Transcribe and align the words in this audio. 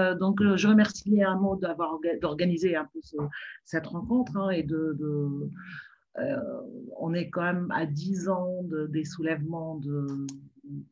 Euh, 0.00 0.14
donc, 0.14 0.40
je 0.56 0.68
remercie 0.68 1.10
Léa 1.10 1.38
d'avoir 1.60 1.98
d'organiser 2.20 2.76
un 2.76 2.88
peu 2.92 3.00
cette 3.64 3.86
rencontre 3.86 4.36
hein, 4.36 4.50
et 4.50 4.62
de, 4.62 4.96
on 6.98 7.14
est 7.14 7.30
quand 7.30 7.42
même 7.42 7.70
à 7.70 7.86
10 7.86 8.28
ans 8.28 8.62
des 8.88 9.04
soulèvements 9.04 9.76
de, 9.76 10.26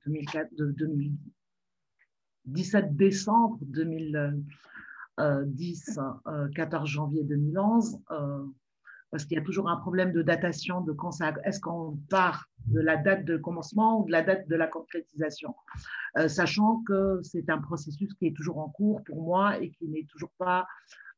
2004, 0.07 0.55
de 0.55 0.71
2017 0.73 2.97
décembre 2.97 3.59
2010, 3.63 5.99
14 6.55 6.89
janvier 6.89 7.25
2011 7.25 7.99
parce 9.11 9.25
qu'il 9.25 9.39
y 9.39 9.41
a 9.41 9.45
toujours 9.45 9.69
un 9.69 9.77
problème 9.77 10.13
de 10.13 10.23
datation, 10.23 10.81
de 10.83 10.93
quand 10.93 11.13
ça, 11.13 11.33
est-ce 11.45 11.61
qu'on 11.61 11.99
part 12.11 12.49
de 12.67 12.81
la 12.81 12.97
date 12.97 13.25
de 13.25 13.37
commencement 13.37 14.01
ou 14.01 14.07
de 14.07 14.13
la 14.13 14.23
date 14.23 14.49
de 14.49 14.57
la 14.57 14.67
concrétisation, 14.67 15.55
euh, 16.19 16.29
sachant 16.29 16.83
que 16.87 17.21
c'est 17.23 17.49
un 17.49 17.59
processus 17.59 18.13
qui 18.15 18.27
est 18.27 18.37
toujours 18.37 18.59
en 18.59 18.69
cours 18.69 19.03
pour 19.05 19.23
moi 19.23 19.59
et 19.61 19.71
qui 19.71 19.89
n'est 19.89 20.05
toujours 20.05 20.33
pas 20.39 20.67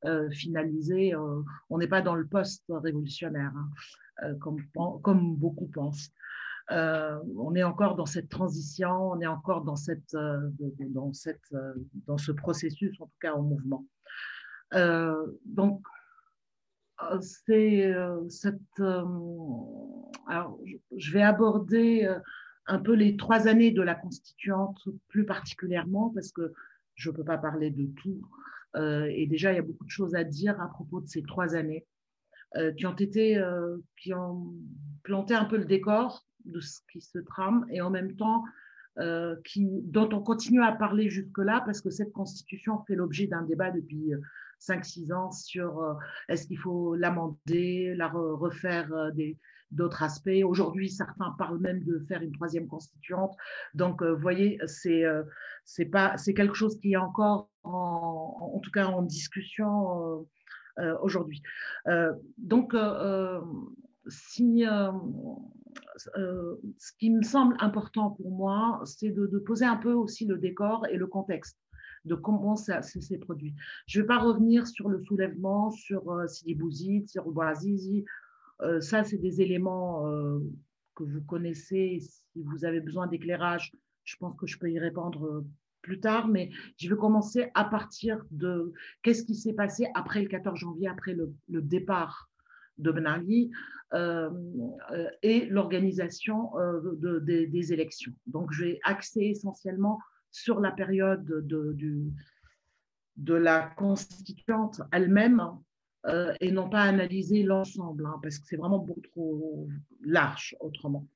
euh, 0.05 0.31
finalisé. 0.31 1.15
Euh, 1.15 1.43
on 1.69 1.79
n'est 1.79 1.89
pas 1.89 2.03
dans 2.03 2.15
le 2.15 2.27
post-révolutionnaire, 2.27 3.53
hein, 4.23 4.35
comme, 4.41 5.37
beaucoup 5.37 5.67
pensent. 5.67 6.11
on 6.71 7.55
est 7.57 7.65
encore 7.65 7.97
dans 7.97 8.07
cette 8.07 8.29
transition, 8.29 9.11
on 9.11 9.21
est 9.21 9.27
encore 9.27 9.65
dans, 9.65 9.77
cette, 9.77 10.13
dans, 10.13 11.13
cette, 11.13 11.55
dans 12.07 12.19
ce 12.19 12.31
processus, 12.31 13.01
en 13.01 13.07
tout 13.07 13.19
cas 13.21 13.35
en 13.35 13.43
mouvement. 13.43 13.85
donc, 15.45 15.83
c'est 17.21 17.93
euh, 17.93 18.29
cette. 18.29 18.61
Euh, 18.81 19.05
alors, 20.27 20.59
je 20.97 21.13
vais 21.13 21.23
aborder 21.23 22.09
un 22.67 22.79
peu 22.79 22.95
les 22.95 23.17
trois 23.17 23.49
années 23.49 23.73
de 23.73 23.83
la 23.83 23.95
constituante 23.95 24.79
plus 25.09 25.25
particulièrement 25.25 26.11
parce 26.11 26.31
que 26.31 26.53
je 26.95 27.11
ne 27.11 27.17
peux 27.17 27.25
pas 27.25 27.39
parler 27.39 27.71
de 27.71 27.87
tout. 27.97 28.21
et 28.77 29.27
déjà, 29.27 29.53
il 29.53 29.57
y 29.57 29.59
a 29.59 29.63
beaucoup 29.63 29.85
de 29.85 29.91
choses 29.91 30.15
à 30.15 30.23
dire 30.23 30.61
à 30.61 30.69
propos 30.69 31.01
de 31.01 31.09
ces 31.09 31.23
trois 31.23 31.57
années 31.57 31.85
qui 32.77 32.87
ont 32.87 32.95
été, 32.95 33.43
qui 33.97 34.15
ont 34.15 34.55
planté 35.03 35.35
un 35.35 35.47
peu 35.47 35.57
le 35.57 35.65
décor 35.65 36.25
de 36.45 36.61
ce 36.61 36.79
qui 36.93 37.01
se 37.01 37.19
trame 37.19 37.67
et 37.71 37.81
en 37.81 37.91
même 37.91 38.15
temps 38.15 38.45
qui, 39.45 39.67
dont 39.83 40.11
on 40.13 40.21
continue 40.21 40.63
à 40.63 40.71
parler 40.71 41.11
jusque-là 41.11 41.63
parce 41.65 41.81
que 41.81 41.91
cette 41.91 42.13
constitution 42.13 42.85
fait 42.85 42.95
l'objet 42.95 43.27
d'un 43.27 43.43
débat 43.43 43.73
depuis 43.73 44.13
5-6 44.61 45.13
ans 45.13 45.31
sur 45.33 45.81
euh, 45.81 45.95
est-ce 46.29 46.47
qu'il 46.47 46.59
faut 46.59 46.95
l'amender, 46.95 47.95
la 47.97 48.09
refaire 48.09 48.93
euh, 48.93 49.11
d'autres 49.71 50.03
aspects. 50.03 50.45
Aujourd'hui, 50.45 50.91
certains 50.91 51.35
parlent 51.39 51.61
même 51.61 51.83
de 51.85 52.01
faire 52.09 52.23
une 52.23 52.33
troisième 52.33 52.67
constituante. 52.67 53.35
Donc, 53.75 54.03
euh, 54.03 54.15
vous 54.15 54.21
voyez, 54.21 54.59
c'est 54.67 55.05
c'est 55.65 55.87
pas 55.87 56.17
c'est 56.17 56.35
quelque 56.35 56.55
chose 56.55 56.79
qui 56.81 56.93
est 56.93 56.97
encore 56.97 57.51
en, 57.63 58.53
en 58.55 58.59
tout 58.61 58.71
cas 58.71 58.87
en 58.87 59.03
discussion 59.03 60.27
aujourd'hui. 61.03 61.43
donc, 62.39 62.75
si 64.09 64.65
ce 66.79 66.93
qui 66.99 67.11
me 67.11 67.23
semble 67.23 67.57
important 67.61 68.11
pour 68.11 68.31
moi, 68.31 68.81
c'est 68.85 69.11
de, 69.11 69.39
poser 69.39 69.67
un 69.67 69.77
peu 69.77 69.93
aussi 69.93 70.27
le 70.27 70.39
décor 70.39 70.87
et 70.89 70.97
le 70.97 71.07
contexte 71.07 71.59
de 72.05 72.15
comment 72.15 72.57
ça, 72.57 72.83
s'est 72.83 73.19
produit. 73.19 73.55
Je 73.87 73.99
ne 73.99 74.03
vais 74.03 74.09
pas 74.09 74.19
revenir 74.19 74.67
sur 74.67 74.89
le 74.89 75.03
soulèvement, 75.05 75.71
sur 75.71 76.11
euh, 76.11 76.27
Sidi 76.27 76.55
Bouzid, 76.55 77.09
sur 77.09 77.31
Bouazizi. 77.31 78.05
Euh, 78.63 78.81
ça, 78.81 79.05
c'est 79.05 79.19
des 79.19 79.41
éléments 79.41 80.07
euh, 80.07 80.39
que 80.95 81.05
vous 81.05 81.23
connaissez. 81.23 81.99
Si 82.01 82.43
vous 82.43 82.65
avez 82.65 82.81
besoin 82.81 83.07
d'éclairage, 83.07 83.73
je 84.05 84.17
pense 84.17 84.37
que 84.37 84.47
je 84.47 84.59
peux 84.59 84.71
y 84.71 84.79
répondre 84.79 85.25
euh, 85.25 85.47
plus 85.83 86.01
tard, 86.01 86.29
mais 86.29 86.51
je 86.77 86.89
vais 86.89 86.97
commencer 86.97 87.51
à 87.55 87.65
partir 87.65 88.23
de 88.31 88.73
qu'est-ce 89.03 89.25
qui 89.25 89.35
s'est 89.35 89.55
passé 89.55 89.87
après 89.95 90.23
le 90.23 90.29
14 90.29 90.59
janvier, 90.59 90.89
après 90.89 91.15
le, 91.15 91.33
départ 91.49 92.29
de 92.77 92.91
Ben 92.93 93.07
Ali 93.07 93.51
et 95.23 95.47
l'organisation 95.47 96.53
de, 96.55 97.19
des 97.19 97.73
élections. 97.73 98.13
Donc, 98.27 98.53
je 98.53 98.65
vais 98.65 98.81
axer 98.85 99.21
essentiellement 99.21 99.99
sur 100.31 100.61
la 100.61 100.71
période 100.71 101.25
de, 101.25 101.77
de 103.17 103.35
la 103.35 103.63
constituante 103.77 104.81
elle-même 104.93 105.43
euh, 106.07 106.33
et 106.41 106.51
non 106.51 106.69
pas 106.69 106.83
analyser 106.83 107.43
l'ensemble, 107.43 108.07
hein, 108.07 108.19
parce 108.23 108.39
que 108.39 108.47
c'est 108.47 108.57
vraiment 108.57 108.79
beaucoup 108.79 109.03
trop 109.03 109.69
large 110.03 110.57
autrement. 110.61 111.07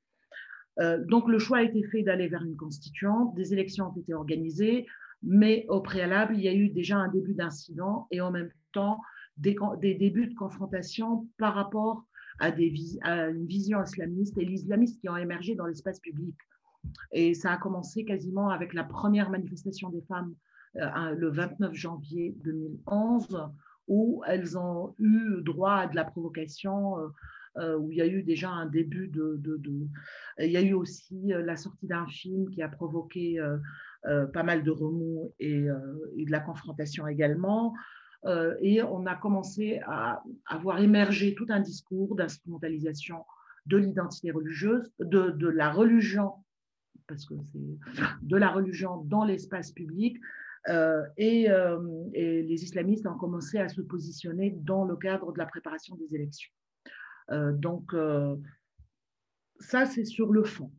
Euh, 0.80 1.02
donc 1.06 1.28
le 1.28 1.38
choix 1.38 1.58
a 1.58 1.62
été 1.62 1.82
fait 1.84 2.02
d'aller 2.02 2.28
vers 2.28 2.42
une 2.42 2.56
constituante, 2.56 3.34
des 3.34 3.52
élections 3.52 3.88
ont 3.88 4.00
été 4.00 4.12
organisées, 4.12 4.86
mais 5.22 5.64
au 5.68 5.80
préalable, 5.80 6.34
il 6.36 6.42
y 6.42 6.48
a 6.48 6.54
eu 6.54 6.68
déjà 6.68 6.98
un 6.98 7.08
début 7.08 7.34
d'incident 7.34 8.06
et 8.10 8.20
en 8.20 8.30
même 8.30 8.50
temps 8.72 9.00
des, 9.38 9.56
des, 9.80 9.94
débuts 9.94 10.26
de 10.26 10.34
confrontation 10.34 11.28
par 11.38 11.54
rapport 11.54 12.04
à, 12.38 12.50
des, 12.50 12.74
à 13.02 13.28
une 13.28 13.46
vision 13.46 13.82
islamiste 13.82 14.36
et 14.36 14.44
l'islamisme 14.44 15.00
qui 15.00 15.08
ont 15.08 15.16
émergé 15.16 15.54
dans 15.54 15.66
l'espace 15.66 16.00
public. 16.00 16.34
Et 17.12 17.34
ça 17.34 17.52
a 17.52 17.56
commencé 17.56 18.04
quasiment 18.04 18.50
avec 18.50 18.74
la 18.74 18.84
première 18.84 19.30
manifestation 19.30 19.90
des 19.90 20.02
femmes 20.02 20.34
euh, 20.76 21.14
le 21.14 21.30
29 21.30 21.72
janvier 21.74 22.34
2011, 22.44 23.48
où 23.86 24.22
elles 24.26 24.58
ont 24.58 24.94
eu 24.98 25.40
droit 25.42 25.74
à 25.74 25.86
de 25.86 25.94
la 25.94 26.04
provocation, 26.04 26.98
euh, 26.98 27.08
euh, 27.58 27.78
où 27.78 27.92
il 27.92 27.98
y 27.98 28.02
a 28.02 28.06
eu 28.06 28.24
déjà 28.24 28.50
un 28.50 28.66
début 28.66 29.06
de... 29.06 29.40
Il 30.40 30.50
y 30.50 30.56
a 30.56 30.62
eu 30.62 30.72
aussi 30.72 31.26
la 31.28 31.56
sortie 31.56 31.86
d'un 31.86 32.06
film 32.08 32.50
qui 32.50 32.62
a 32.62 32.68
provoqué 32.68 33.38
pas 34.02 34.42
mal 34.42 34.64
de 34.64 34.70
remous 34.72 35.32
et, 35.38 35.60
de 35.62 36.30
la 36.30 36.40
confrontation 36.40 37.06
également. 37.06 37.72
et 38.60 38.82
on 38.82 39.06
a 39.06 39.14
commencé 39.14 39.80
à, 39.86 40.24
à 40.46 40.58
voir 40.58 40.80
émerger 40.80 41.36
tout 41.36 41.46
un 41.50 41.60
discours 41.60 42.16
d'instrumentalisation 42.16 43.24
de 43.66 43.76
l'identité 43.76 44.32
religieuse, 44.32 44.90
de, 44.98 45.30
de, 45.30 45.48
la 45.48 45.70
religion 45.70 46.32
parce 47.06 47.26
que 47.26 47.34
c'est 47.52 47.58
de 48.22 48.36
la 48.36 48.50
religion 48.50 48.98
dans 49.04 49.24
l'espace 49.24 49.72
public. 49.72 50.18
Euh, 50.68 51.04
et, 51.18 51.50
euh, 51.50 51.78
et, 52.14 52.42
les 52.42 52.64
islamistes 52.64 53.06
ont 53.06 53.18
commencé 53.18 53.58
à 53.58 53.68
se 53.68 53.82
positionner 53.82 54.50
dans 54.50 54.84
le 54.84 54.96
cadre 54.96 55.32
de 55.32 55.38
la 55.38 55.46
préparation 55.46 55.94
des 55.96 56.14
élections. 56.14 56.52
Euh, 57.30 57.52
donc, 57.52 57.94
ça, 59.60 59.86
c'est 59.86 60.04
sur 60.04 60.32
le 60.32 60.44
fond. 60.44 60.72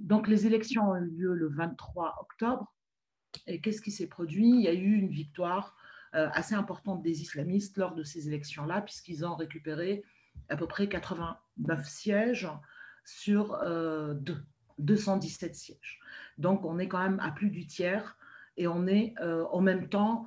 donc, 0.00 0.28
les 0.28 0.46
élections 0.46 0.90
ont 0.90 0.96
eu 0.96 1.10
lieu 1.10 1.34
le 1.34 1.48
23 1.48 2.16
octobre. 2.20 2.72
Et 3.46 3.60
qu'est-ce 3.60 3.82
qui 3.82 3.90
s'est 3.90 4.08
produit? 4.08 4.48
Il 4.48 4.62
y 4.62 4.68
a 4.68 4.72
eu 4.74 4.94
une 4.94 5.08
victoire 5.08 5.76
assez 6.12 6.54
importante 6.54 7.02
des 7.02 7.20
islamistes 7.20 7.76
lors 7.76 7.94
de 7.94 8.02
ces 8.02 8.26
élections-là, 8.26 8.80
puisqu'ils 8.80 9.26
ont 9.26 9.36
récupéré 9.36 10.02
à 10.48 10.56
peu 10.56 10.66
près 10.66 10.88
89 10.88 11.88
sièges 11.88 12.48
sur 13.06 13.58
217 14.78 15.50
euh, 15.50 15.54
sièges. 15.54 16.00
Donc 16.38 16.64
on 16.64 16.78
est 16.78 16.88
quand 16.88 17.02
même 17.02 17.20
à 17.20 17.30
plus 17.30 17.50
du 17.50 17.66
tiers 17.66 18.18
et 18.56 18.66
on 18.66 18.86
est 18.86 19.14
euh, 19.20 19.44
en 19.50 19.60
même 19.60 19.88
temps 19.88 20.26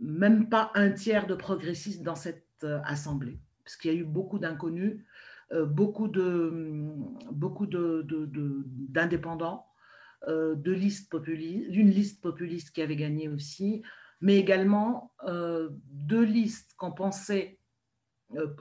même 0.00 0.48
pas 0.48 0.70
un 0.74 0.92
tiers 0.92 1.26
de 1.26 1.34
progressistes 1.34 2.02
dans 2.02 2.14
cette 2.14 2.46
euh, 2.64 2.80
assemblée, 2.84 3.38
parce 3.64 3.76
qu'il 3.76 3.92
y 3.92 3.96
a 3.96 3.98
eu 3.98 4.04
beaucoup 4.04 4.38
d'inconnus, 4.38 5.04
beaucoup 5.66 6.06
de 6.06 6.86
beaucoup 7.32 7.66
d'indépendants, 7.66 9.66
de, 10.28 10.54
de, 10.54 10.72
listes 10.72 11.10
populistes, 11.10 11.70
d'une 11.70 11.90
liste 11.90 12.22
populiste 12.22 12.70
qui 12.70 12.82
avait 12.82 12.94
gagné 12.94 13.28
aussi, 13.28 13.82
mais 14.20 14.36
également 14.36 15.12
deux 15.26 16.22
listes 16.22 16.76
qu'on 16.76 16.92
pensait 16.92 17.58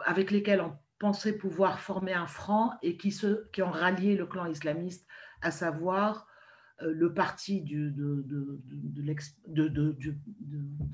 avec 0.04 0.32
lesquelles 0.32 0.62
on 0.62 0.74
pensaient 1.00 1.38
pouvoir 1.38 1.80
former 1.80 2.14
un 2.14 2.28
franc 2.28 2.74
et 2.82 2.98
qui, 2.98 3.12
se, 3.12 3.50
qui 3.52 3.62
ont 3.62 3.72
rallié 3.72 4.16
le 4.16 4.26
clan 4.26 4.46
islamiste, 4.46 5.08
à 5.42 5.52
savoir 5.52 6.28
euh, 6.82 6.94
le 6.94 7.14
parti 7.14 7.62
de, 7.62 7.94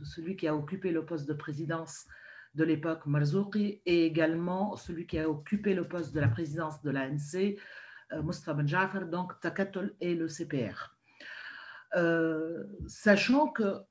celui 0.04 0.36
qui 0.36 0.48
a 0.48 0.56
occupé 0.56 0.92
le 0.92 1.06
poste 1.06 1.28
de 1.28 1.34
présidence 1.34 2.06
de 2.54 2.64
l'époque, 2.64 3.06
Marzouki, 3.06 3.82
et 3.86 4.06
également 4.06 4.78
celui 4.78 5.08
qui 5.08 5.20
a 5.20 5.30
occupé 5.30 5.74
le 5.74 5.88
poste 5.88 6.14
de 6.14 6.22
la 6.22 6.30
présidence 6.30 6.82
de 6.84 6.92
l'ANC, 6.92 7.58
euh, 8.14 8.22
Mustafa 8.24 8.54
Ben 8.54 8.68
Jafar, 8.68 9.08
donc 9.08 9.40
Takatol 9.42 9.94
et 10.00 10.16
le 10.16 10.28
CPR. 10.28 10.96
Euh, 11.96 12.64
sachant 12.88 13.48
que 13.48 13.82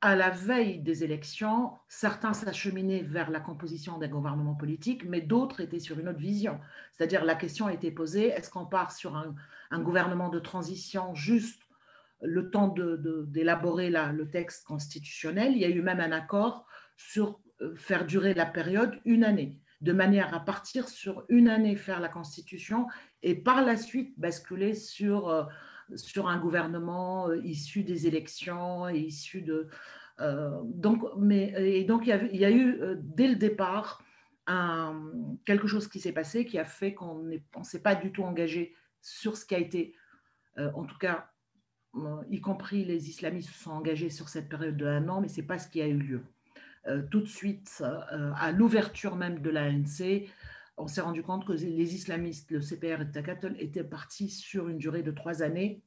à 0.00 0.14
la 0.14 0.30
veille 0.30 0.78
des 0.78 1.02
élections, 1.02 1.72
certains 1.88 2.32
s'acheminaient 2.32 3.02
vers 3.02 3.30
la 3.30 3.40
composition 3.40 3.98
d'un 3.98 4.08
gouvernement 4.08 4.54
politique, 4.54 5.04
mais 5.04 5.20
d'autres 5.20 5.60
étaient 5.60 5.80
sur 5.80 5.98
une 5.98 6.08
autre 6.08 6.20
vision. 6.20 6.60
C'est-à-dire 6.92 7.24
la 7.24 7.34
question 7.34 7.66
a 7.66 7.72
été 7.72 7.90
posée, 7.90 8.28
est-ce 8.28 8.48
qu'on 8.48 8.66
part 8.66 8.92
sur 8.92 9.16
un, 9.16 9.34
gouvernement 9.80 10.28
de 10.28 10.38
transition 10.38 11.14
juste 11.14 11.62
le 12.22 12.50
temps 12.50 12.74
d'élaborer 13.26 13.90
le 13.90 14.30
texte 14.30 14.66
constitutionnel? 14.66 15.52
Il 15.52 15.58
y 15.58 15.64
a 15.64 15.68
eu 15.68 15.82
même 15.82 16.00
un 16.00 16.12
accord 16.12 16.64
sur 16.96 17.40
euh, 17.60 17.74
faire 17.76 18.06
durer 18.06 18.34
la 18.34 18.46
période 18.46 19.00
une 19.04 19.24
année, 19.24 19.58
de 19.80 19.92
manière 19.92 20.32
à 20.32 20.40
partir 20.40 20.88
sur 20.88 21.24
une 21.28 21.48
année 21.48 21.74
faire 21.74 21.98
la 21.98 22.08
constitution 22.08 22.86
et 23.24 23.34
par 23.34 23.64
la 23.64 23.76
suite 23.76 24.14
basculer 24.16 24.74
sur... 24.74 25.48
Euh, 25.90 25.96
sur 25.96 26.28
un 26.28 26.38
gouvernement 26.38 27.32
issu 27.32 27.82
des 27.82 28.06
élections 28.06 28.88
et 28.88 28.98
issu 28.98 29.42
de. 29.42 29.68
donc, 30.64 31.02
mais, 31.16 31.54
et 31.58 31.84
donc, 31.84 32.06
il 32.06 32.36
y, 32.36 32.44
a, 32.44 32.50
eu 32.50 32.80
dès 32.98 33.28
le 33.28 33.36
départ 33.36 34.02
quelque 35.44 35.66
chose 35.66 35.88
qui 35.88 36.00
s'est 36.00 36.12
passé 36.12 36.46
qui 36.46 36.58
a 36.58 36.64
fait 36.64 36.94
qu'on 36.94 37.22
ne 37.22 37.38
s'est 37.62 37.82
pas 37.82 37.94
du 37.94 38.12
tout 38.12 38.24
engagé 38.24 38.74
sur 39.00 39.36
ce 39.36 39.44
qui 39.44 39.54
a 39.54 39.58
été, 39.58 39.94
en 40.56 40.84
tout 40.84 40.98
cas, 40.98 41.30
y 42.30 42.40
compris 42.40 42.84
les 42.84 43.08
islamistes 43.08 43.50
se 43.50 43.62
sont 43.62 43.70
engagés 43.70 44.10
sur 44.10 44.28
cette 44.28 44.48
période 44.48 44.76
de 44.76 44.86
un 44.86 45.08
an, 45.08 45.20
mais 45.20 45.28
ce 45.28 45.40
n'est 45.40 45.46
pas 45.46 45.58
ce 45.58 45.68
qui 45.68 45.80
a 45.80 45.86
eu 45.86 45.98
lieu. 45.98 46.22
Euh, 46.86 47.02
tout 47.10 47.20
de 47.20 47.26
suite, 47.26 47.82
euh, 47.82 48.32
à 48.36 48.52
l'ouverture 48.52 49.16
même 49.16 49.40
de 49.40 49.50
l'ANC, 49.50 50.28
on 50.78 50.86
s'est 50.86 51.00
rendu 51.00 51.22
compte 51.22 51.46
que 51.46 51.52
les 51.52 51.94
islamistes, 51.94 52.50
le 52.50 52.60
CPR 52.60 53.00
et 53.00 53.10
Takatel, 53.10 53.56
étaient 53.58 53.84
partis 53.84 54.30
sur 54.30 54.68
une 54.68 54.78
durée 54.78 55.02
de 55.02 55.10
trois 55.10 55.42
années 55.42 55.82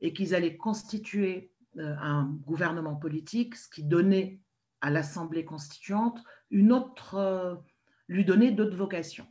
et 0.00 0.12
qu'ils 0.12 0.34
allaient 0.34 0.56
constituer 0.56 1.52
euh, 1.78 1.94
un 2.00 2.24
gouvernement 2.44 2.96
politique, 2.96 3.56
ce 3.56 3.68
qui 3.68 3.82
donnait 3.82 4.40
à 4.80 4.90
l'Assemblée 4.90 5.44
constituante 5.44 6.22
une 6.50 6.72
autre, 6.72 7.62
lui 8.06 8.24
donnait 8.24 8.52
d'autres 8.52 8.76
vocations. 8.76 9.26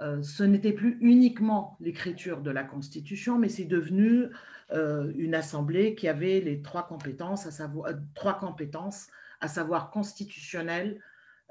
ce 0.00 0.42
n'était 0.42 0.72
plus 0.72 0.96
uniquement 1.00 1.76
l'écriture 1.80 2.40
de 2.40 2.50
la 2.50 2.64
Constitution, 2.64 3.38
mais 3.38 3.50
c'est 3.50 3.66
devenu 3.66 4.28
une 4.72 5.34
assemblée 5.34 5.94
qui 5.94 6.08
avait 6.08 6.40
les 6.40 6.62
trois 6.62 6.88
compétences, 6.88 7.46
à 7.46 7.50
savoir 7.50 7.92
trois 8.14 8.38
compétences 8.38 9.08
à 9.44 9.48
savoir 9.48 9.90
constitutionnelle, 9.90 11.00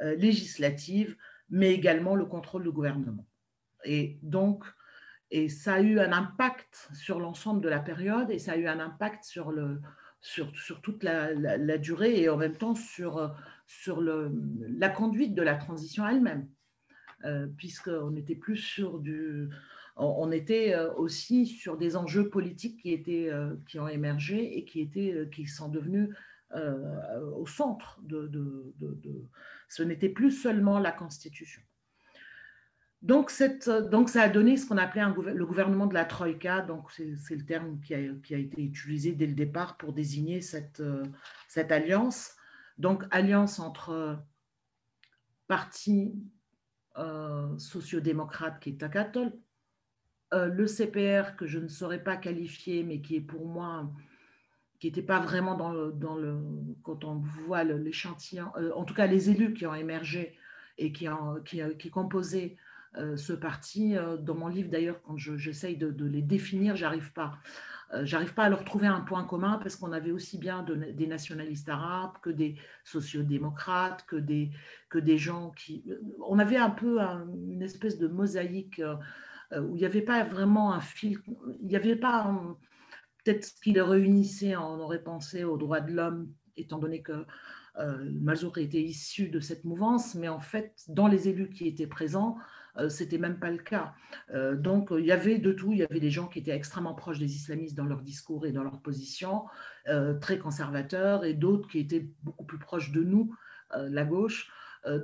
euh, 0.02 0.16
législative, 0.16 1.16
mais 1.50 1.74
également 1.74 2.16
le 2.16 2.26
contrôle 2.26 2.64
du 2.64 2.72
gouvernement. 2.72 3.26
Et 3.86 4.18
donc, 4.22 4.64
et 5.32 5.50
ça 5.50 5.76
a 5.76 5.82
eu 5.82 6.00
un 6.00 6.12
impact 6.12 6.90
sur 6.94 7.20
l'ensemble 7.20 7.62
de 7.62 7.70
la 7.70 7.80
période 7.80 8.30
et 8.30 8.40
ça 8.40 8.54
a 8.54 8.58
eu 8.58 8.68
un 8.68 8.80
impact 8.80 9.24
sur, 9.24 9.52
le, 9.52 9.82
sur, 10.22 10.56
sur 10.56 10.82
toute 10.82 11.04
la, 11.04 11.34
la, 11.34 11.78
durée 11.78 12.22
et 12.22 12.30
en 12.30 12.38
même 12.38 12.56
temps 12.56 12.76
sur, 12.76 13.36
sur 13.66 14.00
le, 14.00 14.32
la 14.78 14.90
conduite 14.90 15.34
de 15.34 15.42
la 15.42 15.56
transition 15.56 16.08
elle-même, 16.08 16.48
euh, 17.26 17.48
puisqu'on 17.58 18.12
n'était 18.12 18.36
plus 18.36 18.58
sur 18.58 19.00
du... 19.00 19.50
On 19.96 20.32
était 20.32 20.74
euh, 20.74 20.92
aussi 20.96 21.46
sur 21.46 21.78
des 21.78 21.96
enjeux 21.96 22.30
politiques 22.30 22.82
qui, 22.82 22.94
étaient, 22.94 23.30
euh, 23.30 23.56
qui 23.68 23.80
ont 23.80 23.88
émergé 23.88 24.58
et 24.58 24.66
qui, 24.66 24.82
étaient, 24.82 25.30
qui 25.32 25.46
sont 25.46 25.70
devenus 25.70 26.10
euh, 26.56 27.20
au 27.36 27.46
centre 27.46 28.00
de, 28.04 28.30
Ce 29.68 29.84
n'était 29.84 30.10
plus 30.10 30.32
seulement 30.32 30.80
la 30.80 30.92
Constitution. 30.92 31.62
Donc, 33.02 33.32
cette, 33.32 33.70
donc, 33.70 34.10
ça 34.10 34.22
a 34.22 34.30
donné 34.30 34.56
ce 34.56 34.66
qu'on 34.66 34.78
appelait 34.78 35.04
le 35.34 35.46
gouvernement 35.46 35.88
de 35.88 35.94
la 35.94 36.06
Troïka, 36.06 36.62
donc 36.62 36.90
c'est 36.92 37.36
le 37.36 37.46
terme 37.46 37.82
qui 37.82 37.94
a, 37.94 38.00
qui 38.24 38.34
a, 38.34 38.38
été 38.38 38.64
utilisé 38.64 39.12
dès 39.12 39.28
le 39.28 39.34
départ 39.34 39.76
pour 39.76 39.92
désigner 39.92 40.40
cette, 40.40 40.82
cette 41.50 41.72
alliance. 41.74 42.32
Donc, 42.78 43.04
alliance 43.12 43.60
entre 43.60 44.18
parti 45.48 46.16
euh, 46.98 47.58
sociodémocrate 47.58 48.60
qui 48.60 48.70
est 48.70 48.80
Takatol, 48.80 49.34
euh, 50.34 50.46
le 50.46 50.68
CPR 50.68 51.36
que 51.36 51.48
je 51.48 51.58
ne 51.58 51.68
saurais 51.68 52.04
pas 52.04 52.18
qualifier, 52.18 52.84
mais 52.84 53.02
qui 53.02 53.16
est 53.16 53.22
pour 53.22 53.48
moi 53.48 53.92
qui 54.84 54.88
n'était 54.88 55.02
pas 55.02 55.22
vraiment 55.22 55.56
dans 55.56 55.72
le, 55.72 56.36
quand 56.84 57.06
on 57.06 57.16
voit 57.16 57.64
l'échantillon, 57.64 58.48
euh, 58.58 58.74
en 58.76 58.84
tout 58.84 58.94
cas 58.94 59.08
les 59.08 59.30
élus 59.30 59.54
qui 59.54 59.66
ont 59.66 59.74
émergé 59.74 60.38
et 60.78 60.92
qui, 60.92 61.08
ont, 61.08 61.36
qui, 61.46 61.62
euh, 61.62 61.72
composaient 61.90 62.58
euh, 62.98 63.16
ce 63.16 63.32
parti. 63.32 63.96
dans 64.20 64.36
mon 64.36 64.50
livre 64.50 64.70
d'ailleurs, 64.70 65.02
quand 65.04 65.16
j'essaye 65.16 65.78
de, 65.78 66.06
les 66.06 66.22
définir, 66.22 66.76
j'arrive 66.76 67.14
pas. 67.14 67.38
J'arrive 68.02 68.34
pas 68.34 68.44
à 68.44 68.50
leur 68.50 68.66
trouver 68.66 68.88
un 68.88 69.00
point 69.00 69.24
commun 69.24 69.58
parce 69.62 69.78
qu'on 69.78 69.94
avait 69.94 70.12
aussi 70.12 70.38
bien 70.38 70.64
des 70.64 71.08
nationalistes 71.08 71.70
arabes 71.70 72.18
que 72.22 72.32
des 72.32 72.58
sociodémocrates, 72.84 74.04
que 74.06 74.18
des, 74.18 74.52
que 74.90 74.98
des 74.98 75.18
gens 75.18 75.52
qui... 75.52 75.86
On 76.28 76.40
avait 76.40 76.58
un 76.58 76.72
peu 76.72 77.00
une 77.00 77.62
espèce 77.62 78.00
de 78.00 78.08
mosaïque 78.08 78.82
où 79.56 79.76
il 79.76 79.80
n'y 79.80 79.86
avait 79.86 80.02
pas 80.02 80.24
vraiment 80.24 80.74
un 80.74 80.82
fil, 80.82 81.20
il 81.62 81.68
n'y 81.68 81.78
avait 81.78 81.96
pas... 81.96 82.36
peut-être 83.24 83.46
ce 83.46 83.62
qui 83.62 83.72
les 83.72 83.82
réunissait, 83.82 84.56
on 84.56 84.80
aurait 84.80 85.04
pensé 85.04 85.44
aux 85.44 85.58
droits 85.58 85.82
de 85.82 85.94
l'homme, 85.94 86.32
étant 86.58 86.80
donné 86.80 87.02
que 87.02 87.26
euh, 87.80 88.56
était 88.58 88.82
issu 88.82 89.30
de 89.30 89.40
cette 89.40 89.64
mouvance, 89.64 90.16
mais 90.16 90.30
en 90.30 90.40
fait, 90.40 90.74
dans 90.88 91.08
les 91.08 91.28
élus 91.28 91.50
qui 91.50 91.68
étaient 91.68 91.88
présents, 91.88 92.38
euh, 92.78 92.90
c'était 92.90 93.18
même 93.18 93.40
pas 93.40 93.52
le 93.52 93.58
cas. 93.58 93.94
Euh, 94.34 94.56
donc, 94.56 94.90
il 94.92 95.06
y 95.06 95.12
avait 95.12 95.38
de 95.38 95.52
tout. 95.52 95.72
Il 95.72 95.80
y 95.80 95.84
avait 95.84 96.00
des 96.00 96.10
gens 96.10 96.28
qui 96.28 96.40
étaient 96.40 96.52
extrêmement 96.52 96.96
proches 96.96 97.20
des 97.20 97.36
islamistes 97.36 97.76
dans 97.76 97.86
leur 97.86 98.02
discours 98.02 98.46
et 98.46 98.52
dans 98.52 98.64
leur 98.64 98.82
position, 98.82 99.46
euh, 99.88 100.18
très 100.20 100.40
conservateurs, 100.40 101.24
et 101.26 101.34
d'autres 101.34 101.68
qui 101.70 101.80
étaient 101.80 102.08
beaucoup 102.24 102.46
plus 102.46 102.60
proches 102.60 102.92
de 102.92 103.04
nous, 103.04 103.34
la 103.76 104.06
gauche. 104.06 104.52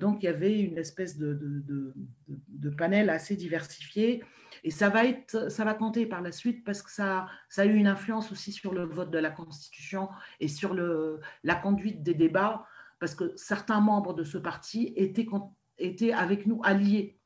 Donc, 0.01 0.23
il 0.23 0.25
y 0.25 0.29
avait 0.29 0.59
une 0.59 0.77
espèce 0.77 1.17
de, 1.17 1.93
panel 2.77 3.09
assez 3.09 3.35
diversifié 3.35 4.23
et 4.63 4.71
ça 4.71 4.89
va, 4.89 5.05
être, 5.05 5.49
ça 5.49 5.63
va 5.63 5.73
compter 5.73 6.05
par 6.05 6.21
la 6.21 6.31
suite 6.31 6.63
parce 6.63 6.81
que 6.81 6.91
ça, 6.91 7.27
a 7.57 7.65
eu 7.65 7.73
une 7.73 7.87
influence 7.87 8.31
aussi 8.31 8.51
sur 8.51 8.73
le 8.73 8.83
vote 8.83 9.11
de 9.11 9.17
la 9.17 9.31
Constitution 9.31 10.09
et 10.39 10.47
sur 10.47 10.75
la 11.43 11.55
conduite 11.55 12.03
des 12.03 12.13
débats, 12.13 12.65
parce 12.99 13.15
que 13.15 13.31
certains 13.35 13.79
membres 13.79 14.13
de 14.13 14.23
ce 14.23 14.37
parti 14.37 14.93
étaient, 14.97 16.13
avec 16.13 16.45
nous 16.45 16.61
alliés, 16.63 17.17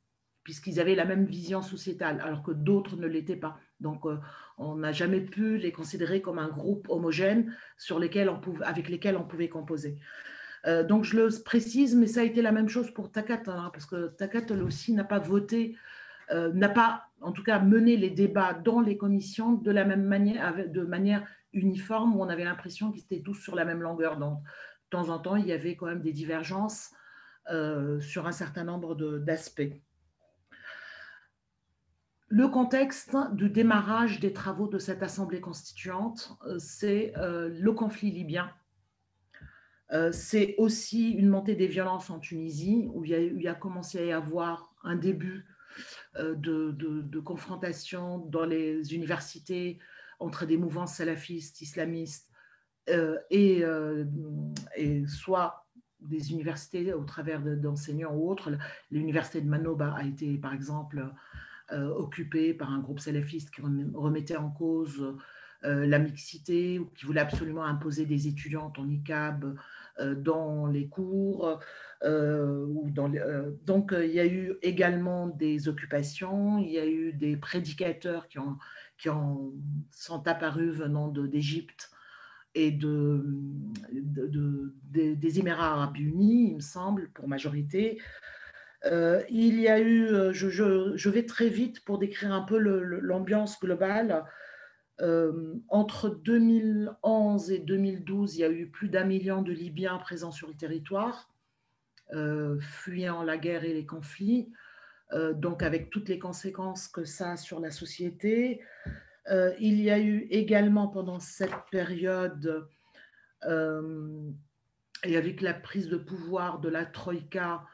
puisqu'ils 0.43 0.79
avaient 0.79 0.95
la 0.95 1.05
même 1.05 1.25
vision 1.25 1.61
sociétale, 1.61 2.21
alors 2.21 2.43
que 2.43 2.51
d'autres 2.51 2.97
ne 2.97 3.07
l'étaient 3.07 3.35
pas. 3.35 3.57
Donc, 3.79 4.05
euh, 4.05 4.17
on 4.57 4.75
n'a 4.75 4.91
jamais 4.91 5.21
pu 5.21 5.57
les 5.57 5.71
considérer 5.71 6.21
comme 6.21 6.39
un 6.39 6.49
groupe 6.49 6.87
homogène 6.89 7.55
sur 7.77 7.99
lesquels 7.99 8.31
avec 8.61 8.89
lesquels 8.89 9.17
on 9.17 9.23
pouvait 9.23 9.49
composer. 9.49 9.97
Euh, 10.65 10.83
donc, 10.83 11.03
je 11.03 11.17
le 11.17 11.29
précise, 11.43 11.95
mais 11.95 12.07
ça 12.07 12.21
a 12.21 12.23
été 12.23 12.41
la 12.41 12.51
même 12.51 12.69
chose 12.69 12.91
pour 12.91 13.11
Takat, 13.11 13.43
hein, 13.47 13.69
parce 13.73 13.85
que 13.85 14.07
Takat, 14.07 14.53
aussi, 14.53 14.93
n'a 14.93 15.03
pas 15.03 15.19
voté 15.19 15.75
euh, 16.31 16.51
n'a 16.53 16.69
pas, 16.69 17.09
en 17.21 17.31
tout 17.31 17.43
cas, 17.43 17.59
mené 17.59 17.97
les 17.97 18.09
débats 18.09 18.53
dans 18.53 18.79
les 18.79 18.97
commissions 18.97 19.53
de 19.53 19.71
la 19.71 19.85
même 19.85 20.03
manière, 20.03 20.69
de 20.69 20.81
manière 20.81 21.27
uniforme, 21.51 22.15
où 22.15 22.21
on 22.21 22.29
avait 22.29 22.45
l'impression 22.45 22.91
qu'ils 22.91 23.03
étaient 23.03 23.21
tous 23.21 23.35
sur 23.35 23.55
la 23.55 23.65
même 23.65 23.81
longueur 23.81 24.17
Donc, 24.17 24.39
De 24.41 24.89
temps 24.89 25.09
en 25.09 25.19
temps, 25.19 25.35
il 25.35 25.45
y 25.45 25.51
avait 25.51 25.75
quand 25.75 25.87
même 25.87 26.01
des 26.01 26.13
divergences 26.13 26.91
euh, 27.51 27.99
sur 27.99 28.25
un 28.25 28.31
certain 28.31 28.63
nombre 28.63 28.95
d'aspects. 28.95 29.73
Le 32.29 32.47
contexte 32.47 33.15
du 33.33 33.49
démarrage 33.49 34.19
des 34.19 34.33
travaux 34.33 34.67
de 34.67 34.79
cette 34.79 35.03
Assemblée 35.03 35.41
constituante, 35.41 36.35
c'est 36.57 37.13
le 37.15 37.71
conflit 37.73 38.09
libyen. 38.09 38.49
C'est 40.11 40.55
aussi 40.57 41.11
une 41.11 41.29
montée 41.29 41.55
des 41.55 41.67
violences 41.67 42.09
en 42.09 42.19
Tunisie, 42.19 42.89
où 42.93 43.05
il 43.05 43.41
y 43.41 43.47
a, 43.47 43.53
commencé 43.53 43.99
à 43.99 44.05
y 44.05 44.11
avoir 44.11 44.73
un 44.83 44.95
début 44.95 45.45
euh, 46.17 46.35
de, 46.35 47.19
confrontation 47.19 48.19
dans 48.19 48.45
les 48.45 48.93
universités 48.93 49.79
entre 50.19 50.45
des 50.45 50.57
mouvances 50.57 50.95
salafistes, 50.95 51.61
islamistes, 51.61 52.29
euh, 52.89 53.17
et, 53.29 53.63
euh, 53.63 54.05
et, 54.75 55.07
soit 55.07 55.65
des 56.01 56.31
universités 56.31 56.93
au 56.93 57.05
travers 57.05 57.41
d'enseignants 57.41 58.13
ou 58.13 58.29
autres. 58.29 58.51
L'université 58.91 59.41
de 59.41 59.47
Manoba 59.47 59.93
a 59.93 60.03
été, 60.03 60.37
par 60.37 60.53
exemple, 60.53 61.09
occupée 61.71 62.53
par 62.53 62.69
un 62.69 62.79
groupe 62.79 62.99
salafiste 62.99 63.49
qui 63.49 63.61
remettait 63.61 64.35
en 64.35 64.51
cause 64.51 65.15
la 65.63 65.99
mixité 65.99 66.79
ou 66.79 66.85
qui 66.95 67.05
voulait 67.05 67.21
absolument 67.21 67.63
imposer 67.63 68.05
des 68.05 68.27
étudiantes 68.27 68.77
en 68.79 68.85
niqab 68.85 69.55
dans 69.99 70.67
les 70.67 70.87
cours. 70.87 71.59
Euh, 72.03 72.67
euh, 72.97 73.51
donc, 73.65 73.93
euh, 73.93 74.05
il 74.05 74.13
y 74.13 74.19
a 74.19 74.25
eu 74.25 74.53
également 74.61 75.27
des 75.27 75.67
occupations, 75.67 76.57
il 76.59 76.71
y 76.71 76.79
a 76.79 76.85
eu 76.85 77.13
des 77.13 77.37
prédicateurs 77.37 78.27
qui, 78.27 78.39
ont, 78.39 78.57
qui 78.97 79.09
ont, 79.09 79.53
sont 79.91 80.27
apparus 80.27 80.71
venant 80.71 81.07
d'Égypte 81.07 81.89
et 82.55 82.71
de, 82.71 83.23
de, 83.91 84.73
des 84.89 85.39
Émirats 85.39 85.73
arabes 85.73 85.97
unis, 85.97 86.49
il 86.49 86.55
me 86.55 86.61
semble, 86.61 87.09
pour 87.09 87.27
majorité. 87.27 87.99
il 88.85 89.59
y 89.59 89.67
a 89.67 89.79
eu, 89.79 90.07
je, 90.33 91.09
vais 91.09 91.25
très 91.25 91.49
vite 91.49 91.83
pour 91.83 91.97
décrire 91.97 92.31
un 92.31 92.43
peu 92.43 92.57
l'ambiance 92.57 93.59
globale. 93.59 94.25
Entre 95.67 96.09
2011 96.09 97.51
et 97.51 97.59
2012, 97.59 98.37
il 98.37 98.39
y 98.39 98.43
a 98.43 98.49
eu 98.49 98.67
plus 98.67 98.89
d'un 98.89 99.03
million 99.03 99.41
de 99.41 99.51
Libyens 99.51 99.97
présents 99.97 100.31
sur 100.31 100.47
le 100.47 100.53
territoire. 100.53 101.33
Euh, 102.11 102.59
fuyant 102.59 103.23
la 103.23 103.37
guerre 103.37 103.63
et 103.63 103.73
les 103.73 103.87
conflits, 103.87 104.51
euh, 105.13 105.33
donc 105.33 105.63
avec 105.63 105.89
toutes 105.89 106.09
les 106.09 106.19
conséquences 106.19 106.87
que 106.87 107.05
ça 107.05 107.31
a 107.31 107.37
sur 107.37 107.59
la 107.59 107.71
société. 107.71 108.61
Euh, 109.31 109.51
il 109.59 109.81
y 109.81 109.89
a 109.89 109.99
eu 109.99 110.27
également 110.29 110.89
pendant 110.89 111.19
cette 111.19 111.55
période, 111.71 112.67
et 115.05 115.17
avec 115.17 115.41
la 115.41 115.53
prise 115.53 115.89
de 115.89 115.97
pouvoir 115.97 116.59
de 116.59 116.69
la 116.69 116.85
Troïka, 116.85 117.65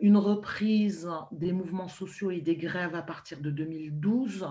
une 0.00 0.16
reprise 0.16 1.10
des 1.32 1.52
mouvements 1.52 1.88
sociaux 1.88 2.30
et 2.30 2.40
des 2.40 2.56
grèves 2.56 2.94
à 2.94 3.02
partir 3.02 3.40
de 3.40 3.50
2012. 3.50 4.46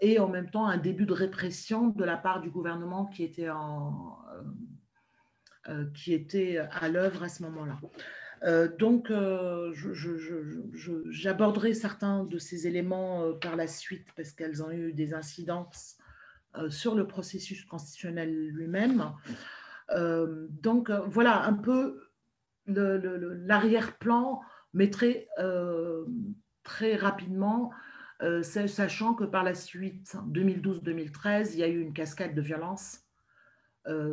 Et 0.00 0.18
en 0.18 0.28
même 0.28 0.50
temps 0.50 0.66
un 0.66 0.76
début 0.76 1.06
de 1.06 1.12
répression 1.12 1.88
de 1.88 2.04
la 2.04 2.16
part 2.16 2.40
du 2.40 2.50
gouvernement 2.50 3.06
qui 3.06 3.24
était, 3.24 3.48
en, 3.48 4.18
qui 5.94 6.12
était 6.12 6.58
à 6.58 6.88
l'œuvre 6.88 7.22
à 7.22 7.28
ce 7.28 7.42
moment-là. 7.44 8.68
donc, 8.78 9.10
j'aborderai 11.08 11.72
certains 11.72 12.24
de 12.24 12.38
ces 12.38 12.66
éléments 12.66 13.32
par 13.40 13.56
la 13.56 13.66
suite 13.66 14.06
parce 14.16 14.32
qu'elles 14.32 14.62
ont 14.62 14.70
eu 14.70 14.92
des 14.92 15.14
incidences 15.14 15.96
sur 16.68 16.94
le 16.94 17.06
processus 17.06 17.64
constitutionnel 17.64 18.48
lui-même. 18.48 19.12
donc, 19.90 20.90
voilà 20.90 21.44
un 21.44 21.54
peu 21.54 22.00
l'arrière-plan, 22.66 24.42
mais 24.74 24.90
très, 24.90 25.26
très 26.64 26.96
rapidement, 26.96 27.70
sachant 28.20 29.14
que 29.14 29.24
par 29.24 29.42
la 29.42 29.54
suite, 29.54 30.16
2012-2013, 30.30 31.50
il 31.52 31.58
y 31.58 31.62
a 31.62 31.68
eu 31.68 31.80
une 31.80 31.92
cascade 31.92 32.34
de 32.34 32.40
violences 32.40 33.00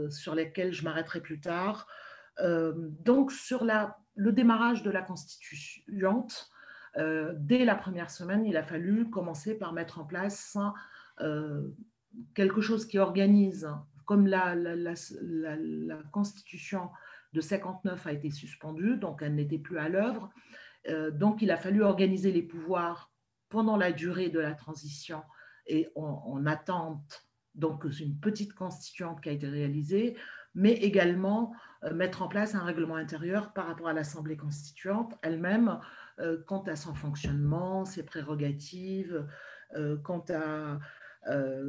sur 0.10 0.36
lesquelles 0.36 0.74
je 0.74 0.84
m'arrêterai 0.84 1.22
plus 1.22 1.39
tard. 1.39 1.88
donc, 2.39 3.31
sur 3.31 3.63
le 3.63 4.31
démarrage 4.31 4.84
de 4.84 4.91
la 4.91 5.01
constituante, 5.01 6.51
dès 6.98 7.63
la 7.63 7.75
première 7.75 8.10
semaine, 8.10 8.46
il 8.46 8.58
a 8.58 8.63
fallu 8.63 9.10
commencer 9.10 9.58
par 9.58 9.72
mettre 9.72 10.00
en 10.00 10.05
place 10.05 10.58
quelque 12.34 12.62
chose 12.62 12.86
qui 12.86 13.00
organise, 13.00 13.70
comme 14.05 14.27
la, 14.27 14.55
constitution 16.12 16.89
de 17.34 17.41
59 17.41 18.08
a 18.08 18.12
été 18.12 18.29
suspendue, 18.29 18.98
donc 18.98 19.22
elle 19.22 19.36
n'était 19.36 19.58
plus 19.58 19.77
à 19.77 19.89
l'œuvre. 19.89 20.29
Euh, 20.89 21.12
donc 21.12 21.41
il 21.41 21.51
a 21.51 21.58
fallu 21.58 21.84
organiser 21.84 22.31
les 22.31 22.41
pouvoirs 22.41 23.11
pendant 23.51 23.77
la 23.77 23.91
durée 23.91 24.29
de 24.29 24.39
la 24.39 24.53
transition 24.53 25.22
et 25.67 25.89
en, 25.96 26.46
attente. 26.48 27.27
Donc 27.53 27.84
une 28.00 28.20
petite 28.20 28.53
constituante 28.53 29.22
qui 29.22 29.29
a 29.29 29.34
été 29.34 29.48
réalisée, 29.48 30.17
mais 30.55 30.72
également 30.74 31.53
euh, 31.84 31.93
mettre 31.93 32.22
en 32.22 32.27
place 32.27 32.55
un 32.55 32.63
règlement 32.63 32.96
intérieur 32.96 33.53
par 33.53 33.67
rapport 33.67 33.89
à 33.89 33.93
l'Assemblée 33.93 34.38
constituante 34.38 35.13
elle-même 35.22 35.79
euh, 36.20 36.41
quant 36.48 36.63
à 36.63 36.75
son 36.75 36.96
fonctionnement, 36.96 37.86
ses 37.86 38.03
prérogatives, 38.03 39.27
quant 40.03 40.25
à 40.29 40.79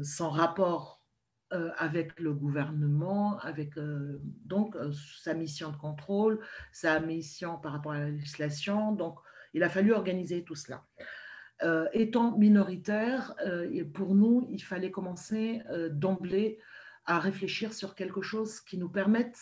son 0.03 0.31
rapport 0.31 1.03
euh, 1.53 1.71
avec 1.77 2.19
le 2.19 2.33
gouvernement, 2.33 3.39
avec 3.41 3.77
euh, 3.77 4.19
donc 4.23 4.75
euh, 4.75 4.91
sa 5.23 5.35
mission 5.35 5.71
de 5.71 5.77
contrôle, 5.77 6.41
sa 6.73 6.99
mission 6.99 7.59
par 7.59 7.73
rapport 7.73 7.93
à 7.93 7.99
la 7.99 8.09
législation. 8.09 8.93
Donc, 8.93 9.19
il 9.53 9.63
a 9.63 9.69
fallu 9.69 9.93
organiser 9.93 10.45
tout 10.45 10.55
cela. 10.55 10.83
Étant 11.93 12.37
minoritaire, 12.37 13.35
pour 13.95 14.15
nous, 14.15 14.47
il 14.51 14.63
fallait 14.63 14.91
commencer 14.91 15.61
d'emblée 15.91 16.59
à 17.07 17.19
réfléchir 17.19 17.73
sur 17.73 17.95
quelque 17.95 18.23
chose 18.23 18.61
qui 18.61 18.79
nous 18.79 18.89
permette 18.89 19.39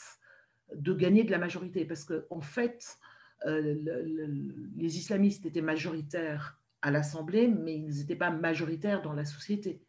de 0.74 0.92
gagner 0.92 1.24
de 1.24 1.30
la 1.30 1.38
majorité. 1.38 1.84
Parce 1.84 2.04
qu'en 2.04 2.20
en 2.30 2.40
fait, 2.40 2.98
les 3.46 4.98
islamistes 4.98 5.46
étaient 5.46 5.62
majoritaires 5.62 6.60
à 6.82 6.90
l'Assemblée, 6.90 7.48
mais 7.48 7.76
ils 7.76 7.98
n'étaient 7.98 8.16
pas 8.16 8.30
majoritaires 8.30 9.02
dans 9.02 9.12
la 9.12 9.24
société. 9.24 9.82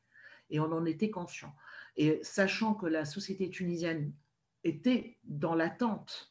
Et 0.50 0.60
on 0.60 0.72
en 0.72 0.86
était 0.86 1.10
conscient. 1.10 1.54
Et 1.98 2.20
sachant 2.24 2.74
que 2.74 2.86
la 2.86 3.06
société 3.06 3.50
tunisienne 3.50 4.14
était 4.64 5.18
dans 5.24 5.56
l'attente 5.56 6.31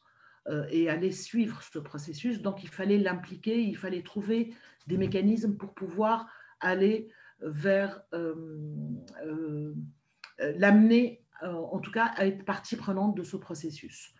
et 0.71 0.89
allait 0.89 1.11
suivre 1.11 1.61
ce 1.61 1.77
processus, 1.77 2.41
donc 2.41 2.63
il 2.63 2.69
fallait 2.69 2.97
l'impliquer, 2.97 3.61
il 3.61 3.77
fallait 3.77 4.01
trouver 4.01 4.53
des 4.87 4.97
mécanismes 4.97 5.55
pour 5.55 5.73
pouvoir 5.73 6.27
aller 6.59 7.09
vers 7.41 8.01
euh, 8.13 8.35
euh, 9.25 9.73
l'amener, 10.39 11.23
en 11.43 11.79
tout 11.79 11.91
cas, 11.91 12.11
à 12.15 12.27
être 12.27 12.45
partie 12.45 12.75
prenante 12.75 13.15
de 13.15 13.23
ce 13.23 13.35
processus. 13.35 14.13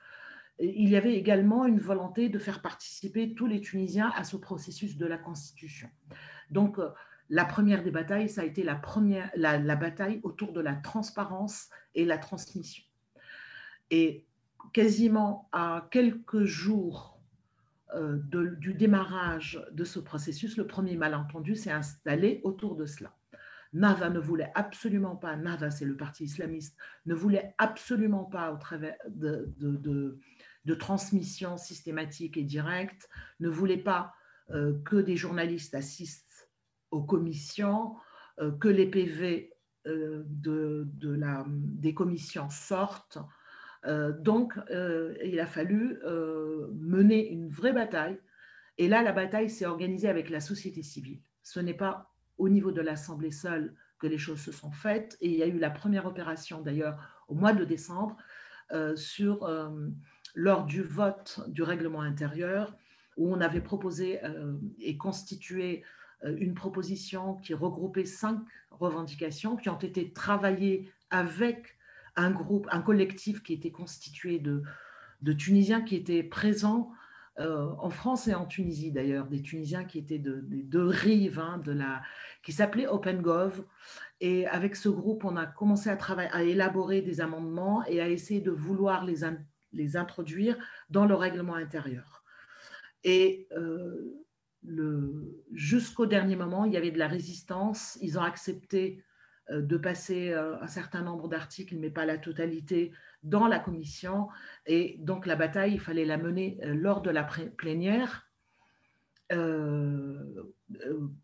il 0.60 0.90
y 0.90 0.96
avait 0.96 1.16
également 1.16 1.66
une 1.66 1.80
volonté 1.80 2.30
de 2.30 2.40
faire 2.40 2.62
participer 2.62 3.36
tous 3.36 3.46
les 3.46 3.62
Tunisiens 3.62 4.12
à 4.16 4.24
ce 4.24 4.38
processus 4.38 4.98
de 4.98 5.06
la 5.06 5.18
Constitution. 5.18 5.90
Donc, 6.50 6.80
la 7.30 7.46
première 7.46 7.84
des 7.84 7.92
batailles, 7.92 8.28
ça 8.28 8.42
a 8.42 8.44
été 8.44 8.64
la, 8.64 8.76
première, 8.76 9.32
la, 9.36 9.76
bataille 9.76 10.20
autour 10.24 10.52
de 10.52 10.60
la 10.60 10.76
transparence 10.76 11.70
et 11.96 12.06
la 12.06 12.18
transmission. 12.18 12.84
Et 13.90 14.26
quasiment 14.74 15.50
à 15.52 15.88
quelques 15.92 16.44
jours 16.44 17.12
euh, 17.94 18.20
du 18.60 18.74
démarrage 18.74 19.62
de 19.74 19.84
ce 19.84 20.00
processus, 20.00 20.56
le 20.56 20.66
premier 20.66 20.96
malentendu 20.96 21.56
s'est 21.56 21.72
installé 21.72 22.40
autour 22.44 22.76
de 22.76 22.86
cela. 22.86 23.14
Nava 23.74 24.10
ne 24.10 24.20
voulait 24.20 24.52
absolument 24.56 25.16
pas, 25.16 25.36
Nava 25.36 25.72
c'est 25.72 25.86
le 25.86 25.98
parti 25.98 26.26
islamiste, 26.26 26.78
ne 27.06 27.14
voulait 27.14 27.54
absolument 27.58 28.24
pas 28.24 28.54
au 28.54 28.58
travers 28.58 28.96
de, 29.10 29.54
de, 29.58 30.76
transmission 30.76 31.58
systématique 31.58 32.38
et 32.38 32.44
directe, 32.44 33.10
ne 33.42 33.50
voulait 33.50 33.78
pas 33.78 34.14
euh, 34.52 34.80
que 34.86 34.96
des 34.96 35.18
journalistes 35.18 35.76
assistent 35.76 36.50
aux 36.92 37.04
commissions, 37.04 37.98
euh, 38.40 38.52
que 38.52 38.70
les 38.70 38.86
PV 38.86 39.54
des 39.84 41.94
commissions 41.96 42.50
sortent. 42.50 43.18
Euh, 43.86 44.12
donc, 44.12 44.54
il 45.24 45.40
a 45.40 45.46
fallu 45.46 46.00
mener 46.74 47.30
une 47.30 47.50
vraie 47.50 47.74
bataille. 47.74 48.20
Et 48.78 48.88
là, 48.88 49.04
la 49.04 49.12
bataille 49.12 49.50
s'est 49.50 49.66
organisée 49.66 50.08
avec 50.08 50.30
la 50.30 50.40
société 50.40 50.82
civile. 50.82 51.20
Ce 51.44 51.60
n'est 51.60 51.74
pas 51.74 52.14
au 52.38 52.50
niveau 52.50 52.72
de 52.72 52.82
l'Assemblée 52.82 53.32
seule 53.32 53.76
que 54.00 54.08
les 54.08 54.18
choses 54.18 54.40
se 54.40 54.52
sont 54.52 54.72
faites. 54.72 55.18
Et 55.22 55.30
il 55.30 55.38
y 55.38 55.44
a 55.44 55.48
eu 55.48 55.60
la 55.60 55.70
première 55.70 56.06
opération, 56.06 56.62
d'ailleurs, 56.62 57.24
au 57.28 57.36
mois 57.36 57.54
de 57.54 57.66
décembre, 57.66 58.18
sur, 58.96 59.50
lors 60.34 60.66
du 60.66 60.82
vote 60.82 61.42
du 61.48 61.62
règlement 61.62 62.02
intérieur, 62.02 62.76
où 63.18 63.32
on 63.32 63.42
avait 63.42 63.62
proposé 63.62 64.20
et 64.80 64.98
constitué 64.98 65.84
euh, 66.24 66.36
une 66.38 66.54
proposition 66.54 67.36
qui 67.36 67.54
regroupait 67.54 68.06
cinq 68.06 68.40
revendications 68.72 69.56
qui 69.56 69.70
ont 69.70 69.80
été 69.80 70.12
travaillées 70.14 70.92
avec 71.10 71.78
un 72.16 72.32
groupe, 72.32 72.68
un 72.72 72.82
collectif 72.82 73.44
qui 73.44 73.54
était 73.54 73.72
constitué 73.72 74.40
de, 74.40 74.64
de 75.22 75.34
Tunisiens 75.34 75.82
qui 75.82 75.96
étaient 75.96 76.24
présents 76.24 76.92
euh, 77.40 77.70
en 77.80 77.90
France 77.90 78.28
et 78.28 78.34
en 78.34 78.46
Tunisie 78.46 78.92
d'ailleurs, 78.92 79.26
des 79.28 79.42
Tunisiens 79.42 79.86
qui 79.86 80.00
étaient 80.00 80.20
de, 80.20 80.42
des 80.42 80.64
deux 80.64 80.88
rives 80.88 81.40
hein, 81.40 81.62
de 81.64 81.72
la, 81.72 82.02
qui 82.44 82.52
s'appelait 82.52 82.88
OpenGov. 82.88 83.66
Et 84.20 84.46
avec 84.48 84.76
ce 84.76 84.90
groupe, 84.90 85.24
on 85.24 85.38
a 85.38 85.46
commencé 85.46 85.90
à 85.90 85.96
travailler, 85.96 86.30
à 86.34 86.44
élaborer 86.44 87.02
des 87.02 87.22
amendements 87.22 87.86
et 87.86 88.02
à 88.02 88.10
essayer 88.10 88.42
de 88.42 88.52
vouloir 88.52 89.06
les, 89.06 89.22
les 89.72 89.98
introduire 89.98 90.58
dans 90.90 91.06
le 91.06 91.16
règlement 91.16 91.56
intérieur. 91.56 92.24
Et 93.04 93.48
euh, 93.58 94.14
jusqu'au 95.54 96.06
dernier 96.06 96.36
moment, 96.36 96.66
il 96.66 96.74
y 96.74 96.78
avait 96.78 96.92
de 96.92 97.00
la 97.00 97.08
résistance. 97.08 97.98
Ils 98.02 98.20
ont 98.20 98.24
accepté 98.24 99.04
de 99.60 99.78
passer 99.78 100.32
euh, 100.32 100.60
un 100.62 100.68
certain 100.68 101.02
nombre 101.02 101.28
d'articles, 101.28 101.76
mais 101.78 101.90
pas 101.90 102.06
la 102.06 102.18
totalité, 102.18 102.92
dans 103.24 103.48
la 103.48 103.60
commission. 103.60 104.30
Et 104.66 104.98
donc 105.00 105.26
la 105.26 105.36
bataille, 105.36 105.74
il 105.74 105.80
fallait 105.80 106.06
la 106.06 106.18
mener 106.18 106.60
euh, 106.64 106.74
lors 106.74 107.02
de 107.02 107.10
la 107.10 107.24
plénière, 107.24 108.28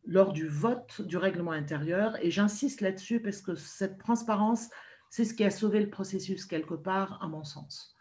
lors 0.05 0.31
du 0.31 0.47
vote 0.47 1.01
du 1.01 1.17
règlement 1.17 1.51
intérieur. 1.51 2.15
Et 2.23 2.31
j'insiste 2.31 2.79
là-dessus 2.79 3.21
parce 3.21 3.41
que 3.41 3.55
cette 3.55 3.97
transparence, 3.97 4.69
c'est 5.09 5.25
ce 5.25 5.33
qui 5.33 5.43
a 5.43 5.51
sauvé 5.51 5.81
le 5.81 5.89
processus 5.89 6.45
quelque 6.45 6.75
part, 6.75 7.21
à 7.21 7.27
mon 7.27 7.43
sens. 7.43 7.97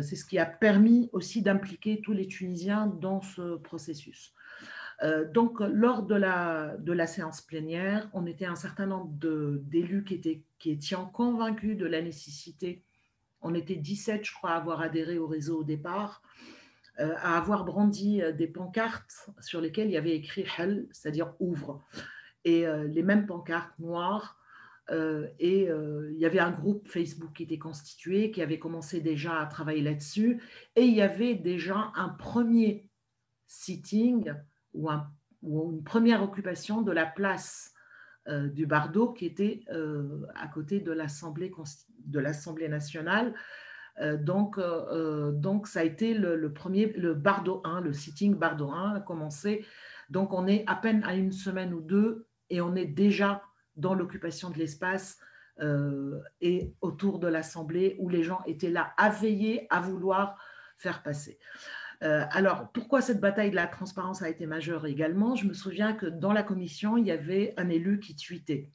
C'est 0.00 0.16
ce 0.16 0.24
qui 0.24 0.38
a 0.38 0.46
permis 0.46 1.10
aussi 1.12 1.42
d'impliquer 1.42 2.00
tous 2.00 2.14
les 2.14 2.26
Tunisiens 2.26 2.86
dans 2.86 3.20
ce 3.20 3.56
processus. 3.56 4.32
Euh, 5.02 5.24
donc, 5.30 5.60
lors 5.60 6.02
de 6.02 6.14
la, 6.14 6.76
de 6.78 6.92
la 6.92 7.06
séance 7.06 7.40
plénière, 7.40 8.08
on 8.12 8.26
était 8.26 8.46
un 8.46 8.56
certain 8.56 8.86
nombre 8.86 9.12
d'élus 9.12 10.04
qui 10.04 10.14
étaient, 10.14 10.42
qui 10.58 10.70
étaient 10.70 10.96
convaincus 11.12 11.76
de 11.76 11.86
la 11.86 12.00
nécessité. 12.00 12.84
On 13.40 13.54
était 13.54 13.76
17, 13.76 14.24
je 14.24 14.32
crois, 14.32 14.50
à 14.50 14.56
avoir 14.56 14.80
adhéré 14.80 15.18
au 15.18 15.26
réseau 15.26 15.60
au 15.60 15.64
départ, 15.64 16.22
euh, 17.00 17.14
à 17.18 17.36
avoir 17.36 17.64
brandi 17.64 18.22
euh, 18.22 18.32
des 18.32 18.46
pancartes 18.46 19.30
sur 19.40 19.60
lesquelles 19.60 19.88
il 19.88 19.94
y 19.94 19.98
avait 19.98 20.16
écrit 20.16 20.46
Hel, 20.58 20.86
c'est-à-dire 20.92 21.34
ouvre, 21.40 21.82
et 22.44 22.66
les 22.88 23.02
mêmes 23.02 23.24
pancartes 23.24 23.78
noires. 23.78 24.38
et 24.90 25.62
il 25.62 26.18
y 26.18 26.26
avait 26.26 26.40
un 26.40 26.50
groupe 26.50 26.86
Facebook 26.88 27.32
qui 27.32 27.44
était 27.44 27.56
constitué, 27.56 28.30
qui 28.30 28.42
avait 28.42 28.58
commencé 28.58 29.00
déjà 29.00 29.40
à 29.40 29.46
travailler 29.46 29.80
là-dessus, 29.80 30.42
et 30.76 30.82
il 30.82 30.92
y 30.92 31.00
avait 31.00 31.36
déjà 31.36 31.90
un 31.94 32.10
premier 32.10 32.86
sitting 33.46 34.34
ou, 34.74 34.90
une 35.72 35.84
première 35.84 36.22
occupation 36.22 36.82
de 36.82 36.92
la 36.92 37.06
place 37.06 37.74
euh, 38.28 38.48
du 38.48 38.66
Bardo 38.66 39.12
qui 39.12 39.26
était 39.26 39.60
euh, 39.70 40.22
à 40.34 40.48
côté 40.48 40.80
de 40.80 40.92
l'Assemblée, 40.92 41.50
nationale. 42.68 43.34
Euh, 44.00 44.16
donc, 44.16 44.58
donc, 44.58 45.68
ça 45.68 45.80
a 45.80 45.84
été 45.84 46.14
le, 46.14 46.52
premier, 46.52 46.86
le 46.96 47.14
Bardo 47.14 47.60
1, 47.64 47.82
le 47.82 47.92
sitting 47.92 48.34
Bardo 48.34 48.70
1 48.70 48.96
a 48.96 49.00
commencé. 49.00 49.64
Donc, 50.10 50.32
on 50.32 50.46
est 50.46 50.64
à 50.66 50.74
peine 50.74 51.04
à 51.04 51.14
une 51.14 51.32
semaine 51.32 51.72
ou 51.74 51.80
deux 51.80 52.26
et 52.50 52.60
on 52.60 52.74
est 52.74 52.86
déjà 52.86 53.42
dans 53.76 53.94
l'occupation 53.94 54.50
de 54.50 54.58
l'espace 54.58 55.18
et 56.40 56.74
autour 56.80 57.20
de 57.20 57.28
l'Assemblée 57.28 57.96
où 58.00 58.08
les 58.08 58.24
gens 58.24 58.40
étaient 58.44 58.70
là 58.70 58.92
à 58.96 59.08
veiller, 59.08 59.68
à 59.70 59.80
vouloir 59.80 60.36
faire 60.78 61.02
passer. 61.02 61.38
Euh, 62.04 62.24
alors, 62.30 62.68
pourquoi 62.72 63.00
cette 63.00 63.20
bataille 63.20 63.50
de 63.50 63.56
la 63.56 63.66
transparence 63.66 64.22
a 64.22 64.28
été 64.28 64.46
majeure 64.46 64.86
également? 64.86 65.36
Je 65.36 65.46
me 65.46 65.54
souviens 65.54 65.94
que 65.94 66.06
dans 66.06 66.32
la 66.32 66.42
commission, 66.42 66.96
il 66.96 67.06
y 67.06 67.10
avait 67.10 67.54
un 67.56 67.68
élu 67.68 67.98
qui 67.98 68.14
tweetait 68.14 68.70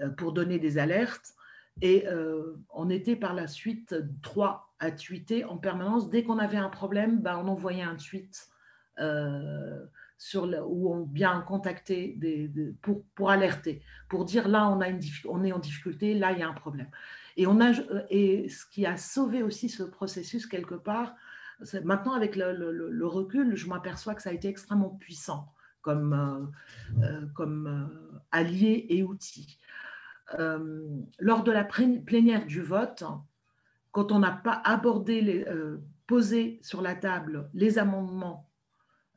euh, 0.00 0.08
pour 0.08 0.32
donner 0.32 0.58
des 0.58 0.78
alertes. 0.78 1.34
Et 1.80 2.06
on 2.70 2.90
était 2.90 3.14
par 3.14 3.34
la 3.34 3.46
suite 3.46 3.94
trois 4.20 4.74
à 4.80 4.90
tweeter 4.90 5.44
en 5.44 5.58
permanence. 5.58 6.10
Dès 6.10 6.24
qu'on 6.24 6.40
avait 6.40 6.56
un 6.56 6.70
problème, 6.70 7.20
ben, 7.20 7.36
on 7.36 7.46
envoyait 7.46 7.84
un 7.84 7.94
tweet 7.94 8.48
sur 10.18 10.42
où 10.68 10.92
on 10.92 11.02
bien 11.02 11.40
contacté 11.42 12.14
des, 12.18 12.50
pour, 12.82 13.04
pour, 13.14 13.30
alerter, 13.30 13.80
pour 14.08 14.24
dire 14.24 14.48
là 14.48 14.68
on, 14.68 14.80
a 14.80 14.88
une, 14.88 15.00
on 15.28 15.44
est 15.44 15.52
en 15.52 15.60
difficulté, 15.60 16.14
là 16.14 16.32
il 16.32 16.40
y 16.40 16.42
a 16.42 16.48
un 16.48 16.52
problème. 16.52 16.88
Et, 17.36 17.46
on 17.46 17.60
a, 17.60 17.70
et 18.10 18.48
ce 18.48 18.66
qui 18.66 18.84
a 18.84 18.96
sauvé 18.96 19.44
aussi 19.44 19.68
ce 19.68 19.84
processus 19.84 20.48
quelque 20.48 20.74
part, 20.74 21.14
maintenant 21.84 22.12
avec 22.12 22.36
le, 22.36 23.06
recul, 23.06 23.56
je 23.56 23.68
m'aperçois 23.68 24.14
que 24.14 24.22
ça 24.22 24.30
a 24.30 24.32
été 24.32 24.48
extrêmement 24.48 24.90
puissant 24.90 25.52
comme, 25.82 26.52
euh, 27.00 27.04
euh, 27.04 27.26
euh, 27.40 27.86
allié 28.30 28.86
et 28.90 29.02
outil. 29.02 29.58
lors 31.18 31.42
de 31.42 31.52
la 31.52 31.64
plénière 31.64 32.44
du 32.46 32.60
vote, 32.60 33.04
quand 33.92 34.12
on 34.12 34.18
n'a 34.18 34.32
pas 34.32 34.60
abordé, 34.64 35.46
posé 36.06 36.58
sur 36.62 36.82
la 36.82 36.94
table 36.94 37.48
les 37.54 37.78
amendements 37.78 38.50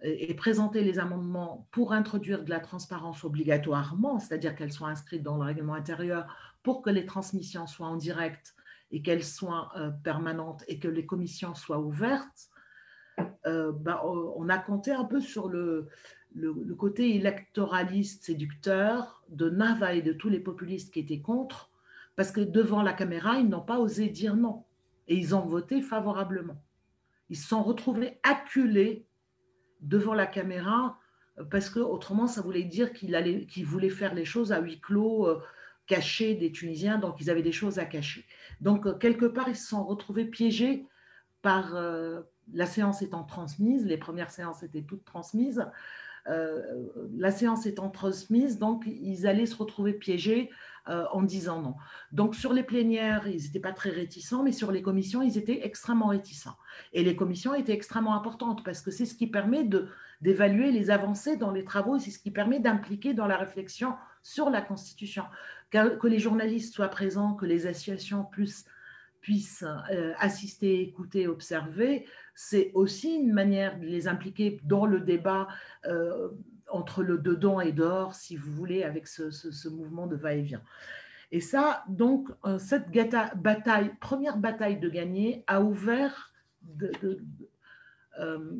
et 0.02 0.34
présenter 0.34 0.84
les 0.84 0.98
amendements 0.98 1.68
pour 1.72 1.94
introduire 1.94 2.44
de 2.44 2.50
la 2.50 2.60
transparence 2.60 3.24
obligatoirement, 3.24 4.20
c'est-à-dire 4.20 4.56
qu'elles 4.56 4.72
soient 4.72 4.90
inscrites 4.90 5.22
dans 5.22 5.38
le 5.38 5.44
règlement 5.44 5.76
intérieur 5.76 6.36
pour 6.64 6.82
que 6.82 6.90
les 6.90 7.06
transmissions 7.06 7.68
soient 7.68 7.88
en 7.88 7.98
direct 7.98 8.56
et 8.92 9.02
qu'elles 9.02 9.24
soient 9.24 9.72
euh, 9.78 9.90
permanentes 10.04 10.64
et 10.68 10.80
que 10.80 10.88
les 10.88 11.06
commissions 11.06 11.56
soient 11.56 11.80
ouvertes, 11.80 12.50
euh, 13.46 13.72
bah, 13.72 14.04
on 14.06 14.50
a 14.50 14.58
compté 14.58 14.92
un 14.92 15.06
peu 15.06 15.20
sur 15.20 15.50
le, 15.50 15.88
côté 16.78 17.16
électoraliste 17.16 18.24
séducteur 18.24 19.24
de 19.30 19.50
Nava 19.50 19.94
et 19.94 20.02
de 20.02 20.14
tous 20.14 20.30
les 20.30 20.40
populistes 20.40 20.94
qui 20.94 21.00
étaient 21.00 21.22
contre, 21.22 21.72
parce 22.16 22.32
que 22.32 22.42
devant 22.42 22.82
la 22.82 22.94
caméra, 22.94 23.38
ils 23.38 23.50
n'ont 23.50 23.62
pas 23.62 23.80
osé 23.80 24.08
dire 24.08 24.36
non 24.36 24.64
et 25.08 25.16
ils 25.16 25.36
ont 25.36 25.46
voté 25.46 25.82
favorablement. 25.82 26.62
Ils 27.30 27.38
se 27.38 27.48
sont 27.48 27.64
retrouvés 27.64 28.20
acculés 28.24 29.06
devant 29.82 30.14
la 30.14 30.28
caméra 30.28 30.98
parce 31.50 31.70
que 31.70 31.80
autrement 31.80 32.28
ça 32.28 32.42
voulait 32.42 32.64
dire 32.64 32.94
qu'il 32.94 33.16
allait 33.16 33.46
qu'il 33.46 33.66
voulait 33.66 33.90
faire 33.90 34.14
les 34.14 34.26
choses 34.26 34.52
à 34.52 34.60
huis 34.60 34.80
clos 34.80 35.28
euh, 35.28 35.42
cachés 35.92 36.36
des 36.36 36.54
Tunisiens 36.54 36.98
donc 36.98 37.20
ils 37.20 37.30
avaient 37.30 37.42
des 37.42 37.52
choses 37.52 37.78
à 37.78 37.86
cacher 37.86 38.26
donc 38.62 38.86
euh, 38.86 38.94
quelque 38.94 39.26
part 39.26 39.50
ils 39.50 39.58
se 39.58 39.68
sont 39.68 39.84
retrouvés 39.84 40.24
piégés 40.24 40.88
par 41.42 41.76
euh, 41.76 42.22
la 42.54 42.66
séance 42.66 43.02
étant 43.02 43.24
transmise 43.24 43.86
les 43.86 43.98
premières 43.98 44.32
séances 44.32 44.64
étaient 44.64 44.84
toutes 44.84 45.04
transmises 45.04 45.66
la 47.18 47.32
séance 47.32 47.66
étant 47.66 47.90
transmise 47.90 48.60
donc 48.60 48.84
ils 48.86 49.26
allaient 49.26 49.48
se 49.48 49.56
retrouver 49.56 49.92
piégés 49.94 50.52
en 50.86 51.24
disant 51.24 51.62
non. 51.62 51.76
Donc 52.12 52.36
sur 52.36 52.54
les 52.54 52.62
plénières, 52.62 53.28
ils 53.28 53.42
n'étaient 53.42 53.60
pas 53.60 53.72
très 53.72 53.90
réticents, 53.90 54.44
mais 54.44 54.52
sur 54.52 54.72
les 54.72 54.84
commissions, 54.84 55.24
ils 55.24 55.38
étaient 55.40 55.66
extrêmement 55.66 56.08
réticents. 56.08 56.56
Et 56.94 57.04
les 57.04 57.16
commissions 57.16 57.56
étaient 57.56 57.74
extrêmement 57.74 58.16
importantes 58.16 58.64
parce 58.64 58.82
que 58.82 58.92
c'est 58.92 59.08
ce 59.08 59.16
qui 59.16 59.28
permet 59.28 59.68
d'évaluer 60.22 60.72
les 60.72 60.90
avancées 60.90 61.38
dans 61.38 61.52
les 61.52 61.64
travaux, 61.64 61.98
c'est 62.00 62.12
ce 62.12 62.20
qui 62.20 62.32
permet 62.32 62.60
d'impliquer 62.60 63.14
dans 63.14 63.28
la 63.28 63.38
réflexion 63.38 63.96
sur 64.24 64.50
la 64.50 64.62
Constitution. 64.62 65.24
Que, 65.72 66.08
les 66.08 66.20
journalistes 66.20 66.74
soient 66.74 66.90
présents, 66.90 67.34
que 67.34 67.46
les 67.46 67.66
associations 67.66 68.26
puissent 68.26 68.66
euh, 69.64 70.14
assister, 70.18 70.82
écouter, 70.82 71.28
observer, 71.28 72.06
c'est 72.36 72.72
aussi 72.74 73.16
une 73.16 73.32
manière 73.32 73.80
de 73.80 73.86
les 73.86 74.08
impliquer 74.10 74.60
dans 74.64 74.86
le 74.86 75.00
débat 75.00 75.48
euh, 75.86 76.30
entre 76.68 77.04
le 77.04 77.18
dedans 77.18 77.62
et 77.62 77.72
dehors, 77.72 78.16
si 78.16 78.36
vous 78.36 78.52
voulez, 78.52 78.84
avec 78.84 79.08
ce, 79.08 79.70
mouvement 79.70 80.08
de 80.08 80.18
va-et-vient. 80.18 80.64
Et 81.32 81.40
ça, 81.40 81.86
donc, 81.88 82.30
euh, 82.46 82.58
cette 82.58 82.92
bataille, 83.36 83.92
première 84.02 84.38
bataille 84.38 84.78
de 84.78 84.90
gagner, 84.90 85.46
a 85.48 85.62
ouvert 85.62 86.34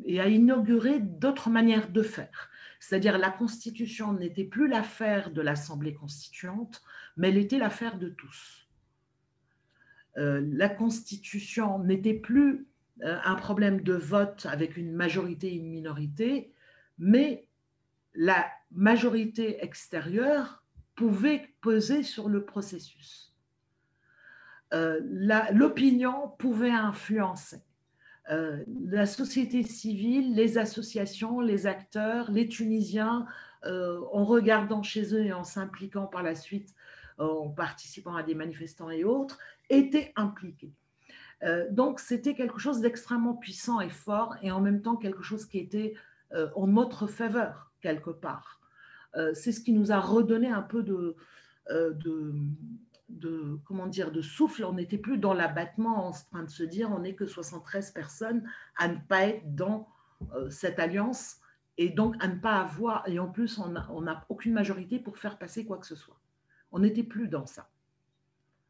et 0.06 0.18
a 0.18 0.28
inauguré 0.28 0.98
d'autres 0.98 1.50
manières 1.50 1.90
de 1.90 2.02
faire. 2.02 2.50
C'est-à-dire 2.82 3.16
la 3.16 3.30
Constitution 3.30 4.12
n'était 4.12 4.42
plus 4.42 4.66
l'affaire 4.66 5.30
de 5.30 5.40
l'Assemblée 5.40 5.94
constituante, 5.94 6.82
mais 7.16 7.28
elle 7.28 7.36
était 7.36 7.58
l'affaire 7.58 7.96
de 7.96 8.08
tous. 8.08 8.68
Euh, 10.18 10.44
la 10.52 10.68
Constitution 10.68 11.78
n'était 11.78 12.12
plus 12.12 12.66
euh, 13.04 13.20
un 13.22 13.36
problème 13.36 13.82
de 13.82 13.92
vote 13.92 14.46
avec 14.50 14.76
une 14.76 14.92
majorité 14.92 15.52
et 15.52 15.58
une 15.58 15.70
minorité, 15.70 16.52
mais 16.98 17.46
la 18.16 18.50
majorité 18.72 19.62
extérieure 19.62 20.64
pouvait 20.96 21.54
peser 21.60 22.02
sur 22.02 22.28
le 22.28 22.44
processus. 22.44 23.32
L'opinion 24.72 26.30
pouvait 26.38 26.70
influencer. 26.70 27.62
Euh, 28.30 28.62
la 28.84 29.06
société 29.06 29.62
civile, 29.64 30.34
les 30.34 30.58
associations, 30.58 31.40
les 31.40 31.66
acteurs, 31.66 32.30
les 32.30 32.48
Tunisiens, 32.48 33.26
euh, 33.64 34.00
en 34.12 34.24
regardant 34.24 34.82
chez 34.82 35.14
eux 35.14 35.24
et 35.24 35.32
en 35.32 35.44
s'impliquant 35.44 36.06
par 36.06 36.22
la 36.22 36.34
suite, 36.34 36.74
euh, 37.18 37.24
en 37.24 37.48
participant 37.48 38.14
à 38.14 38.22
des 38.22 38.34
manifestants 38.34 38.90
et 38.90 39.04
autres, 39.04 39.38
étaient 39.70 40.12
impliqués. 40.16 40.72
donc 41.70 41.98
c'était 41.98 42.34
quelque 42.34 42.60
chose 42.60 42.80
d'extrêmement 42.80 43.34
puissant 43.34 43.80
et 43.80 43.90
fort, 43.90 44.36
et 44.42 44.52
en 44.52 44.60
même 44.60 44.80
temps 44.80 44.96
quelque 44.96 45.24
chose 45.24 45.44
qui 45.44 45.58
était 45.58 45.94
en 46.54 46.68
notre 46.68 47.08
faveur 47.08 47.72
quelque 47.80 48.10
part. 48.10 48.60
C'est 49.34 49.50
ce 49.50 49.60
qui 49.60 49.72
nous 49.72 49.90
a 49.90 49.98
redonné 49.98 50.48
un 50.48 50.62
peu 50.62 50.84
de, 50.84 51.16
de 51.68 52.32
de, 53.12 53.58
comment 53.64 53.86
dire, 53.86 54.10
de 54.10 54.22
souffle. 54.22 54.64
On 54.64 54.74
n'était 54.74 54.98
plus 54.98 55.18
dans 55.18 55.34
l'abattement 55.34 56.08
en 56.08 56.12
train 56.12 56.42
de 56.42 56.50
se 56.50 56.62
dire 56.62 56.90
on 56.90 57.00
n'est 57.00 57.14
que 57.14 57.26
73 57.26 57.90
personnes 57.92 58.44
à 58.76 58.88
ne 58.88 58.98
pas 59.08 59.26
être 59.26 59.54
dans 59.54 59.88
euh, 60.34 60.50
cette 60.50 60.78
alliance 60.78 61.38
et 61.78 61.88
donc 61.88 62.16
à 62.22 62.28
ne 62.28 62.38
pas 62.38 62.60
avoir, 62.60 63.08
et 63.08 63.18
en 63.18 63.28
plus 63.28 63.58
on 63.58 63.70
n'a 63.70 64.26
aucune 64.28 64.52
majorité 64.52 64.98
pour 64.98 65.16
faire 65.18 65.38
passer 65.38 65.64
quoi 65.64 65.78
que 65.78 65.86
ce 65.86 65.96
soit. 65.96 66.20
On 66.70 66.80
n'était 66.80 67.02
plus 67.02 67.28
dans 67.28 67.46
ça. 67.46 67.70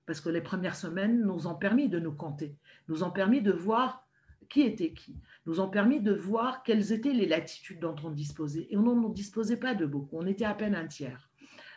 Parce 0.06 0.20
que 0.20 0.28
les 0.28 0.40
premières 0.40 0.76
semaines 0.76 1.24
nous 1.24 1.46
ont 1.46 1.54
permis 1.54 1.88
de 1.88 1.98
nous 1.98 2.12
compter, 2.12 2.56
nous 2.88 3.02
ont 3.02 3.10
permis 3.10 3.40
de 3.40 3.52
voir 3.52 4.06
qui 4.48 4.62
était 4.62 4.92
qui, 4.92 5.16
nous 5.46 5.60
ont 5.60 5.68
permis 5.68 6.00
de 6.00 6.12
voir 6.12 6.62
quelles 6.62 6.92
étaient 6.92 7.12
les 7.12 7.26
latitudes 7.26 7.80
dont 7.80 7.96
on 8.04 8.10
disposait. 8.10 8.66
Et 8.70 8.76
on 8.76 8.82
n'en 8.82 9.08
disposait 9.08 9.56
pas 9.56 9.74
de 9.74 9.86
beaucoup, 9.86 10.18
on 10.18 10.26
était 10.26 10.44
à 10.44 10.54
peine 10.54 10.74
un 10.74 10.86
tiers. 10.86 11.30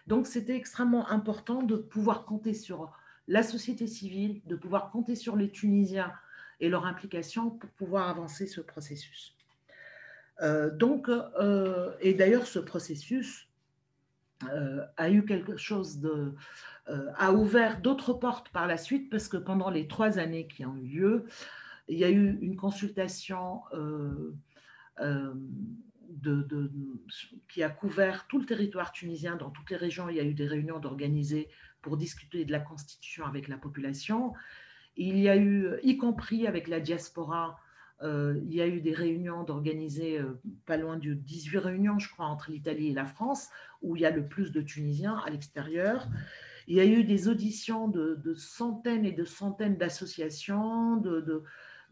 Donc, 0.07 0.27
c'était 0.27 0.55
extrêmement 0.55 1.07
important 1.09 1.63
de 1.63 1.75
pouvoir 1.75 2.25
compter 2.25 2.53
sur 2.53 2.91
la 3.27 3.43
société 3.43 3.87
civile, 3.87 4.41
de 4.45 4.55
pouvoir 4.55 4.91
compter 4.91 5.15
sur 5.15 5.35
les 5.35 5.49
Tunisiens 5.49 6.13
et 6.59 6.69
leur 6.69 6.85
implication 6.85 7.49
pour 7.49 7.69
pouvoir 7.71 8.09
avancer 8.09 8.47
ce 8.47 8.61
processus. 8.61 9.35
Euh, 10.41 10.69
donc, 10.69 11.09
euh, 11.09 11.93
et 12.01 12.13
d'ailleurs, 12.13 12.45
ce 12.45 12.59
processus 12.59 13.47
euh, 14.51 14.85
a 14.97 15.09
eu 15.09 15.25
quelque 15.25 15.57
chose 15.57 15.99
de, 15.99 16.33
a 17.17 17.31
ouvert 17.33 17.81
d'autres 17.81 18.13
portes 18.13 18.49
par 18.49 18.67
la 18.67 18.77
suite 18.77 19.09
parce 19.09 19.27
que 19.27 19.37
pendant 19.37 19.69
les 19.69 19.87
trois 19.87 20.19
années 20.19 20.47
qui 20.47 20.65
ont 20.65 20.75
eu 20.77 20.87
lieu, 20.87 21.25
il 21.87 21.97
y 21.97 22.03
a 22.03 22.09
eu 22.09 22.37
une 22.41 22.55
consultation 22.55 23.61
de, 26.09 26.71
qui 27.49 27.63
a 27.63 27.69
couvert 27.69 28.27
tout 28.27 28.39
le 28.39 28.45
territoire 28.45 28.91
tunisien, 28.91 29.35
dans 29.35 29.49
toutes 29.49 29.69
les 29.69 29.77
régions. 29.77 30.09
Il 30.09 30.15
y 30.15 30.19
a 30.19 30.23
eu 30.23 30.33
des 30.33 30.47
réunions 30.47 30.79
d'organiser 30.79 31.49
pour 31.81 31.97
discuter 31.97 32.45
de 32.45 32.51
la 32.51 32.59
constitution 32.59 33.25
avec 33.25 33.47
la 33.47 33.57
population. 33.57 34.33
Il 34.97 35.17
y 35.19 35.29
a 35.29 35.35
eu, 35.35 35.69
y 35.83 35.97
compris 35.97 36.47
avec 36.47 36.67
la 36.67 36.79
diaspora, 36.79 37.59
euh, 38.01 38.39
il 38.43 38.53
y 38.53 38.61
a 38.61 38.67
eu 38.67 38.81
des 38.81 38.93
réunions 38.93 39.43
d'organiser, 39.43 40.19
euh, 40.19 40.39
pas 40.65 40.77
loin 40.77 40.97
de 40.97 41.13
18 41.13 41.57
réunions, 41.59 41.99
je 41.99 42.09
crois, 42.09 42.25
entre 42.25 42.51
l'Italie 42.51 42.89
et 42.89 42.93
la 42.93 43.05
France, 43.05 43.49
où 43.81 43.95
il 43.95 44.01
y 44.01 44.05
a 44.05 44.11
le 44.11 44.27
plus 44.27 44.51
de 44.51 44.61
Tunisiens 44.61 45.17
à 45.25 45.29
l'extérieur. 45.29 46.07
Il 46.67 46.75
y 46.75 46.79
a 46.79 46.85
eu 46.85 47.03
des 47.03 47.27
auditions 47.27 47.87
de, 47.87 48.33
centaines 48.35 49.05
et 49.05 49.11
de 49.11 49.23
centaines 49.23 49.77
d'associations, 49.77 50.97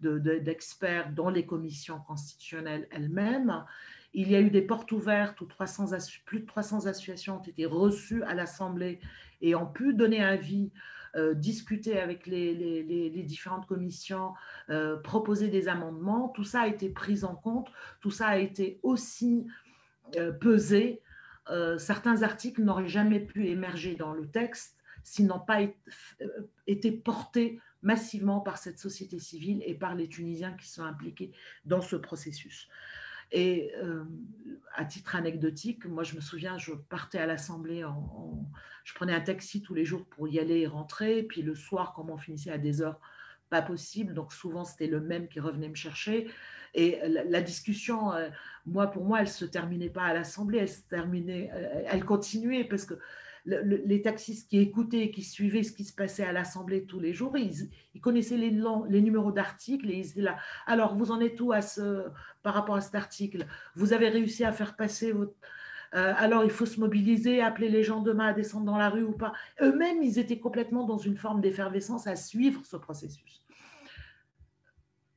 d'experts 0.01 1.09
de, 1.09 1.15
dans 1.15 1.29
les 1.29 1.45
commissions 1.45 1.99
constitutionnelles 1.99 2.87
elles-mêmes. 2.91 3.63
Il 4.13 4.29
y 4.29 4.35
a 4.35 4.41
eu 4.41 4.49
des 4.49 4.61
portes 4.61 4.91
ouvertes 4.91 5.41
où 5.41 5.45
300, 5.45 5.87
plus 6.25 6.41
de 6.41 6.45
300 6.45 6.85
associations 6.85 7.37
ont 7.37 7.43
été 7.43 7.65
reçues 7.65 8.23
à 8.23 8.33
l'Assemblée 8.33 8.99
et 9.41 9.55
ont 9.55 9.65
pu 9.65 9.93
donner 9.93 10.23
avis, 10.23 10.71
euh, 11.15 11.33
discuter 11.33 11.99
avec 11.99 12.25
les, 12.25 13.23
différentes 13.25 13.67
commissions, 13.67 14.33
euh, 14.69 14.97
proposer 14.97 15.49
des 15.49 15.67
amendements. 15.67 16.29
Tout 16.29 16.43
ça 16.43 16.61
a 16.61 16.67
été 16.67 16.89
pris 16.89 17.23
en 17.23 17.35
compte, 17.35 17.69
tout 18.01 18.11
ça 18.11 18.27
a 18.27 18.37
été 18.37 18.79
aussi 18.83 19.47
euh, 20.17 20.31
pesé 20.31 21.01
certains 21.77 22.23
articles 22.23 22.63
n'auraient 22.63 22.87
jamais 22.87 23.19
pu 23.19 23.47
émerger 23.47 23.95
dans 23.95 24.13
le 24.13 24.25
texte 24.25 24.77
s'ils 25.03 25.27
n'ont 25.27 25.41
pas 25.41 25.59
été 26.67 26.91
portés 26.93 27.59
massivement 27.81 28.39
par 28.39 28.57
cette 28.57 28.79
société 28.79 29.19
civile 29.19 29.61
et 29.65 29.73
par 29.73 29.93
les 29.93 30.07
Tunisiens 30.07 30.53
qui 30.53 30.69
sont 30.69 30.83
impliqués 30.83 31.31
dans 31.65 31.81
ce 31.81 31.97
processus. 31.97 32.69
Et 33.33 33.73
euh, 33.77 34.05
à 34.75 34.85
titre 34.85 35.15
anecdotique, 35.15 35.85
moi 35.85 36.03
je 36.03 36.15
me 36.15 36.21
souviens, 36.21 36.57
je 36.59 36.71
partais 36.73 37.17
à 37.17 37.25
l'Assemblée, 37.25 37.83
en, 37.83 38.47
je 38.83 38.93
prenais 38.93 39.13
un 39.13 39.21
taxi 39.21 39.63
tous 39.63 39.73
les 39.73 39.85
jours 39.85 40.05
pour 40.05 40.27
y 40.27 40.39
aller 40.39 40.59
et 40.59 40.67
rentrer, 40.67 41.23
puis 41.23 41.41
le 41.41 41.55
soir, 41.55 41.93
comme 41.93 42.11
on 42.11 42.17
finissait 42.17 42.51
à 42.51 42.59
des 42.59 42.81
heures 42.83 42.99
pas 43.49 43.63
possibles, 43.63 44.13
donc 44.13 44.33
souvent 44.33 44.65
c'était 44.65 44.87
le 44.87 45.01
même 45.01 45.27
qui 45.27 45.39
revenait 45.39 45.69
me 45.69 45.75
chercher. 45.75 46.29
Et 46.73 46.99
la, 47.07 47.41
discussion, 47.41 48.13
euh, 48.13 48.29
moi 48.65 48.87
pour 48.87 49.03
moi, 49.03 49.21
elle 49.21 49.27
se 49.27 49.45
terminait 49.45 49.89
pas 49.89 50.03
à 50.03 50.13
l'Assemblée, 50.13 50.59
elle 50.59 50.69
se 50.69 50.81
terminait, 50.81 51.51
euh, 51.53 51.83
elle 51.87 52.03
continuait 52.03 52.63
parce 52.63 52.85
que 52.85 52.95
les 53.45 54.01
taxistes 54.01 54.49
qui 54.49 54.59
écoutaient, 54.59 55.11
qui 55.11 55.21
suivaient 55.21 55.63
ce 55.63 55.73
qui 55.73 55.83
se 55.83 55.93
passait 55.93 56.23
à 56.23 56.31
l'Assemblée 56.31 56.85
tous 56.85 57.01
les 57.01 57.13
jours, 57.13 57.37
ils, 57.37 57.69
connaissaient 57.99 58.37
les, 58.37 58.51
numéros 58.51 59.33
d'articles 59.33 59.89
et 59.89 59.95
ils 59.95 60.11
étaient 60.11 60.21
là. 60.21 60.37
Alors, 60.65 60.95
vous 60.95 61.11
en 61.11 61.19
êtes 61.19 61.41
où 61.41 61.51
par 62.41 62.53
rapport 62.53 62.75
à 62.75 62.81
cet 62.81 62.95
article? 62.95 63.45
Vous 63.75 63.91
avez 63.91 64.07
réussi 64.07 64.45
à 64.45 64.53
faire 64.53 64.77
passer 64.77 65.11
votre... 65.11 65.33
Euh, 65.93 66.13
alors, 66.17 66.45
il 66.45 66.49
faut 66.49 66.65
se 66.65 66.79
mobiliser, 66.79 67.41
appeler 67.41 67.67
les 67.67 67.83
gens 67.83 68.01
demain 68.01 68.27
à 68.27 68.33
descendre 68.33 68.65
dans 68.65 68.77
la 68.77 68.89
rue 68.89 69.03
ou 69.03 69.11
pas? 69.11 69.33
Eux-mêmes, 69.61 70.01
ils 70.01 70.19
étaient 70.19 70.39
complètement 70.39 70.85
dans 70.85 70.97
une 70.97 71.17
forme 71.17 71.41
d'effervescence 71.41 72.07
à 72.07 72.15
suivre 72.15 72.61
ce 72.65 72.77
processus. 72.77 73.42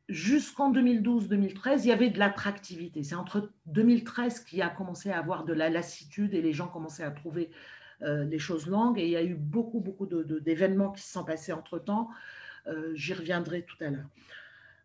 Jusqu'en 0.08 0.72
2012-2013, 0.72 1.80
il 1.82 1.86
y 1.86 1.92
avait 1.92 2.10
de 2.10 2.18
l'attractivité. 2.18 3.02
C'est 3.02 3.16
entre 3.16 3.50
2013 3.66 4.40
qu'il 4.40 4.62
a 4.62 4.68
commencé 4.68 5.10
à 5.10 5.18
avoir 5.18 5.44
de 5.44 5.52
la 5.52 5.68
lassitude 5.68 6.32
et 6.32 6.42
les 6.42 6.52
gens 6.52 6.68
commençaient 6.68 7.02
à 7.02 7.10
trouver 7.10 7.50
euh, 8.02 8.24
les 8.24 8.38
choses 8.38 8.68
longues. 8.68 9.00
Et 9.00 9.04
il 9.04 9.10
y 9.10 9.16
a 9.16 9.24
eu 9.24 9.34
beaucoup, 9.34 9.80
beaucoup 9.80 10.06
d'événements 10.06 10.92
qui 10.92 11.02
se 11.02 11.12
sont 11.12 11.24
passés 11.24 11.52
entre-temps. 11.52 12.08
Euh, 12.68 12.94
j'y 12.94 13.14
reviendrai 13.14 13.64
tout 13.64 13.82
à 13.82 13.90
l'heure. 13.90 14.08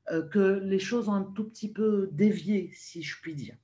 Euh, 0.09 0.27
que 0.27 0.59
les 0.63 0.79
choses 0.79 1.07
ont 1.07 1.13
un 1.13 1.23
tout 1.23 1.43
petit 1.43 1.71
peu 1.71 2.09
dévié, 2.11 2.71
si 2.73 3.03
je 3.03 3.21
puis 3.21 3.35
dire. 3.35 3.55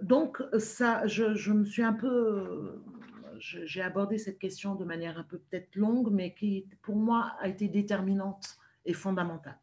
donc, 0.00 0.42
ça, 0.58 1.06
je, 1.06 1.52
me 1.52 1.64
suis 1.64 1.82
un 1.82 1.92
peu 1.92 2.80
j'ai 3.38 3.82
abordé 3.82 4.16
cette 4.16 4.38
question 4.38 4.76
de 4.76 4.84
manière 4.84 5.18
un 5.18 5.24
peu 5.24 5.38
peut-être 5.38 5.74
longue, 5.76 6.10
mais 6.10 6.34
qui 6.34 6.66
pour 6.80 6.96
moi 6.96 7.34
a 7.40 7.48
été 7.48 7.68
déterminante 7.68 8.56
et 8.86 8.94
fondamentale. 8.94 9.58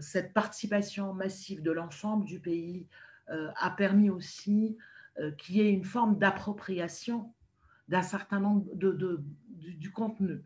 Cette 0.00 0.32
participation 0.32 1.12
massive 1.12 1.62
de 1.62 1.72
l'ensemble 1.72 2.24
du 2.24 2.40
pays 2.40 2.86
a 3.28 3.70
permis 3.70 4.10
aussi 4.10 4.76
euh, 5.20 5.32
qui 5.32 5.60
est 5.60 5.70
une 5.70 5.84
forme 5.84 6.18
d'appropriation 6.18 7.34
d'un 7.88 8.02
certain 8.02 8.38
nombre 8.38 8.64
de, 8.74 9.20
du, 9.48 9.90
contenu. 9.90 10.44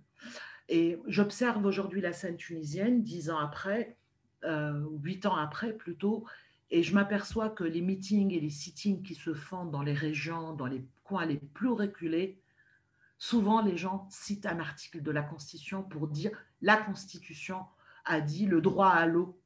Et 0.70 0.98
j'observe 1.06 1.64
aujourd'hui 1.66 2.00
la 2.00 2.14
scène 2.14 2.36
tunisienne, 2.36 3.02
dix 3.02 3.28
ans 3.28 3.38
après, 3.38 3.98
euh, 4.44 4.84
huit 5.02 5.26
ans 5.26 5.36
après 5.36 5.74
plutôt, 5.74 6.24
et 6.70 6.82
je 6.82 6.94
m'aperçois 6.94 7.50
que 7.50 7.62
les 7.62 7.82
meetings 7.82 8.32
et 8.32 8.40
les 8.40 8.50
sittings 8.50 9.02
qui 9.02 9.14
se 9.14 9.34
font 9.34 9.66
dans 9.66 9.82
les 9.82 9.92
régions, 9.92 10.54
dans 10.54 10.66
les 10.66 10.82
coins 11.04 11.26
les 11.26 11.36
plus 11.36 11.68
reculés, 11.68 12.40
souvent 13.18 13.60
les 13.60 13.76
gens 13.76 14.08
citent 14.10 14.46
un 14.46 14.58
article 14.58 15.02
de 15.02 15.10
la 15.10 15.22
Constitution 15.22 15.82
pour 15.82 16.08
dire 16.08 16.32
la 16.62 16.78
Constitution 16.78 17.58
a 18.04 18.20
dit 18.20 18.46
le 18.46 18.60
droit 18.60 18.88
à 18.88 19.06
l'eau. 19.06 19.38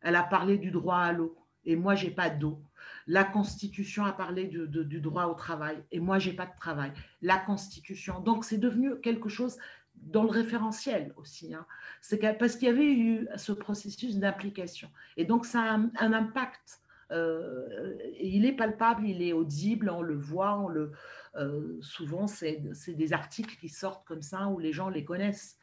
Elle 0.00 0.16
a 0.16 0.22
parlé 0.22 0.58
du 0.58 0.70
droit 0.70 0.98
à 0.98 1.12
l'eau 1.12 1.36
et 1.64 1.76
moi 1.76 1.94
j'ai 1.94 2.10
pas 2.10 2.30
d'eau. 2.30 2.62
La 3.08 3.24
Constitution 3.24 4.04
a 4.04 4.12
parlé 4.12 4.46
du 4.46 5.00
droit 5.00 5.24
au 5.24 5.34
travail 5.34 5.82
et 5.90 5.98
moi, 5.98 6.18
j'ai 6.18 6.34
pas 6.34 6.44
de 6.44 6.56
travail. 6.60 6.92
La 7.22 7.38
Constitution. 7.38 8.20
Donc, 8.20 8.44
c'est 8.44 8.58
devenu 8.58 9.00
quelque 9.00 9.30
chose 9.30 9.56
dans 9.94 10.22
le 10.22 10.30
référentiel 10.30 11.12
aussi. 11.16 11.54
Hein. 11.54 11.66
C'est 12.02 12.18
parce 12.38 12.56
qu'il 12.56 12.68
y 12.68 12.70
avait 12.70 12.92
eu 12.92 13.26
ce 13.36 13.52
processus 13.52 14.18
d'implication. 14.18 14.90
Et 15.16 15.24
donc, 15.24 15.46
ça 15.46 15.60
a 15.60 15.78
un, 16.04 16.12
impact. 16.12 16.82
Euh, 17.10 17.96
il 18.20 18.44
est 18.44 18.52
palpable, 18.52 19.06
il 19.06 19.22
est 19.22 19.32
audible, 19.32 19.88
on 19.88 20.02
le 20.02 20.14
voit, 20.14 20.58
on 20.58 20.68
le, 20.68 20.92
euh, 21.36 21.78
souvent 21.80 22.26
c'est 22.26 22.60
des 22.88 23.12
articles 23.14 23.56
qui 23.58 23.70
sortent 23.70 24.06
comme 24.06 24.20
ça 24.20 24.48
où 24.48 24.58
les 24.58 24.74
gens 24.74 24.90
les 24.90 25.06
connaissent. 25.06 25.57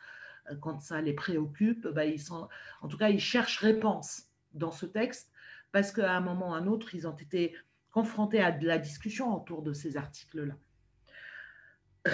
Quand 0.62 0.80
ça 0.80 1.02
les 1.02 1.14
préoccupe, 1.14 1.88
bah, 1.88 2.04
en 2.82 2.88
tout 2.88 2.98
cas, 2.98 3.10
ils 3.10 3.20
cherchent 3.20 3.60
réponse 3.60 4.24
dans 4.54 4.72
ce 4.72 4.86
texte 4.86 5.32
parce 5.72 5.92
qu'à 5.92 6.16
un 6.16 6.22
moment 6.22 6.52
ou 6.52 6.54
à 6.54 6.58
un 6.58 6.68
autre, 6.68 6.96
ils 6.96 7.08
ont 7.08 7.16
été 7.16 7.56
confrontés 7.92 8.42
à 8.42 8.52
de 8.52 8.66
la 8.66 8.78
discussion 8.78 9.36
autour 9.36 9.62
de 9.62 9.74
ces 9.74 9.98
articles-là. 9.98 10.56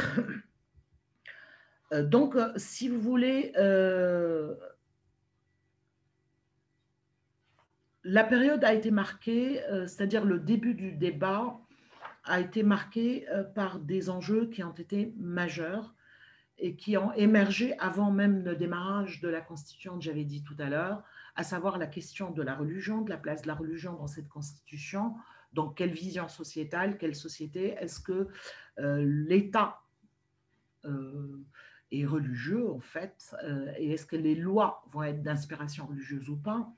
Euh, 1.93 2.05
donc, 2.05 2.37
euh, 2.37 2.53
si 2.55 2.87
vous 2.87 3.01
voulez, 3.01 3.51
euh, 3.57 4.55
la 8.05 8.23
période 8.23 8.63
a 8.63 8.73
été 8.73 8.91
marquée, 8.91 9.61
c'est-à-dire 9.87 10.23
le 10.23 10.39
début 10.39 10.73
du 10.73 10.93
débat 10.93 11.59
a 12.23 12.39
été 12.39 12.63
marqué 12.63 13.27
par 13.55 13.79
des 13.79 14.09
enjeux 14.09 14.45
qui 14.47 14.63
ont 14.63 14.71
été 14.71 15.13
majeurs 15.17 15.93
et 16.61 16.75
qui 16.75 16.95
ont 16.95 17.11
émergé 17.13 17.77
avant 17.79 18.11
même 18.11 18.43
le 18.43 18.55
démarrage 18.55 19.19
de 19.19 19.27
la 19.27 19.41
Constitution 19.41 19.97
que 19.97 20.03
j'avais 20.03 20.23
dit 20.23 20.43
tout 20.43 20.55
à 20.59 20.69
l'heure, 20.69 21.03
à 21.35 21.43
savoir 21.43 21.79
la 21.79 21.87
question 21.87 22.29
de 22.29 22.43
la 22.43 22.55
religion, 22.55 23.01
de 23.01 23.09
la 23.09 23.17
place 23.17 23.41
de 23.41 23.47
la 23.47 23.55
religion 23.55 23.93
dans 23.93 24.07
cette 24.07 24.29
constitution. 24.29 25.15
Donc, 25.53 25.75
quelle 25.75 25.91
vision 25.91 26.27
sociétale, 26.29 26.99
quelle 26.99 27.15
société 27.15 27.75
Est-ce 27.79 27.99
que 27.99 28.27
euh, 28.77 29.03
l'État 29.03 29.81
euh, 30.85 31.43
est 31.91 32.05
religieux, 32.05 32.69
en 32.69 32.79
fait 32.79 33.35
euh, 33.43 33.73
Et 33.77 33.93
est-ce 33.93 34.05
que 34.05 34.15
les 34.15 34.35
lois 34.35 34.85
vont 34.91 35.01
être 35.01 35.23
d'inspiration 35.23 35.87
religieuse 35.87 36.29
ou 36.29 36.37
pas? 36.37 36.71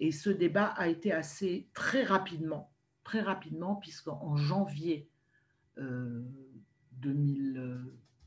Et 0.00 0.10
ce 0.10 0.30
débat 0.30 0.68
a 0.68 0.88
été 0.88 1.12
assez 1.12 1.68
très 1.74 2.02
rapidement, 2.02 2.72
très 3.04 3.20
rapidement, 3.20 3.76
puisqu'en 3.76 4.36
janvier 4.36 5.06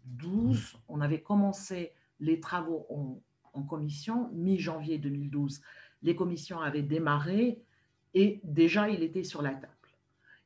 2012, 0.05 0.77
on 0.87 1.01
avait 1.01 1.21
commencé 1.21 1.93
les 2.19 2.39
travaux, 2.39 2.87
en 3.53 3.63
commission, 3.63 4.29
mi-janvier 4.33 4.97
2012. 4.97 5.61
Les 6.03 6.15
commissions 6.15 6.59
avaient 6.59 6.81
démarré 6.81 7.61
et 8.13 8.39
déjà 8.43 8.89
il 8.89 9.03
était 9.03 9.23
sur 9.23 9.41
la 9.41 9.51
table. 9.51 9.67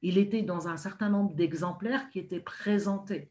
Il 0.01 0.17
était 0.17 0.43
dans 0.43 0.67
un 0.67 0.77
certain 0.77 1.09
nombre 1.09 1.33
d'exemplaires 1.35 2.09
qui 2.09 2.19
étaient 2.19 2.39
présentés. 2.39 3.29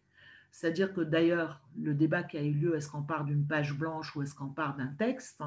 C'est-à-dire 0.50 0.92
que 0.94 1.00
d'ailleurs, 1.00 1.60
le 1.80 1.94
débat 1.94 2.22
qui 2.22 2.36
a 2.36 2.42
eu 2.42 2.52
lieu, 2.52 2.76
est-ce 2.76 2.88
qu'on 2.88 3.02
part 3.02 3.24
d'une 3.24 3.46
page 3.46 3.74
blanche 3.74 4.14
ou 4.14 4.22
est-ce 4.22 4.34
qu'on 4.34 4.50
part 4.50 4.76
d'un 4.76 4.88
texte 4.88 5.42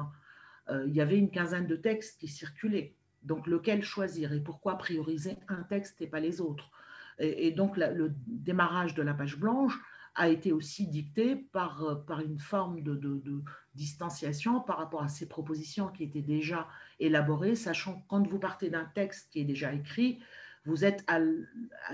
euh, 0.68 0.84
Il 0.86 0.94
y 0.94 1.00
avait 1.00 1.18
une 1.18 1.30
quinzaine 1.30 1.66
de 1.66 1.76
textes 1.76 2.20
qui 2.20 2.28
circulaient. 2.28 2.94
Donc, 3.22 3.46
lequel 3.46 3.82
choisir 3.82 4.32
et 4.32 4.40
pourquoi 4.40 4.78
prioriser 4.78 5.38
un 5.48 5.62
texte 5.62 6.00
et 6.02 6.06
pas 6.06 6.20
les 6.20 6.40
autres? 6.40 6.70
Et, 7.18 7.50
donc, 7.50 7.76
le 7.76 8.12
démarrage 8.28 8.94
de 8.94 9.02
la 9.02 9.12
page 9.12 9.36
blanche 9.36 9.76
a 10.18 10.28
été 10.28 10.52
aussi 10.52 10.86
dicté 10.86 11.36
par, 11.36 11.82
euh, 11.84 11.94
par 11.94 12.20
une 12.20 12.38
forme 12.38 12.82
de, 12.82 12.94
de, 12.94 13.42
distanciation 13.74 14.60
par 14.60 14.78
rapport 14.78 15.02
à 15.04 15.08
ces 15.08 15.28
propositions 15.28 15.88
qui 15.88 16.02
étaient 16.02 16.20
déjà 16.20 16.66
élaborées, 16.98 17.54
sachant 17.54 18.00
que 18.00 18.06
quand 18.08 18.26
vous 18.26 18.40
partez 18.40 18.68
d'un 18.70 18.84
texte 18.84 19.30
qui 19.30 19.40
est 19.40 19.44
déjà 19.44 19.72
écrit, 19.72 20.18
vous 20.64 20.84
êtes 20.84 21.04
à 21.06 21.20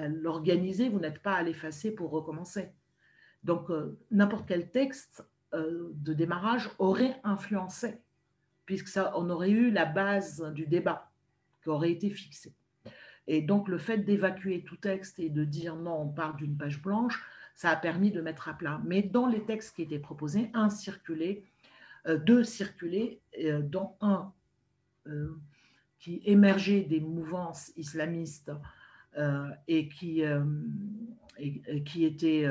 l'organiser, 0.08 0.88
vous 0.88 0.98
n'êtes 0.98 1.20
pas 1.20 1.34
à 1.34 1.42
l'effacer 1.42 1.94
pour 1.94 2.10
recommencer. 2.10 2.70
Donc, 3.44 3.70
euh, 3.70 3.98
n'importe 4.10 4.48
quel 4.48 4.70
texte 4.70 5.22
euh, 5.52 5.90
de 5.92 6.14
démarrage 6.14 6.70
aurait 6.78 7.20
influencé, 7.22 7.98
puisque 8.64 8.88
ça, 8.88 9.12
on 9.16 9.28
aurait 9.28 9.50
eu 9.50 9.70
la 9.70 9.84
base 9.84 10.42
du 10.54 10.66
débat 10.66 11.12
qui 11.62 11.68
aurait 11.68 11.92
été 11.92 12.08
fixée. 12.08 12.54
Et 13.26 13.42
donc, 13.42 13.68
le 13.68 13.76
fait 13.76 13.98
d'évacuer 13.98 14.64
tout 14.64 14.76
texte 14.76 15.18
et 15.18 15.28
de 15.28 15.44
dire 15.44 15.76
non, 15.76 16.00
on 16.00 16.08
part 16.08 16.34
d'une 16.34 16.56
page 16.56 16.80
blanche, 16.80 17.22
ça 17.54 17.70
a 17.70 17.76
permis 17.76 18.10
de 18.10 18.20
mettre 18.20 18.48
à 18.48 18.54
plat. 18.54 18.80
Mais 18.84 19.02
dans 19.02 19.26
les 19.26 19.44
textes 19.44 19.76
qui 19.76 19.82
étaient 19.82 19.98
proposés, 19.98 20.50
un 20.54 20.70
circulait, 20.70 21.44
euh, 22.06 22.18
deux 22.18 22.44
circulaient, 22.44 23.20
euh, 23.42 23.62
dont 23.62 23.94
un 24.00 24.32
euh, 25.06 25.38
qui 25.98 26.20
émergeait 26.24 26.82
des 26.82 27.00
mouvances 27.00 27.72
islamistes 27.76 28.52
et 29.68 29.88
qui, 29.88 30.24
qui 31.84 32.04
était 32.04 32.48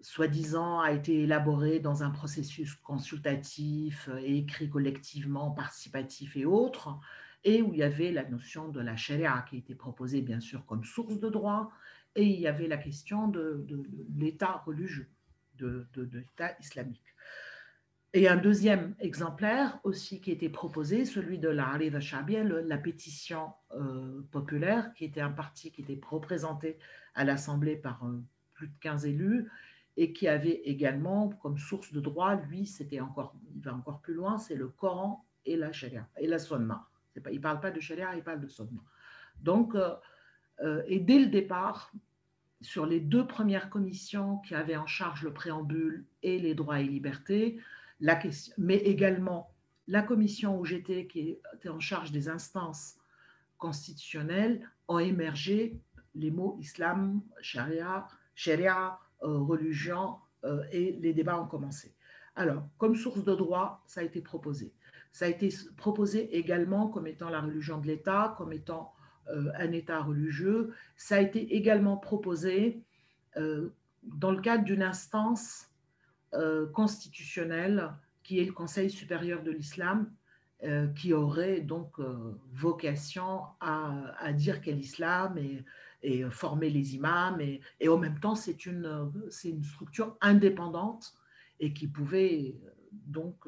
soi-disant 0.00 0.78
a 0.78 0.92
été 0.92 1.24
élaboré 1.24 1.80
dans 1.80 2.04
un 2.04 2.10
processus 2.10 2.76
consultatif 2.76 4.08
et 4.22 4.38
écrit 4.38 4.70
collectivement, 4.70 5.50
participatif 5.50 6.36
et 6.36 6.46
autres, 6.46 6.96
et 7.42 7.62
où 7.62 7.74
il 7.74 7.80
y 7.80 7.82
avait 7.82 8.12
la 8.12 8.24
notion 8.24 8.68
de 8.68 8.80
la 8.80 8.96
charia 8.96 9.44
qui 9.50 9.56
était 9.56 9.74
proposée 9.74 10.22
bien 10.22 10.38
sûr 10.38 10.64
comme 10.66 10.84
source 10.84 11.18
de 11.18 11.28
droit, 11.28 11.72
et 12.16 12.24
il 12.24 12.40
y 12.40 12.46
avait 12.46 12.66
la 12.66 12.76
question 12.76 13.28
de, 13.28 13.66
l'État 14.16 14.62
religieux, 14.66 15.08
de, 15.58 15.86
l'État 16.12 16.56
islamique. 16.58 17.04
et 18.12 18.28
un 18.28 18.36
deuxième 18.36 18.94
exemplaire 18.98 19.78
aussi 19.84 20.20
qui 20.20 20.32
était 20.32 20.48
proposé, 20.48 21.04
celui 21.04 21.38
de 21.38 21.48
la 21.48 21.68
Arida 21.68 22.00
Shabia, 22.00 22.42
la 22.42 22.78
pétition 22.78 23.52
euh, 23.74 24.22
populaire, 24.30 24.92
qui 24.94 25.04
était 25.04 25.20
un 25.20 25.30
parti 25.30 25.70
qui 25.70 25.82
était 25.82 26.00
représenté 26.08 26.78
à 27.14 27.24
l'Assemblée 27.24 27.76
par 27.76 28.04
euh, 28.04 28.22
plus 28.54 28.68
de 28.68 28.74
15 28.80 29.06
élus 29.06 29.48
et 29.96 30.12
qui 30.12 30.28
avait 30.28 30.62
également 30.64 31.28
comme 31.28 31.58
source 31.58 31.92
de 31.92 32.00
droit, 32.00 32.34
lui, 32.36 32.66
c'était 32.66 33.00
encore, 33.00 33.34
il 33.54 33.60
va 33.62 33.74
encore 33.74 34.00
plus 34.00 34.14
loin, 34.14 34.38
c'est 34.38 34.54
le 34.54 34.68
Coran 34.68 35.26
et 35.44 35.56
la 35.56 35.72
Sharia 35.72 36.08
et 36.16 36.26
la 36.26 36.38
Sunna. 36.38 36.86
Il 37.16 37.22
ne 37.36 37.38
parle 37.38 37.60
pas 37.60 37.70
de 37.70 37.80
Sharia, 37.80 38.14
il 38.16 38.22
parle 38.22 38.40
de 38.40 38.48
Sunna. 38.48 38.80
Donc, 39.40 39.74
euh, 39.74 39.94
et 40.86 41.00
dès 41.00 41.18
le 41.18 41.26
départ, 41.26 41.92
sur 42.60 42.84
les 42.84 43.00
deux 43.00 43.26
premières 43.26 43.70
commissions 43.70 44.38
qui 44.38 44.54
avaient 44.54 44.76
en 44.76 44.86
charge 44.86 45.22
le 45.22 45.32
préambule 45.32 46.04
et 46.22 46.38
les 46.38 46.54
droits 46.54 46.80
et 46.80 46.84
libertés, 46.84 47.58
mais 48.58 48.76
également 48.76 49.54
la 49.88 50.02
commission 50.02 50.58
où 50.58 50.64
j'étais, 50.64 51.06
qui 51.06 51.38
était 51.54 51.68
en 51.68 51.80
charge 51.80 52.12
des 52.12 52.28
instances 52.28 52.96
constitutionnelles, 53.58 54.68
ont 54.88 54.98
émergé 54.98 55.80
les 56.14 56.30
mots 56.30 56.56
islam, 56.60 57.22
sharia, 57.40 58.06
euh, 59.22 59.38
religion, 59.38 60.16
euh, 60.44 60.62
et 60.72 60.92
les 61.00 61.12
débats 61.12 61.40
ont 61.40 61.46
commencé. 61.46 61.94
Alors, 62.36 62.62
comme 62.78 62.94
source 62.94 63.24
de 63.24 63.34
droit, 63.34 63.82
ça 63.86 64.00
a 64.00 64.04
été 64.04 64.20
proposé. 64.20 64.72
Ça 65.12 65.26
a 65.26 65.28
été 65.28 65.50
proposé 65.76 66.36
également 66.36 66.88
comme 66.88 67.06
étant 67.06 67.28
la 67.28 67.40
religion 67.40 67.78
de 67.78 67.86
l'État, 67.86 68.34
comme 68.38 68.52
étant 68.52 68.94
euh, 68.94 68.99
un 69.58 69.72
État 69.72 70.02
religieux. 70.02 70.72
Ça 70.96 71.16
a 71.16 71.20
été 71.20 71.54
également 71.54 71.96
proposé 71.96 72.82
dans 73.36 74.30
le 74.30 74.40
cadre 74.40 74.64
d'une 74.64 74.82
instance 74.82 75.70
euh, 76.34 76.66
constitutionnel 76.68 77.92
qui 78.22 78.38
est 78.38 78.44
le 78.44 78.52
Conseil 78.52 78.88
supérieur 78.88 79.42
de 79.42 79.50
l'islam, 79.50 80.12
euh, 80.62 80.86
qui 80.88 81.12
aurait 81.12 81.60
donc 81.60 81.98
euh, 81.98 82.38
vocation 82.52 83.40
à, 83.60 84.32
dire 84.32 84.60
qu'est 84.60 84.72
l'islam 84.72 85.38
et, 85.38 85.64
former 86.30 86.70
les 86.70 86.94
imams. 86.94 87.40
Et, 87.40 87.88
en 87.88 87.98
même 87.98 88.20
temps, 88.20 88.36
c'est 88.36 88.64
une, 88.64 89.10
une 89.44 89.64
structure 89.64 90.16
indépendante 90.20 91.12
et 91.58 91.74
qui 91.74 91.88
pouvait 91.88 92.54
donc 92.92 93.46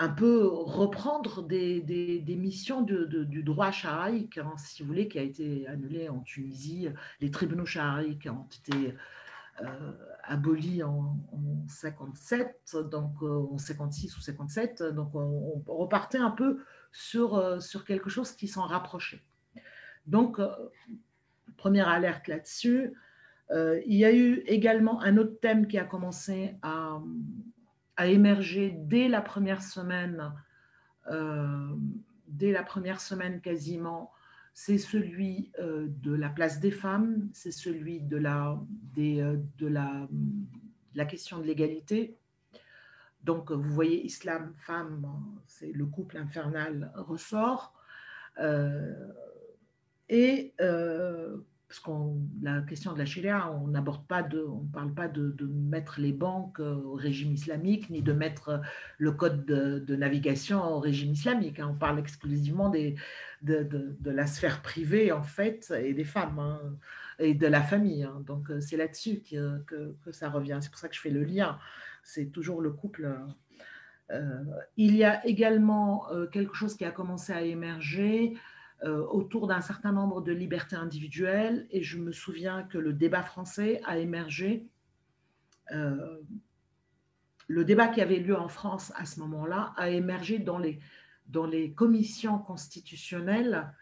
un 0.00 0.08
peu 0.08 0.46
reprendre 0.46 1.42
des, 1.42 1.82
des, 1.82 2.36
missions 2.36 2.80
du 2.80 3.42
droit 3.42 3.70
shaharique, 3.70 4.38
hein, 4.38 4.54
si 4.56 4.82
vous 4.82 4.88
voulez, 4.88 5.08
qui 5.08 5.18
a 5.18 5.22
été 5.22 5.66
annulé 5.68 6.08
en 6.08 6.20
Tunisie. 6.20 6.88
Les 7.20 7.30
tribunaux 7.30 7.66
shahariques 7.66 8.26
ont 8.26 8.48
été 8.66 8.94
euh, 9.60 9.92
aboli 10.24 10.82
en, 10.82 11.18
57, 11.68 12.76
donc 12.90 13.12
euh, 13.22 13.46
en 13.52 13.58
56 13.58 14.16
ou 14.16 14.20
57, 14.22 14.82
donc 14.94 15.14
on, 15.14 15.62
repartait 15.66 16.18
un 16.18 16.30
peu 16.30 16.60
sur, 16.92 17.36
euh, 17.36 17.60
sur 17.60 17.84
quelque 17.84 18.08
chose 18.08 18.32
qui 18.32 18.48
s'en 18.48 18.62
rapprochait. 18.62 19.20
Donc, 20.06 20.40
première 21.58 21.88
alerte 21.88 22.26
là-dessus. 22.26 22.94
il 23.50 23.96
y 23.96 24.04
a 24.06 24.14
eu 24.14 24.42
également 24.46 25.02
un 25.02 25.18
autre 25.18 25.38
thème 25.40 25.66
qui 25.66 25.76
a 25.76 25.84
commencé 25.84 26.56
à, 26.62 27.00
à 27.96 28.06
émerger 28.06 28.74
dès 28.76 29.08
la 29.08 29.20
première 29.20 29.62
semaine, 29.62 30.32
dès 32.26 32.52
la 32.52 32.62
première 32.62 33.00
semaine 33.00 33.40
quasiment 33.40 34.12
c'est 34.52 34.78
celui 34.78 35.52
euh, 35.58 35.86
de 35.88 36.12
la 36.12 36.28
place 36.28 36.60
des 36.60 36.70
femmes, 36.70 37.28
c'est 37.32 37.52
celui 37.52 38.00
de 38.00 38.16
la, 38.16 38.60
euh, 38.98 39.36
de 39.58 39.66
la, 39.66 40.08
la 40.94 41.04
question 41.04 41.38
de 41.38 41.44
l'égalité. 41.44 42.18
Donc, 43.22 43.52
vous 43.52 43.72
voyez, 43.72 44.04
islam, 44.04 44.52
femme, 44.56 45.06
c'est 45.46 45.72
le 45.72 45.86
couple 45.86 46.16
infernal 46.16 46.92
ressort. 46.94 47.74
Euh, 48.38 49.12
et 50.08 50.54
parce 51.70 51.78
qu'on 51.78 52.20
la 52.42 52.62
question 52.62 52.92
de 52.94 52.98
la 52.98 53.04
charia, 53.04 53.48
on 53.52 53.68
n'aborde 53.68 54.04
pas 54.08 54.24
de, 54.24 54.40
on 54.40 54.66
parle 54.72 54.92
pas 54.92 55.06
de, 55.06 55.32
mettre 55.46 56.00
les 56.00 56.12
banques 56.12 56.58
au 56.58 56.94
régime 56.94 57.30
islamique 57.30 57.90
ni 57.90 58.02
de 58.02 58.12
mettre 58.12 58.60
le 58.98 59.12
code 59.12 59.46
de, 59.46 59.94
navigation 59.94 60.64
au 60.64 60.80
régime 60.80 61.12
islamique. 61.12 61.60
Hein. 61.60 61.68
On 61.70 61.78
parle 61.78 62.00
exclusivement 62.00 62.70
des, 62.70 62.96
de, 63.42 63.96
la 64.04 64.26
sphère 64.26 64.62
privée 64.62 65.12
en 65.12 65.22
fait 65.22 65.72
et 65.80 65.94
des 65.94 66.02
femmes 66.02 66.40
hein, 66.40 66.60
et 67.20 67.34
de 67.34 67.46
la 67.46 67.62
famille. 67.62 68.02
Hein. 68.02 68.20
Donc 68.26 68.50
c'est 68.58 68.76
là-dessus 68.76 69.22
que, 69.22 69.62
que, 69.62 70.10
ça 70.10 70.28
revient. 70.28 70.58
C'est 70.60 70.70
pour 70.70 70.80
ça 70.80 70.88
que 70.88 70.96
je 70.96 71.00
fais 71.00 71.10
le 71.10 71.22
lien. 71.22 71.56
C'est 72.02 72.32
toujours 72.32 72.62
le 72.62 72.72
couple. 72.72 73.16
Euh, 74.10 74.42
il 74.76 74.96
y 74.96 75.04
a 75.04 75.24
également 75.24 76.10
euh, 76.10 76.26
quelque 76.26 76.54
chose 76.54 76.76
qui 76.76 76.84
a 76.84 76.90
commencé 76.90 77.32
à 77.32 77.42
émerger 77.42 78.34
euh, 78.34 78.59
autour 78.84 79.46
d'un 79.46 79.60
certain 79.60 79.92
nombre 79.92 80.22
de 80.22 80.32
libertés 80.32 80.76
individuelles. 80.76 81.66
Et 81.70 81.82
je 81.82 81.98
me 81.98 82.12
souviens 82.12 82.62
que 82.62 82.78
le 82.78 82.92
débat 82.92 83.22
français 83.22 83.80
a 83.84 83.98
émergé. 83.98 84.66
Euh, 85.72 86.20
le 87.46 87.64
débat 87.64 87.88
qui 87.88 88.00
avait 88.00 88.20
lieu 88.20 88.36
en 88.36 88.48
France 88.48 88.92
à 88.96 89.04
ce 89.04 89.20
moment-là 89.20 89.74
a 89.76 89.90
émergé 89.90 90.38
dans 90.38 90.58
les, 90.58 90.78
dans 91.26 91.46
les 91.46 91.72
commissions 91.72 92.38
constitutionnelles, 92.38 93.72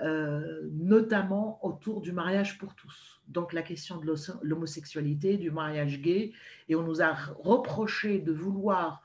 euh, 0.00 0.62
notamment 0.72 1.64
autour 1.64 2.00
du 2.00 2.12
mariage 2.12 2.58
pour 2.58 2.74
tous. 2.74 3.20
Donc 3.28 3.52
la 3.52 3.62
question 3.62 3.98
de 3.98 4.14
l'homosexualité, 4.42 5.36
du 5.36 5.50
mariage 5.50 6.00
gay. 6.00 6.32
Et 6.68 6.74
on 6.74 6.82
nous 6.82 7.02
a 7.02 7.12
reproché 7.12 8.18
de 8.18 8.32
vouloir 8.32 9.02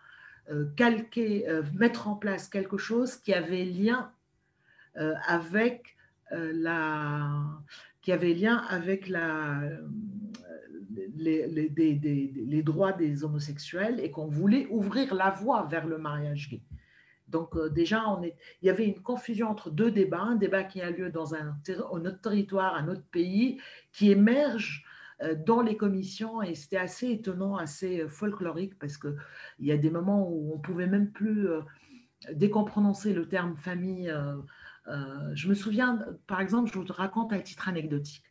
calquer, 0.78 1.45
mettre 1.73 2.08
en 2.08 2.15
place 2.15 2.47
quelque 2.47 2.78
chose 2.78 3.17
qui 3.17 3.34
avait 3.34 3.65
lien 3.65 4.10
euh, 4.10 4.16
avec 5.27 5.97
euh, 6.33 6.51
la, 6.53 7.45
qui 8.01 8.12
avait 8.12 8.33
lien 8.33 8.57
avec 8.69 9.07
la, 9.07 9.62
euh, 9.62 9.88
les, 11.15 12.63
droits 12.63 12.91
des 12.91 13.23
homosexuels 13.23 14.01
et 14.01 14.12
qu'on 14.12 14.27
voulait 14.27 14.67
ouvrir 14.69 15.15
la 15.15 15.29
voie 15.29 15.67
vers 15.69 15.88
le 15.88 15.97
mariage 15.97 16.49
gay. 16.49 16.62
Donc 17.29 17.57
déjà, 17.73 18.10
on 18.10 18.23
est, 18.23 18.36
il 18.62 18.67
y 18.67 18.69
avait 18.69 18.86
une 18.86 19.01
confusion 19.01 19.49
entre 19.49 19.69
deux 19.69 19.91
débats, 19.91 20.21
un 20.21 20.36
débat 20.36 20.63
qui 20.63 20.81
a 20.81 20.89
lieu 20.89 21.10
dans 21.10 21.33
un, 21.33 21.57
autre 21.69 22.21
territoire, 22.21 22.75
un 22.75 22.89
autre 22.89 23.05
pays, 23.12 23.60
qui 23.93 24.12
émerge 24.12 24.83
dans 25.45 25.62
les 25.62 25.75
commissions 25.75 26.41
et 26.41 26.55
c'était 26.55 26.77
assez 26.77 27.10
étonnant, 27.10 27.55
assez 27.57 28.07
folklorique 28.07 28.77
parce 28.79 28.97
qu'il 28.97 29.15
y 29.60 29.71
a 29.71 29.77
des 29.77 29.89
moments 29.89 30.29
où 30.29 30.53
on 30.53 30.60
pouvait 30.60 30.88
même 30.88 31.12
plus, 31.12 31.47
dès 32.31 32.49
qu'on 32.49 32.63
prononçait 32.63 33.13
le 33.13 33.27
terme 33.27 33.57
famille, 33.57 34.13
euh, 34.88 35.32
je 35.34 35.50
me 35.50 35.54
souviens, 35.54 36.00
par 36.28 36.39
exemple, 36.39 36.71
je 36.71 36.78
vous 36.78 36.86
raconte 36.89 37.34
un 37.34 37.39
titre 37.39 37.67
anecdotique. 37.67 38.23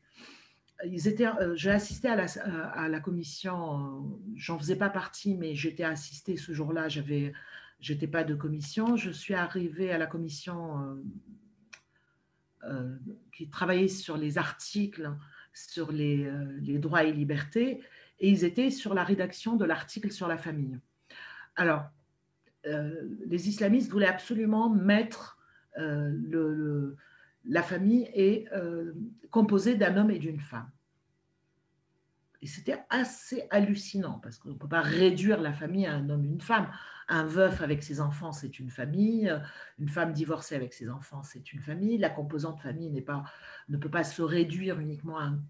Ils 0.85 1.09
étaient, 1.09 1.27
euh, 1.27 1.55
j'ai 1.55 1.71
assisté 1.71 2.09
à 2.09 2.16
la, 2.16 2.25
à 2.73 2.88
la 2.88 3.01
commission, 3.01 3.79
euh, 3.79 4.35
j'en 4.35 4.59
faisais 4.59 4.77
pas 4.77 4.90
partie, 4.90 5.35
mais 5.35 5.55
j'étais 5.55 5.85
assistée 5.85 6.37
ce 6.37 6.53
jour-là, 6.53 6.88
j'avais, 6.88 7.33
j'étais 7.81 8.07
pas 8.07 8.25
de 8.25 8.35
commission. 8.35 8.97
Je 8.97 9.11
suis 9.11 9.35
arrivée 9.35 9.90
à 9.92 9.99
la 9.99 10.07
commission 10.07 11.03
qui 13.33 13.49
travaillait 13.49 13.87
sur 13.87 14.16
les 14.16 14.38
articles, 14.38 15.12
sur 15.53 15.92
les, 15.92 16.29
droits 16.79 17.05
et 17.05 17.12
libertés, 17.12 17.81
et 18.19 18.29
ils 18.29 18.45
étaient 18.45 18.71
sur 18.71 18.92
la 18.92 19.05
rédaction 19.05 19.55
de 19.55 19.64
l'article 19.64 20.11
sur 20.11 20.27
la 20.27 20.37
famille. 20.37 20.77
Alors, 21.55 21.85
les 22.64 23.49
islamistes 23.49 23.88
voulaient 23.88 24.09
absolument 24.09 24.69
mettre 24.69 25.36
euh, 25.78 26.94
la 27.44 27.62
famille 27.62 28.08
est 28.14 28.50
euh, 28.52 28.92
composée 29.30 29.76
d'un 29.76 29.96
homme 29.96 30.10
et 30.10 30.18
d'une 30.18 30.40
femme. 30.40 30.70
Et 32.42 32.46
c'était 32.46 32.78
assez 32.90 33.46
hallucinant 33.50 34.20
parce 34.22 34.38
qu'on 34.38 34.50
ne 34.50 34.58
peut 34.58 34.68
pas 34.68 34.82
réduire 34.82 35.40
la 35.40 35.52
famille 35.52 35.86
à 35.86 35.94
un 35.94 36.10
homme 36.10 36.24
et 36.24 36.28
une 36.28 36.40
femme. 36.40 36.68
Un 37.08 37.24
veuf 37.24 37.62
avec 37.62 37.82
ses 37.82 38.00
enfants, 38.00 38.32
c'est 38.32 38.58
une 38.58 38.70
famille. 38.70 39.32
Une 39.78 39.88
femme 39.88 40.12
divorcée 40.12 40.54
avec 40.54 40.74
ses 40.74 40.90
enfants, 40.90 41.22
c'est 41.22 41.52
une 41.52 41.60
famille. 41.60 41.98
La 41.98 42.10
composante 42.10 42.60
famille 42.60 43.00
pas, 43.00 43.24
ne 43.68 43.76
peut 43.76 43.90
pas 43.90 44.04
se 44.04 44.22
réduire 44.22 44.78
uniquement 44.80 45.18
à 45.18 45.24
un. 45.24 45.40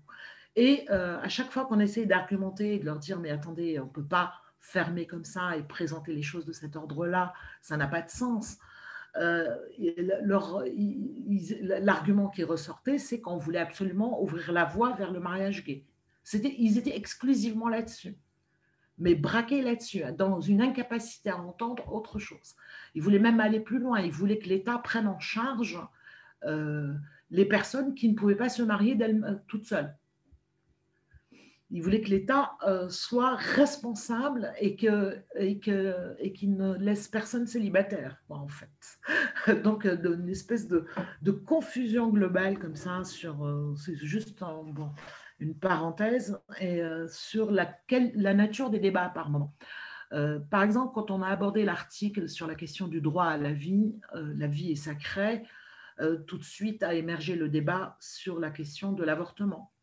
Et 0.57 0.87
euh, 0.91 1.21
à 1.21 1.29
chaque 1.29 1.51
fois 1.51 1.67
qu'on 1.67 1.81
essaie 1.81 2.07
d'argumenter 2.07 2.75
et 2.75 2.79
de 2.79 2.87
leur 2.87 2.99
dire, 2.99 3.21
mais 3.21 3.31
attendez, 3.31 3.79
on 3.79 3.85
ne 3.85 3.91
peut 3.91 4.05
pas 4.05 4.33
fermer 4.59 5.07
comme 5.07 5.25
ça 5.25 5.57
et 5.57 5.63
présenter 5.63 6.15
les 6.15 6.23
choses 6.23 6.47
de 6.47 6.53
cet 6.53 6.77
ordre-là, 6.77 7.35
ça 7.61 7.77
n'a 7.77 7.87
pas 7.87 8.03
de 8.03 8.11
sens. 8.11 8.57
Euh, 9.19 9.57
l'argument 11.81 12.29
qui 12.29 12.45
ressortait, 12.45 12.99
c'est 12.99 13.21
qu'on 13.21 13.39
voulait 13.39 13.59
absolument 13.59 14.23
ouvrir 14.23 14.53
la 14.53 14.65
voie 14.65 14.93
vers 14.93 15.11
le 15.11 15.21
mariage 15.21 15.65
gay. 15.65 15.85
Ils 16.33 16.79
étaient 16.79 16.97
exclusivement 16.97 17.69
là-dessus, 17.69 18.17
mais 18.99 19.15
braqués 19.15 19.63
là-dessus, 19.63 20.03
hein, 20.03 20.13
dans 20.13 20.41
une 20.41 20.61
incapacité 20.61 21.31
à 21.31 21.39
entendre 21.39 21.93
autre 21.93 22.19
chose. 22.19 22.57
Ils 22.95 23.03
voulaient 23.03 23.19
même 23.19 23.41
aller 23.41 23.61
plus 23.61 23.79
loin. 23.79 24.01
Ils 24.01 24.13
voulaient 24.13 24.39
que 24.39 24.49
l'État 24.49 24.79
prenne 24.79 25.07
en 25.07 25.21
charge 25.21 25.79
euh, 26.45 26.93
les 27.31 27.45
personnes 27.45 27.95
qui 27.95 28.09
ne 28.09 28.15
pouvaient 28.15 28.37
pas 28.37 28.49
se 28.49 28.63
marier 28.63 28.99
toutes 29.47 29.67
seules. 29.67 29.95
Il 31.71 31.83
voulait 31.83 32.01
que 32.01 32.11
l'État 32.11 32.53
euh, 32.67 32.89
soit 32.89 33.35
responsable 33.35 34.53
et 34.61 34.77
qu'il 34.77 35.25
et 35.35 35.59
que, 35.59 36.15
et 36.19 36.35
ne 36.47 36.75
laisse 36.79 37.09
personne 37.09 37.47
célibataire, 37.47 38.23
en 38.29 38.49
fait. 38.49 39.01
Donc, 39.65 39.85
euh, 39.85 40.17
une 40.17 40.29
espèce 40.29 40.69
de, 40.69 40.87
de, 41.23 41.33
confusion 41.33 42.09
globale 42.09 42.59
comme 42.59 42.77
ça 42.77 43.03
sur, 43.05 43.45
euh, 43.45 43.75
c'est 43.77 43.97
juste 43.97 44.39
bon, 44.39 44.93
une 45.41 45.59
parenthèse, 45.59 46.39
et 46.61 46.81
sur 47.09 47.51
la, 47.51 47.77
la 48.15 48.33
nature 48.33 48.71
des 48.71 48.79
débats 48.79 49.11
par 49.11 49.29
moment. 49.29 49.55
par 50.51 50.63
exemple, 50.63 50.93
quand 50.95 51.11
on 51.11 51.21
a 51.21 51.29
abordé 51.29 51.65
l'article 51.65 52.29
sur 52.29 52.47
la 52.47 52.55
question 52.55 52.89
du 52.89 53.03
droit 53.03 53.27
à 53.27 53.37
la 53.37 53.53
vie, 53.53 53.95
la 54.15 54.47
vie 54.47 54.73
est 54.73 54.77
sacrée, 54.77 55.43
tout 56.27 56.39
de 56.39 56.45
suite 56.45 56.83
a 56.83 56.95
émergé 56.95 57.37
le 57.37 57.51
débat 57.51 57.99
sur 58.01 58.39
la 58.41 58.51
question 58.51 58.93
de 58.93 59.05
l'avortement 59.05 59.76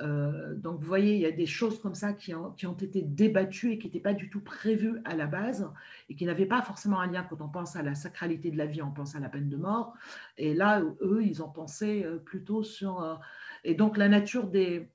euh, 0.00 0.54
donc, 0.54 0.80
vous 0.80 0.86
voyez, 0.86 1.14
il 1.14 1.20
y 1.20 1.26
a 1.26 1.32
des 1.32 1.46
choses 1.46 1.80
comme 1.80 1.94
ça 1.94 2.12
qui 2.12 2.34
ont, 2.34 2.54
été 2.80 3.02
débattues 3.02 3.72
et 3.72 3.78
qui 3.78 3.86
n'étaient 3.86 4.00
pas 4.00 4.14
du 4.14 4.30
tout 4.30 4.40
prévues 4.40 4.98
à 5.04 5.14
la 5.14 5.26
base 5.26 5.70
et 6.08 6.14
qui 6.14 6.24
n'avaient 6.24 6.46
pas 6.46 6.62
forcément 6.62 7.00
un 7.00 7.06
lien. 7.06 7.26
Quand 7.28 7.40
on 7.40 7.48
pense 7.48 7.76
à 7.76 7.82
la 7.82 7.94
sacralité 7.94 8.50
de 8.50 8.56
la 8.56 8.66
vie, 8.66 8.82
on 8.82 8.90
pense 8.90 9.14
à 9.14 9.20
la 9.20 9.28
peine 9.28 9.48
de 9.48 9.56
mort. 9.56 9.94
Et 10.38 10.54
là, 10.54 10.82
eux, 11.02 11.22
ils 11.22 11.42
ont 11.42 11.50
pensé 11.50 12.04
euh, 12.04 12.18
plutôt 12.18 12.62
sur... 12.62 13.02
Euh, 13.02 13.14
et 13.64 13.74
donc, 13.74 13.96
la 13.98 14.08
nature 14.08 14.46
des, 14.46 14.88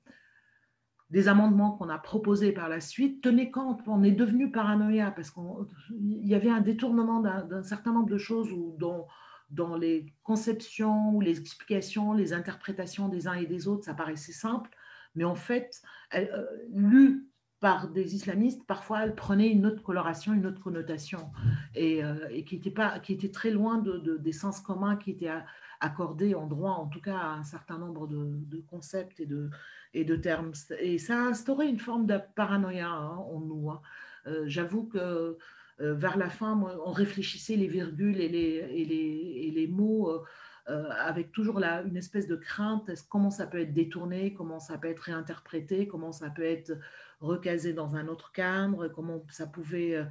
des 1.10 1.28
amendements 1.28 1.72
qu'on 1.72 1.88
a 1.88 1.98
proposés 1.98 2.52
par 2.52 2.68
la 2.68 2.80
suite, 2.80 3.22
tenez 3.22 3.50
compte, 3.50 3.80
on 3.86 4.02
est 4.02 4.12
devenu 4.12 4.50
paranoïa 4.50 5.12
parce 5.12 5.30
qu'il 5.30 6.26
y 6.26 6.34
avait 6.34 6.50
un 6.50 6.60
détournement 6.60 7.20
d'un 7.20 7.62
certain 7.62 7.92
nombre 7.92 8.10
de 8.10 8.18
choses 8.18 8.52
où, 8.52 8.74
dont, 8.78 9.06
dans 9.50 9.76
les 9.76 10.12
conceptions 10.24 11.14
ou 11.14 11.20
les 11.20 11.38
explications, 11.38 12.12
les 12.12 12.32
interprétations 12.32 13.08
des 13.08 13.28
uns 13.28 13.34
et 13.34 13.46
des 13.46 13.68
autres, 13.68 13.84
ça 13.84 13.94
paraissait 13.94 14.32
simple 14.32 14.68
mais 15.14 15.24
en 15.24 15.34
fait, 15.34 15.82
elle, 16.10 16.30
euh, 16.32 16.44
lue 16.72 17.26
par 17.60 17.88
des 17.88 18.14
islamistes, 18.14 18.64
parfois 18.66 19.02
elle 19.02 19.16
prenait 19.16 19.50
une 19.50 19.66
autre 19.66 19.82
coloration, 19.82 20.32
une 20.32 20.46
autre 20.46 20.60
connotation, 20.60 21.30
et, 21.74 22.04
euh, 22.04 22.42
qui, 22.46 22.56
était 22.56 22.70
pas, 22.70 23.00
qui 23.00 23.12
était 23.12 23.32
très 23.32 23.50
loin 23.50 23.78
de, 23.78 24.16
des 24.16 24.32
sens 24.32 24.60
communs 24.60 24.96
qui 24.96 25.10
étaient 25.10 25.32
accordés 25.80 26.36
en 26.36 26.46
droit, 26.46 26.72
en 26.72 26.86
tout 26.86 27.00
cas 27.00 27.16
à 27.16 27.32
un 27.34 27.42
certain 27.42 27.78
nombre 27.78 28.06
de, 28.06 28.60
concepts 28.70 29.18
et 29.18 29.26
de, 29.26 29.50
et 29.92 30.04
de 30.04 30.14
termes. 30.14 30.52
Et 30.78 30.98
ça 30.98 31.16
a 31.16 31.26
instauré 31.26 31.66
une 31.66 31.80
forme 31.80 32.06
de 32.06 32.18
paranoïa 32.36 32.90
hein, 32.90 33.16
en 33.16 33.40
nous. 33.40 33.70
Hein. 33.70 33.80
Euh, 34.28 34.44
j'avoue 34.46 34.84
que 34.84 35.36
vers 35.80 36.16
la 36.16 36.28
fin, 36.28 36.60
on 36.84 36.90
réfléchissait 36.90 37.54
les 37.54 37.68
virgules 37.68 38.20
et 38.20 38.28
les, 38.28 38.66
et 38.70 38.84
les, 38.84 39.46
et 39.46 39.50
les 39.52 39.68
mots 39.68 40.24
euh, 40.70 40.90
avec 40.90 41.32
toujours 41.32 41.60
la, 41.60 41.82
une 41.82 41.96
espèce 41.96 42.26
de 42.26 42.36
crainte, 42.36 42.90
comment 43.08 43.30
ça 43.30 43.46
peut 43.46 43.60
être 43.60 43.72
détourné, 43.72 44.34
comment 44.34 44.60
ça 44.60 44.76
peut 44.76 44.88
être 44.88 45.00
réinterprété, 45.00 45.88
comment 45.88 46.12
ça 46.12 46.28
peut 46.28 46.44
être 46.44 46.72
recasé 47.20 47.72
dans 47.72 47.96
un 47.96 48.06
autre 48.06 48.32
cadre, 48.32 48.88
comment 48.88 49.24
ça 49.30 49.46
pouvait... 49.46 49.94
Euh, 49.94 50.04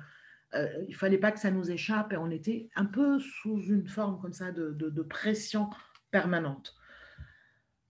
euh, 0.56 0.68
il 0.88 0.96
fallait 0.96 1.20
pas 1.20 1.32
que 1.32 1.40
ça 1.40 1.52
nous 1.52 1.70
échappe 1.70 2.14
et 2.14 2.18
on 2.18 2.32
était 2.32 2.70
un 2.76 2.86
peu 2.86 3.20
sous 3.20 3.62
une 3.62 3.88
forme 3.88 4.20
comme 4.20 4.34
ça 4.34 4.52
de, 4.52 5.02
pression 5.04 5.70
permanente. 6.10 6.74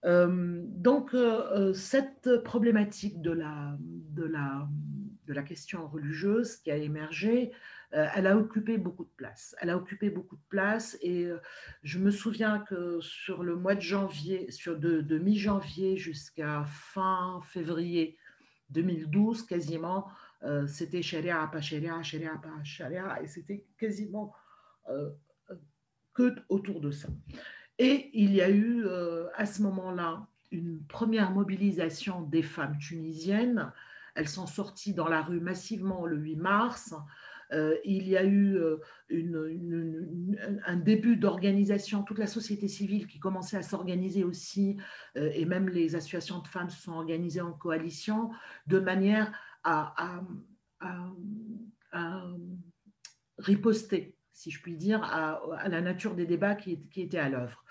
donc, 0.04 1.16
cette 1.74 2.42
problématique 2.42 3.22
de 3.22 3.30
la, 3.30 3.78
question 5.46 5.86
religieuse 5.86 6.56
qui 6.56 6.70
a 6.70 6.76
émergé, 6.76 7.50
euh, 7.50 7.54
elle 7.90 8.26
a 8.26 8.36
occupé 8.36 8.76
beaucoup 8.76 9.04
de 9.04 9.12
place. 9.16 9.56
Elle 9.60 9.70
a 9.70 9.76
occupé 9.76 10.10
beaucoup 10.10 10.36
de 10.36 10.44
place 10.48 10.98
et 11.00 11.24
euh, 11.24 11.40
je 11.82 11.98
me 11.98 12.10
souviens 12.10 12.60
que 12.60 13.00
sur 13.00 13.42
le 13.42 13.56
mois 13.56 13.74
de 13.74 13.80
janvier, 13.80 14.50
sur 14.50 14.78
de, 14.78 15.18
mi-janvier 15.18 15.96
jusqu'à 15.96 16.64
fin 16.66 17.40
février 17.44 18.18
2012, 18.70 19.46
quasiment, 19.46 20.08
euh, 20.42 20.66
c'était 20.66 21.02
sharia, 21.02 21.48
pas 21.50 21.60
sharia, 21.60 22.02
sharia, 22.02 22.36
pas 22.42 22.62
sharia, 22.62 23.22
et 23.22 23.26
c'était 23.26 23.64
quasiment 23.78 24.34
que 26.14 26.34
autour 26.48 26.80
de 26.80 26.90
ça. 26.90 27.08
Et 27.78 28.10
il 28.14 28.34
y 28.34 28.40
a 28.40 28.48
eu 28.48 28.86
à 29.36 29.44
ce 29.44 29.60
moment-là 29.60 30.26
une 30.50 30.82
première 30.86 31.30
mobilisation 31.30 32.22
des 32.22 32.42
femmes 32.42 32.78
tunisiennes. 32.78 33.70
Elles 34.14 34.28
sont 34.28 34.46
sorties 34.46 34.94
dans 34.94 35.08
la 35.08 35.22
rue 35.22 35.40
massivement 35.40 36.06
le 36.06 36.16
8 36.16 36.36
mars. 36.36 36.94
Euh, 37.52 37.76
il 37.84 38.06
y 38.08 38.16
a 38.16 38.24
eu 38.24 38.56
euh, 38.56 38.78
un 40.66 40.76
début 40.76 41.16
d'organisation, 41.16 42.02
toute 42.02 42.18
la 42.18 42.26
société 42.26 42.68
civile 42.68 43.06
qui 43.06 43.18
commençait 43.18 43.56
à 43.56 43.62
s'organiser 43.62 44.24
aussi, 44.24 44.76
euh, 45.16 45.30
et 45.34 45.44
même 45.44 45.68
les 45.68 45.94
associations 45.94 46.40
de 46.40 46.48
femmes 46.48 46.70
se 46.70 46.82
sont 46.82 46.92
organisées 46.92 47.40
en 47.40 47.52
coalition, 47.52 48.30
de 48.66 48.78
manière 48.78 49.32
à, 49.64 50.22
riposter, 53.38 54.16
si 54.32 54.50
je 54.50 54.60
puis 54.62 54.76
dire, 54.76 55.02
à, 55.02 55.68
la 55.68 55.80
nature 55.80 56.14
des 56.14 56.26
débats 56.26 56.54
qui, 56.54 56.80
étaient 56.96 57.18
à 57.18 57.28
l'œuvre. 57.28 57.64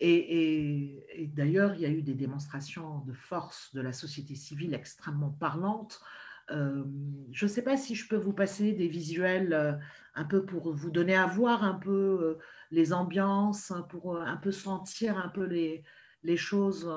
et 0.00 1.30
d'ailleurs, 1.34 1.74
il 1.74 1.80
y 1.80 1.86
a 1.86 1.90
eu 1.90 2.02
des 2.02 2.14
démonstrations 2.14 3.00
de 3.00 3.12
force 3.12 3.72
de 3.74 3.80
la 3.80 3.92
société 3.92 4.34
civile 4.34 4.74
extrêmement 4.74 5.30
parlantes 5.30 6.00
euh, 6.52 6.84
je 7.32 7.46
ne 7.46 7.50
sais 7.50 7.62
pas 7.62 7.76
si 7.76 7.94
je 7.94 8.06
peux 8.08 8.16
vous 8.16 8.32
passer 8.32 8.72
des 8.72 8.88
visuels 8.88 9.52
euh, 9.52 9.72
un 10.14 10.24
peu 10.24 10.44
pour 10.44 10.72
vous 10.72 10.90
donner 10.90 11.14
à 11.16 11.26
voir 11.26 11.64
un 11.64 11.74
peu 11.74 11.90
euh, 11.90 12.38
les 12.70 12.92
ambiances, 12.92 13.72
pour 13.88 14.16
un 14.18 14.36
peu 14.36 14.52
sentir 14.52 15.16
un 15.18 15.28
peu 15.28 15.44
les, 15.44 15.82
les 16.22 16.36
choses. 16.36 16.90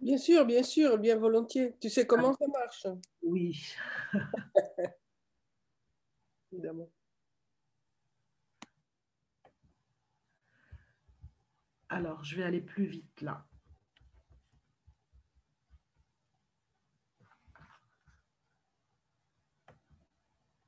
Bien 0.00 0.18
sûr, 0.18 0.46
bien 0.46 0.62
sûr, 0.62 0.98
bien 0.98 1.16
volontiers. 1.16 1.76
Tu 1.80 1.90
sais 1.90 2.06
comment 2.06 2.32
ça 2.34 2.46
marche 2.48 2.86
Oui. 3.22 3.60
Évidemment. 6.52 6.90
Alors, 11.88 12.22
je 12.24 12.36
vais 12.36 12.44
aller 12.44 12.60
plus 12.60 12.84
vite 12.84 13.20
là. 13.20 13.44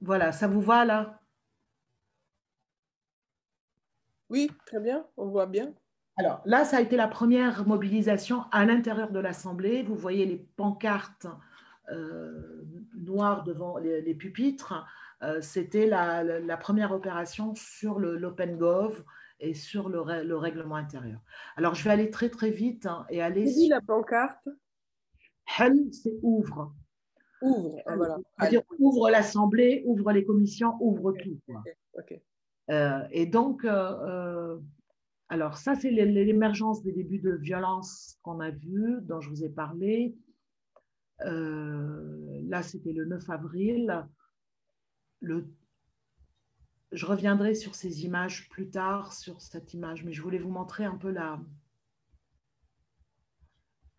Voilà, 0.02 0.32
ça 0.32 0.48
vous 0.48 0.60
va 0.60 0.84
là? 0.84 1.20
Oui, 4.30 4.50
très 4.66 4.80
bien, 4.80 5.06
on 5.16 5.28
voit 5.28 5.46
bien. 5.46 5.72
Alors 6.16 6.42
là, 6.44 6.64
ça 6.64 6.78
a 6.78 6.80
été 6.80 6.96
la 6.96 7.06
première 7.06 7.66
mobilisation 7.68 8.42
à 8.50 8.64
l'intérieur 8.64 9.12
de 9.12 9.20
l'Assemblée. 9.20 9.82
Vous 9.84 9.94
voyez 9.94 10.26
les 10.26 10.38
pancartes 10.56 11.28
euh, 11.90 12.64
noires 12.96 13.44
devant 13.44 13.78
les, 13.78 14.14
pupitres. 14.14 14.84
Euh, 15.22 15.40
c'était 15.40 15.86
la, 15.86 16.56
première 16.56 16.90
opération 16.90 17.54
sur 17.54 18.00
l'Open 18.00 18.58
Gov 18.58 19.04
et 19.38 19.54
sur 19.54 19.88
le, 19.88 20.00
règlement 20.36 20.76
intérieur. 20.76 21.20
Alors, 21.56 21.76
je 21.76 21.84
vais 21.84 21.90
aller 21.90 22.10
très, 22.10 22.28
très 22.28 22.50
vite 22.50 22.86
hein, 22.86 23.06
et 23.08 23.22
aller... 23.22 23.46
sur... 23.46 23.70
la 23.70 23.80
pancarte? 23.80 24.48
C'est 25.92 26.18
ouvre. 26.22 26.74
Ouvre, 27.42 27.82
ah, 27.86 27.96
voilà. 27.96 28.18
ouvre 28.78 29.10
l'Assemblée, 29.10 29.82
ouvre 29.84 30.12
les 30.12 30.24
commissions, 30.24 30.76
ouvre 30.80 31.12
tout. 31.12 31.38
Euh, 32.70 33.02
et 33.10 33.26
donc, 33.26 33.64
euh, 33.64 33.70
euh, 33.72 34.58
alors 35.28 35.58
ça, 35.58 35.74
c'est 35.74 35.90
l'émergence 35.90 36.82
des 36.82 36.92
débuts 36.92 37.18
de 37.18 37.32
violence 37.32 38.18
qu'on 38.22 38.40
a 38.40 38.50
vu, 38.50 38.98
dont 39.02 39.20
je 39.20 39.28
vous 39.28 39.44
ai 39.44 39.48
parlé. 39.48 40.14
là, 41.18 42.62
c'était 42.62 42.92
le 42.92 43.04
9 43.06 43.28
avril. 43.30 44.06
Le... 45.20 45.46
Je 46.92 47.06
reviendrai 47.06 47.54
sur 47.54 47.74
ces 47.74 48.04
images 48.04 48.48
plus 48.50 48.68
tard, 48.68 49.12
sur 49.12 49.40
cette 49.40 49.74
image, 49.74 50.04
mais 50.04 50.12
je 50.12 50.22
voulais 50.22 50.38
vous 50.38 50.50
montrer 50.50 50.84
un 50.84 50.96
peu 50.96 51.10
la, 51.10 51.40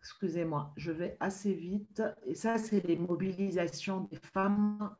excusez-moi, 0.04 0.70
je 0.76 0.92
vais 0.92 1.16
assez 1.18 1.54
vite. 1.54 2.02
Et 2.26 2.34
ça, 2.34 2.58
c'est 2.58 2.86
les 2.86 2.96
mobilisations 2.96 4.00
des 4.00 4.18
femmes 4.18 4.94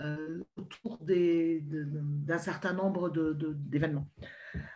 euh, 0.00 0.44
autour 0.56 0.98
d'un 1.00 2.38
certain 2.38 2.72
nombre 2.72 3.10
d'événements. 3.10 4.08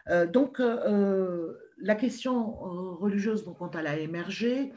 Euh, 0.09 0.27
donc, 0.27 0.59
euh, 0.59 1.55
la 1.79 1.95
question 1.95 2.57
religieuse, 2.97 3.45
quand 3.57 3.77
elle 3.77 3.87
a 3.87 3.99
émergé, 3.99 4.73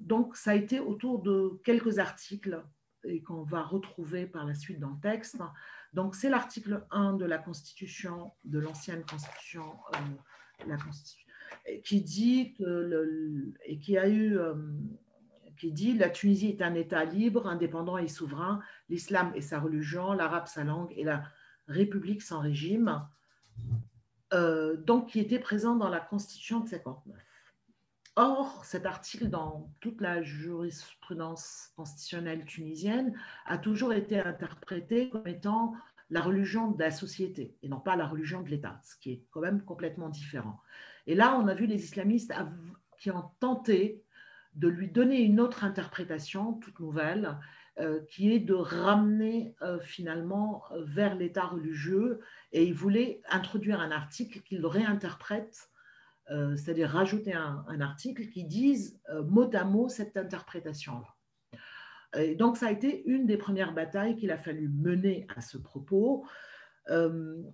donc, 0.00 0.36
ça 0.36 0.50
a 0.50 0.54
été 0.54 0.78
autour 0.78 1.22
de 1.22 1.58
quelques 1.64 1.98
articles 1.98 2.62
et 3.04 3.22
qu'on 3.22 3.42
va 3.42 3.62
retrouver 3.62 4.26
par 4.26 4.44
la 4.44 4.54
suite 4.54 4.78
dans 4.78 4.90
le 4.90 5.00
texte. 5.00 5.38
Donc, 5.94 6.14
c'est 6.14 6.28
l'article 6.28 6.84
1 6.90 7.14
de 7.14 7.24
la 7.24 7.38
Constitution, 7.38 8.32
de 8.44 8.58
l'ancienne 8.58 9.02
Constitution, 9.06 9.64
la 10.66 10.76
Constitution 10.76 11.29
qui 11.84 12.00
dit 12.00 12.54
que 12.54 13.52
et 13.64 13.78
qui 13.78 13.98
a 13.98 14.08
eu 14.08 14.38
euh, 14.38 14.54
qui 15.58 15.72
dit 15.72 15.92
la 15.92 16.08
Tunisie 16.08 16.48
est 16.48 16.62
un 16.62 16.74
État 16.74 17.04
libre, 17.04 17.46
indépendant 17.46 17.98
et 17.98 18.08
souverain, 18.08 18.60
l'islam 18.88 19.32
est 19.34 19.42
sa 19.42 19.60
religion, 19.60 20.12
l'arabe 20.12 20.46
sa 20.46 20.64
langue 20.64 20.92
et 20.96 21.04
la 21.04 21.22
République 21.68 22.22
sans 22.22 22.40
régime, 22.40 23.06
euh, 24.32 24.76
donc 24.76 25.08
qui 25.10 25.20
était 25.20 25.38
présent 25.38 25.76
dans 25.76 25.90
la 25.90 26.00
Constitution 26.00 26.60
de 26.60 26.68
59. 26.68 27.16
Or, 28.16 28.64
cet 28.64 28.86
article, 28.86 29.28
dans 29.28 29.72
toute 29.80 30.00
la 30.00 30.22
jurisprudence 30.22 31.72
constitutionnelle 31.76 32.44
tunisienne, 32.44 33.14
a 33.46 33.56
toujours 33.56 33.92
été 33.92 34.18
interprété 34.18 35.10
comme 35.10 35.26
étant 35.26 35.74
la 36.10 36.20
religion 36.20 36.70
de 36.70 36.82
la 36.82 36.90
société 36.90 37.56
et 37.62 37.68
non 37.68 37.80
pas 37.80 37.96
la 37.96 38.06
religion 38.06 38.42
de 38.42 38.48
l'État, 38.48 38.80
ce 38.82 38.96
qui 38.96 39.12
est 39.12 39.24
quand 39.30 39.40
même 39.40 39.62
complètement 39.62 40.08
différent. 40.08 40.60
Et 41.06 41.14
là, 41.14 41.38
on 41.38 41.48
a 41.48 41.54
vu 41.54 41.66
les 41.66 41.84
islamistes 41.84 42.32
qui 42.98 43.10
ont 43.10 43.30
tenté 43.40 44.02
de 44.54 44.68
lui 44.68 44.88
donner 44.88 45.20
une 45.20 45.40
autre 45.40 45.64
interprétation, 45.64 46.54
toute 46.54 46.80
nouvelle, 46.80 47.38
euh, 47.78 48.00
qui 48.10 48.32
est 48.32 48.40
de 48.40 48.54
ramener 48.54 49.54
euh, 49.62 49.78
finalement 49.80 50.64
vers 50.76 51.14
l'État 51.14 51.46
religieux. 51.46 52.20
Et 52.52 52.64
ils 52.64 52.74
voulaient 52.74 53.22
introduire 53.30 53.80
un 53.80 53.90
article 53.90 54.40
qu'ils 54.40 54.66
réinterprètent 54.66 55.68
euh, 56.30 56.56
c'est-à-dire 56.56 56.90
rajouter 56.90 57.32
un, 57.32 57.80
article 57.80 58.28
qui 58.28 58.44
dise 58.44 59.00
mot 59.26 59.50
à 59.52 59.64
mot 59.64 59.88
cette 59.88 60.16
interprétation-là. 60.16 62.36
donc, 62.36 62.56
ça 62.56 62.68
a 62.68 62.70
été 62.70 63.02
une 63.04 63.26
des 63.26 63.36
premières 63.36 63.74
batailles 63.74 64.14
qu'il 64.14 64.30
a 64.30 64.38
fallu 64.38 64.68
mener 64.68 65.26
à 65.34 65.40
ce 65.40 65.58
propos 65.58 66.24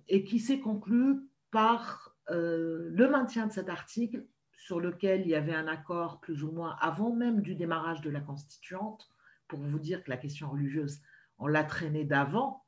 et 0.07 0.23
qui 0.25 0.39
s'est 0.39 0.59
conclue 0.59 1.21
par 1.49 2.16
le 2.29 3.07
maintien 3.09 3.47
de 3.47 3.51
cet 3.51 3.69
article 3.69 4.25
sur 4.51 4.79
lequel 4.79 5.21
il 5.21 5.29
y 5.29 5.35
avait 5.35 5.55
un 5.55 5.67
accord 5.67 6.19
plus 6.19 6.43
ou 6.43 6.51
moins 6.51 6.75
avant 6.81 7.15
même 7.15 7.41
du 7.41 7.55
démarrage 7.55 8.01
de 8.01 8.09
la 8.09 8.19
constituante, 8.19 9.09
pour 9.47 9.59
vous 9.59 9.79
dire 9.79 10.03
que 10.03 10.09
la 10.09 10.17
question 10.17 10.49
religieuse, 10.49 10.99
on 11.39 11.47
l'a 11.47 11.63
traînée 11.63 12.03
d'avant, 12.03 12.65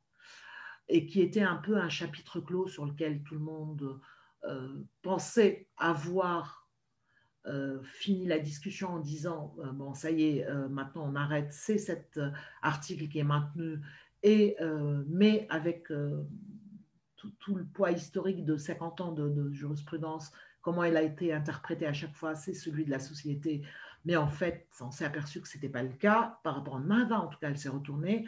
et 0.89 1.05
qui 1.05 1.21
était 1.21 1.43
un 1.43 1.55
peu 1.55 1.77
un 1.77 1.89
chapitre 1.89 2.39
clos 2.39 2.67
sur 2.67 2.85
lequel 2.85 3.21
tout 3.23 3.35
le 3.35 3.41
monde 3.41 3.99
euh, 4.45 4.83
pensait 5.01 5.67
avoir 5.77 6.67
euh, 7.45 7.81
fini 7.83 8.25
la 8.25 8.39
discussion 8.39 8.89
en 8.95 8.99
disant 8.99 9.55
euh, 9.59 9.71
bon 9.71 9.93
ça 9.93 10.11
y 10.11 10.23
est 10.23 10.47
maintenant 10.69 11.09
on 11.09 11.15
arrête 11.15 11.53
c'est 11.53 11.77
cet 11.77 12.19
article 12.61 13.07
qui 13.07 13.19
est 13.19 13.23
maintenu 13.23 13.79
et 14.23 14.57
mais 15.07 15.47
avec 15.49 15.87
tout, 17.39 17.55
le 17.55 17.65
poids 17.65 17.91
historique 17.91 18.45
de 18.45 18.57
50 18.57 19.01
ans 19.01 19.11
de, 19.11 19.51
jurisprudence 19.51 20.31
comment 20.61 20.83
il 20.83 20.97
a 20.97 21.01
été 21.01 21.33
interprété 21.33 21.85
à 21.85 21.93
chaque 21.93 22.15
fois 22.15 22.35
c'est 22.35 22.53
celui 22.53 22.85
de 22.85 22.91
la 22.91 22.99
société. 22.99 23.61
Mais 24.05 24.15
en 24.15 24.27
fait 24.27 24.67
on 24.81 24.91
s'est 24.91 25.05
aperçu 25.05 25.41
que 25.41 25.47
ce 25.47 25.57
n'était 25.57 25.69
pas 25.69 25.83
le 25.83 25.89
cas 25.89 26.39
par 26.43 26.55
rapport 26.55 26.75
à 26.75 26.79
Mava 26.79 27.19
en 27.19 27.27
tout 27.27 27.39
cas 27.39 27.49
elle 27.49 27.57
s'est 27.57 27.69
retournée. 27.69 28.27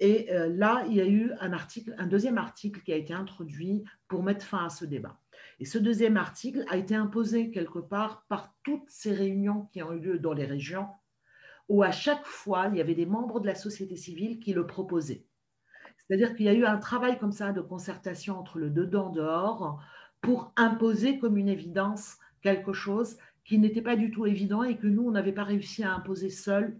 Et 0.00 0.28
là 0.48 0.84
il 0.88 0.94
y 0.94 1.00
a 1.00 1.06
eu 1.06 1.32
un 1.40 1.52
article 1.52 1.94
un 1.98 2.06
deuxième 2.06 2.38
article 2.38 2.82
qui 2.82 2.92
a 2.92 2.96
été 2.96 3.14
introduit 3.14 3.84
pour 4.08 4.22
mettre 4.22 4.44
fin 4.44 4.66
à 4.66 4.70
ce 4.70 4.84
débat. 4.84 5.18
Et 5.60 5.64
ce 5.64 5.78
deuxième 5.78 6.16
article 6.16 6.64
a 6.68 6.76
été 6.76 6.94
imposé 6.94 7.50
quelque 7.50 7.80
part 7.80 8.24
par 8.28 8.54
toutes 8.62 8.88
ces 8.88 9.12
réunions 9.12 9.68
qui 9.72 9.82
ont 9.82 9.92
eu 9.92 10.00
lieu 10.00 10.18
dans 10.18 10.32
les 10.32 10.44
régions, 10.44 10.86
où 11.68 11.82
à 11.82 11.90
chaque 11.90 12.24
fois, 12.24 12.68
il 12.68 12.76
y 12.76 12.80
avait 12.80 12.94
des 12.94 13.06
membres 13.06 13.40
de 13.40 13.46
la 13.46 13.54
société 13.54 13.96
civile 13.96 14.38
qui 14.38 14.52
le 14.52 14.66
proposaient. 14.66 15.24
C'est-à-dire 16.08 16.34
qu'il 16.34 16.46
y 16.46 16.48
a 16.48 16.54
eu 16.54 16.64
un 16.64 16.78
travail 16.78 17.18
comme 17.18 17.32
ça 17.32 17.52
de 17.52 17.60
concertation 17.60 18.38
entre 18.38 18.58
le 18.58 18.70
dedans-dehors 18.70 19.82
pour 20.20 20.52
imposer 20.56 21.18
comme 21.18 21.36
une 21.36 21.48
évidence 21.48 22.16
quelque 22.40 22.72
chose 22.72 23.18
qui 23.44 23.58
n'était 23.58 23.82
pas 23.82 23.96
du 23.96 24.10
tout 24.10 24.26
évident 24.26 24.62
et 24.62 24.76
que 24.76 24.86
nous, 24.86 25.06
on 25.06 25.10
n'avait 25.10 25.32
pas 25.32 25.44
réussi 25.44 25.82
à 25.82 25.92
imposer 25.94 26.30
seul 26.30 26.78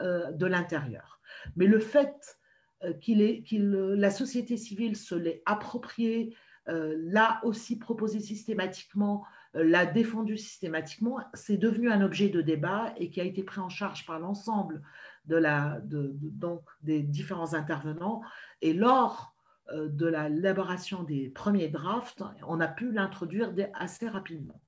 euh, 0.00 0.30
de 0.32 0.46
l'intérieur. 0.46 1.20
Mais 1.56 1.66
le 1.66 1.78
fait 1.78 2.38
euh, 2.84 2.92
qu'il 2.92 3.42
qu'il, 3.44 3.70
la 3.70 4.10
société 4.10 4.56
civile 4.56 4.96
se 4.96 5.14
l'ait 5.14 5.42
approprié, 5.46 6.34
euh, 6.68 6.96
l'a 6.98 7.40
aussi 7.44 7.78
proposé 7.78 8.18
systématiquement, 8.18 9.24
euh, 9.54 9.62
l'a 9.62 9.86
défendu 9.86 10.36
systématiquement, 10.36 11.20
c'est 11.32 11.56
devenu 11.56 11.90
un 11.90 12.02
objet 12.02 12.28
de 12.28 12.40
débat 12.40 12.92
et 12.96 13.08
qui 13.08 13.20
a 13.20 13.24
été 13.24 13.44
pris 13.44 13.60
en 13.60 13.68
charge 13.68 14.04
par 14.04 14.18
l'ensemble 14.18 14.82
de 15.26 16.12
donc 16.22 16.62
des 16.82 17.02
différents 17.02 17.54
intervenants. 17.54 18.22
Et 18.62 18.72
lors 18.72 19.34
euh, 19.72 19.88
de 19.88 20.06
l'élaboration 20.06 21.02
des 21.02 21.30
premiers 21.30 21.68
drafts, 21.68 22.22
on 22.46 22.60
a 22.60 22.68
pu 22.68 22.92
l'introduire 22.92 23.52
assez 23.74 24.08
rapidement. 24.08 24.60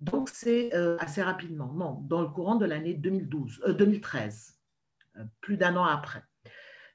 Donc 0.00 0.28
c'est 0.30 0.72
assez 0.98 1.22
rapidement, 1.22 1.72
non, 1.74 2.00
dans 2.08 2.22
le 2.22 2.28
courant 2.28 2.56
de 2.56 2.66
l'année 2.66 2.94
2012, 2.94 3.62
2013, 3.78 4.58
plus 5.40 5.56
d'un 5.56 5.76
an 5.76 5.84
après. 5.84 6.24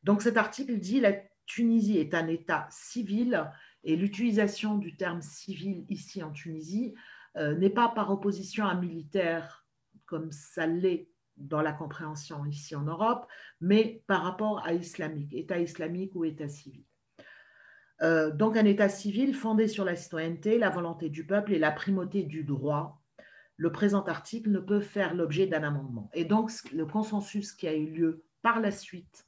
Donc 0.04 0.22
cet 0.22 0.36
article 0.36 0.78
dit 0.78 1.00
la 1.00 1.14
Tunisie 1.46 1.98
est 1.98 2.14
un 2.14 2.28
État 2.28 2.68
civil 2.70 3.50
et 3.84 3.96
l'utilisation 3.96 4.78
du 4.78 4.96
terme 4.96 5.22
civil 5.22 5.86
ici 5.90 6.22
en 6.22 6.32
Tunisie 6.32 6.94
euh, 7.38 7.56
n'est 7.56 7.70
pas 7.70 7.90
par 7.90 8.12
opposition 8.12 8.66
à 8.66 8.76
militaire 8.76 9.66
comme 10.06 10.32
ça 10.32 10.68
l'est 10.68 11.10
dans 11.38 11.62
la 11.62 11.74
compréhension 11.74 12.46
ici 12.46 12.76
en 12.76 12.84
Europe, 12.84 13.28
mais 13.62 14.04
par 14.08 14.24
rapport 14.24 14.66
à 14.66 14.74
islamique, 14.74 15.34
État 15.34 15.60
islamique 15.60 16.12
ou 16.16 16.26
État 16.26 16.50
civil. 16.50 16.84
Euh, 18.02 18.32
donc 18.32 18.58
un 18.58 18.66
État 18.66 18.90
civil 18.90 19.34
fondé 19.34 19.68
sur 19.68 19.84
la 19.84 19.96
citoyenneté, 19.96 20.58
la 20.58 20.70
volonté 20.70 21.10
du 21.10 21.26
peuple 21.26 21.54
et 21.54 21.60
la 21.60 21.72
primauté 21.72 22.24
du 22.24 22.44
droit. 22.44 23.02
Le 23.56 23.72
présent 23.72 24.04
article 24.04 24.52
ne 24.52 24.60
peut 24.60 24.82
faire 24.82 25.16
l'objet 25.16 25.48
d'un 25.48 25.64
amendement. 25.64 26.12
Et 26.14 26.26
donc 26.26 26.52
le 26.72 26.86
consensus 26.86 27.54
qui 27.54 27.68
a 27.68 27.74
eu 27.74 27.90
lieu 27.90 28.24
par 28.44 28.60
la 28.60 28.70
suite, 28.70 29.26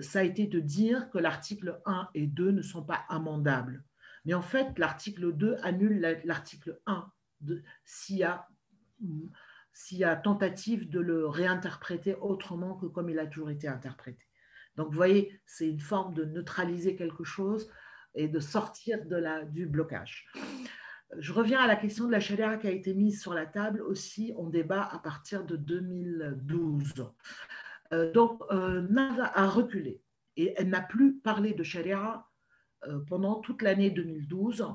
ça 0.00 0.20
a 0.20 0.22
été 0.22 0.46
de 0.46 0.60
dire 0.60 1.10
que 1.10 1.18
l'article 1.18 1.80
1 1.86 2.08
et 2.14 2.26
2 2.26 2.50
ne 2.50 2.62
sont 2.62 2.82
pas 2.82 3.04
amendables. 3.08 3.84
Mais 4.24 4.34
en 4.34 4.42
fait, 4.42 4.78
l'article 4.78 5.32
2 5.32 5.56
annule 5.62 6.20
l'article 6.24 6.80
1 6.86 7.10
s'il 7.84 8.18
y, 8.18 8.24
a, 8.24 8.46
tentative 10.22 10.88
de 10.90 11.00
le 11.00 11.26
réinterpréter 11.26 12.14
autrement 12.14 12.74
que 12.74 12.86
comme 12.86 13.10
il 13.10 13.18
a 13.18 13.26
toujours 13.26 13.50
été 13.50 13.68
interprété. 13.68 14.24
Donc, 14.76 14.88
vous 14.88 14.96
voyez, 14.96 15.40
c'est 15.46 15.68
une 15.68 15.80
forme 15.80 16.14
de 16.14 16.24
neutraliser 16.24 16.96
quelque 16.96 17.24
chose 17.24 17.70
et 18.14 18.28
de 18.28 18.40
sortir 18.40 19.04
de 19.06 19.16
la, 19.16 19.44
du 19.44 19.66
blocage. 19.66 20.26
Je 21.18 21.32
reviens 21.32 21.60
à 21.60 21.66
la 21.66 21.76
question 21.76 22.06
de 22.06 22.12
la 22.12 22.20
charia 22.20 22.56
qui 22.56 22.68
a 22.68 22.70
été 22.70 22.94
mise 22.94 23.20
sur 23.20 23.34
la 23.34 23.46
table 23.46 23.82
aussi. 23.82 24.32
On 24.36 24.48
débat 24.48 24.82
à 24.82 24.98
partir 24.98 25.44
de 25.44 25.56
2012. 25.56 27.06
Euh, 27.92 28.12
donc, 28.12 28.40
euh, 28.52 28.86
a 29.34 29.48
reculé 29.48 30.00
et 30.36 30.54
elle 30.56 30.68
n'a 30.68 30.80
plus 30.80 31.18
parlé 31.18 31.52
de 31.52 31.62
charia 31.62 32.26
euh, 32.86 33.00
pendant 33.08 33.40
toute 33.40 33.62
l'année 33.62 33.90
2012. 33.90 34.66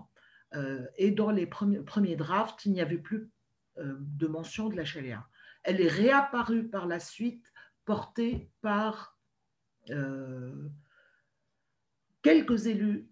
Euh, 0.53 0.86
et 0.97 1.12
dans 1.12 1.32
les 1.32 1.47
premiers, 1.47 2.16
drafts, 2.16 2.66
il 2.66 2.74
n'y 2.74 2.82
avait 2.82 2.97
plus 2.97 3.30
de 3.78 4.28
mention 4.28 4.69
de 4.69 4.76
la 4.76 4.86
charia. 4.86 5.28
Elle 5.63 5.82
est 5.82 5.88
réapparue 5.88 6.67
par 6.67 6.88
la 6.88 6.99
suite, 6.99 7.51
portée 7.86 8.49
par 8.61 9.17
quelques 12.21 12.67
élus 12.67 13.09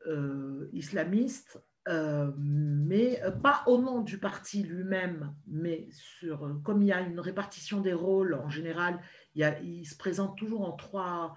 islamistes, 0.72 1.62
mais 1.88 3.22
pas 3.42 3.64
au 3.68 3.82
nom 3.82 4.02
du 4.02 4.18
parti 4.18 4.64
lui-même, 4.64 5.36
mais 5.48 5.88
sur, 5.92 6.60
comme 6.64 6.82
il 6.82 6.88
y 6.88 6.94
a 6.94 7.02
une 7.02 7.20
répartition 7.20 7.82
des 7.82 7.94
rôles 7.94 8.36
en 8.36 8.50
général, 8.50 9.00
il, 9.36 9.58
il 9.64 9.86
se 9.86 9.98
présente 9.98 10.38
toujours 10.38 10.76
trois, 10.78 11.36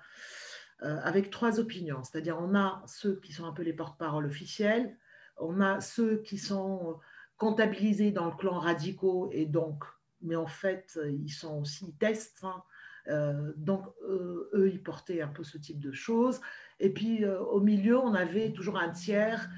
euh, 0.82 0.98
avec 1.02 1.30
trois 1.30 1.58
opinions. 1.58 2.02
C'est-à-dire, 2.04 2.38
on 2.38 2.54
a 2.54 2.82
ceux 2.86 3.18
qui 3.20 3.32
sont 3.32 3.46
un 3.46 3.52
peu 3.52 3.62
les 3.62 3.72
porte-parole 3.72 4.26
officiels, 4.26 4.96
on 5.38 5.60
a 5.60 5.80
ceux 5.80 6.18
qui 6.22 6.36
sont 6.36 7.00
comptabilisés 7.36 8.12
dans 8.12 8.26
le 8.26 8.36
clan 8.36 8.58
radicaux 8.58 9.28
et 9.32 9.46
donc, 9.46 9.84
mais 10.22 10.36
en 10.36 10.46
fait, 10.46 10.98
ils 11.20 11.30
sont 11.30 11.60
aussi 11.60 11.94
tests. 11.98 12.44
Hein. 12.44 12.62
Euh, 13.08 13.52
donc, 13.56 13.86
eux, 14.02 14.70
ils 14.72 14.82
portaient 14.82 15.20
un 15.20 15.28
peu 15.28 15.44
ce 15.44 15.58
type 15.58 15.78
de 15.78 15.92
choses. 15.92 16.40
Et 16.80 16.92
puis, 16.92 17.24
euh, 17.24 17.40
au 17.40 17.60
milieu, 17.60 17.98
on 17.98 18.14
avait 18.14 18.52
toujours 18.52 18.78
un 18.78 18.90
tiers 18.90 19.48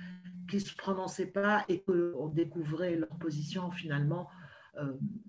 qui 0.50 0.56
ne 0.56 0.60
se 0.60 0.74
prononçait 0.74 1.26
pas 1.26 1.64
et 1.68 1.82
qu'on 1.82 2.28
découvrait 2.28 2.96
leur 2.96 3.16
position 3.18 3.70
finalement. 3.70 4.28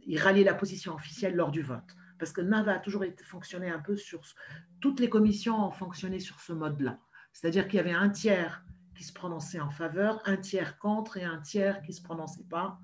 ils 0.05 0.19
ralliaient 0.19 0.43
la 0.43 0.53
position 0.53 0.93
officielle 0.93 1.35
lors 1.35 1.51
du 1.51 1.61
vote 1.61 1.95
parce 2.19 2.33
que 2.33 2.41
NAVA 2.41 2.73
a 2.73 2.79
toujours 2.79 3.05
été, 3.05 3.23
fonctionné 3.23 3.69
un 3.71 3.79
peu 3.79 3.95
sur... 3.95 4.21
Toutes 4.81 4.99
les 4.99 5.09
commissions 5.09 5.65
ont 5.65 5.71
fonctionné 5.71 6.19
sur 6.19 6.39
ce 6.41 6.53
mode-là. 6.53 6.99
C'est-à-dire 7.31 7.67
qu'il 7.67 7.77
y 7.77 7.79
avait 7.79 7.93
un 7.93 8.09
tiers 8.09 8.63
qui 8.99 9.05
se 9.05 9.13
prononçait 9.13 9.61
en 9.61 9.69
faveur, 9.69 10.21
un 10.25 10.35
tiers 10.35 10.77
contre 10.77 11.15
et 11.15 11.23
un 11.23 11.39
tiers 11.39 11.81
qui 11.83 11.91
ne 11.91 11.95
se 11.95 12.01
prononçait 12.01 12.43
pas. 12.43 12.81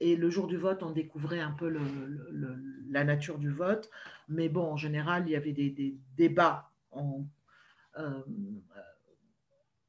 Et 0.00 0.16
le 0.16 0.30
jour 0.30 0.46
du 0.46 0.56
vote, 0.56 0.82
on 0.82 0.92
découvrait 0.92 1.40
un 1.40 1.50
peu 1.50 1.68
la 2.88 3.04
nature 3.04 3.38
du 3.38 3.50
vote. 3.50 3.90
Mais 4.28 4.48
bon, 4.48 4.72
en 4.72 4.78
général, 4.78 5.24
il 5.26 5.32
y 5.32 5.36
avait 5.36 5.52
des, 5.52 5.98
débats 6.16 6.70
euh, 6.96 8.22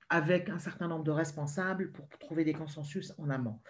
avec 0.09 0.49
un 0.49 0.59
certain 0.59 0.89
nombre 0.89 1.05
de 1.05 1.11
responsables 1.11 1.93
pour 1.93 2.09
trouver 2.09 2.43
des 2.43 2.53
consensus 2.53 3.13
en 3.17 3.29
amont. 3.29 3.61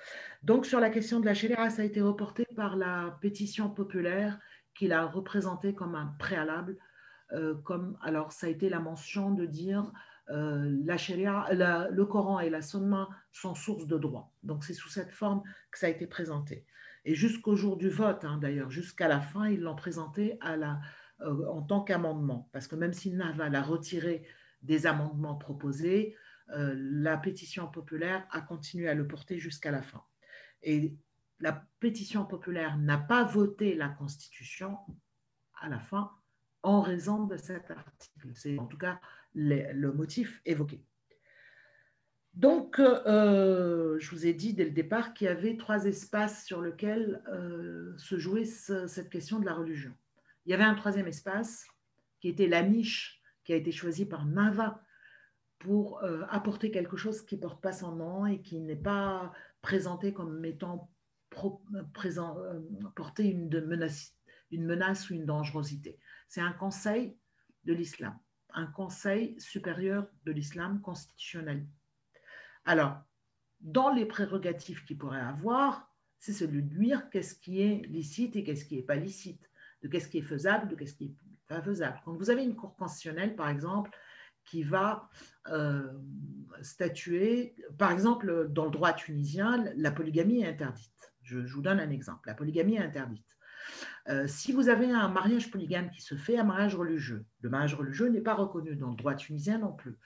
Donc, 0.41 0.65
sur 0.65 0.79
la 0.79 0.89
question 0.89 1.19
de 1.19 1.27
la 1.27 1.35
chéléra, 1.35 1.69
ça 1.69 1.83
a 1.83 1.85
été 1.85 2.01
reporté 2.01 2.47
par 2.55 2.75
la 2.75 3.19
pétition 3.21 3.69
populaire 3.69 4.39
qu'il 4.73 4.93
a 4.93 5.05
représenté 5.05 5.75
comme 5.75 5.93
un 5.93 6.07
préalable. 6.17 6.75
Euh, 7.33 7.53
comme, 7.53 7.99
alors, 8.01 8.31
ça 8.31 8.47
a 8.47 8.49
été 8.49 8.67
la 8.67 8.79
mention 8.79 9.29
de 9.29 9.45
dire 9.45 9.91
euh, 10.29 10.77
la 10.83 11.89
le 11.91 12.05
Coran 12.05 12.39
et 12.39 12.49
la 12.49 12.61
Sunna 12.61 13.09
sont 13.31 13.55
source 13.55 13.87
de 13.87 13.97
droit. 13.97 14.33
Donc, 14.43 14.63
c'est 14.63 14.73
sous 14.73 14.89
cette 14.89 15.11
forme 15.11 15.43
que 15.71 15.79
ça 15.79 15.87
a 15.87 15.89
été 15.89 16.07
présenté. 16.07 16.65
Et 17.05 17.15
jusqu'au 17.15 17.55
jour 17.55 17.77
du 17.77 17.89
vote, 17.89 18.23
hein, 18.23 18.37
d'ailleurs, 18.37 18.69
jusqu'à 18.69 19.07
la 19.07 19.19
fin, 19.19 19.47
ils 19.49 19.59
l'ont 19.59 19.75
présenté 19.75 20.37
la, 20.41 20.79
euh, 21.21 21.47
en 21.47 21.61
tant 21.61 21.81
qu'amendement. 21.81 22.49
Parce 22.53 22.67
que 22.67 22.75
même 22.75 22.93
si 22.93 23.11
Naval 23.11 23.55
a 23.55 23.61
retiré 23.61 24.25
des 24.61 24.87
amendements 24.87 25.35
proposés, 25.35 26.15
euh, 26.51 26.73
la 26.77 27.17
pétition 27.17 27.67
populaire 27.67 28.25
a 28.31 28.41
continué 28.41 28.87
à 28.87 28.93
le 28.93 29.07
porter 29.07 29.39
jusqu'à 29.39 29.71
la 29.71 29.81
fin. 29.81 30.03
Et 30.61 30.95
la 31.39 31.65
pétition 31.79 32.25
populaire 32.25 32.77
n'a 32.77 32.97
pas 32.97 33.25
voté 33.25 33.75
la 33.75 33.89
Constitution 33.89 34.77
à 35.59 35.67
la 35.67 35.79
fin 35.79 36.11
en 36.61 36.81
raison 36.81 37.25
de 37.25 37.35
cet 37.35 37.71
article. 37.71 38.31
C'est 38.33 38.57
en 38.57 38.65
tout 38.65 38.77
cas 38.77 38.99
le 39.33 39.91
motif 39.91 40.41
évoqué. 40.45 40.85
Donc, 42.33 42.79
euh, 42.79 43.99
je 43.99 44.09
vous 44.09 44.25
ai 44.25 44.33
dit 44.33 44.53
dès 44.53 44.65
le 44.65 44.71
départ 44.71 45.13
qu'il 45.13 45.25
y 45.25 45.29
avait 45.29 45.55
trois 45.55 45.85
espaces 45.85 46.45
sur 46.45 46.61
lesquels 46.61 47.21
euh, 47.27 47.95
se 47.97 48.17
jouait 48.17 48.45
cette 48.45 49.09
question 49.09 49.39
de 49.39 49.45
la 49.45 49.53
religion. 49.53 49.93
Il 50.45 50.51
y 50.51 50.53
avait 50.53 50.63
un 50.63 50.73
troisième 50.73 51.07
espace 51.07 51.67
qui 52.19 52.29
était 52.29 52.47
la 52.47 52.63
niche 52.63 53.21
qui 53.43 53.53
a 53.53 53.55
été 53.55 53.71
choisie 53.71 54.05
par 54.05 54.25
Nava 54.25 54.81
pour 55.59 56.01
euh, 56.03 56.23
apporter 56.29 56.71
quelque 56.71 56.97
chose 56.97 57.21
qui 57.21 57.35
ne 57.35 57.41
porte 57.41 57.61
pas 57.61 57.71
son 57.71 57.95
nom 57.95 58.25
et 58.25 58.41
qui 58.41 58.59
n'est 58.59 58.75
pas 58.75 59.31
présenté 59.61 60.11
comme 60.11 60.39
mettant 60.39 60.89
présent, 61.93 62.37
porter 62.95 63.25
une 63.25 63.49
menace, 63.65 64.15
une 64.51 64.65
menace 64.65 65.09
ou 65.09 65.15
une 65.15 65.25
dangerosité. 65.25 65.99
C'est 66.27 66.41
un 66.41 66.51
conseil 66.51 67.17
de 67.63 67.73
l'islam, 67.73 68.15
un 68.53 68.67
conseil 68.67 69.35
supérieur 69.39 70.07
de 70.25 70.31
l'islam 70.31 70.81
constitutionnel 70.81 71.65
alors, 72.65 73.01
dans 73.61 73.93
les 73.93 74.05
prérogatives 74.05 74.83
qu'il 74.85 74.97
pourrait 74.97 75.19
avoir, 75.19 75.89
c'est 76.17 76.33
celui 76.33 76.63
de 76.63 76.75
dire 76.77 77.09
qu'est-ce 77.09 77.35
qui 77.35 77.61
est 77.61 77.85
licite 77.87 78.35
et 78.35 78.43
qu'est-ce 78.43 78.65
qui 78.65 78.77
n'est 78.77 78.83
pas 78.83 78.95
licite, 78.95 79.49
de 79.81 79.87
qu'est-ce 79.87 80.07
qui 80.07 80.19
est 80.19 80.21
faisable, 80.21 80.69
de 80.69 80.75
qu'est-ce 80.75 80.95
qui 80.95 81.09
n'est 81.09 81.15
pas 81.47 81.61
faisable. 81.61 81.99
Quand 82.05 82.13
vous 82.13 82.29
avez 82.29 82.43
une 82.43 82.55
cour 82.55 82.75
constitutionnelle, 82.75 83.35
par 83.35 83.49
exemple, 83.49 83.91
qui 84.45 84.63
va 84.63 85.09
euh, 85.47 85.91
statuer, 86.61 87.55
par 87.77 87.91
exemple, 87.91 88.49
dans 88.49 88.65
le 88.65 88.71
droit 88.71 88.93
tunisien, 88.93 89.65
la 89.75 89.91
polygamie 89.91 90.41
est 90.41 90.47
interdite. 90.47 91.13
Je, 91.21 91.45
je 91.45 91.53
vous 91.53 91.61
donne 91.61 91.79
un 91.79 91.89
exemple. 91.89 92.27
La 92.27 92.33
polygamie 92.33 92.75
est 92.75 92.83
interdite. 92.83 93.25
Euh, 94.09 94.27
si 94.27 94.51
vous 94.51 94.69
avez 94.69 94.91
un 94.91 95.07
mariage 95.07 95.49
polygame 95.49 95.89
qui 95.89 96.01
se 96.01 96.15
fait, 96.15 96.37
un 96.37 96.43
mariage 96.43 96.75
religieux, 96.75 97.25
le 97.41 97.49
mariage 97.49 97.75
religieux 97.75 98.07
n'est 98.07 98.21
pas 98.21 98.33
reconnu 98.33 98.75
dans 98.75 98.89
le 98.89 98.95
droit 98.95 99.15
tunisien 99.15 99.59
non 99.59 99.71
plus. 99.71 99.97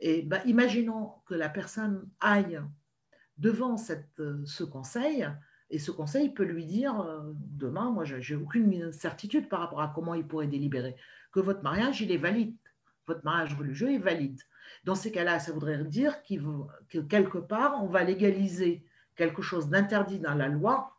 Et 0.00 0.22
ben, 0.22 0.40
imaginons 0.46 1.12
que 1.26 1.34
la 1.34 1.48
personne 1.48 2.08
aille 2.20 2.60
devant 3.38 3.76
euh, 4.18 4.42
ce 4.44 4.64
conseil, 4.64 5.28
et 5.70 5.78
ce 5.78 5.90
conseil 5.90 6.30
peut 6.30 6.44
lui 6.44 6.64
dire 6.64 7.00
euh, 7.00 7.32
demain, 7.34 7.90
moi, 7.90 8.04
j'ai 8.04 8.36
aucune 8.36 8.92
certitude 8.92 9.48
par 9.48 9.60
rapport 9.60 9.80
à 9.80 9.92
comment 9.94 10.14
il 10.14 10.26
pourrait 10.26 10.46
délibérer, 10.46 10.96
que 11.32 11.40
votre 11.40 11.62
mariage, 11.62 12.00
il 12.00 12.10
est 12.10 12.18
valide, 12.18 12.56
votre 13.06 13.24
mariage 13.24 13.54
religieux 13.54 13.92
est 13.92 13.98
valide. 13.98 14.40
Dans 14.84 14.94
ces 14.94 15.12
cas-là, 15.12 15.38
ça 15.38 15.52
voudrait 15.52 15.82
dire 15.84 16.14
que 16.22 16.98
quelque 16.98 17.38
part, 17.38 17.82
on 17.82 17.86
va 17.86 18.02
légaliser 18.02 18.84
quelque 19.14 19.42
chose 19.42 19.68
d'interdit 19.68 20.18
dans 20.18 20.34
la 20.34 20.48
loi 20.48 20.95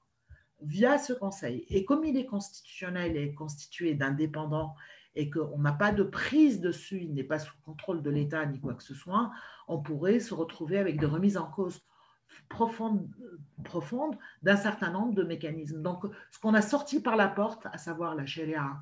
via 0.62 0.98
ce 0.98 1.14
conseil. 1.14 1.66
Et 1.70 1.86
comme 1.86 2.04
il 2.04 2.18
est 2.18 2.26
constitutionnel 2.26 3.16
et 3.18 3.34
constitué 3.34 3.94
d'indépendants 3.94 4.76
et 5.16 5.30
qu'on 5.30 5.58
n'a 5.60 5.74
pas 5.74 5.92
de 5.92 6.04
prise 6.04 6.62
dessus, 6.62 7.02
il 7.02 7.14
n'est 7.14 7.24
pas 7.24 7.40
sous 7.40 7.56
contrôle 7.66 8.02
de 8.02 8.10
l'État 8.10 8.46
ni 8.46 8.60
quoi 8.60 8.74
que 8.74 8.84
ce 8.84 8.94
soit, 8.94 9.32
on 9.68 9.80
pourrait 9.82 10.20
se 10.20 10.34
retrouver 10.34 10.78
avec 10.78 11.00
des 11.00 11.06
remises 11.06 11.38
en 11.38 11.48
cause 11.48 11.82
profondes, 12.50 14.18
d'un 14.44 14.56
certain 14.56 14.92
nombre 14.92 15.14
de 15.14 15.24
mécanismes. 15.24 15.82
Donc, 15.82 16.06
ce 16.32 16.40
qu'on 16.40 16.54
a 16.54 16.62
sorti 16.62 17.02
par 17.02 17.16
la 17.16 17.28
porte, 17.28 17.66
à 17.72 17.78
savoir 17.78 18.16
la 18.16 18.26
charia 18.26 18.78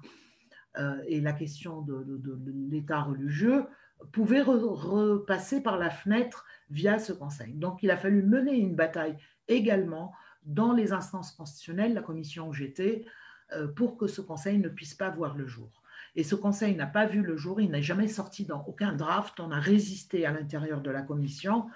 euh, 0.78 1.02
et 1.08 1.22
la 1.22 1.34
question 1.34 1.82
de, 1.82 2.22
l'État 2.70 3.02
religieux, 3.02 3.66
pouvait 4.12 4.42
repasser 4.42 5.64
par 5.64 5.78
la 5.78 5.90
fenêtre 5.90 6.46
via 6.70 7.00
ce 7.00 7.14
conseil. 7.14 7.54
Donc, 7.54 7.82
il 7.82 7.92
a 7.92 7.98
fallu 7.98 8.24
mener 8.24 8.58
une 8.58 8.76
bataille 8.76 9.18
également 9.48 10.12
dans 10.46 10.74
les 10.74 10.94
instances 10.94 11.32
constitutionnelles, 11.32 11.94
la 11.94 12.02
commission 12.02 12.50
où 12.50 12.54
j'étais, 12.54 13.06
euh, 13.54 13.68
pour 13.68 13.98
que 13.98 14.08
ce 14.08 14.22
conseil 14.22 14.58
ne 14.58 14.70
puisse 14.70 14.94
pas 14.94 15.10
voir 15.10 15.36
le 15.36 15.48
jour. 15.48 15.84
Et 16.16 16.24
ce 16.24 16.36
conseil 16.36 16.76
n'a 16.76 16.88
pas 16.88 17.06
vu 17.06 17.22
le 17.22 17.36
jour, 17.36 17.60
il 17.60 17.72
n'est 17.72 17.82
jamais 17.82 18.08
sorti 18.08 18.46
dans 18.46 18.64
aucun 18.66 18.94
draft, 18.94 19.40
on 19.40 19.52
a 19.52 19.60
résisté 19.60 20.26
à 20.26 20.32
l'intérieur 20.32 20.82
de 20.82 20.90
la 20.90 21.02
commission, 21.02 21.68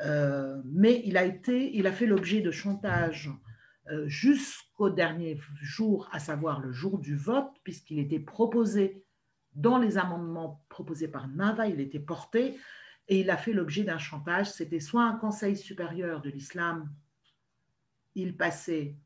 euh, 0.00 0.60
mais 0.64 1.02
il 1.04 1.16
a, 1.16 1.24
été, 1.24 1.76
il 1.76 1.86
a 1.86 1.92
fait 1.92 2.06
l'objet 2.06 2.40
de 2.40 2.50
chantage 2.50 3.30
euh, 3.90 4.06
jusqu'au 4.08 4.90
dernier 4.90 5.40
jour, 5.62 6.08
à 6.12 6.18
savoir 6.18 6.60
le 6.60 6.72
jour 6.72 6.98
du 6.98 7.16
vote, 7.16 7.52
puisqu'il 7.62 7.98
était 7.98 8.18
proposé 8.18 9.04
dans 9.54 9.78
les 9.78 9.96
amendements 9.96 10.64
proposés 10.68 11.08
par 11.08 11.28
Nava, 11.28 11.66
il 11.66 11.80
était 11.80 12.00
porté, 12.00 12.58
et 13.08 13.20
il 13.20 13.30
a 13.30 13.36
fait 13.36 13.52
l'objet 13.52 13.84
d'un 13.84 13.98
chantage. 13.98 14.50
C'était 14.50 14.80
soit 14.80 15.04
un 15.04 15.16
conseil 15.16 15.56
supérieur 15.56 16.20
de 16.20 16.28
l'islam 16.28 16.90
il 18.16 18.36
passait 18.36 18.96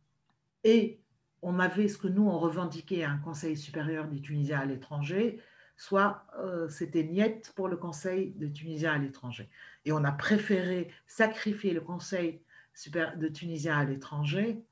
et 0.64 1.00
on 1.42 1.58
avait 1.58 1.88
ce 1.88 1.98
que 1.98 2.08
nous, 2.08 2.26
on 2.26 2.38
revendiquait 2.38 3.04
un 3.04 3.18
Conseil 3.18 3.56
supérieur 3.56 4.08
des 4.08 4.20
Tunisiens 4.20 4.60
à 4.60 4.64
l'étranger, 4.66 5.40
soit 5.76 6.26
euh, 6.38 6.68
c'était 6.68 7.04
niette 7.04 7.52
pour 7.56 7.68
le 7.68 7.76
Conseil 7.76 8.32
des 8.32 8.52
Tunisiens 8.52 8.94
à 8.94 8.98
l'étranger. 8.98 9.48
Et 9.84 9.92
on 9.92 10.04
a 10.04 10.12
préféré 10.12 10.90
sacrifier 11.06 11.72
le 11.72 11.80
Conseil 11.80 12.42
de 12.86 13.28
Tunisiens 13.28 13.78
à 13.78 13.84
l'étranger 13.84 14.62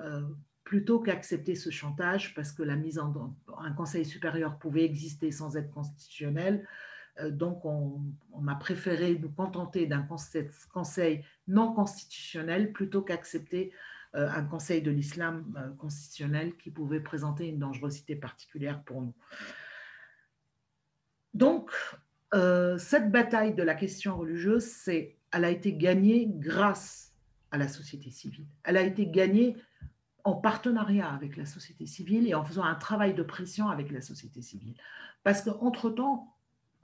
euh, 0.00 0.22
plutôt 0.64 1.00
qu'accepter 1.00 1.54
ce 1.54 1.70
chantage 1.70 2.34
parce 2.34 2.52
que 2.52 2.62
la 2.62 2.76
mise 2.76 2.98
en 2.98 3.36
un 3.58 3.72
Conseil 3.72 4.04
supérieur 4.04 4.58
pouvait 4.58 4.84
exister 4.84 5.30
sans 5.30 5.56
être 5.56 5.70
constitutionnel. 5.70 6.66
Euh, 7.20 7.30
donc, 7.30 7.64
on, 7.64 8.00
a 8.48 8.54
préféré 8.54 9.18
nous 9.18 9.30
contenter 9.30 9.86
d'un 9.86 10.06
conseil 10.72 11.24
non 11.48 11.72
constitutionnel 11.72 12.72
plutôt 12.72 13.02
qu'accepter 13.02 13.72
euh, 14.14 14.28
un 14.30 14.44
conseil 14.44 14.82
de 14.82 14.90
l'islam 14.90 15.44
euh, 15.58 15.72
constitutionnel 15.74 16.56
qui 16.56 16.70
pouvait 16.70 17.00
présenter 17.00 17.48
une 17.48 17.58
dangerosité 17.58 18.16
particulière 18.16 18.82
pour 18.82 19.02
nous. 19.02 19.14
Donc, 21.34 21.70
cette 22.78 23.10
bataille 23.10 23.54
de 23.54 23.62
la 23.62 23.74
question 23.74 24.18
religieuse, 24.18 24.66
elle 24.86 25.44
a 25.44 25.48
été 25.48 25.72
gagnée 25.72 26.26
grâce 26.28 27.14
à 27.50 27.56
la 27.56 27.66
société 27.66 28.10
civile. 28.10 28.46
Elle 28.62 28.76
a 28.76 28.82
été 28.82 29.06
gagnée 29.06 29.56
en 30.24 30.34
partenariat 30.34 31.08
avec 31.08 31.36
la 31.36 31.46
société 31.46 31.86
civile 31.86 32.28
et 32.28 32.34
en 32.34 32.44
faisant 32.44 32.64
un 32.64 32.74
travail 32.74 33.14
de 33.14 33.22
pression 33.22 33.68
avec 33.68 33.90
la 33.90 34.02
société 34.02 34.42
civile. 34.42 34.74
Parce 35.22 35.40
qu'entre-temps, 35.40 36.35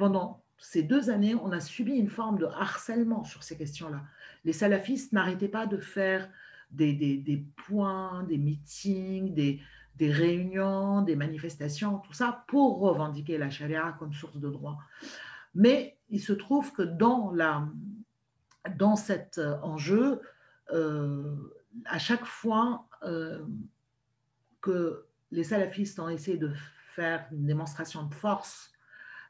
pendant 0.03 0.43
ces 0.59 0.83
deux 0.83 1.11
années, 1.11 1.37
on 1.37 1.53
a 1.53 1.61
subi 1.61 1.93
une 1.93 2.09
forme 2.09 2.37
de 2.37 2.47
harcèlement 2.47 3.23
sur 3.23 3.45
ces 3.45 3.57
questions-là. 3.57 4.03
Les 4.45 4.53
salafistes 4.53 5.13
n'arrêtaient 5.13 5.47
pas 5.47 5.69
de 5.69 5.77
faire 5.77 6.29
des, 6.73 7.47
points, 7.69 8.25
des 8.25 8.37
meetings, 8.37 9.33
des, 9.33 9.61
réunions, 10.01 11.03
des 11.03 11.15
manifestations, 11.15 11.99
tout 11.99 12.15
ça 12.15 12.45
pour 12.49 12.81
revendiquer 12.81 13.39
la 13.39 13.49
charia 13.49 13.95
comme 14.01 14.13
source 14.13 14.39
de 14.39 14.51
droit. 14.51 14.77
Mais 15.55 15.97
il 16.11 16.21
se 16.21 16.33
trouve 16.33 16.73
que 16.73 16.83
dans, 16.83 17.31
la, 17.31 17.69
dans 18.77 18.97
cet 18.97 19.41
enjeu, 19.63 20.21
euh, 20.73 21.37
à 21.85 22.01
chaque 22.01 22.25
fois 22.25 22.89
euh, 23.05 23.47
que 24.61 25.07
les 25.31 25.45
salafistes 25.45 26.01
ont 26.01 26.09
essayé 26.09 26.39
de 26.39 26.51
faire 26.97 27.25
une 27.31 27.47
démonstration 27.47 28.03
de 28.03 28.15
force 28.15 28.72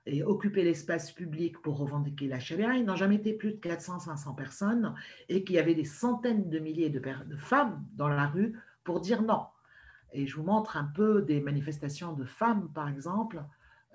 et 0.07 0.22
occuper 0.22 0.64
l'espace 0.64 1.12
public 1.12 1.61
pour 1.62 1.78
revendiquer 1.78 2.26
la 2.26 2.40
charia, 2.40 2.74
ils 2.74 2.84
n'ont 2.84 2.96
jamais 2.96 3.16
été 3.16 3.32
plus 3.34 3.53
de 3.53 3.59
400-500 3.59 4.34
personnes 4.34 4.94
et 5.28 5.44
qu'il 5.44 5.57
y 5.57 5.59
avait 5.59 5.74
des 5.74 5.84
centaines 5.84 6.48
de 6.48 6.59
milliers 6.59 6.90
de, 6.90 7.00
femmes 7.36 7.84
dans 7.94 8.09
la 8.09 8.26
rue 8.26 8.59
pour 8.84 9.00
dire 9.00 9.22
non. 9.22 9.46
Et 10.12 10.26
je 10.26 10.36
vous 10.36 10.42
montre 10.42 10.76
un 10.76 10.84
peu 10.84 11.22
des 11.22 11.40
manifestations 11.40 12.12
de 12.12 12.24
femmes, 12.24 12.68
par 12.74 12.88
exemple, 12.88 13.42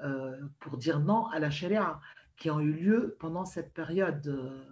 euh, 0.03 0.37
pour 0.59 0.77
dire 0.77 0.99
non 0.99 1.27
à 1.27 1.39
la 1.39 1.49
charia, 1.49 1.99
qui 2.37 2.49
ont 2.49 2.59
eu 2.59 2.71
lieu 2.71 3.17
pendant 3.19 3.45
cette 3.45 3.73
période. 3.73 4.63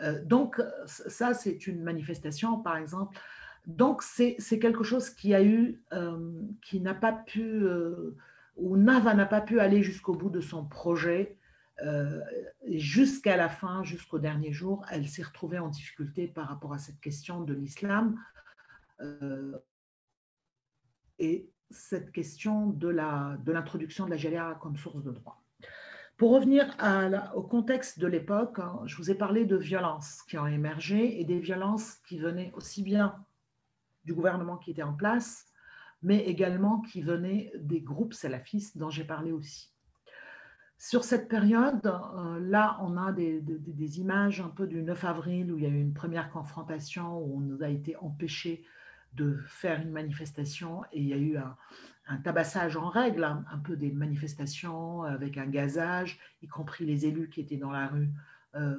Euh, 0.00 0.24
donc, 0.24 0.60
ça, 0.86 1.34
c'est 1.34 1.66
une 1.66 1.82
manifestation, 1.82 2.60
par 2.60 2.76
exemple. 2.78 3.18
Donc, 3.66 4.02
c'est 4.02 4.58
quelque 4.58 4.84
chose 4.84 5.10
qui 5.10 5.34
a 5.34 5.42
eu, 5.42 5.82
euh, 5.92 6.40
qui 6.62 6.80
n'a 6.80 6.94
pas 6.94 7.12
pu 7.12 7.66
où 8.56 8.76
Nava 8.76 9.14
n'a 9.14 9.26
pas 9.26 9.40
pu 9.40 9.60
aller 9.60 9.82
jusqu'au 9.82 10.14
bout 10.14 10.30
de 10.30 10.40
son 10.40 10.64
projet. 10.64 11.38
Euh, 11.82 12.20
jusqu'à 12.66 13.36
la 13.36 13.48
fin, 13.48 13.84
jusqu'au 13.84 14.18
dernier 14.18 14.52
jour, 14.52 14.84
elle 14.90 15.06
s'est 15.06 15.22
retrouvée 15.22 15.58
en 15.58 15.68
difficulté 15.68 16.26
par 16.26 16.48
rapport 16.48 16.72
à 16.72 16.78
cette 16.78 17.00
question 17.00 17.42
de 17.42 17.52
l'islam 17.52 18.18
euh, 19.00 19.58
et 21.18 21.50
cette 21.70 22.12
question 22.12 22.68
de 22.68 22.88
l'introduction 22.88 24.04
de, 24.04 24.10
de, 24.10 24.14
la 24.14 24.16
Gélia 24.16 24.58
comme 24.62 24.76
source 24.76 25.02
de 25.02 25.10
droit. 25.10 25.42
Pour 26.16 26.30
revenir 26.30 26.74
au 27.34 27.42
contexte 27.42 27.98
de 27.98 28.06
l'époque, 28.06 28.58
hein, 28.58 28.80
je 28.86 28.96
vous 28.96 29.10
ai 29.10 29.14
parlé 29.14 29.44
de 29.44 29.56
violences 29.56 30.22
qui 30.22 30.38
ont 30.38 30.46
émergé 30.46 31.20
et 31.20 31.24
des 31.24 31.38
violences 31.38 31.96
qui 32.08 32.18
venaient 32.18 32.52
aussi 32.54 32.82
bien 32.82 33.22
du 34.04 34.14
gouvernement 34.14 34.56
qui 34.56 34.70
était 34.70 34.82
en 34.82 34.94
place, 34.94 35.46
mais 36.02 36.24
également 36.24 36.80
qui 36.80 37.02
venaient 37.02 37.52
des 37.58 37.80
groupes 37.80 38.14
salafistes 38.14 38.78
dont 38.78 38.90
j'ai 38.90 39.04
parlé 39.04 39.32
aussi. 39.32 39.72
Sur 40.78 41.04
cette 41.04 41.28
période, 41.28 41.86
euh, 41.86 42.38
là, 42.40 42.78
on 42.82 42.98
a 42.98 43.10
des, 43.10 43.42
images 43.98 44.40
un 44.40 44.48
peu 44.48 44.66
du 44.66 44.82
9 44.82 45.04
avril 45.04 45.52
où 45.52 45.56
il 45.56 45.64
y 45.64 45.66
a 45.66 45.70
eu 45.70 45.80
une 45.80 45.94
première 45.94 46.30
confrontation 46.30 47.18
où 47.18 47.38
on 47.38 47.40
nous 47.40 47.62
a 47.62 47.68
été 47.68 47.96
empêché 47.96 48.62
de 49.14 49.38
faire 49.46 49.80
une 49.80 49.90
manifestation 49.90 50.82
et 50.92 51.00
il 51.00 51.08
y 51.08 51.14
a 51.14 51.16
eu 51.16 51.38
un, 51.38 51.56
tabassage 52.18 52.76
en 52.76 52.88
règle, 52.88 53.24
un, 53.24 53.58
peu 53.64 53.74
des 53.74 53.90
manifestations 53.90 55.02
avec 55.02 55.38
un 55.38 55.46
gazage, 55.46 56.20
y 56.42 56.46
compris 56.46 56.84
les 56.84 57.06
élus 57.06 57.30
qui 57.30 57.40
étaient 57.40 57.56
dans 57.56 57.72
la 57.72 57.88
rue. 57.88 58.10
Euh, 58.54 58.76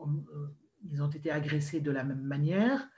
euh, 0.00 0.46
ils 0.88 1.02
ont 1.02 1.10
été 1.10 1.30
agressés 1.32 1.80
de 1.80 1.90
la 1.90 2.04
même 2.04 2.22
manière. 2.22 2.88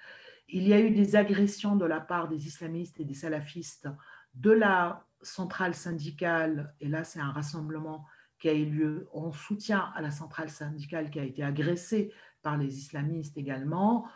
Il 0.52 0.68
y 0.68 0.74
a 0.74 0.80
eu 0.80 0.90
des 0.90 1.16
agressions 1.16 1.76
de 1.76 1.86
la 1.86 1.98
part 1.98 2.28
des 2.28 2.46
islamistes 2.46 3.00
et 3.00 3.04
des 3.04 3.14
salafistes 3.14 3.88
de 4.34 4.50
la 4.50 5.06
centrale 5.22 5.74
syndicale, 5.74 6.74
et 6.80 6.88
là 6.88 7.04
c'est 7.04 7.20
un 7.20 7.32
rassemblement 7.32 8.06
qui 8.38 8.48
a 8.50 8.52
eu 8.52 8.66
lieu 8.66 9.08
en 9.12 9.32
soutien 9.32 9.90
à 9.94 10.02
la 10.02 10.10
centrale 10.10 10.50
syndicale 10.50 11.10
qui 11.10 11.20
a 11.20 11.24
été 11.24 11.42
agressée 11.42 12.12
par 12.42 12.58
les 12.58 12.76
islamistes 12.76 13.38
également. 13.38 14.06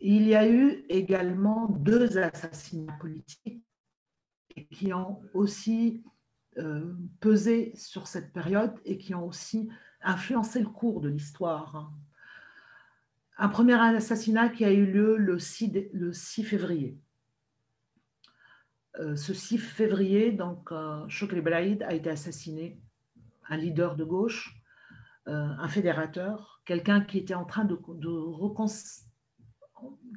Il 0.00 0.26
y 0.26 0.34
a 0.34 0.48
eu 0.48 0.84
également 0.88 1.68
deux 1.68 2.18
assassinats 2.18 2.96
politiques 2.98 3.62
qui 4.72 4.92
ont 4.92 5.20
aussi 5.34 6.02
euh, 6.58 6.94
pesé 7.20 7.72
sur 7.76 8.08
cette 8.08 8.32
période 8.32 8.74
et 8.84 8.98
qui 8.98 9.14
ont 9.14 9.26
aussi 9.26 9.70
influencé 10.02 10.60
le 10.60 10.68
cours 10.68 11.00
de 11.00 11.08
l'histoire. 11.08 11.92
Un 13.42 13.48
premier 13.48 13.72
assassinat 13.72 14.50
qui 14.50 14.66
a 14.66 14.70
eu 14.70 14.84
lieu 14.84 15.16
le 15.16 15.38
6, 15.38 15.72
le 15.94 16.12
6 16.12 16.44
février. 16.44 16.98
Euh, 18.98 19.16
ce 19.16 19.32
6 19.32 19.56
février, 19.56 20.30
donc, 20.30 20.70
euh, 20.72 21.08
Shokri 21.08 21.40
a 21.50 21.94
été 21.94 22.10
assassiné, 22.10 22.78
un 23.48 23.56
leader 23.56 23.96
de 23.96 24.04
gauche, 24.04 24.60
euh, 25.26 25.32
un 25.58 25.68
fédérateur, 25.68 26.60
quelqu'un 26.66 27.00
qui 27.00 27.16
était 27.16 27.32
en 27.32 27.46
train 27.46 27.64
de, 27.64 27.80
de 27.94 28.08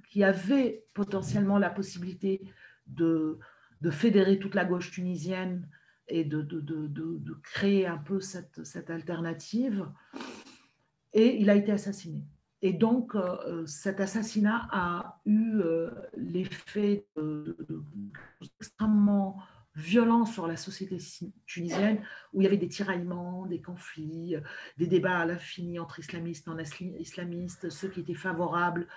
qui 0.10 0.26
avait 0.26 0.86
potentiellement 0.94 1.60
la 1.60 1.70
possibilité 1.70 2.42
de, 2.88 3.40
fédérer 3.90 4.38
toute 4.38 4.54
la 4.54 4.66
gauche 4.66 4.92
tunisienne 4.92 5.70
et 6.10 6.26
de, 6.26 6.42
créer 7.42 7.88
un 7.88 8.00
peu 8.00 8.20
cette, 8.20 8.90
alternative. 8.90 9.90
Et 11.14 11.40
il 11.40 11.50
a 11.50 11.56
été 11.56 11.72
assassiné. 11.72 12.26
Et 12.66 12.72
donc, 12.72 13.14
euh, 13.14 13.66
cet 13.66 14.00
assassinat 14.00 14.70
a 14.72 15.20
eu 15.26 15.60
euh, 15.60 15.92
l'effet 16.16 17.06
extrêmement 18.60 19.38
violent 19.76 20.26
sur 20.26 20.48
la 20.48 20.56
société 20.56 20.98
tunisienne, 21.46 22.02
où 22.32 22.40
il 22.40 22.46
y 22.46 22.48
avait 22.48 22.58
des 22.58 22.70
tiraillements, 22.70 23.46
des 23.48 23.60
conflits, 23.60 24.36
des 24.78 24.88
débats 24.88 25.20
à 25.20 25.26
l'infini 25.26 25.78
entre 25.78 26.00
islamistes 26.00 26.48
et 26.48 26.52
non-islamistes, 26.52 27.70
ceux 27.70 27.90
qui 27.90 28.00
étaient 28.00 28.14
favorables. 28.14 28.88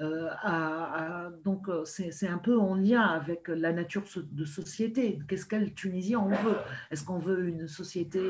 Euh, 0.00 1.30
donc, 1.44 1.66
c'est 1.84 2.28
un 2.28 2.38
peu 2.38 2.58
en 2.58 2.74
lien 2.74 3.02
avec 3.02 3.48
la 3.48 3.72
nature 3.72 4.04
de 4.14 4.44
société. 4.44 5.18
Qu'est-ce 5.28 5.46
qu'elle 5.46 5.74
Tunisie 5.74 6.16
on 6.16 6.28
veut? 6.28 6.56
Est-ce 6.90 7.04
qu'on 7.04 7.18
veut 7.18 7.48
une 7.48 7.68
société 7.68 8.20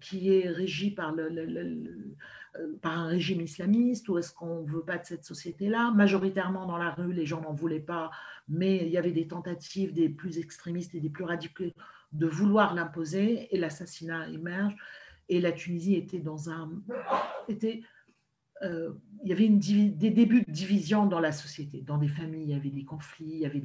qui 0.00 0.34
est 0.34 0.48
régie 0.48 0.90
par 0.90 1.14
euh, 2.58 2.76
un 2.82 3.06
régime 3.06 3.40
islamiste 3.40 4.08
ou 4.08 4.18
est-ce 4.18 4.32
qu'on 4.32 4.62
ne 4.62 4.70
veut 4.70 4.84
pas 4.84 4.98
de 4.98 5.06
cette 5.06 5.24
société-là? 5.24 5.90
Majoritairement 5.92 6.66
dans 6.66 6.76
la 6.76 6.90
rue, 6.90 7.12
les 7.12 7.24
gens 7.24 7.40
n'en 7.40 7.54
voulaient 7.54 7.80
pas, 7.80 8.10
mais 8.48 8.76
il 8.84 8.88
y 8.88 8.98
avait 8.98 9.12
des 9.12 9.26
tentatives 9.26 9.92
des 9.92 10.08
plus 10.08 10.38
extrémistes 10.38 10.94
et 10.94 11.00
des 11.00 11.08
plus 11.08 11.24
radicaux 11.24 11.72
de 12.12 12.26
vouloir 12.26 12.74
l'imposer 12.74 13.54
et 13.54 13.58
l'assassinat 13.58 14.28
émerge. 14.28 14.76
Et 15.28 15.40
la 15.40 15.52
Tunisie 15.52 15.94
était 15.94 16.18
dans 16.18 16.50
un. 16.50 16.70
Euh, 18.62 18.92
il 19.24 19.28
y 19.28 19.32
avait 19.32 19.48
des 19.48 20.10
débuts 20.10 20.42
de 20.42 20.50
division 20.50 21.06
dans 21.06 21.20
la 21.20 21.30
société, 21.30 21.80
dans 21.82 21.96
des 21.96 22.08
familles, 22.08 22.42
il 22.42 22.50
y 22.50 22.54
avait 22.54 22.70
des 22.70 22.84
conflits, 22.84 23.30
il 23.34 23.38
y 23.38 23.46
avait 23.46 23.62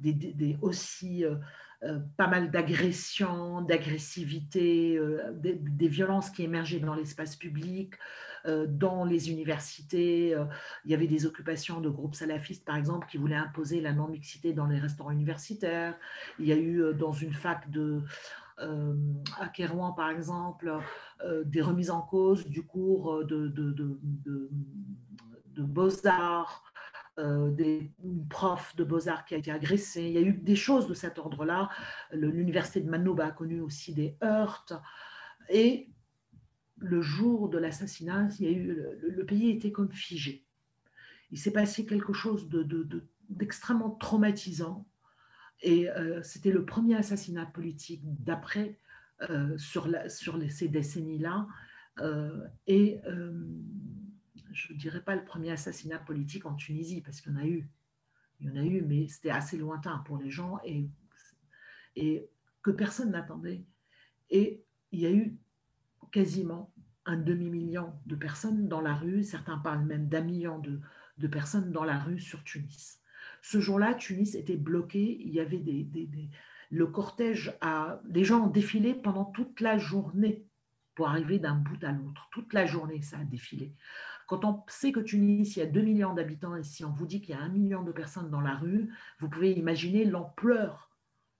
des, 0.00 0.56
aussi 0.62 1.22
euh, 1.22 1.34
euh, 1.82 1.98
pas 2.16 2.28
mal 2.28 2.50
d'agressions, 2.50 3.60
d'agressivité, 3.60 4.98
des, 5.34 5.88
violences 5.88 6.30
qui 6.30 6.44
émergeaient 6.44 6.80
dans 6.80 6.94
l'espace 6.94 7.36
public, 7.36 7.92
dans 8.68 9.04
les 9.04 9.28
universités. 9.30 10.30
il 10.84 10.90
y 10.90 10.94
avait 10.94 11.08
des 11.08 11.26
occupations 11.26 11.80
de 11.80 11.90
groupes 11.90 12.14
salafistes, 12.14 12.64
par 12.64 12.76
exemple, 12.76 13.06
qui 13.10 13.18
voulaient 13.18 13.34
imposer 13.34 13.82
la 13.82 13.92
non-mixité 13.92 14.54
dans 14.54 14.66
les 14.66 14.78
restaurants 14.78 15.10
universitaires. 15.10 15.98
Il 16.38 16.46
y 16.46 16.52
a 16.52 16.56
eu 16.56 16.94
dans 16.94 17.12
une 17.12 17.34
fac 17.34 17.68
de, 17.70 18.02
à 18.58 19.48
Kérouan, 19.52 19.92
par 19.92 20.10
exemple, 20.10 20.78
des 21.44 21.60
remises 21.60 21.90
en 21.90 22.02
cause 22.02 22.46
du 22.46 22.64
cours 22.64 23.24
de, 23.24 23.48
de, 23.48 23.98
beaux-arts. 25.62 26.66
Euh, 27.18 27.50
des 27.50 27.90
profs 28.28 28.76
de 28.76 28.84
beaux-arts 28.84 29.24
qui 29.24 29.34
a 29.34 29.38
été 29.38 29.50
agressé. 29.50 30.02
Il 30.02 30.12
y 30.12 30.18
a 30.18 30.20
eu 30.20 30.34
des 30.34 30.54
choses 30.54 30.86
de 30.86 30.92
cet 30.92 31.18
ordre-là. 31.18 31.70
L'université 32.12 32.82
de 32.82 32.90
Manouba 32.90 33.28
a 33.28 33.30
connu 33.30 33.62
aussi 33.62 33.94
des 33.94 34.18
heurts. 34.22 34.66
Et 35.48 35.88
le 36.76 37.00
jour 37.00 37.48
de 37.48 37.56
l'assassinat, 37.56 38.28
le, 38.38 39.24
pays 39.24 39.48
était 39.48 39.72
comme 39.72 39.92
figé. 39.92 40.44
Il 41.30 41.38
s'est 41.38 41.52
passé 41.52 41.86
quelque 41.86 42.12
chose 42.12 42.50
d'extrêmement 43.30 43.88
de, 43.88 43.98
traumatisant. 43.98 44.86
Et 45.62 45.88
euh, 45.90 46.22
c'était 46.22 46.50
le 46.50 46.64
premier 46.64 46.96
assassinat 46.96 47.46
politique 47.46 48.02
d'après 48.04 48.78
euh, 49.30 49.56
sur, 49.56 49.88
ces 50.48 50.68
décennies-là. 50.68 51.46
et 52.66 53.00
je 54.56 54.72
ne 54.72 54.78
dirais 54.78 55.02
pas 55.02 55.14
le 55.14 55.24
premier 55.24 55.50
assassinat 55.50 55.98
politique 55.98 56.46
en 56.46 56.54
Tunisie, 56.54 57.02
parce 57.02 57.20
qu'il 57.20 57.32
y 57.32 57.36
en 57.36 57.38
a 57.38 57.46
eu. 57.46 57.68
Il 58.40 58.48
y 58.48 58.50
en 58.50 58.56
a 58.56 58.64
eu, 58.64 58.82
mais 58.82 59.06
c'était 59.08 59.30
assez 59.30 59.56
lointain 59.56 59.98
pour 59.98 60.18
les 60.18 60.30
gens 60.30 60.58
et, 60.64 60.88
que 62.62 62.70
personne 62.70 63.12
n'attendait. 63.12 63.64
Et 64.28 64.64
il 64.92 65.00
y 65.00 65.06
a 65.06 65.12
eu 65.12 65.38
quasiment 66.10 66.72
un 67.06 67.16
demi-million 67.16 67.94
de 68.06 68.16
personnes 68.16 68.68
dans 68.68 68.80
la 68.80 68.94
rue, 68.94 69.22
certains 69.22 69.58
parlent 69.58 69.84
même 69.84 70.08
d'un 70.08 70.22
million 70.22 70.58
de, 70.58 71.28
personnes 71.28 71.70
dans 71.70 71.84
la 71.84 71.98
rue 71.98 72.18
sur 72.18 72.42
Tunis. 72.44 73.00
Ce 73.48 73.60
jour-là, 73.60 73.94
Tunis 73.94 74.34
était 74.34 74.56
bloqué, 74.56 75.20
il 75.20 75.32
y 75.32 75.38
avait 75.38 75.60
des, 75.60 75.88
le 76.72 76.86
cortège, 76.88 77.56
a, 77.60 78.00
les 78.08 78.24
gens 78.24 78.46
ont 78.46 78.50
défilé 78.50 78.92
pendant 78.92 79.24
toute 79.24 79.60
la 79.60 79.78
journée 79.78 80.44
pour 80.96 81.08
arriver 81.08 81.38
d'un 81.38 81.54
bout 81.54 81.78
à 81.84 81.92
l'autre. 81.92 82.28
Toute 82.32 82.52
la 82.52 82.66
journée, 82.66 83.02
ça 83.02 83.18
a 83.18 83.24
défilé. 83.24 83.72
Quand 84.26 84.44
on 84.44 84.64
sait 84.66 84.90
que 84.90 84.98
Tunis, 84.98 85.54
il 85.54 85.60
y 85.60 85.62
a 85.62 85.66
2 85.66 85.80
millions 85.80 86.12
d'habitants 86.12 86.56
et 86.56 86.64
si 86.64 86.84
on 86.84 86.90
vous 86.90 87.06
dit 87.06 87.20
qu'il 87.20 87.36
y 87.36 87.38
a 87.38 87.40
un 87.40 87.48
million 87.48 87.84
de 87.84 87.92
personnes 87.92 88.30
dans 88.30 88.40
la 88.40 88.56
rue, 88.56 88.92
vous 89.20 89.28
pouvez 89.28 89.52
imaginer 89.52 90.04
l'ampleur 90.04 90.90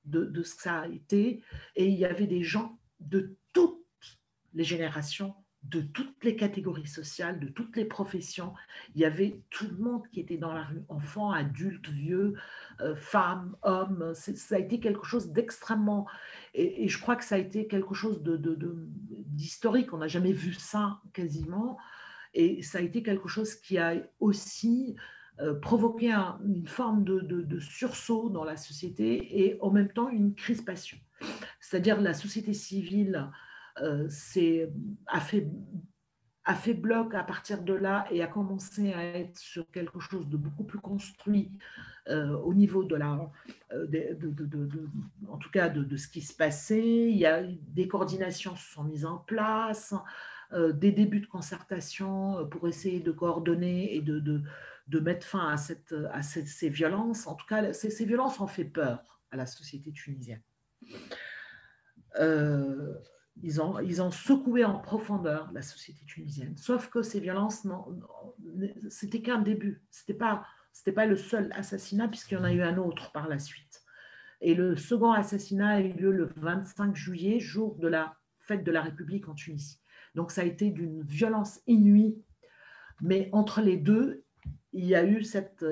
de, 0.05 0.31
ce 0.45 0.55
que 0.55 0.63
ça 0.63 0.83
a 0.83 0.87
été. 0.87 1.43
Et 1.75 1.89
il 1.89 1.99
y 1.99 2.05
avait 2.05 2.29
des 2.29 2.45
gens 2.45 2.79
de 3.01 3.37
toutes 3.53 3.85
les 4.55 4.63
générations, 4.63 5.35
de 5.69 5.81
toutes 5.81 6.23
les 6.23 6.37
catégories 6.37 6.87
sociales, 6.87 7.41
de 7.41 7.49
toutes 7.49 7.77
les 7.77 7.85
professions. 7.85 8.53
Il 8.95 9.01
y 9.01 9.05
avait 9.05 9.41
tout 9.51 9.67
le 9.67 9.77
monde 9.77 10.03
qui 10.13 10.21
était 10.21 10.37
dans 10.37 10.53
la 10.53 10.65
rue, 10.65 10.83
enfants, 10.89 11.31
adultes, 11.31 11.89
vieux, 11.89 12.35
euh, 12.81 12.95
femmes, 12.95 13.57
hommes. 13.63 14.13
Ça 14.15 14.57
a 14.57 14.59
été 14.59 14.81
quelque 14.81 15.05
chose 15.05 15.33
d'extrêmement... 15.33 16.07
Et, 16.55 16.89
je 16.89 17.01
crois 17.01 17.17
que 17.17 17.25
ça 17.25 17.35
a 17.35 17.39
été 17.39 17.67
quelque 17.67 17.95
chose 17.95 18.23
d'historique. 18.23 19.89
De, 19.89 19.95
On 19.95 19.99
n'a 19.99 20.09
jamais 20.09 20.33
vu 20.33 20.55
ça 20.55 21.01
quasiment. 21.13 21.79
Et 22.35 22.63
ça 22.63 22.79
a 22.79 22.81
été 22.83 23.03
quelque 23.03 23.29
chose 23.29 23.55
qui 23.55 23.79
a 23.79 23.95
aussi 24.21 24.97
euh, 25.41 25.55
provoqué 25.55 26.13
une 26.13 26.67
forme 26.67 27.05
de, 27.05 27.59
sursaut 27.61 28.31
dans 28.31 28.45
la 28.45 28.57
société 28.57 29.43
et 29.43 29.59
en 29.61 29.71
même 29.71 29.89
temps 29.89 30.09
une 30.09 30.35
crispation. 30.35 30.99
C'est-à-dire 31.61 32.01
la 32.01 32.15
société 32.15 32.55
civile 32.55 33.31
a, 33.79 35.21
fait, 35.21 35.49
a 36.45 36.55
fait 36.55 36.75
bloc 36.75 37.15
à 37.15 37.23
partir 37.23 37.63
de 37.63 37.75
là 37.75 38.07
et 38.11 38.23
a 38.23 38.27
commencé 38.27 38.93
à 38.93 39.05
être 39.05 39.39
sur 39.39 39.71
quelque 39.71 40.01
chose 40.01 40.29
de 40.29 40.37
beaucoup 40.37 40.65
plus 40.65 40.79
construit 40.79 41.51
euh, 42.09 42.37
au 42.39 42.55
niveau 42.55 42.85
de 42.85 42.95
la, 42.95 43.19
en 45.29 45.39
tout 45.39 45.51
cas 45.51 45.69
de, 45.69 45.97
ce 45.97 46.07
qui 46.07 46.21
se 46.21 46.33
passait. 46.33 47.11
Il 47.11 47.17
y 47.17 47.27
a 47.27 47.43
des 47.43 47.89
coordinations 47.89 48.55
se 48.55 48.73
sont 48.73 48.85
mises 48.85 49.05
en 49.05 49.19
place. 49.19 49.95
Euh, 50.53 50.73
des 50.73 50.93
débuts 50.93 51.19
de 51.19 51.27
concertation 51.27 52.39
euh, 52.39 52.45
pour 52.45 52.69
essayer 52.69 53.01
de 53.01 53.11
coordonner 53.11 53.97
et 53.97 54.01
de, 54.01 54.41
mettre 55.01 55.27
fin 55.27 55.49
à, 55.49 55.57
cette, 55.57 55.93
à 56.13 56.23
ces, 56.23 56.69
violences. 56.69 57.27
En 57.27 57.35
tout 57.35 57.47
cas, 57.47 57.73
ces, 57.73 58.05
violences 58.05 58.39
ont 58.39 58.47
fait 58.47 58.65
peur 58.65 59.21
à 59.33 59.37
la 59.37 59.47
société 59.47 59.91
tunisienne. 59.91 60.43
Ils, 63.43 63.61
ont, 63.61 64.11
secoué 64.11 64.65
en 64.65 64.79
profondeur 64.79 65.51
la 65.53 65.63
société 65.63 66.05
tunisienne. 66.07 66.57
Sauf 66.57 66.89
que 66.89 67.03
ces 67.03 67.21
violences, 67.21 67.67
c'était 68.89 69.21
qu'un 69.21 69.41
début. 69.41 69.83
Ce 69.91 70.03
n'était 70.11 70.19
pas 70.93 71.07
le 71.07 71.17
seul 71.17 71.53
assassinat, 71.53 72.09
puisqu'il 72.09 72.35
y 72.35 72.39
en 72.39 72.45
a 72.45 72.53
eu 72.53 72.63
un 72.63 72.79
autre 72.79 73.13
par 73.13 73.29
la 73.29 73.39
suite. 73.39 73.83
Et 74.41 74.55
le 74.55 74.77
second 74.77 75.13
assassinat 75.13 75.69
a 75.69 75.81
eu 75.81 75.93
lieu 75.93 76.13
le 76.13 76.31
25 76.37 76.97
juillet, 76.97 77.41
jour 77.41 77.77
de 77.77 77.89
la 77.89 78.17
fête 78.39 78.65
de 78.65 78.73
la 78.73 78.83
République 78.83 79.29
en 79.29 79.35
Tunisie. 79.35 79.81
Donc 80.15 80.31
ça 80.31 80.43
a 80.43 80.45
été 80.45 80.71
d'une 80.71 81.03
violence 81.03 81.61
inouïe. 81.67 82.17
Mais 83.03 83.29
entre 83.33 83.61
les 83.61 83.77
deux, 83.77 84.25
il 84.73 84.85
y 84.87 84.95
a 84.95 85.05
eu 85.05 85.23
cette, 85.25 85.65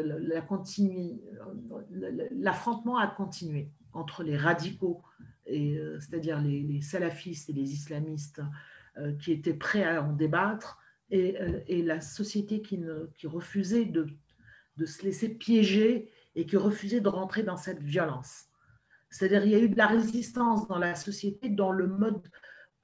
l'affrontement 2.31 2.99
a 2.99 3.07
continué 3.07 3.71
entre 3.93 4.23
les 4.23 4.37
radicaux, 4.37 5.03
c'est-à-dire 5.47 6.41
les, 6.41 6.81
salafistes 6.81 7.51
et 7.51 7.53
les 7.53 7.73
islamistes 7.73 8.41
euh, 8.99 9.13
qui 9.15 9.33
étaient 9.33 9.55
prêts 9.55 9.85
à 9.85 10.03
en 10.03 10.13
débattre, 10.13 10.79
et, 11.11 11.37
euh, 11.41 11.61
la 11.69 12.01
société 12.01 12.63
qui, 12.63 12.81
qui 13.15 13.27
refusait 13.27 13.85
de, 13.85 14.07
de, 14.77 14.87
se 14.87 15.03
laisser 15.03 15.29
piéger 15.29 16.11
et 16.35 16.47
qui 16.47 16.57
refusait 16.57 17.01
de 17.01 17.09
rentrer 17.09 17.43
dans 17.43 17.57
cette 17.57 17.83
violence. 17.83 18.47
C'est-à-dire 19.11 19.45
il 19.45 19.53
y 19.53 19.55
a 19.55 19.61
eu 19.61 19.69
de 19.69 19.77
la 19.77 19.87
résistance 19.87 20.67
dans 20.67 20.79
la 20.79 20.95
société 20.95 21.49
dans 21.49 21.71
le 21.71 21.87
mode 21.87 22.23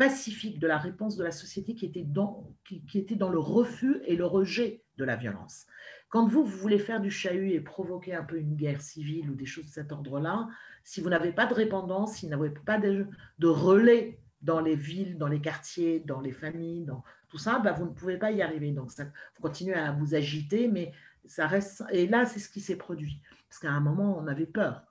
pacifique 0.00 0.58
de 0.58 0.66
la 0.66 0.78
réponse 0.78 1.16
de 1.16 1.24
la 1.24 1.30
société 1.30 1.74
qui 1.74 1.84
était 1.84 2.04
dans, 2.04 2.50
qui, 2.64 2.82
était 2.94 3.16
dans 3.16 3.28
le 3.28 3.38
refus 3.38 4.00
et 4.06 4.16
le 4.16 4.24
rejet 4.24 4.82
de 4.96 5.04
la 5.04 5.14
violence. 5.14 5.66
Quand 6.10 6.26
vous, 6.26 6.44
voulez 6.44 6.80
faire 6.80 7.00
du 7.00 7.10
chahut 7.10 7.52
et 7.52 7.60
provoquer 7.60 8.14
un 8.14 8.24
peu 8.24 8.36
une 8.36 8.56
guerre 8.56 8.82
civile 8.82 9.30
ou 9.30 9.34
des 9.34 9.46
choses 9.46 9.66
de 9.66 9.70
cet 9.70 9.92
ordre-là, 9.92 10.48
si 10.82 11.00
vous 11.00 11.08
n'avez 11.08 11.32
pas 11.32 11.46
de 11.46 11.54
répandance, 11.54 12.16
si 12.16 12.26
vous 12.26 12.32
n'avez 12.32 12.50
pas 12.50 12.78
de, 12.78 13.06
relais 13.40 14.18
dans 14.42 14.60
les 14.60 14.74
villes, 14.74 15.18
dans 15.18 15.28
les 15.28 15.40
quartiers, 15.40 16.00
dans 16.00 16.20
les 16.20 16.32
familles, 16.32 16.84
dans 16.84 17.04
tout 17.28 17.38
ça, 17.38 17.60
bah, 17.60 17.72
vous 17.72 17.84
ne 17.84 17.90
pouvez 17.90 18.16
pas 18.16 18.32
y 18.32 18.42
arriver. 18.42 18.72
Donc, 18.72 18.90
vous 18.90 19.40
continuez 19.40 19.74
à 19.74 19.92
vous 19.92 20.16
agiter, 20.16 20.66
mais 20.66 20.92
ça 21.26 21.46
reste. 21.46 21.84
Et 21.92 22.08
là, 22.08 22.26
c'est 22.26 22.40
ce 22.40 22.48
qui 22.48 22.60
s'est 22.60 22.76
produit. 22.76 23.20
Parce 23.48 23.60
qu'à 23.60 23.70
un 23.70 23.80
moment, 23.80 24.18
on 24.18 24.26
avait 24.26 24.46
peur. 24.46 24.82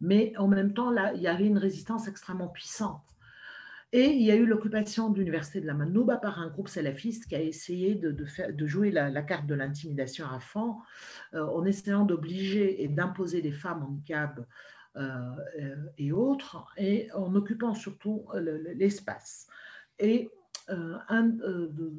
Mais 0.00 0.32
en 0.38 0.48
même 0.48 0.74
temps, 0.74 0.90
là, 0.90 1.12
il 1.14 1.22
y 1.22 1.28
avait 1.28 1.46
une 1.46 1.58
résistance 1.58 2.08
extrêmement 2.08 2.48
puissante. 2.48 3.13
Et 3.96 4.06
il 4.06 4.22
y 4.22 4.32
a 4.32 4.34
eu 4.34 4.44
l'occupation 4.44 5.08
de 5.08 5.18
l'université 5.18 5.60
de 5.60 5.68
la 5.68 5.72
Manouba 5.72 6.16
par 6.16 6.40
un 6.40 6.48
groupe 6.48 6.66
salafiste 6.66 7.28
qui 7.28 7.36
a 7.36 7.40
essayé 7.40 7.94
de, 7.94 8.10
de, 8.10 8.66
jouer 8.66 8.90
la, 8.90 9.22
carte 9.22 9.46
de 9.46 9.54
l'intimidation 9.54 10.26
à 10.26 10.40
fond 10.40 10.78
euh, 11.32 11.46
en 11.46 11.64
essayant 11.64 12.04
d'obliger 12.04 12.82
et 12.82 12.88
d'imposer 12.88 13.40
des 13.40 13.52
femmes 13.52 13.84
en 13.84 14.00
cab 14.04 14.44
euh, 14.96 15.76
et 15.96 16.10
autres, 16.10 16.66
et 16.76 17.08
en 17.12 17.36
occupant 17.36 17.72
surtout 17.72 18.26
l'espace. 18.74 19.46
Et 20.00 20.28
euh, 20.70 20.98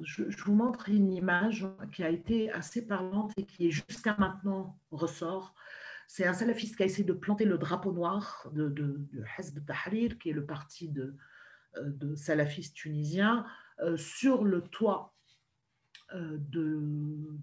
je, 0.04 0.24
vous 0.44 0.54
montre 0.54 0.90
une 0.90 1.14
image 1.14 1.66
qui 1.94 2.04
a 2.04 2.10
été 2.10 2.52
assez 2.52 2.86
parlante 2.86 3.32
et 3.38 3.46
qui 3.46 3.72
jusqu'à 3.72 4.18
maintenant 4.20 4.78
ressort. 4.92 5.56
C'est 6.08 6.28
un 6.28 6.34
salafiste 6.34 6.76
qui 6.76 6.84
a 6.84 6.88
essayé 6.88 7.06
de 7.06 7.14
planter 7.14 7.46
le 7.46 7.58
drapeau 7.58 7.94
noir 7.94 8.52
de, 8.52 8.68
de, 8.68 9.00
Tahrir, 9.66 10.18
qui 10.18 10.32
est 10.32 10.34
le 10.34 10.46
parti 10.46 10.90
de, 10.90 11.04
euh, 11.04 11.18
de 11.84 12.16
salafistes 12.16 12.76
tunisiens 12.76 13.46
euh, 13.82 13.98
sur 13.98 14.44
le 14.44 14.62
toit 14.62 15.14
euh, 16.14 16.38
de, 16.40 16.80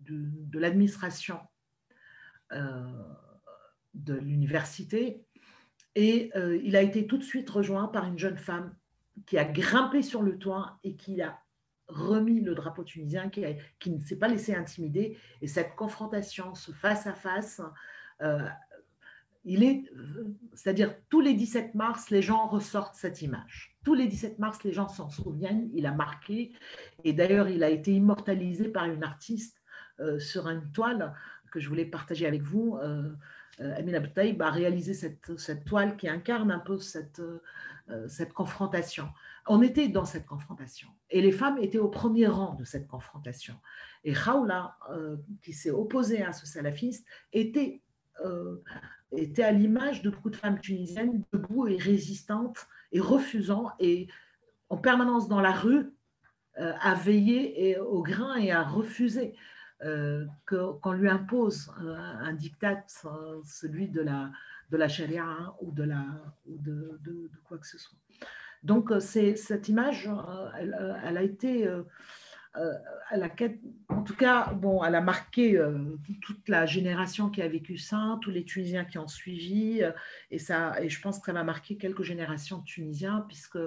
de, 0.05 0.59
l'administration 0.59 1.41
de 3.95 4.13
l'université. 4.13 5.25
Et 5.95 6.31
il 6.63 6.77
a 6.77 6.83
été 6.83 7.07
tout 7.07 7.17
de 7.17 7.23
suite 7.23 7.49
rejoint 7.49 7.89
par 7.89 8.05
une 8.07 8.19
jeune 8.19 8.37
femme 8.37 8.75
qui 9.25 9.39
a 9.39 9.45
grimpé 9.45 10.03
sur 10.03 10.21
le 10.23 10.39
toit 10.39 10.79
et 10.85 10.97
qui 10.97 11.23
a 11.23 11.39
remis 11.89 12.43
le 12.43 12.55
drapeau 12.55 12.85
tunisien, 12.85 13.31
qui, 13.31 13.43
qui 13.79 13.91
ne 13.91 13.99
s'est 14.01 14.19
pas 14.19 14.29
laissé 14.29 14.55
intimider. 14.55 15.17
Et 15.41 15.47
cette 15.47 15.75
confrontation, 15.77 16.55
ce 16.55 16.73
face-à-face, 16.73 17.63
est, 19.45 19.85
c'est-à-dire 20.55 20.95
tous 21.09 21.21
les 21.21 21.35
17 21.35 21.75
mars, 21.75 22.11
les 22.11 22.23
gens 22.23 22.47
ressortent 22.47 22.95
cette 22.95 23.23
image. 23.23 23.77
Tous 23.85 23.95
les 23.95 24.07
17 24.07 24.39
mars, 24.39 24.63
les 24.63 24.73
gens 24.73 24.89
s'en 24.89 25.11
souviennent, 25.11 25.69
il 25.75 25.87
a 25.87 25.93
marqué, 25.93 26.53
et 27.05 27.13
d'ailleurs, 27.13 27.49
il 27.49 27.65
a 27.65 27.71
été 27.71 27.93
immortalisé 27.93 28.69
par 28.69 28.85
une 28.85 29.03
artiste 29.03 29.61
euh, 30.01 30.19
sur 30.19 30.49
une 30.49 30.71
toile 30.73 31.15
que 31.51 31.61
je 31.61 31.69
voulais 31.69 31.85
partager 31.85 32.27
avec 32.27 32.43
vous. 32.43 32.79
Euh, 32.83 33.13
euh 33.61 33.75
Amin 33.77 33.95
Abtaïb 33.95 34.41
a 34.41 34.51
réalisé 34.51 34.95
cette, 34.95 35.65
toile 35.65 35.97
qui 35.97 36.09
incarne 36.09 36.51
un 36.51 36.61
peu 36.61 36.79
cette, 36.79 37.21
euh, 37.21 38.09
cette 38.09 38.33
confrontation. 38.33 39.09
On 39.49 39.61
était 39.61 39.89
dans 39.89 40.05
cette 40.05 40.25
confrontation, 40.25 40.89
et 41.11 41.21
les 41.21 41.33
femmes 41.33 41.59
étaient 41.59 41.81
au 41.81 41.89
premier 41.89 42.29
rang 42.29 42.55
de 42.55 42.65
cette 42.65 42.87
confrontation. 42.87 43.57
Et 44.05 44.13
Khawla, 44.13 44.77
qui 45.43 45.53
s'est 45.53 45.73
opposée 45.73 46.23
à 46.23 46.33
ce 46.33 46.47
salafiste, 46.47 47.05
était 47.33 47.83
était 49.17 49.43
à 49.43 49.53
l'image 49.53 50.03
de 50.03 50.11
beaucoup 50.11 50.31
de 50.31 50.37
femmes 50.37 50.61
tunisiennes 50.61 51.23
debout 51.33 51.67
et 51.67 51.77
résistantes 51.77 52.67
et 52.93 53.01
refusant 53.01 53.73
et 53.79 54.09
en 54.69 54.77
permanence 54.77 55.29
dans 55.29 55.41
la 55.41 55.53
rue 55.53 55.93
euh, 56.59 56.73
à 56.81 56.95
veiller 56.95 57.71
et, 57.71 57.79
au 57.79 58.03
grain 58.03 58.37
et 58.37 58.51
à 58.51 58.63
refuser 58.63 59.35
euh, 59.85 60.27
qu'on 60.47 60.93
lui 60.93 61.09
impose 61.09 61.73
un, 61.79 62.33
diktat, 62.35 62.85
celui 63.45 63.89
de 63.89 64.01
la, 64.01 64.31
de 64.71 64.77
la 64.77 64.89
charia 64.89 65.25
hein, 65.25 65.55
ou, 65.61 65.73
de, 65.73 65.83
la, 65.83 66.05
ou 66.47 66.59
de, 66.59 67.31
quoi 67.45 67.59
que 67.59 67.67
ce 67.67 67.79
soit. 67.79 67.99
Donc, 68.63 68.91
euh, 68.91 69.01
c'est, 69.01 69.35
cette 69.35 69.69
image, 69.69 70.09
elle 70.59 71.17
a 71.17 71.23
été 71.23 71.69
euh, 72.57 72.75
elle 73.11 73.23
a, 73.23 73.31
en 73.89 74.03
tout 74.03 74.17
cas, 74.17 74.53
bon, 74.53 74.85
elle 74.85 74.95
a 74.95 75.01
marqué 75.01 75.57
euh, 75.57 75.97
toute 76.21 76.49
la 76.49 76.67
génération 76.67 77.31
qui 77.31 77.41
a 77.41 77.49
vécu 77.49 77.79
ça, 77.79 78.19
tous 78.21 78.31
les 78.31 78.45
Tunisiens 78.45 78.85
qui 78.85 78.99
ont 78.99 79.09
suivi, 79.09 79.83
euh, 79.83 79.93
et, 80.31 80.39
ça, 80.39 80.79
et 80.83 80.91
je 80.91 81.01
pense 81.01 81.19
que 81.19 81.27
ça 81.27 81.33
va 81.33 81.45
marquer 81.45 81.79
quelques 81.79 82.03
générations 82.03 82.59
de 82.59 82.65
Tunisiens, 82.65 83.25
puisque 83.29 83.59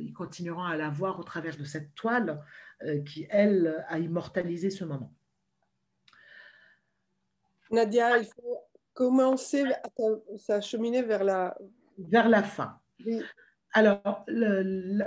ils 0.00 0.12
continueront 0.12 0.64
à 0.64 0.76
la 0.76 0.88
voir 0.88 1.20
au 1.20 1.22
travers 1.22 1.56
de 1.56 1.62
cette 1.62 1.94
toile 1.94 2.42
qui, 3.06 3.28
elle, 3.30 3.84
a 3.86 4.00
immortalisé 4.00 4.68
ce 4.68 4.84
moment. 4.84 5.14
Nadia, 7.70 8.18
il 8.18 8.24
faut 8.24 8.58
commencer 8.94 9.64
à 10.48 10.60
cheminer 10.60 11.02
vers 11.02 11.22
la... 11.22 11.56
Vers 11.98 12.28
la 12.28 12.42
fin. 12.42 12.80
Alors, 13.72 14.26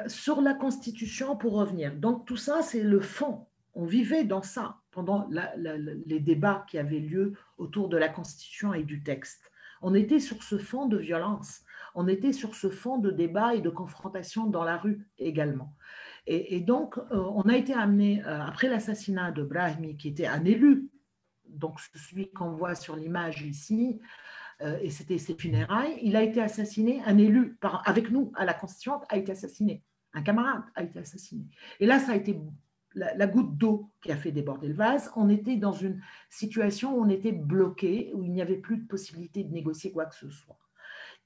sur 0.07 0.41
la 0.41 0.53
Constitution, 0.53 1.35
pour 1.35 1.53
revenir, 1.53 1.95
donc 1.95 2.25
tout 2.25 2.37
ça, 2.37 2.61
c'est 2.61 2.83
le 2.83 2.99
fond. 3.01 3.45
On 3.73 3.85
vivait 3.85 4.23
dans 4.23 4.41
ça 4.41 4.77
pendant 4.91 5.27
les 6.05 6.19
débats 6.19 6.65
qui 6.69 6.77
avaient 6.77 6.99
lieu 6.99 7.33
autour 7.57 7.89
de 7.89 7.97
la 7.97 8.09
Constitution 8.09 8.73
et 8.73 8.83
du 8.83 9.03
texte. 9.03 9.51
On 9.81 9.93
était 9.93 10.19
sur 10.19 10.43
ce 10.43 10.57
fond 10.57 10.85
de 10.85 10.97
violence, 10.97 11.61
on 11.93 12.07
était 12.07 12.31
sur 12.31 12.55
ce 12.55 12.69
fond 12.69 12.99
de 12.99 13.11
débat 13.11 13.53
et 13.55 13.61
de 13.61 13.69
confrontation 13.69 14.45
dans 14.45 14.63
la 14.63 14.77
rue 14.77 15.05
également. 15.17 15.75
Et, 16.25 16.61
donc, 16.61 16.97
euh, 16.97 17.03
on 17.11 17.41
a 17.49 17.57
été 17.57 17.73
amené, 17.73 18.23
euh, 18.25 18.41
après 18.41 18.69
l'assassinat 18.69 19.31
de 19.31 19.43
Brahimi, 19.43 19.97
qui 19.97 20.07
était 20.07 20.25
un 20.25 20.45
élu, 20.45 20.89
donc 21.49 21.79
celui 21.93 22.31
qu'on 22.31 22.51
voit 22.51 22.75
sur 22.75 22.95
l'image 22.95 23.41
ici, 23.41 23.99
et 24.81 24.89
c'était 24.89 25.17
ses 25.17 25.35
funérailles, 25.35 25.97
il 26.01 26.15
a 26.15 26.23
été 26.23 26.41
assassiné, 26.41 27.01
un 27.05 27.17
élu 27.17 27.57
avec 27.85 28.11
nous 28.11 28.31
à 28.35 28.45
la 28.45 28.53
Constituante 28.53 29.03
a 29.09 29.17
été 29.17 29.31
assassiné, 29.31 29.83
un 30.13 30.21
camarade 30.21 30.63
a 30.75 30.83
été 30.83 30.99
assassiné. 30.99 31.45
Et 31.79 31.85
là, 31.85 31.99
ça 31.99 32.13
a 32.13 32.15
été 32.15 32.39
la, 32.95 33.27
goutte 33.27 33.57
d'eau 33.57 33.89
qui 34.01 34.11
a 34.11 34.17
fait 34.17 34.31
déborder 34.31 34.67
le 34.67 34.73
vase. 34.73 35.11
On 35.15 35.29
était 35.29 35.55
dans 35.55 35.71
une 35.71 36.01
situation 36.29 36.97
où 36.97 37.03
on 37.03 37.09
était 37.09 37.31
bloqué, 37.31 38.11
où 38.13 38.23
il 38.23 38.31
n'y 38.31 38.41
avait 38.41 38.57
plus 38.57 38.77
de 38.77 38.87
possibilité 38.87 39.43
de 39.43 39.53
négocier 39.53 39.91
quoi 39.91 40.05
que 40.05 40.15
ce 40.15 40.29
soit. 40.29 40.57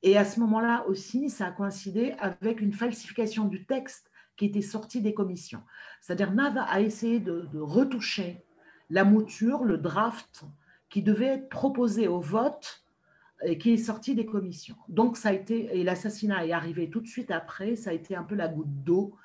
Et 0.04 0.18
à 0.18 0.26
ce 0.26 0.40
moment-là 0.40 0.86
aussi, 0.88 1.30
ça 1.30 1.48
a 1.48 1.52
coïncidé 1.52 2.14
avec 2.20 2.62
une 2.62 2.74
falsification 2.74 3.46
du 3.46 3.66
texte 3.66 4.12
qui 4.36 4.46
était 4.46 4.62
sorti 4.62 5.02
des 5.02 5.14
commissions. 5.14 5.64
C'est-à-dire, 6.02 6.32
Nava 6.32 6.64
a 6.64 6.82
essayé 6.82 7.20
de, 7.20 7.50
retoucher 7.56 8.46
la 8.90 9.04
mouture, 9.04 9.64
le 9.64 9.78
draft 9.78 10.46
qui 10.90 11.02
devait 11.02 11.26
être 11.26 11.50
proposé 11.50 12.08
au 12.08 12.20
vote 12.20 12.87
qui 13.60 13.72
est 13.72 13.78
sorti 13.78 14.16
des 14.16 14.26
commissions. 14.26 14.76
Donc, 14.90 15.18
ça 15.18 15.30
a 15.30 15.34
été, 15.34 15.78
et 15.78 15.84
l'assassinat 15.84 16.46
est 16.46 16.52
arrivé 16.52 16.90
tout 16.90 17.02
de 17.02 17.08
suite 17.08 17.32
après, 17.32 17.76
ça 17.76 17.92
a 17.92 17.94
été 17.94 18.16
un 18.16 18.24
peu 18.24 18.36
la 18.36 18.48
goutte 18.48 18.84
d'eau. 18.84 19.16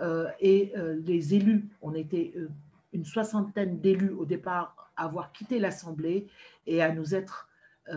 Euh, 0.00 0.28
et 0.40 0.72
euh, 0.76 0.98
les 1.04 1.34
élus, 1.34 1.68
on 1.82 1.94
était 1.94 2.32
euh, 2.36 2.48
une 2.92 3.04
soixantaine 3.04 3.80
d'élus 3.80 4.10
au 4.10 4.24
départ 4.24 4.92
à 4.96 5.04
avoir 5.04 5.32
quitté 5.32 5.58
l'Assemblée 5.58 6.28
et 6.66 6.82
à 6.82 6.92
nous 6.92 7.14
être 7.14 7.48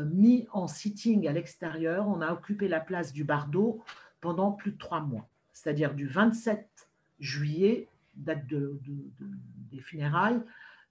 mis 0.06 0.48
en 0.52 0.68
sitting 0.68 1.28
à 1.28 1.34
l'extérieur. 1.34 2.08
On 2.08 2.22
a 2.22 2.34
occupé 2.34 2.68
la 2.68 2.80
place 2.80 3.14
du 3.14 3.24
Bardo 3.24 3.84
pendant 4.22 4.52
plus 4.52 4.72
de 4.72 4.78
trois 4.78 5.02
mois, 5.02 5.30
c'est-à-dire 5.52 5.94
du 5.94 6.08
27 6.08 6.68
juillet, 7.20 7.88
date 8.16 8.48
de, 8.48 8.80
des 9.72 9.80
funérailles, 9.80 10.42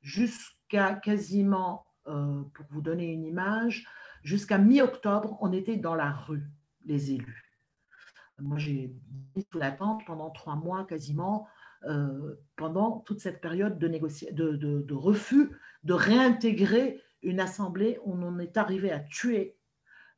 jusqu'à 0.03 0.95
quasiment, 0.95 1.85
pour 2.05 2.67
vous 2.71 2.81
donner 2.81 3.11
une 3.11 3.25
image, 3.25 3.89
Jusqu'à 4.23 4.59
mi-octobre, 4.59 5.37
on 5.41 5.53
était 5.53 5.77
dans 5.77 5.95
la 5.95 6.13
rue, 6.13 6.45
les 6.85 7.13
élus. 7.13 7.53
Moi, 8.39 8.59
j'ai 8.59 8.95
mis 9.37 9.47
sous 9.51 9.59
la 9.59 9.73
tente 9.73 10.05
pendant 10.07 10.31
trois 10.31 10.57
mois 10.57 10.85
quasiment, 10.85 11.47
euh, 11.85 12.35
pendant 12.57 13.01
toute 13.01 13.21
cette 13.21 13.41
période 13.41 13.79
de, 13.79 13.89
de, 13.89 14.95
refus 14.95 15.51
de 15.85 15.93
réintégrer 15.93 17.01
une 17.23 17.41
assemblée 17.41 17.99
on 18.05 18.39
est 18.39 18.57
arrivé 18.57 18.91
à 18.91 19.01
tuer, 19.01 19.57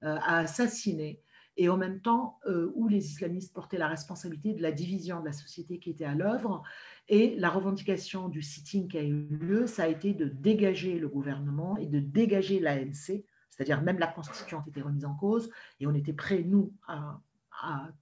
à 0.01 0.39
assassiner, 0.39 1.23
et 1.57 1.69
en 1.69 1.77
même 1.77 2.01
temps 2.01 2.39
où 2.75 2.89
les 2.89 3.07
islamistes 3.07 3.55
portaient 3.55 3.79
la 3.79 3.89
responsabilité 3.89 4.53
de 4.55 4.63
la 4.63 4.73
division 4.73 5.21
de 5.21 5.27
la 5.27 5.33
société 5.33 5.79
qui 5.79 5.91
était 5.91 6.05
à 6.05 6.15
l'œuvre. 6.15 6.63
Et 7.09 7.37
la 7.37 7.51
revendication 7.51 8.29
du 8.29 8.43
sitting 8.43 8.89
qui 8.89 8.99
a 8.99 9.03
eu 9.03 9.27
lieu, 9.31 9.67
ça 9.67 9.85
a 9.85 9.89
été 9.89 10.15
de 10.15 10.27
dégager 10.27 10.99
le 10.99 11.09
gouvernement 11.09 11.77
et 11.77 11.87
de 11.87 12.01
dégager 12.01 12.61
l'ANC, 12.61 13.23
c'est-à-dire 13.55 13.83
même 13.83 13.99
la 13.99 14.09
Constitution 14.09 14.59
a 14.59 14.65
été 14.69 14.83
remise 14.83 15.05
en 15.05 15.15
cause, 15.15 15.51
et 15.79 15.87
on 15.87 15.95
était 15.95 16.13
prêts, 16.13 16.43
nous, 16.43 16.73
à, 16.89 17.21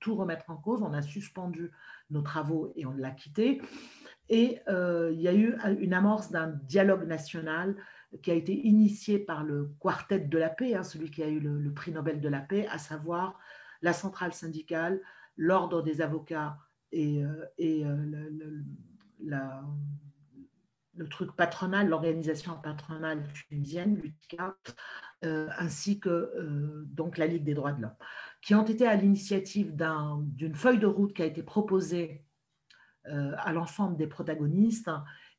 tout 0.01 0.17
remettre 0.17 0.49
en 0.51 0.57
cause. 0.57 0.83
On 0.83 0.95
a 0.95 1.03
suspendu 1.03 1.71
nos 2.11 2.23
travaux 2.23 2.73
et 2.75 2.87
on 2.87 2.93
l'a 2.93 3.11
quitté. 3.11 3.61
Et 4.29 4.61
euh, 4.69 5.11
il 5.13 5.21
y 5.21 5.29
a 5.29 5.35
eu 5.35 5.57
une 5.79 5.93
amorce 5.93 6.31
d'un 6.31 6.49
dialogue 6.49 7.07
national 7.07 7.77
qui 8.23 8.31
a 8.31 8.35
été 8.35 8.55
initié 8.67 9.19
par 9.19 9.45
le 9.45 9.71
Quartet 9.79 10.21
de 10.21 10.39
la 10.39 10.49
paix, 10.49 10.75
hein, 10.75 10.83
celui 10.83 11.11
qui 11.11 11.23
a 11.23 11.29
eu 11.29 11.39
le, 11.39 11.73
prix 11.73 11.93
Nobel 11.93 12.21
de 12.21 12.29
la 12.29 12.41
paix, 12.41 12.67
à 12.69 12.79
savoir 12.79 13.39
la 13.83 13.93
centrale 13.93 14.33
syndicale, 14.33 15.01
l'ordre 15.37 15.83
des 15.83 16.01
avocats 16.01 16.57
et, 16.91 17.23
euh, 17.23 17.45
et 17.59 17.85
euh, 17.85 18.63
la, 19.21 19.63
le 20.95 21.09
truc 21.09 21.33
patronal, 21.33 21.89
l'organisation 21.89 22.59
patronale 22.63 23.27
tunisienne, 23.33 23.97
l'UTICA, 23.97 24.57
euh, 25.25 25.49
ainsi 25.59 26.01
que 26.01 26.09
euh, 26.09 26.85
donc 26.87 27.17
la 27.17 27.27
Ligue 27.27 27.45
des 27.45 27.55
droits 27.55 27.73
de 27.73 27.83
l'homme, 27.83 27.95
qui 28.43 28.55
ont 28.55 28.65
été 28.65 28.87
à 28.87 28.97
l'initiative 28.97 29.75
d'une 30.21 30.55
feuille 30.55 30.79
de 30.79 30.87
route 30.87 31.15
qui 31.15 31.23
a 31.23 31.27
été 31.27 31.43
proposée 31.43 32.25
euh, 33.07 33.33
à 33.39 33.53
l'ensemble 33.53 33.97
des 33.97 34.07
protagonistes 34.07 34.91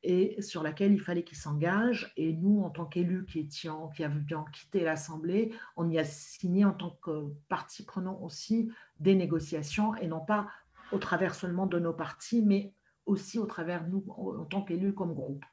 et 0.02 0.40
sur 0.42 0.62
laquelle 0.62 0.92
il 0.92 1.00
fallait 1.00 1.24
qu'ils 1.24 1.38
s'engagent. 1.38 2.12
Et 2.16 2.34
nous, 2.34 2.62
en 2.62 2.70
tant 2.70 2.84
qu'élus 2.84 3.24
qui 3.24 3.40
étions, 3.40 3.88
qui 3.88 4.04
avions 4.04 4.44
quitté 4.52 4.84
l'Assemblée, 4.84 5.52
on 5.76 5.88
y 5.88 5.98
a 5.98 6.04
signé 6.04 6.64
en 6.64 6.72
tant 6.72 6.98
que 7.02 7.32
partie 7.48 7.84
prenant 7.84 8.20
aussi 8.20 8.70
des 9.00 9.14
négociations 9.14 9.94
et 9.96 10.06
non 10.06 10.20
pas 10.20 10.46
au 10.92 10.98
travers 10.98 11.34
seulement 11.34 11.66
de 11.66 11.78
nos 11.78 11.94
partis, 11.94 12.42
mais 12.42 12.74
aussi 13.06 13.38
au 13.38 13.46
travers 13.46 13.86
nous 13.88 14.04
en 14.08 14.44
tant 14.44 14.62
qu'élus 14.62 14.94
comme 14.94 15.14
groupe. 15.14 15.44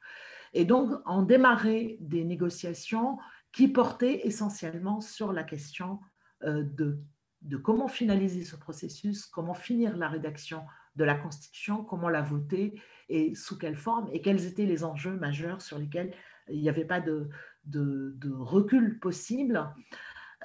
Et 0.54 0.64
donc, 0.64 0.90
on 1.06 1.22
démarrait 1.22 1.96
des 2.00 2.24
négociations 2.24 3.18
qui 3.52 3.68
portaient 3.68 4.26
essentiellement 4.26 5.00
sur 5.00 5.32
la 5.32 5.44
question 5.44 6.00
euh, 6.44 6.62
de, 6.62 6.98
de 7.42 7.56
comment 7.56 7.88
finaliser 7.88 8.44
ce 8.44 8.56
processus, 8.56 9.26
comment 9.26 9.54
finir 9.54 9.96
la 9.96 10.08
rédaction 10.08 10.62
de 10.96 11.04
la 11.04 11.14
Constitution, 11.14 11.84
comment 11.84 12.08
la 12.08 12.22
voter 12.22 12.80
et 13.08 13.34
sous 13.34 13.58
quelle 13.58 13.76
forme, 13.76 14.08
et 14.12 14.20
quels 14.20 14.46
étaient 14.46 14.66
les 14.66 14.84
enjeux 14.84 15.16
majeurs 15.16 15.62
sur 15.62 15.78
lesquels 15.78 16.14
il 16.48 16.60
n'y 16.60 16.68
avait 16.68 16.84
pas 16.84 17.00
de, 17.00 17.28
de, 17.64 18.32
recul 18.32 18.98
possible. 18.98 19.68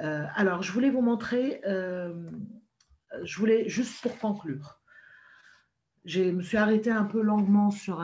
Euh, 0.02 0.26
alors, 0.36 0.62
je 0.62 0.72
voulais 0.72 0.90
vous 0.90 1.02
montrer, 1.02 1.62
euh, 1.66 2.30
je 3.24 3.38
voulais 3.40 3.68
juste 3.68 4.02
pour 4.02 4.18
conclure, 4.20 4.77
je 6.08 6.24
me 6.24 6.42
suis 6.42 6.58
arrêtée 6.58 6.90
un 6.90 7.04
peu 7.04 7.22
longuement 7.22 7.70
sur 7.70 8.04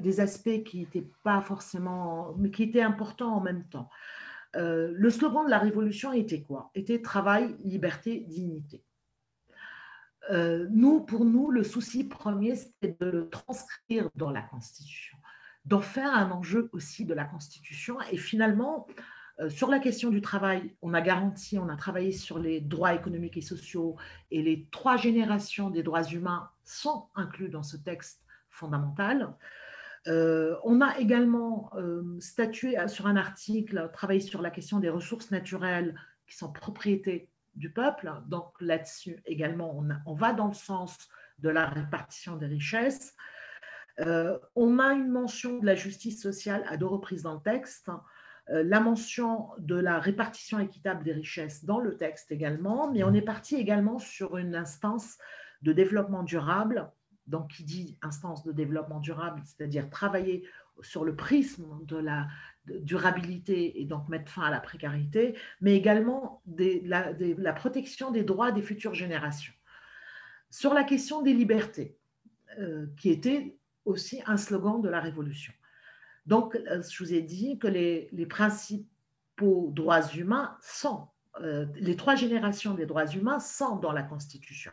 des 0.00 0.20
aspects 0.20 0.62
qui 0.62 0.80
n'étaient 0.80 1.10
pas 1.24 1.42
forcément, 1.42 2.34
mais 2.38 2.50
qui 2.50 2.62
étaient 2.62 2.80
importants 2.80 3.34
en 3.34 3.40
même 3.40 3.64
temps. 3.68 3.90
Euh, 4.56 4.92
le 4.94 5.10
slogan 5.10 5.44
de 5.44 5.50
la 5.50 5.58
révolution 5.58 6.12
était 6.12 6.42
quoi? 6.42 6.70
Était 6.76 7.02
travail, 7.02 7.56
liberté, 7.64 8.20
dignité. 8.20 8.84
Euh, 10.30 10.68
nous, 10.70 11.00
pour 11.00 11.24
nous, 11.24 11.50
le 11.50 11.64
souci 11.64 12.04
premier, 12.04 12.54
c'était 12.54 12.96
de 13.00 13.10
le 13.10 13.28
transcrire 13.28 14.08
dans 14.14 14.30
la 14.30 14.42
Constitution, 14.42 15.18
d'en 15.64 15.80
faire 15.80 16.14
un 16.14 16.30
enjeu 16.30 16.70
aussi 16.72 17.04
de 17.04 17.14
la 17.14 17.24
Constitution. 17.24 17.96
Et 18.12 18.16
finalement, 18.16 18.86
sur 19.48 19.68
la 19.68 19.78
question 19.78 20.10
du 20.10 20.20
travail, 20.20 20.74
on 20.82 20.92
a 20.92 21.00
garanti, 21.00 21.58
on 21.58 21.68
a 21.68 21.76
travaillé 21.76 22.12
sur 22.12 22.38
les 22.38 22.60
droits 22.60 22.94
économiques 22.94 23.36
et 23.36 23.42
sociaux 23.42 23.96
et 24.30 24.42
les 24.42 24.66
trois 24.70 24.96
générations 24.96 25.70
des 25.70 25.82
droits 25.82 26.04
humains 26.04 26.50
sont 26.64 27.06
inclus 27.14 27.48
dans 27.48 27.62
ce 27.62 27.76
texte 27.76 28.22
fondamental. 28.50 29.34
Euh, 30.06 30.56
on 30.64 30.80
a 30.80 30.98
également 30.98 31.70
euh, 31.76 32.18
statué 32.20 32.76
sur 32.88 33.06
un 33.06 33.16
article, 33.16 33.90
travaillé 33.92 34.20
sur 34.20 34.40
la 34.40 34.50
question 34.50 34.78
des 34.80 34.88
ressources 34.88 35.30
naturelles 35.30 35.94
qui 36.26 36.36
sont 36.36 36.52
propriété 36.52 37.28
du 37.54 37.72
peuple. 37.72 38.12
Donc 38.28 38.52
là-dessus 38.60 39.22
également, 39.26 39.84
on, 40.06 40.14
va 40.14 40.32
dans 40.32 40.48
le 40.48 40.54
sens 40.54 40.96
de 41.38 41.48
la 41.48 41.66
répartition 41.66 42.36
des 42.36 42.46
richesses. 42.46 43.14
on 43.98 44.78
a 44.78 44.92
une 44.92 45.10
mention 45.10 45.58
de 45.58 45.66
la 45.66 45.74
justice 45.74 46.22
sociale 46.22 46.64
à 46.68 46.76
deux 46.76 46.86
reprises 46.86 47.22
dans 47.22 47.34
le 47.34 47.40
texte. 47.40 47.90
Euh, 48.50 48.62
la 48.64 48.80
mention 48.80 49.48
de 49.58 49.76
la 49.76 50.00
répartition 50.00 50.58
équitable 50.58 51.04
des 51.04 51.12
richesses 51.12 51.64
dans 51.64 51.78
le 51.78 51.96
texte 51.96 52.32
également, 52.32 52.90
mais 52.90 53.04
on 53.04 53.14
est 53.14 53.22
parti 53.22 53.56
également 53.56 53.98
sur 53.98 54.36
une 54.36 54.54
instance 54.54 55.18
de 55.62 55.72
développement 55.72 56.22
durable, 56.22 56.90
donc 57.26 57.48
qui 57.48 57.64
dit 57.64 57.98
instance 58.02 58.42
de 58.42 58.52
développement 58.52 58.98
durable, 58.98 59.40
c'est-à-dire 59.44 59.88
travailler 59.88 60.44
sur 60.82 61.04
le 61.04 61.14
prisme 61.14 61.66
de 61.84 61.96
la 61.96 62.26
durabilité 62.66 63.80
et 63.80 63.84
donc 63.84 64.08
mettre 64.08 64.30
fin 64.30 64.42
à 64.42 64.50
la 64.50 64.60
précarité, 64.60 65.36
mais 65.60 65.76
également 65.76 66.42
la, 66.56 67.52
protection 67.52 68.10
des 68.10 68.24
droits 68.24 68.52
des 68.52 68.62
futures 68.62 68.94
générations. 68.94 69.52
Sur 70.50 70.74
la 70.74 70.82
question 70.82 71.22
des 71.22 71.34
libertés, 71.34 71.96
euh, 72.58 72.86
qui 72.96 73.10
était 73.10 73.56
aussi 73.84 74.20
un 74.26 74.36
slogan 74.36 74.80
de 74.82 74.88
la 74.88 75.00
Révolution. 75.00 75.52
Donc, 76.26 76.54
euh, 76.54 76.82
je 76.82 77.02
vous 77.02 77.12
ai 77.12 77.22
dit 77.22 77.58
que 77.58 77.66
les, 77.66 78.26
principaux 78.28 79.70
droits 79.72 80.06
humains 80.14 80.56
sont, 80.62 81.08
euh, 81.40 81.66
les 81.76 81.96
trois 81.96 82.14
générations 82.14 82.74
des 82.74 82.86
droits 82.86 83.06
humains 83.06 83.40
sont 83.40 83.76
dans 83.76 83.92
la 83.92 84.02
Constitution. 84.02 84.72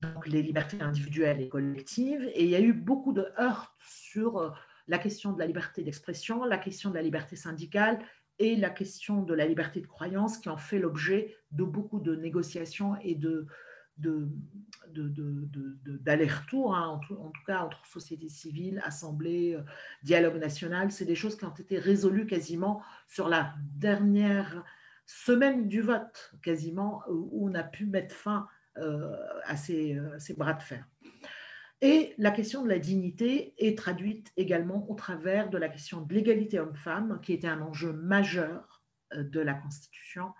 Donc, 0.00 0.28
les 0.28 0.42
libertés 0.42 0.80
individuelles 0.80 1.40
et 1.40 1.48
collectives. 1.48 2.30
Et 2.34 2.44
il 2.44 2.50
y 2.50 2.54
a 2.54 2.60
eu 2.60 2.72
beaucoup 2.72 3.12
de 3.12 3.26
heurts 3.38 3.76
sur 3.80 4.38
euh, 4.38 4.50
la 4.86 4.98
question 4.98 5.32
de 5.32 5.38
la 5.38 5.46
liberté 5.46 5.82
d'expression, 5.82 6.44
la 6.44 6.58
question 6.58 6.90
de 6.90 6.94
la 6.94 7.02
liberté 7.02 7.36
syndicale 7.36 7.98
et 8.38 8.54
la 8.56 8.70
question 8.70 9.22
de 9.22 9.34
la 9.34 9.46
liberté 9.46 9.80
de 9.80 9.86
croyance 9.86 10.38
qui 10.38 10.48
ont 10.48 10.56
fait 10.56 10.78
l'objet 10.78 11.36
de 11.50 11.64
beaucoup 11.64 11.98
de 11.98 12.14
négociations 12.14 12.96
et 13.02 13.16
de, 13.16 13.48
d'aller-retour, 13.98 16.74
hein, 16.74 16.88
en, 16.88 16.98
tout, 16.98 17.16
cas 17.46 17.62
entre 17.62 17.84
société 17.86 18.28
civile, 18.28 18.82
assemblée, 18.84 19.54
euh, 19.54 19.62
dialogue 20.02 20.38
national. 20.38 20.92
C'est 20.92 21.04
des 21.04 21.14
choses 21.14 21.36
qui 21.36 21.44
ont 21.44 21.54
été 21.54 21.78
résolues 21.78 22.26
quasiment 22.26 22.82
sur 23.06 23.28
la 23.28 23.54
dernière 23.76 24.64
semaine 25.06 25.68
du 25.68 25.80
vote, 25.80 26.32
quasiment, 26.42 27.02
où 27.08 27.48
on 27.48 27.54
a 27.54 27.62
pu 27.62 27.86
mettre 27.86 28.14
fin 28.14 28.48
euh, 28.78 29.16
à, 29.44 29.56
ces, 29.56 29.96
euh, 29.96 30.18
ces, 30.18 30.34
bras 30.34 30.54
de 30.54 30.62
fer. 30.62 30.84
Et 31.80 32.14
la 32.18 32.30
question 32.30 32.62
de 32.62 32.68
la 32.68 32.78
dignité 32.78 33.54
est 33.58 33.78
traduite 33.78 34.32
également 34.36 34.88
au 34.90 34.94
travers 34.94 35.48
de 35.48 35.58
la 35.58 35.68
question 35.68 36.02
de 36.02 36.12
l'égalité 36.12 36.58
homme-femme, 36.58 37.20
qui 37.22 37.32
était 37.32 37.48
un 37.48 37.62
enjeu 37.62 37.92
majeur 37.92 38.82
de 39.14 39.40
la 39.40 39.54
Constitution 39.54 40.34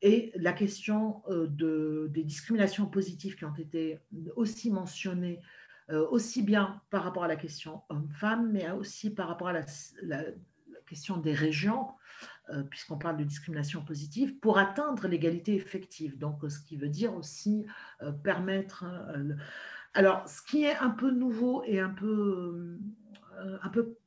et 0.00 0.32
la 0.36 0.52
question 0.52 1.22
euh, 1.28 1.46
de, 1.48 2.08
des 2.10 2.22
discriminations 2.22 2.86
positives 2.86 3.36
qui 3.36 3.44
ont 3.44 3.54
été 3.54 3.98
aussi 4.36 4.70
mentionnées, 4.70 5.40
euh, 5.90 6.06
aussi 6.10 6.42
bien 6.42 6.80
par 6.90 7.02
rapport 7.02 7.24
à 7.24 7.28
la 7.28 7.36
question 7.36 7.82
homme-femme, 7.88 8.52
mais 8.52 8.70
aussi 8.70 9.10
par 9.10 9.28
rapport 9.28 9.48
à 9.48 9.52
la, 9.52 10.24
question 10.86 11.18
des 11.18 11.34
régions, 11.34 11.88
euh, 12.48 12.62
puisqu'on 12.62 12.96
parle 12.96 13.18
de 13.18 13.24
discrimination 13.24 13.84
positive, 13.84 14.38
pour 14.38 14.56
atteindre 14.56 15.06
l'égalité 15.06 15.54
effective. 15.54 16.16
Donc, 16.16 16.40
ce 16.48 16.60
qui 16.60 16.78
veut 16.78 16.88
dire 16.88 17.14
aussi 17.14 17.66
permettre... 18.22 18.86
alors, 19.92 20.26
ce 20.26 20.40
qui 20.40 20.64
est 20.64 20.76
un 20.76 20.88
peu 20.88 21.10
nouveau 21.10 21.62
et 21.64 21.78
un 21.78 21.90
peu, 21.90 22.78
un 23.60 23.68
peu 23.68 23.98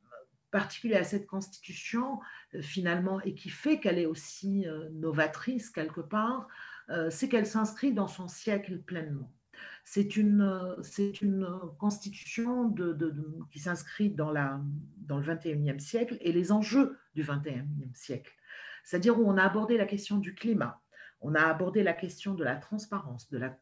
particulier 0.51 0.95
à 0.95 1.03
cette 1.03 1.25
constitution, 1.25 2.19
euh, 2.53 2.61
finalement, 2.61 3.21
et 3.21 3.33
qui 3.33 3.49
fait 3.49 3.79
qu'elle 3.79 3.97
est 3.97 4.05
aussi 4.05 4.67
euh, 4.67 4.89
novatrice 4.91 5.69
quelque 5.69 6.01
part, 6.01 6.47
euh, 6.89 7.09
c'est 7.09 7.29
qu'elle 7.29 7.47
s'inscrit 7.47 7.93
dans 7.93 8.07
son 8.07 8.27
siècle 8.27 8.79
pleinement. 8.79 9.31
C'est 9.83 10.15
une, 10.15 10.75
c'est 10.83 11.21
une 11.21 11.47
constitution 11.79 12.73
qui 13.51 13.59
s'inscrit 13.59 14.09
dans, 14.09 14.31
la, 14.31 14.59
dans 14.97 15.17
le 15.17 15.25
21e 15.25 15.79
siècle 15.79 16.17
et 16.21 16.31
les 16.31 16.51
enjeux 16.51 16.97
du 17.15 17.23
21e 17.23 17.65
siècle. 17.93 18.33
C'est-à-dire 18.83 19.19
où 19.19 19.29
on 19.29 19.37
a 19.37 19.43
abordé 19.43 19.77
la 19.77 19.85
question 19.85 20.17
du 20.17 20.33
climat, 20.33 20.81
on 21.19 21.35
a 21.35 21.41
abordé 21.41 21.83
la 21.83 21.93
question 21.93 22.33
de 22.33 22.43
la 22.43 22.55
transparence, 22.55 23.29
de 23.29 23.37
la, 23.37 23.57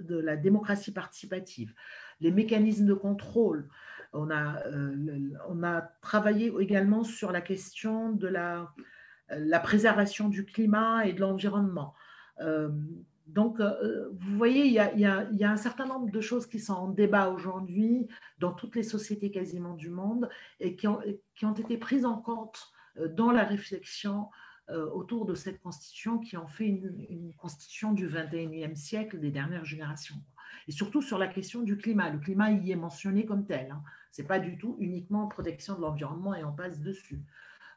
de 0.00 0.18
la 0.18 0.36
démocratie 0.36 0.92
participative, 0.92 1.74
les 2.20 2.30
mécanismes 2.30 2.86
de 2.86 2.94
contrôle, 2.94 3.68
on 4.12 4.30
a, 4.30 4.66
euh, 4.66 5.30
on 5.48 5.62
a 5.62 5.82
travaillé 6.02 6.52
également 6.60 7.04
sur 7.04 7.32
la 7.32 7.40
question 7.40 8.12
de 8.12 8.26
la, 8.26 8.72
la 9.28 9.60
préservation 9.60 10.28
du 10.28 10.44
climat 10.44 11.06
et 11.06 11.12
de 11.12 11.20
l'environnement. 11.20 11.94
Euh, 12.40 12.70
donc, 13.26 13.60
euh, 13.60 14.08
vous 14.12 14.36
voyez, 14.36 14.64
il 14.66 14.72
y, 14.72 15.04
a, 15.04 15.50
un 15.50 15.56
certain 15.56 15.86
nombre 15.86 16.10
de 16.10 16.20
choses 16.20 16.46
qui 16.46 16.58
sont 16.58 16.74
en 16.74 16.88
débat 16.88 17.28
aujourd'hui 17.28 18.08
dans 18.40 18.52
toutes 18.52 18.74
les 18.74 18.82
sociétés 18.82 19.30
quasiment 19.30 19.74
du 19.74 19.88
monde 19.88 20.28
et 20.58 20.74
qui 20.74 20.88
ont, 20.88 21.00
qui 21.36 21.46
ont 21.46 21.54
été 21.54 21.76
prises 21.76 22.04
en 22.04 22.16
compte 22.16 22.72
dans 23.14 23.30
la 23.30 23.44
réflexion 23.44 24.28
autour 24.68 25.26
de 25.26 25.34
cette 25.34 25.60
constitution 25.60 26.18
qui 26.18 26.36
en 26.36 26.46
fait 26.46 26.66
une, 26.66 27.32
constitution 27.38 27.92
du 27.92 28.08
21e 28.08 28.74
siècle 28.74 29.20
des 29.20 29.30
dernières 29.30 29.64
générations. 29.64 30.16
Et 30.68 30.72
surtout 30.72 31.02
sur 31.02 31.18
la 31.18 31.28
question 31.28 31.62
du 31.62 31.76
climat. 31.76 32.10
Le 32.10 32.18
climat 32.18 32.50
y 32.50 32.72
est 32.72 32.76
mentionné 32.76 33.24
comme 33.26 33.46
tel. 33.46 33.70
Hein. 33.70 33.82
Ce 34.12 34.22
n'est 34.22 34.28
pas 34.28 34.38
du 34.38 34.58
tout 34.58 34.76
uniquement 34.80 35.28
protection 35.28 35.76
de 35.76 35.80
l'environnement 35.80 36.34
et 36.34 36.44
on 36.44 36.52
passe 36.52 36.80
dessus. 36.80 37.24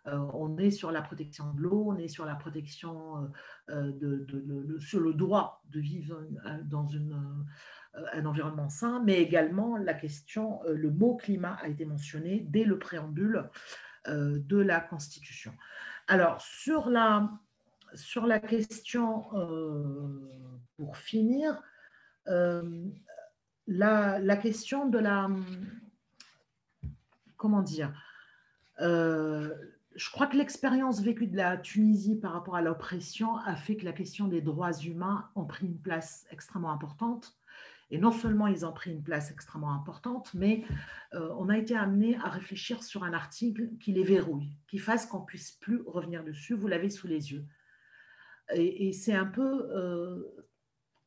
Euh, 0.07 0.17
on 0.33 0.57
est 0.57 0.71
sur 0.71 0.91
la 0.91 1.01
protection 1.01 1.53
de 1.53 1.61
l'eau, 1.61 1.85
on 1.87 1.97
est 1.97 2.09
sur 2.09 2.25
la 2.25 2.35
protection 2.35 3.31
euh, 3.69 3.91
de, 3.93 4.77
sur 4.79 4.99
le 4.99 5.13
droit 5.13 5.63
de 5.69 5.79
vivre 5.79 6.21
euh, 6.45 6.57
dans 6.65 6.89
un 8.13 8.25
environnement 8.25 8.69
sain, 8.69 9.01
mais 9.05 9.21
également 9.21 9.77
la 9.77 9.93
question, 9.93 10.61
le 10.67 10.89
mot 10.89 11.15
climat 11.15 11.57
a 11.61 11.67
été 11.67 11.85
mentionné 11.85 12.45
dès 12.49 12.63
le 12.63 12.79
préambule 12.79 13.49
de 14.07 14.57
la 14.57 14.81
Constitution. 14.81 15.53
Alors, 16.07 16.41
sur 16.41 16.89
la, 16.89 17.29
sur 17.93 18.25
la 18.25 18.39
question, 18.39 19.25
pour 20.75 20.97
finir, 20.97 21.61
la, 22.25 24.19
la, 24.19 24.37
question 24.37 24.87
de 24.87 24.99
la, 24.99 25.29
comment 27.37 27.61
dire, 27.61 27.93
je 29.95 30.09
crois 30.11 30.27
que 30.27 30.37
l'expérience 30.37 31.01
vécue 31.01 31.27
de 31.27 31.37
la 31.37 31.57
Tunisie 31.57 32.15
par 32.15 32.33
rapport 32.33 32.55
à 32.55 32.61
l'oppression 32.61 33.37
a 33.37 33.55
fait 33.55 33.75
que 33.75 33.85
la 33.85 33.93
question 33.93 34.27
des 34.27 34.41
droits 34.41 34.73
humains 34.73 35.29
ont 35.35 35.45
pris 35.45 35.67
une 35.67 35.79
place 35.79 36.25
extrêmement 36.31 36.71
importante. 36.71 37.35
Et 37.91 37.99
non 37.99 38.11
seulement 38.11 38.47
ils 38.47 38.65
ont 38.65 38.71
pris 38.71 38.91
une 38.91 39.03
place 39.03 39.29
extrêmement 39.29 39.71
importante, 39.71 40.33
mais 40.33 40.63
euh, 41.13 41.29
on 41.37 41.47
a 41.49 41.57
été 41.59 41.75
amené 41.75 42.17
à 42.23 42.29
réfléchir 42.29 42.81
sur 42.81 43.03
un 43.03 43.13
article 43.13 43.69
qui 43.79 43.91
les 43.91 44.03
verrouille, 44.03 44.57
qui 44.67 44.79
fasse 44.79 45.05
qu'on 45.05 45.21
puisse 45.21 45.51
plus 45.51 45.81
revenir 45.85 46.23
dessus. 46.23 46.55
Vous 46.55 46.67
l'avez 46.67 46.89
sous 46.89 47.07
les 47.07 47.31
yeux. 47.33 47.45
Et, 48.55 48.91
c'est 48.93 49.13
un 49.13 49.25
peu 49.25 49.69
euh, 49.71 50.23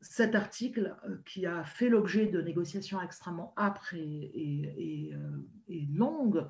cet 0.07 0.35
article 0.35 0.97
euh, 1.09 1.17
qui 1.25 1.47
a 1.47 1.65
fait 1.65 1.89
l'objet 1.89 2.27
de 2.27 2.41
négociations 2.41 3.01
extrêmement 3.01 3.53
âpres 3.57 3.95
et, 3.95 5.13
et 5.69 5.89
longues 5.93 6.47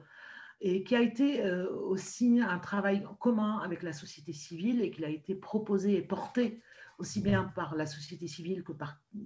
et 0.61 0.85
qui 0.85 0.97
a 0.97 1.03
été 1.03 1.45
euh, 1.45 1.71
aussi 1.71 2.41
un 2.41 2.59
travail 2.59 3.07
commun 3.21 3.59
avec 3.59 3.83
la 3.83 3.93
société 3.93 4.33
civile 4.33 4.81
et 4.83 4.91
qui 4.91 5.05
a 5.05 5.09
été 5.09 5.35
proposé 5.35 5.97
et 5.97 6.03
porté 6.03 6.63
aussi 6.99 7.21
bien 7.21 7.45
par 7.45 7.75
la 7.77 7.87
société 7.87 8.27
civile 8.27 8.65
que 8.65 8.73
par 8.73 8.99
euh, 9.15 9.21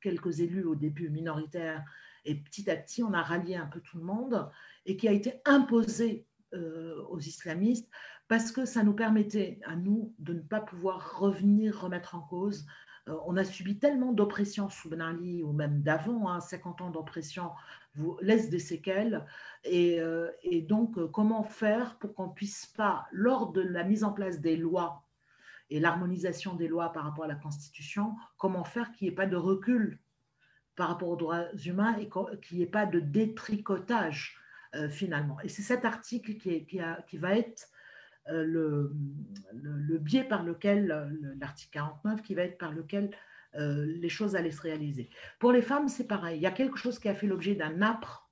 quelques 0.00 0.40
élus 0.40 0.64
au 0.64 0.74
début 0.74 1.08
minoritaires. 1.08 1.84
Et 2.24 2.34
petit 2.34 2.68
à 2.68 2.76
petit, 2.76 3.02
on 3.02 3.12
a 3.12 3.22
rallié 3.22 3.56
un 3.56 3.66
peu 3.66 3.80
tout 3.80 3.98
le 3.98 4.04
monde 4.04 4.50
et 4.86 4.96
qui 4.96 5.06
a 5.06 5.12
été 5.12 5.40
imposé 5.44 6.26
euh, 6.52 7.00
aux 7.08 7.20
islamistes 7.20 7.88
parce 8.26 8.50
que 8.50 8.64
ça 8.64 8.82
nous 8.82 8.94
permettait 8.94 9.60
à 9.64 9.76
nous 9.76 10.14
de 10.18 10.34
ne 10.34 10.40
pas 10.40 10.60
pouvoir 10.60 11.20
revenir 11.20 11.80
remettre 11.80 12.16
en 12.16 12.20
cause 12.20 12.66
on 13.26 13.36
a 13.36 13.44
subi 13.44 13.78
tellement 13.78 14.12
d'oppression 14.12 14.68
sous 14.68 14.88
Ben 14.88 15.00
Ali, 15.00 15.42
ou 15.42 15.52
même 15.52 15.82
d'avant, 15.82 16.40
50 16.40 16.80
hein, 16.80 16.84
ans 16.84 16.90
d'oppression 16.90 17.50
vous 17.94 18.16
laisse 18.20 18.50
des 18.50 18.58
séquelles. 18.58 19.26
Et, 19.64 20.00
euh, 20.00 20.30
donc, 20.62 20.98
euh, 20.98 21.08
comment 21.08 21.42
faire 21.42 21.98
pour 21.98 22.14
qu'on 22.14 22.28
puisse 22.28 22.66
pas, 22.66 23.06
lors 23.12 23.52
de 23.52 23.60
la 23.60 23.84
mise 23.84 24.04
en 24.04 24.12
place 24.12 24.40
des 24.40 24.56
lois 24.56 25.04
et 25.70 25.80
l'harmonisation 25.80 26.54
des 26.54 26.68
lois 26.68 26.92
par 26.92 27.04
rapport 27.04 27.24
à 27.24 27.28
la 27.28 27.36
Constitution, 27.36 28.16
comment 28.36 28.64
faire 28.64 28.92
qu'il 28.92 29.06
n'y 29.06 29.12
ait 29.12 29.16
pas 29.16 29.26
de 29.26 29.36
recul 29.36 30.00
par 30.76 30.88
rapport 30.88 31.08
aux 31.08 31.16
droits 31.16 31.52
humains 31.64 31.96
et 31.98 32.08
qu'il 32.40 32.58
n'y 32.58 32.64
ait 32.64 32.66
pas 32.66 32.86
de 32.86 33.00
détricotage 33.00 34.36
euh, 34.74 34.88
finalement. 34.88 35.38
Et 35.42 35.48
c'est 35.48 35.62
cet 35.62 35.84
article 35.84 36.34
qui, 36.34 36.64
qui, 36.64 37.18
va 37.18 37.36
être 37.36 37.68
le, 38.26 38.92
le, 39.52 39.98
biais 39.98 40.24
par 40.24 40.42
lequel, 40.42 41.10
l'article 41.40 41.72
49, 41.72 42.22
qui 42.22 42.34
va 42.34 42.42
être 42.42 42.58
par 42.58 42.72
lequel 42.72 43.10
euh, 43.56 43.84
les 43.84 44.08
choses 44.08 44.36
allaient 44.36 44.52
se 44.52 44.62
réaliser. 44.62 45.10
Pour 45.40 45.50
les 45.50 45.62
femmes, 45.62 45.88
c'est 45.88 46.06
pareil. 46.06 46.38
Il 46.38 46.42
y 46.42 46.46
a 46.46 46.52
quelque 46.52 46.78
chose 46.78 46.98
qui 47.00 47.08
a 47.08 47.14
fait 47.14 47.26
l'objet 47.26 47.56
d'un 47.56 47.82
âpre 47.82 48.30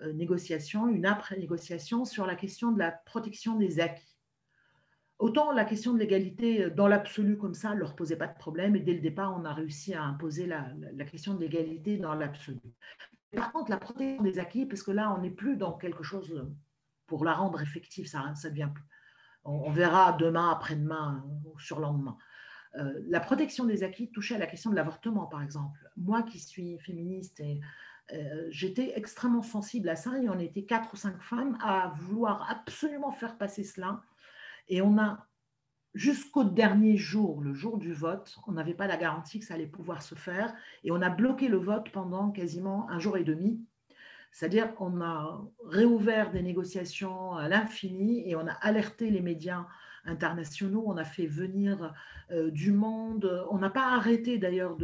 euh, 0.00 0.12
négociation, 0.12 0.88
une 0.88 1.06
âpre 1.06 1.32
négociation 1.38 2.04
sur 2.04 2.26
la 2.26 2.34
question 2.34 2.72
de 2.72 2.78
la 2.78 2.90
protection 2.90 3.56
des 3.56 3.78
acquis. 3.78 4.16
Autant 5.20 5.52
la 5.52 5.64
question 5.64 5.94
de 5.94 5.98
l'égalité 5.98 6.64
euh, 6.64 6.70
dans 6.70 6.88
l'absolu 6.88 7.36
comme 7.36 7.54
ça 7.54 7.72
ne 7.74 7.78
leur 7.78 7.94
posait 7.94 8.16
pas 8.16 8.26
de 8.26 8.36
problème 8.36 8.74
et 8.74 8.80
dès 8.80 8.94
le 8.94 9.00
départ, 9.00 9.36
on 9.38 9.44
a 9.44 9.54
réussi 9.54 9.94
à 9.94 10.02
imposer 10.02 10.46
la, 10.46 10.74
question 11.04 11.34
de 11.34 11.40
l'égalité 11.40 11.96
dans 11.96 12.14
l'absolu. 12.14 12.58
Par 13.36 13.52
contre, 13.52 13.70
la 13.70 13.76
protection 13.76 14.24
des 14.24 14.40
acquis, 14.40 14.66
parce 14.66 14.82
que 14.82 14.90
là, 14.90 15.14
on 15.16 15.20
n'est 15.20 15.30
plus 15.30 15.56
dans 15.56 15.74
quelque 15.74 16.02
chose 16.02 16.48
pour 17.06 17.24
la 17.24 17.34
rendre 17.34 17.60
effective, 17.60 18.08
ça, 18.08 18.34
ça 18.34 18.50
devient 18.50 18.70
plus. 18.74 18.84
On, 19.44 19.70
verra 19.70 20.12
demain, 20.12 20.50
après-demain, 20.50 21.24
ou 21.44 21.58
sur 21.58 21.80
lendemain. 21.80 22.18
Euh, 22.76 22.92
la 23.08 23.20
protection 23.20 23.64
des 23.64 23.82
acquis 23.82 24.10
touchait 24.10 24.34
à 24.34 24.38
la 24.38 24.46
question 24.46 24.70
de 24.70 24.76
l'avortement, 24.76 25.26
par 25.26 25.42
exemple. 25.42 25.78
Moi 25.96 26.22
qui 26.22 26.38
suis 26.38 26.78
féministe, 26.80 27.40
euh, 28.12 28.46
j'étais 28.50 28.92
extrêmement 28.96 29.42
sensible 29.42 29.88
à 29.88 29.96
ça 29.96 30.18
et 30.18 30.28
on 30.28 30.38
était 30.38 30.64
quatre 30.64 30.92
ou 30.92 30.96
cinq 30.96 31.20
femmes 31.22 31.58
à 31.62 31.94
vouloir 31.96 32.48
absolument 32.50 33.12
faire 33.12 33.36
passer 33.38 33.64
cela. 33.64 34.02
Et 34.68 34.82
on 34.82 34.98
a, 34.98 35.26
jusqu'au 35.94 36.44
dernier 36.44 36.96
jour, 36.96 37.40
le 37.40 37.54
jour 37.54 37.78
du 37.78 37.92
vote, 37.92 38.36
on 38.46 38.52
n'avait 38.52 38.74
pas 38.74 38.86
la 38.86 38.96
garantie 38.96 39.40
que 39.40 39.46
ça 39.46 39.54
allait 39.54 39.66
pouvoir 39.66 40.02
se 40.02 40.14
faire 40.14 40.54
et 40.84 40.90
on 40.90 41.02
a 41.02 41.10
bloqué 41.10 41.48
le 41.48 41.58
vote 41.58 41.90
pendant 41.90 42.30
quasiment 42.30 42.88
un 42.90 42.98
jour 42.98 43.16
et 43.16 43.24
demi. 43.24 43.62
C'est-à-dire 44.32 44.74
qu'on 44.74 45.00
a 45.00 45.44
réouvert 45.64 46.30
des 46.30 46.42
négociations 46.42 47.34
à 47.34 47.48
l'infini 47.48 48.28
et 48.28 48.36
on 48.36 48.46
a 48.46 48.52
alerté 48.52 49.10
les 49.10 49.20
médias 49.20 49.66
internationaux, 50.04 50.84
on 50.86 50.96
a 50.96 51.04
fait 51.04 51.26
venir 51.26 51.94
euh, 52.30 52.50
du 52.50 52.72
monde. 52.72 53.46
On 53.50 53.58
n'a 53.58 53.70
pas 53.70 53.94
arrêté 53.94 54.38
d'ailleurs 54.38 54.76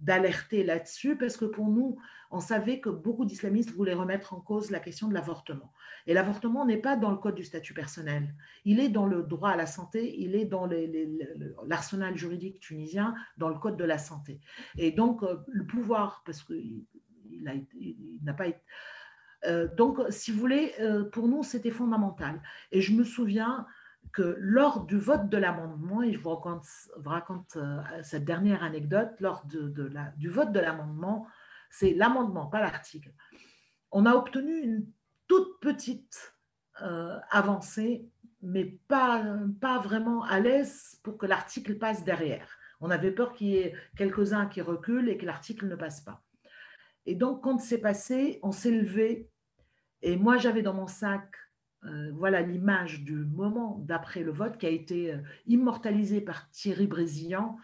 d'alerter 0.00 0.64
là-dessus 0.64 1.16
parce 1.16 1.36
que 1.36 1.44
pour 1.44 1.68
nous, 1.68 1.98
on 2.30 2.40
savait 2.40 2.80
que 2.80 2.88
beaucoup 2.88 3.24
d'islamistes 3.24 3.72
voulaient 3.72 3.92
remettre 3.94 4.32
en 4.32 4.40
cause 4.40 4.70
la 4.70 4.80
question 4.80 5.08
de 5.08 5.14
l'avortement. 5.14 5.70
Et 6.06 6.14
l'avortement 6.14 6.64
n'est 6.64 6.78
pas 6.78 6.96
dans 6.96 7.10
le 7.10 7.18
code 7.18 7.34
du 7.34 7.44
statut 7.44 7.74
personnel. 7.74 8.34
Il 8.64 8.80
est 8.80 8.88
dans 8.88 9.06
le 9.06 9.22
droit 9.22 9.50
à 9.50 9.56
la 9.56 9.66
santé, 9.66 10.18
il 10.18 10.34
est 10.34 10.46
dans 10.46 10.68
l'arsenal 11.66 12.16
juridique 12.16 12.58
tunisien, 12.58 13.14
dans 13.36 13.50
le 13.50 13.58
code 13.58 13.76
de 13.76 13.84
la 13.84 13.98
santé. 13.98 14.40
Et 14.78 14.92
donc, 14.92 15.22
euh, 15.22 15.36
le 15.48 15.66
pouvoir, 15.66 16.22
parce 16.24 16.42
n'a 18.22 18.34
pas 18.34 18.46
été... 18.46 18.60
Euh, 19.44 19.66
donc, 19.74 19.98
si 20.10 20.30
vous 20.30 20.38
voulez, 20.38 20.72
pour 21.12 21.28
nous, 21.28 21.42
c'était 21.42 21.70
fondamental. 21.70 22.40
Et 22.70 22.80
je 22.80 22.92
me 22.92 23.04
souviens, 23.04 23.66
que 24.12 24.36
lors 24.38 24.84
du 24.84 24.98
vote 24.98 25.28
de 25.28 25.36
l'amendement, 25.38 26.02
et 26.02 26.12
je 26.12 26.18
vous 26.18 26.30
raconte, 26.30 27.56
euh, 27.56 27.80
cette 28.02 28.24
dernière 28.24 28.62
anecdote, 28.62 29.10
lors 29.20 29.44
de, 29.46 29.72
du 30.16 30.28
vote 30.28 30.52
de 30.52 30.60
l'amendement, 30.60 31.26
c'est 31.70 31.94
l'amendement, 31.94 32.46
pas 32.46 32.60
l'article, 32.60 33.12
on 33.90 34.06
a 34.06 34.14
obtenu 34.14 34.58
une 34.58 34.86
toute 35.28 35.60
petite 35.60 36.34
euh, 36.82 37.18
avancée, 37.30 38.06
mais 38.42 38.64
pas, 38.88 39.24
pas 39.60 39.78
vraiment 39.78 40.24
à 40.24 40.40
l'aise 40.40 40.98
pour 41.02 41.16
que 41.16 41.26
l'article 41.26 41.78
passe 41.78 42.04
derrière. 42.04 42.58
On 42.80 42.90
avait 42.90 43.12
peur 43.12 43.32
qu'il 43.32 43.48
y 43.48 43.56
ait 43.58 43.74
quelques-uns 43.96 44.46
qui 44.46 44.60
reculent 44.60 45.08
et 45.08 45.16
que 45.16 45.24
l'article 45.24 45.68
ne 45.68 45.76
passe 45.76 46.00
pas. 46.00 46.22
Et 47.06 47.14
donc, 47.14 47.42
quand 47.42 47.58
c'est 47.58 47.78
passé, 47.78 48.38
on 48.42 48.52
s'est 48.52 48.70
levé. 48.70 49.28
Et 50.02 50.16
moi, 50.16 50.36
j'avais 50.36 50.62
dans 50.62 50.74
mon 50.74 50.86
sac 50.86 51.36
euh, 51.84 52.12
voilà 52.14 52.42
l'image 52.42 53.02
du 53.02 53.16
moment 53.16 53.78
d'après 53.80 54.22
le 54.22 54.30
vote 54.30 54.56
qui 54.56 54.66
a 54.66 54.70
été 54.70 55.12
euh, 55.12 55.18
immortalisé 55.46 56.20
par 56.20 56.48
Thierry 56.50 56.86
Brésillan. 56.86 57.58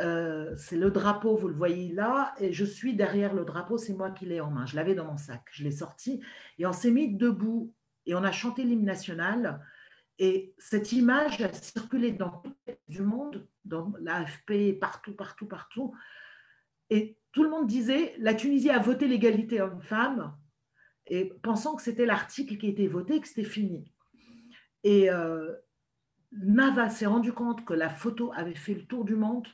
Euh, 0.00 0.54
c'est 0.56 0.78
le 0.78 0.90
drapeau, 0.90 1.36
vous 1.36 1.48
le 1.48 1.54
voyez 1.54 1.92
là, 1.92 2.34
et 2.38 2.50
je 2.52 2.64
suis 2.64 2.94
derrière 2.94 3.34
le 3.34 3.44
drapeau, 3.44 3.76
c'est 3.76 3.92
moi 3.92 4.10
qui 4.10 4.24
l'ai 4.24 4.40
en 4.40 4.50
main. 4.50 4.64
Je 4.64 4.74
l'avais 4.74 4.94
dans 4.94 5.04
mon 5.04 5.18
sac, 5.18 5.42
je 5.50 5.64
l'ai 5.64 5.70
sorti, 5.70 6.22
et 6.58 6.64
on 6.64 6.72
s'est 6.72 6.90
mis 6.90 7.14
debout, 7.14 7.74
et 8.06 8.14
on 8.14 8.24
a 8.24 8.32
chanté 8.32 8.64
l'hymne 8.64 8.86
national. 8.86 9.62
Et 10.18 10.54
cette 10.56 10.92
image 10.92 11.42
a 11.42 11.52
circulé 11.52 12.12
dans 12.12 12.30
tout 12.30 12.54
le 12.88 13.04
monde, 13.04 13.46
dans 13.66 13.92
l'AFP, 14.00 14.78
partout, 14.80 15.14
partout, 15.14 15.46
partout. 15.46 15.94
Et 16.88 17.18
tout 17.32 17.42
le 17.42 17.50
monde 17.50 17.66
disait, 17.66 18.14
la 18.18 18.34
Tunisie 18.34 18.70
a 18.70 18.78
voté 18.78 19.08
l'égalité 19.08 19.60
homme-femme, 19.60 20.34
et 21.06 21.32
pensant 21.42 21.74
que 21.74 21.82
c'était 21.82 22.06
l'article 22.06 22.56
qui 22.56 22.68
était 22.68 22.86
voté, 22.86 23.20
que 23.20 23.28
c'était 23.28 23.44
fini. 23.44 23.84
Et 24.84 25.10
euh, 25.10 25.52
Nava 26.32 26.90
s'est 26.90 27.06
rendu 27.06 27.32
compte 27.32 27.64
que 27.64 27.74
la 27.74 27.90
photo 27.90 28.32
avait 28.34 28.54
fait 28.54 28.74
le 28.74 28.84
tour 28.84 29.04
du 29.04 29.16
monde 29.16 29.46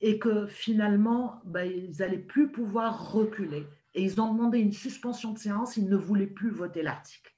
et 0.00 0.18
que 0.18 0.46
finalement, 0.46 1.40
bah, 1.44 1.64
ils 1.64 1.98
n'allaient 1.98 2.18
plus 2.18 2.50
pouvoir 2.50 3.12
reculer. 3.12 3.66
Et 3.94 4.02
ils 4.02 4.20
ont 4.20 4.32
demandé 4.32 4.58
une 4.58 4.72
suspension 4.72 5.32
de 5.32 5.38
séance, 5.38 5.76
ils 5.76 5.88
ne 5.88 5.96
voulaient 5.96 6.26
plus 6.26 6.50
voter 6.50 6.82
l'article. 6.82 7.32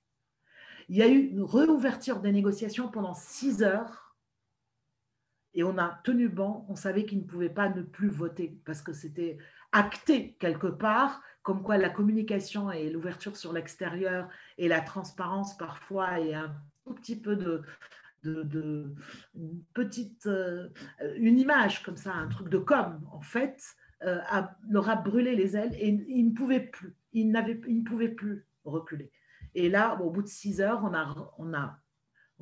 Il 0.89 0.97
y 0.97 1.03
a 1.03 1.09
eu 1.09 1.19
une 1.19 1.43
réouverture 1.43 2.21
des 2.21 2.33
négociations 2.33 2.89
pendant 2.89 3.15
six 3.15 3.63
heures 3.63 4.14
et 5.55 5.63
on 5.63 5.79
a 5.79 6.01
tenu 6.05 6.29
bon, 6.29 6.65
on 6.69 6.75
savait 6.75 7.05
qu'ils 7.05 7.19
ne 7.19 7.25
pouvaient 7.25 7.49
pas 7.49 7.69
ne 7.69 7.83
plus 7.83 8.09
voter 8.09 8.59
parce 8.65 8.83
que 8.83 8.93
c'était 8.93 9.39
acté 9.73 10.37
quelque 10.39 10.67
part 10.67 11.23
comme 11.43 11.63
quoi 11.63 11.77
la 11.79 11.91
communication 11.91 12.71
et 12.71 12.91
l'ouverture 12.91 13.37
sur 13.37 13.53
l'extérieur 13.53 14.29
et 14.59 14.69
la 14.69 14.81
transparence 14.81 15.57
parfois 15.57 16.21
est 16.21 16.35
un 16.35 16.55
tout 16.85 16.95
petit 16.95 17.17
peu 17.17 17.37
de, 17.37 17.63
de, 18.23 18.95
une 19.35 19.63
petite 19.75 20.27
euh, 20.27 20.69
une 21.17 21.39
image 21.39 21.83
comme 21.83 21.97
ça, 21.97 22.13
un 22.15 22.29
truc 22.29 22.49
de 22.49 22.59
com 22.59 23.01
en 23.13 23.21
fait, 23.21 23.63
euh, 24.03 24.19
leur 24.69 24.89
a 24.89 24.97
brûlé 24.97 25.37
les 25.37 25.57
ailes 25.57 25.75
et 25.75 25.89
ils 25.89 26.31
ne 26.31 26.35
pouvaient 26.35 26.61
plus, 26.61 26.97
ils 27.13 27.31
ne 27.31 27.85
pouvaient 27.85 28.09
plus 28.09 28.47
reculer. 28.65 29.11
Et 29.55 29.69
là, 29.69 30.01
au 30.01 30.11
bout 30.11 30.23
de 30.23 30.29
six 30.29 30.61
heures, 30.61 30.81
on 30.83 30.95
a, 30.95 31.33
on 31.39 31.55
a 31.55 31.79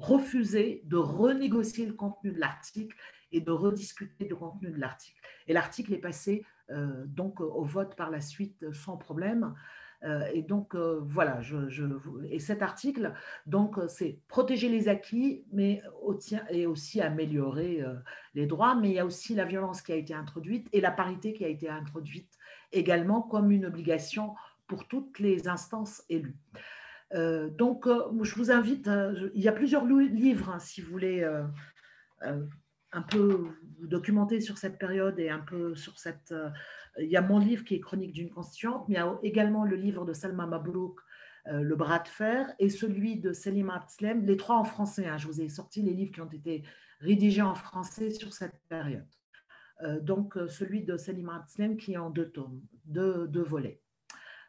refusé 0.03 0.83
de 0.85 0.97
renégocier 0.97 1.87
le 1.87 1.95
contenu 1.95 2.33
de 2.33 2.41
l'article 2.41 2.97
et 3.31 3.41
de 3.41 3.51
rediscuter 3.51 4.25
du 4.27 4.35
contenu 4.35 4.71
de 4.71 4.79
l'article. 4.79 5.21
Et 5.47 5.53
l'article 5.53 5.95
est 5.95 5.99
passé 5.99 6.45
euh, 6.71 7.05
donc 7.07 7.41
au 7.41 7.65
vote 7.65 7.97
par 7.97 8.11
la 8.11 8.21
suite 8.21 8.73
sans 8.73 8.97
problème. 8.97 9.55
Euh, 10.05 10.25
et 10.33 10.43
donc, 10.43 10.75
euh, 10.75 11.01
voilà, 11.05 11.41
et 12.29 12.39
cet 12.41 12.63
article, 12.63 13.13
donc, 13.47 13.79
c'est 13.89 14.19
protéger 14.29 14.69
les 14.69 14.89
acquis, 14.89 15.45
mais 15.53 15.83
et 16.51 16.67
aussi 16.67 17.01
améliorer 17.01 17.83
euh, 17.83 17.95
les 18.35 18.47
droits, 18.47 18.75
mais 18.75 18.91
il 18.91 18.95
y 18.95 18.99
a 18.99 19.07
aussi 19.07 19.35
la 19.35 19.45
violence 19.45 19.81
qui 19.83 19.93
a 19.93 19.97
été 19.97 20.15
introduite 20.15 20.69
et 20.73 20.81
la 20.81 20.91
parité 20.91 21.33
qui 21.33 21.45
a 21.45 21.49
été 21.49 21.69
introduite 21.69 22.37
également 22.73 23.23
comme 23.23 23.51
une 23.51 23.67
obligation 23.67 24.35
pour 24.67 24.89
toutes 24.89 25.19
les 25.19 25.47
instances 25.49 26.03
élues. 26.09 26.37
Donc, 27.15 27.87
je 27.87 28.35
vous 28.35 28.51
invite, 28.51 28.89
il 29.35 29.43
y 29.43 29.49
a 29.49 29.53
plusieurs 29.53 29.85
livres, 29.85 30.51
hein, 30.51 30.59
si 30.59 30.81
vous 30.81 30.91
voulez 30.91 31.23
un 32.23 33.03
peu 33.03 33.47
vous 33.79 33.87
documenter 33.87 34.41
sur 34.41 34.59
cette 34.59 34.79
période 34.79 35.19
et 35.19 35.29
un 35.29 35.41
peu 35.41 35.75
sur 35.75 35.99
cette 35.99 36.35
il 36.99 37.09
y 37.09 37.17
a 37.17 37.23
mon 37.23 37.39
livre 37.39 37.65
qui 37.65 37.75
est 37.75 37.81
Chronique 37.81 38.13
d'une 38.13 38.31
constituante, 38.31 38.89
mais 38.89 38.97
il 38.97 38.99
y 38.99 39.01
a 39.01 39.19
également 39.23 39.65
le 39.65 39.77
livre 39.77 40.05
de 40.05 40.13
Salma 40.13 40.47
Mabrouk, 40.47 41.01
euh, 41.49 41.61
Le 41.61 41.75
bras 41.75 41.99
de 41.99 42.09
fer, 42.09 42.53
et 42.59 42.69
celui 42.69 43.19
de 43.19 43.33
Selima 43.33 43.77
Abtslem, 43.77 44.25
les 44.25 44.37
trois 44.37 44.57
en 44.57 44.65
français. 44.65 45.07
Hein. 45.07 45.19
je 45.19 45.27
vous 45.27 45.41
ai 45.41 45.49
sorti 45.49 45.83
les 45.83 45.93
livres 45.93 46.13
qui 46.13 46.21
ont 46.21 46.31
été 46.31 46.63
rédigés 47.01 47.43
en 47.43 47.55
français 47.55 48.11
sur 48.11 48.33
cette 48.33 48.61
période. 48.69 49.09
Euh, 49.83 49.99
donc, 50.01 50.37
euh, 50.37 50.47
celui 50.49 50.85
de 50.85 50.97
Selima 50.97 51.37
Abtslem 51.37 51.77
qui 51.77 51.95
est 51.95 51.97
en 51.97 52.11
deux 52.11 52.31
tomes, 52.31 52.63
deux 52.85 53.43
volets. 53.43 53.82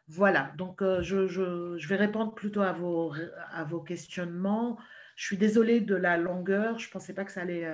Voilà, 0.08 0.52
donc 0.58 0.82
je, 0.82 1.26
je, 1.26 1.76
je, 1.78 1.88
vais 1.88 1.96
répondre 1.96 2.34
plutôt 2.34 2.60
à 2.60 2.72
vos, 2.72 3.12
à 3.52 3.64
vos 3.64 3.80
questionnements. 3.80 4.78
Je 5.16 5.24
suis 5.24 5.38
désolée 5.38 5.80
de 5.80 5.94
la 5.94 6.18
longueur, 6.18 6.78
je 6.78 6.88
ne 6.88 6.92
pensais 6.92 7.14
pas 7.14 7.24
que 7.24 7.32
ça 7.32 7.40
allait, 7.40 7.66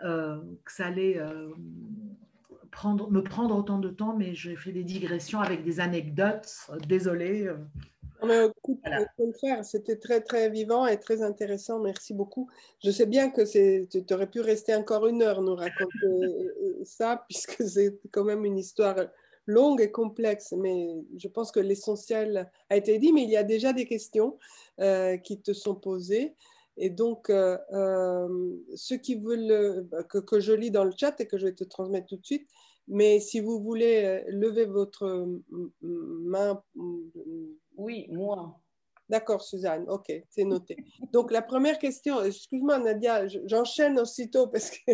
que 0.00 0.72
ça 0.72 0.86
allait 0.86 1.20
prendre, 2.70 3.10
me 3.10 3.22
prendre 3.22 3.56
autant 3.56 3.78
de 3.78 3.90
temps, 3.90 4.16
mais 4.16 4.34
j'ai 4.34 4.56
fait 4.56 4.72
des 4.72 4.84
digressions 4.84 5.40
avec 5.40 5.62
des 5.62 5.80
anecdotes. 5.80 6.70
Désolée. 6.88 7.50
Mais, 8.22 8.46
écoute, 8.46 8.80
le 9.18 9.32
faire. 9.32 9.64
C'était 9.64 9.96
très, 9.96 10.20
très 10.20 10.50
vivant 10.50 10.86
et 10.86 10.98
très 10.98 11.22
intéressant. 11.22 11.80
Merci 11.80 12.14
beaucoup. 12.14 12.48
Je 12.82 12.90
sais 12.90 13.06
bien 13.06 13.30
que 13.30 13.42
tu 13.44 14.14
aurais 14.14 14.26
pu 14.26 14.40
rester 14.40 14.74
encore 14.74 15.06
une 15.06 15.22
heure 15.22 15.42
nous 15.42 15.54
raconter 15.54 16.84
ça, 16.84 17.24
puisque 17.28 17.62
c'est 17.62 17.98
quand 18.10 18.24
même 18.24 18.44
une 18.44 18.58
histoire 18.58 18.96
longue 19.46 19.80
et 19.80 19.90
complexe, 19.90 20.52
mais 20.56 20.94
je 21.16 21.28
pense 21.28 21.50
que 21.50 21.60
l'essentiel 21.60 22.50
a 22.70 22.76
été 22.76 22.98
dit, 22.98 23.12
mais 23.12 23.22
il 23.22 23.30
y 23.30 23.36
a 23.36 23.42
déjà 23.42 23.72
des 23.72 23.86
questions 23.86 24.38
euh, 24.80 25.16
qui 25.16 25.40
te 25.40 25.52
sont 25.52 25.74
posées. 25.74 26.34
Et 26.76 26.90
donc, 26.90 27.30
euh, 27.30 27.56
euh, 27.72 28.56
ceux 28.74 28.96
qui 28.96 29.14
veulent 29.14 29.86
que, 30.08 30.18
que, 30.18 30.40
je 30.40 30.52
lis 30.52 30.70
dans 30.70 30.84
le 30.84 30.92
chat 30.96 31.20
et 31.20 31.26
que 31.26 31.38
je 31.38 31.46
vais 31.46 31.54
te 31.54 31.64
transmettre 31.64 32.06
tout 32.06 32.16
de 32.16 32.24
suite, 32.24 32.48
mais 32.88 33.20
si 33.20 33.40
vous 33.40 33.60
voulez 33.60 34.24
lever 34.28 34.64
votre 34.64 35.28
main. 35.80 36.62
Oui, 37.76 38.06
moi. 38.10 38.60
D'accord, 39.08 39.42
Suzanne. 39.42 39.84
OK, 39.88 40.10
c'est 40.30 40.44
noté. 40.44 40.76
Donc, 41.12 41.30
la 41.30 41.42
première 41.42 41.78
question, 41.78 42.22
excuse-moi, 42.22 42.78
Nadia, 42.78 43.26
j'enchaîne 43.28 44.00
aussitôt 44.00 44.46
parce 44.48 44.70
que. 44.70 44.92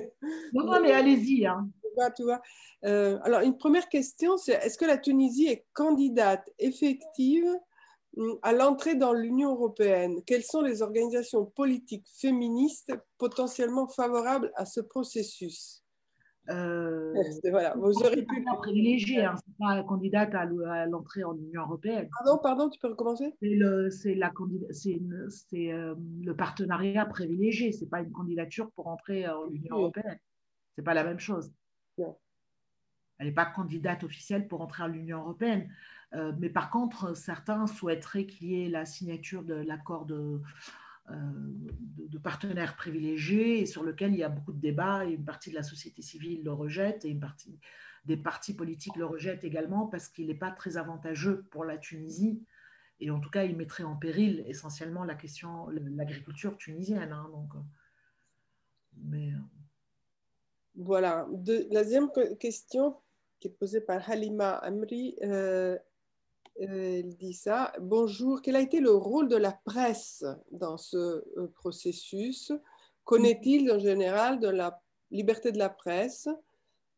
Non, 0.52 0.64
non, 0.64 0.80
mais 0.80 0.92
allez-y. 0.92 1.46
Hein. 1.46 1.70
Tu 2.16 2.22
vois, 2.22 2.40
euh, 2.84 3.18
alors, 3.22 3.40
une 3.40 3.56
première 3.56 3.88
question, 3.88 4.36
c'est 4.36 4.52
est-ce 4.52 4.78
que 4.78 4.84
la 4.84 4.98
Tunisie 4.98 5.46
est 5.46 5.66
candidate 5.72 6.48
effective 6.58 7.46
hum, 8.16 8.38
à 8.42 8.52
l'entrée 8.52 8.94
dans 8.94 9.12
l'Union 9.12 9.50
européenne? 9.50 10.22
Quelles 10.26 10.44
sont 10.44 10.62
les 10.62 10.82
organisations 10.82 11.46
politiques 11.46 12.06
féministes 12.18 12.92
potentiellement 13.18 13.88
favorables 13.88 14.50
à 14.56 14.64
ce 14.66 14.80
processus? 14.80 15.84
Euh, 16.48 17.14
voilà, 17.50 17.74
vous 17.76 17.92
aurez 18.02 18.24
pu. 18.24 18.44
privilégié, 18.62 19.24
hein, 19.24 19.34
c'est 19.36 19.56
pas 19.58 19.82
candidate 19.84 20.34
à 20.34 20.46
l'entrée 20.86 21.22
en 21.22 21.36
Union 21.36 21.62
européenne. 21.62 22.08
Pardon, 22.24 22.40
pardon, 22.42 22.70
tu 22.70 22.80
peux 22.80 22.88
recommencer? 22.88 23.34
C'est 23.40 23.54
le, 23.54 23.90
c'est 23.90 24.18
euh, 25.72 25.94
le 26.24 26.32
partenariat 26.34 27.06
privilégié, 27.06 27.72
c'est 27.72 27.88
pas 27.88 28.00
une 28.00 28.10
candidature 28.10 28.70
pour 28.72 28.88
entrer 28.88 29.28
en 29.28 29.48
Union 29.50 29.76
européenne. 29.76 30.18
C'est 30.74 30.82
pas 30.82 30.94
la 30.94 31.04
même 31.04 31.20
chose. 31.20 31.52
Elle 33.20 33.26
n'est 33.26 33.32
pas 33.32 33.44
candidate 33.44 34.02
officielle 34.02 34.48
pour 34.48 34.62
entrer 34.62 34.82
à 34.82 34.88
l'Union 34.88 35.20
européenne. 35.20 35.70
Euh, 36.14 36.32
mais 36.38 36.48
par 36.48 36.70
contre, 36.70 37.14
certains 37.14 37.66
souhaiteraient 37.66 38.26
qu'il 38.26 38.48
y 38.48 38.64
ait 38.64 38.68
la 38.70 38.86
signature 38.86 39.44
de 39.44 39.54
l'accord 39.54 40.06
de, 40.06 40.40
euh, 41.10 41.14
de, 42.08 42.18
partenaires 42.18 42.76
privilégiés 42.76 43.66
sur 43.66 43.82
lequel 43.82 44.12
il 44.12 44.18
y 44.18 44.24
a 44.24 44.30
beaucoup 44.30 44.52
de 44.52 44.60
débats 44.60 45.04
et 45.04 45.12
une 45.12 45.24
partie 45.24 45.50
de 45.50 45.54
la 45.54 45.62
société 45.62 46.00
civile 46.00 46.42
le 46.42 46.52
rejette 46.52 47.04
et 47.04 47.10
une 47.10 47.20
partie 47.20 47.60
des 48.06 48.16
partis 48.16 48.54
politiques 48.54 48.96
le 48.96 49.04
rejettent 49.04 49.44
également 49.44 49.86
parce 49.86 50.08
qu'il 50.08 50.28
n'est 50.28 50.34
pas 50.34 50.50
très 50.50 50.78
avantageux 50.78 51.44
pour 51.50 51.64
la 51.64 51.76
Tunisie. 51.76 52.42
Et 53.00 53.10
en 53.10 53.20
tout 53.20 53.30
cas 53.30 53.44
il 53.44 53.54
mettrait 53.54 53.84
en 53.84 53.96
péril 53.96 54.44
essentiellement 54.46 55.04
la 55.04 55.14
question 55.14 55.68
l'agriculture 55.68 56.56
tunisienne 56.56 57.12
hein, 57.12 57.28
donc 57.32 57.54
euh, 59.14 59.30
voilà. 60.74 61.26
La 61.72 61.82
deuxième 61.82 62.10
question 62.38 62.96
qui 63.40 63.48
est 63.48 63.56
posée 63.58 63.80
par 63.80 64.08
Halima 64.08 64.52
Amri 64.58 65.16
elle 66.60 67.16
dit 67.16 67.32
ça. 67.32 67.72
Bonjour, 67.80 68.42
quel 68.42 68.56
a 68.56 68.60
été 68.60 68.80
le 68.80 68.90
rôle 68.90 69.28
de 69.28 69.36
la 69.36 69.52
presse 69.52 70.24
dans 70.50 70.76
ce 70.76 70.96
euh, 70.96 71.50
processus? 71.54 72.52
Connaît-il 73.04 73.70
en 73.72 73.78
général 73.78 74.40
de 74.40 74.48
la 74.48 74.82
liberté 75.10 75.52
de 75.52 75.58
la 75.58 75.70
presse? 75.70 76.28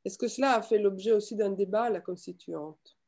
Est-ce 0.05 0.19
que 0.19 0.27
cela 0.27 0.55
a 0.55 0.63
fait 0.63 0.79
l'objet 0.79 1.13
aussi 1.13 1.37
d'un 1.37 1.51
débat 1.51 1.85
à 1.85 1.91
la 1.91 2.01
constituante? 2.01 2.99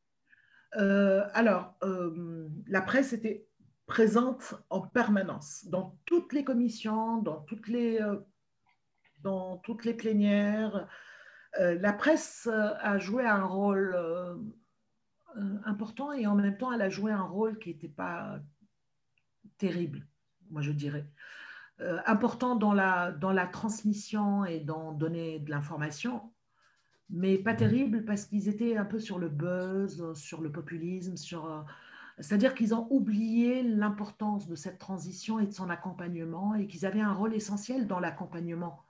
Euh, 0.76 1.22
Alors, 1.32 1.74
euh, 1.82 2.48
la 2.68 2.82
presse 2.82 3.12
était 3.12 3.46
présente 3.86 4.54
en 4.70 4.80
permanence 4.80 5.66
dans 5.66 5.98
toutes 6.06 6.32
les 6.32 6.44
commissions, 6.44 7.18
dans 7.18 7.40
toutes 7.42 7.68
les, 7.68 7.98
dans 9.22 9.58
toutes 9.58 9.84
les 9.84 9.94
plénières. 9.94 10.88
La 11.58 11.92
presse 11.92 12.48
a 12.48 12.98
joué 12.98 13.26
un 13.26 13.44
rôle 13.44 13.94
euh, 15.36 15.58
important 15.64 16.12
et 16.12 16.26
en 16.26 16.36
même 16.36 16.56
temps, 16.56 16.72
elle 16.72 16.82
a 16.82 16.90
joué 16.90 17.10
un 17.10 17.22
rôle 17.22 17.58
qui 17.58 17.70
n'était 17.70 17.88
pas 17.88 18.38
terrible, 19.58 20.06
moi 20.50 20.62
je 20.62 20.70
dirais. 20.70 21.10
Euh, 21.80 21.98
important 22.06 22.54
dans 22.54 22.72
la, 22.72 23.10
dans 23.10 23.32
la 23.32 23.46
transmission 23.46 24.44
et 24.44 24.60
dans 24.60 24.92
donner 24.92 25.40
de 25.40 25.50
l'information, 25.50 26.32
mais 27.10 27.36
pas 27.36 27.54
terrible 27.54 28.04
parce 28.04 28.26
qu'ils 28.26 28.48
étaient 28.48 28.76
un 28.76 28.84
peu 28.84 29.00
sur 29.00 29.18
le 29.18 29.28
buzz, 29.28 30.12
sur 30.14 30.40
le 30.40 30.52
populisme, 30.52 31.16
sur, 31.16 31.46
euh, 31.46 31.62
c'est-à-dire 32.20 32.54
qu'ils 32.54 32.72
ont 32.74 32.86
oublié 32.90 33.64
l'importance 33.64 34.46
de 34.46 34.54
cette 34.54 34.78
transition 34.78 35.40
et 35.40 35.46
de 35.46 35.52
son 35.52 35.68
accompagnement 35.68 36.54
et 36.54 36.68
qu'ils 36.68 36.86
avaient 36.86 37.00
un 37.00 37.12
rôle 37.12 37.34
essentiel 37.34 37.88
dans 37.88 37.98
l'accompagnement 37.98 38.83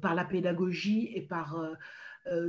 par 0.00 0.14
la 0.14 0.24
pédagogie 0.24 1.10
et 1.14 1.22
par... 1.22 1.60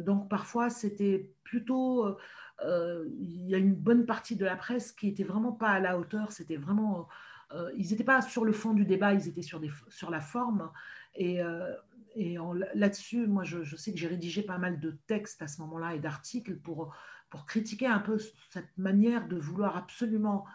donc 0.01 0.29
parfois 0.29 0.69
c'était 0.69 1.29
plutôt 1.43 2.17
euh, 2.63 3.05
il 3.19 3.49
y 3.49 3.55
a 3.55 3.57
une 3.57 3.73
bonne 3.73 4.05
partie 4.05 4.35
de 4.35 4.45
la 4.45 4.55
presse 4.55 4.91
qui 4.91 5.07
était 5.07 5.23
vraiment 5.23 5.51
pas 5.51 5.69
à 5.69 5.79
la 5.79 5.97
hauteur. 5.97 6.31
C'était 6.31 6.57
vraiment, 6.57 7.07
euh, 7.53 7.71
ils 7.77 7.89
n'étaient 7.89 8.03
pas 8.03 8.21
sur 8.21 8.45
le 8.45 8.51
fond 8.51 8.73
du 8.73 8.85
débat, 8.85 9.13
ils 9.13 9.27
étaient 9.27 9.41
sur, 9.41 9.59
des, 9.59 9.71
sur 9.89 10.09
la 10.09 10.21
forme. 10.21 10.71
Et, 11.15 11.41
euh, 11.41 11.73
et 12.15 12.37
là-dessus, 12.73 13.27
moi, 13.27 13.43
je, 13.43 13.63
je, 13.63 13.75
sais 13.75 13.91
que 13.91 13.97
j'ai 13.97 14.07
rédigé 14.07 14.43
pas 14.43 14.57
mal 14.57 14.79
de 14.79 14.91
textes 15.07 15.41
à 15.41 15.47
ce 15.47 15.61
moment-là 15.61 15.95
et 15.95 15.99
d'articles 15.99 16.57
pour, 16.57 16.93
pour 17.29 17.45
critiquer 17.45 17.87
un 17.87 17.99
peu 17.99 18.17
cette 18.49 18.77
manière 18.77 19.27
de 19.27 19.37
vouloir 19.37 19.77
absolument 19.77 20.45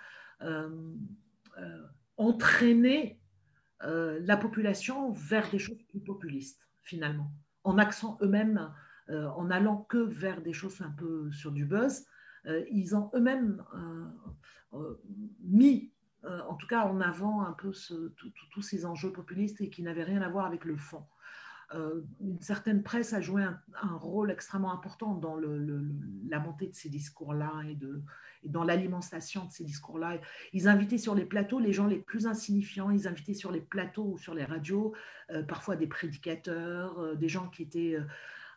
entraîner 2.19 3.19
la 3.81 4.37
population 4.37 5.13
vers 5.13 5.51
des 5.51 5.59
choses 5.59 5.83
plus 5.89 6.01
populistes, 6.01 6.67
finalement, 6.83 7.31
en 7.65 7.79
accent 7.79 8.17
eux-mêmes 8.23 8.73
euh, 9.09 9.29
en 9.29 9.51
allant 9.51 9.87
que 9.89 9.99
vers 9.99 10.43
des 10.43 10.53
choses 10.53 10.81
un 10.81 10.91
peu 10.91 11.31
sur 11.31 11.53
du 11.53 11.65
buzz, 11.65 12.07
euh, 12.47 12.65
ils 12.71 12.97
ont 12.97 13.11
eux-mêmes 13.15 13.63
euh, 14.73 14.95
mis 15.41 15.93
en 16.49 16.57
tout 16.57 16.67
cas 16.67 16.85
en 16.87 17.01
avant 17.01 17.43
un 17.43 17.53
peu 17.53 17.71
tous 18.51 18.63
ces 18.63 18.85
enjeux 18.85 19.13
populistes 19.13 19.61
et 19.61 19.71
qui 19.71 19.85
n'avaient 19.85 20.03
rien 20.03 20.23
à 20.23 20.29
voir 20.29 20.45
avec 20.45 20.65
le 20.65 20.77
fond. 20.77 21.05
Euh, 21.75 22.03
une 22.21 22.41
certaine 22.41 22.83
presse 22.83 23.13
a 23.13 23.21
joué 23.21 23.43
un, 23.43 23.97
rôle 23.97 24.31
extrêmement 24.31 24.73
important 24.73 25.15
dans 25.15 25.37
la 25.37 26.39
montée 26.39 26.69
de 26.69 26.75
ces 26.75 26.89
discours-là 26.89 27.53
et, 27.69 27.77
dans 28.45 28.63
l'alimentation 28.63 29.47
de 29.47 29.51
ces 29.51 29.65
discours-là. 29.65 30.19
Ils 30.53 30.69
invitaient 30.69 30.99
sur 30.99 31.15
les 31.15 31.25
plateaux 31.25 31.59
les 31.59 31.73
gens 31.73 31.87
les 31.87 31.99
plus 31.99 32.27
insignifiants, 32.27 32.91
ils 32.91 33.09
invitaient 33.09 33.35
sur 33.35 33.51
les 33.51 33.61
plateaux 33.61 34.13
ou 34.13 34.19
sur 34.19 34.35
les 34.35 34.45
radios 34.45 34.95
euh, 35.31 35.43
parfois 35.43 35.75
des 35.75 35.89
prédicateurs, 35.89 37.01
euh, 37.01 37.15
des 37.17 37.29
gens 37.29 37.49
qui 37.49 37.63
étaient 37.63 37.97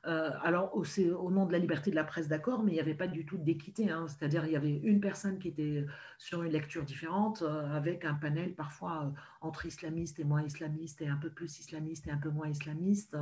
euh, 0.06 0.32
alors, 0.44 0.74
c'est 0.86 1.10
au 1.10 1.30
nom 1.30 1.46
de 1.46 1.52
la 1.52 1.60
liberté 1.60 1.92
de 1.92 1.96
la 1.96 2.04
presse, 2.04 2.28
d'accord, 2.28 2.64
mais 2.64 2.72
il 2.72 2.76
n'y 2.76 2.80
avait 2.82 2.94
pas 2.94 3.08
du 3.08 3.26
tout 3.26 3.38
d'équité. 3.38 3.92
Hein. 3.92 4.08
C'est-à-dire, 4.08 4.46
il 4.46 4.52
y 4.52 4.56
avait 4.56 4.78
une 4.78 5.02
personne 5.02 5.40
qui 5.40 5.50
était 5.50 5.86
sur 6.18 6.44
une 6.44 6.52
lecture 6.52 6.84
différente, 6.84 7.42
euh, 7.42 7.70
avec 7.72 8.06
un 8.06 8.14
panel 8.14 8.54
parfois 8.56 9.06
euh, 9.06 9.20
entre 9.42 9.66
islamistes 9.66 10.20
et 10.20 10.24
moins 10.24 10.44
islamistes, 10.44 11.02
et 11.02 11.08
un 11.08 11.18
peu 11.18 11.30
plus 11.30 11.60
islamistes 11.60 12.08
et 12.08 12.12
un 12.12 12.18
peu 12.18 12.30
moins 12.30 12.48
islamistes. 12.48 13.18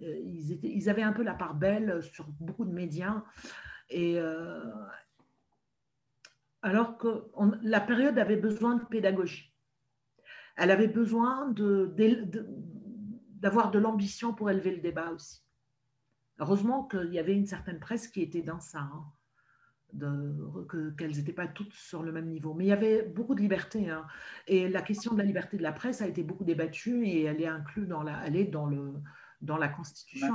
Ils 0.00 0.88
avaient 0.88 1.02
un 1.02 1.12
peu 1.12 1.24
la 1.24 1.34
part 1.34 1.54
belle 1.54 2.00
sur 2.02 2.26
beaucoup 2.38 2.64
de 2.64 2.72
médias. 2.72 3.24
Et 3.90 4.16
alors 6.62 6.98
que 6.98 7.24
la 7.62 7.80
période 7.80 8.16
avait 8.16 8.36
besoin 8.36 8.76
de 8.76 8.84
pédagogie. 8.84 9.52
Elle 10.56 10.70
avait 10.70 10.86
besoin 10.86 11.52
d'avoir 13.40 13.72
de 13.72 13.80
l'ambition 13.80 14.32
pour 14.34 14.50
élever 14.50 14.70
le 14.70 14.80
débat 14.80 15.10
aussi. 15.10 15.42
Heureusement 16.38 16.84
qu'il 16.84 17.12
y 17.12 17.18
avait 17.18 17.34
une 17.34 17.46
certaine 17.46 17.80
presse 17.80 18.08
qui 18.08 18.22
était 18.22 18.42
dans 18.42 18.60
ça, 18.60 18.80
hein, 18.80 19.04
qu'elles 20.98 21.16
n'étaient 21.16 21.32
pas 21.32 21.48
toutes 21.48 21.72
sur 21.72 22.02
le 22.02 22.12
même 22.12 22.28
niveau. 22.28 22.54
Mais 22.54 22.64
il 22.64 22.68
y 22.68 22.72
avait 22.72 23.02
beaucoup 23.02 23.34
de 23.34 23.40
liberté. 23.40 23.90
Hein. 23.90 24.06
et 24.46 24.68
la 24.68 24.82
question 24.82 25.12
de 25.12 25.18
la 25.18 25.24
liberté 25.24 25.56
de 25.56 25.62
la 25.62 25.72
presse 25.72 26.00
a 26.00 26.06
été 26.06 26.22
beaucoup 26.22 26.44
débattue 26.44 27.06
et 27.06 27.24
elle 27.24 27.40
est 27.40 27.46
inclue 27.46 27.86
dans 27.86 28.02
la, 28.02 28.24
elle 28.26 28.36
est 28.36 28.44
dans 28.44 28.66
le, 28.66 28.94
dans 29.40 29.56
la 29.56 29.68
Constitution. 29.68 30.34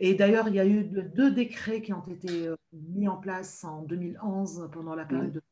Et 0.00 0.14
d'ailleurs, 0.14 0.48
il 0.48 0.54
y 0.54 0.60
a 0.60 0.66
eu 0.66 0.84
deux 0.84 1.30
décrets 1.30 1.82
qui 1.82 1.92
ont 1.92 2.06
été 2.06 2.48
euh, 2.48 2.56
mis 2.72 3.06
en 3.06 3.16
place 3.16 3.64
en 3.64 3.82
2011 3.82 4.70
pendant 4.72 4.94
la 4.94 5.04
période 5.04 5.32
de 5.32 5.42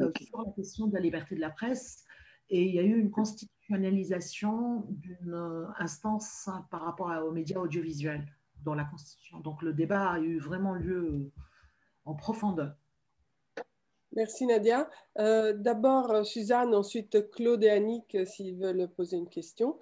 euh, 0.00 0.10
sur 0.20 0.42
la 0.42 0.52
question 0.52 0.86
de 0.86 0.94
la 0.94 1.00
liberté 1.00 1.34
de 1.34 1.40
la 1.40 1.50
presse. 1.50 2.04
Et 2.48 2.64
il 2.64 2.74
y 2.74 2.78
a 2.78 2.82
eu 2.82 2.98
une 2.98 3.10
constitution 3.10 3.55
d'une 3.68 5.34
euh, 5.34 5.66
instance 5.78 6.48
par 6.70 6.82
rapport 6.82 7.10
aux 7.26 7.32
médias 7.32 7.58
audiovisuels 7.58 8.26
dans 8.64 8.74
la 8.74 8.84
Constitution. 8.84 9.40
Donc 9.40 9.62
le 9.62 9.72
débat 9.72 10.10
a 10.10 10.18
eu 10.20 10.38
vraiment 10.38 10.74
lieu 10.74 10.96
euh, 10.96 11.32
en 12.04 12.14
profondeur. 12.14 12.74
Merci 14.14 14.46
Nadia. 14.46 14.88
Euh, 15.18 15.52
d'abord 15.52 16.24
Suzanne, 16.24 16.74
ensuite 16.74 17.30
Claude 17.32 17.62
et 17.64 17.70
Annick 17.70 18.16
s'ils 18.24 18.56
veulent 18.56 18.88
poser 18.96 19.16
une 19.16 19.28
question. 19.28 19.78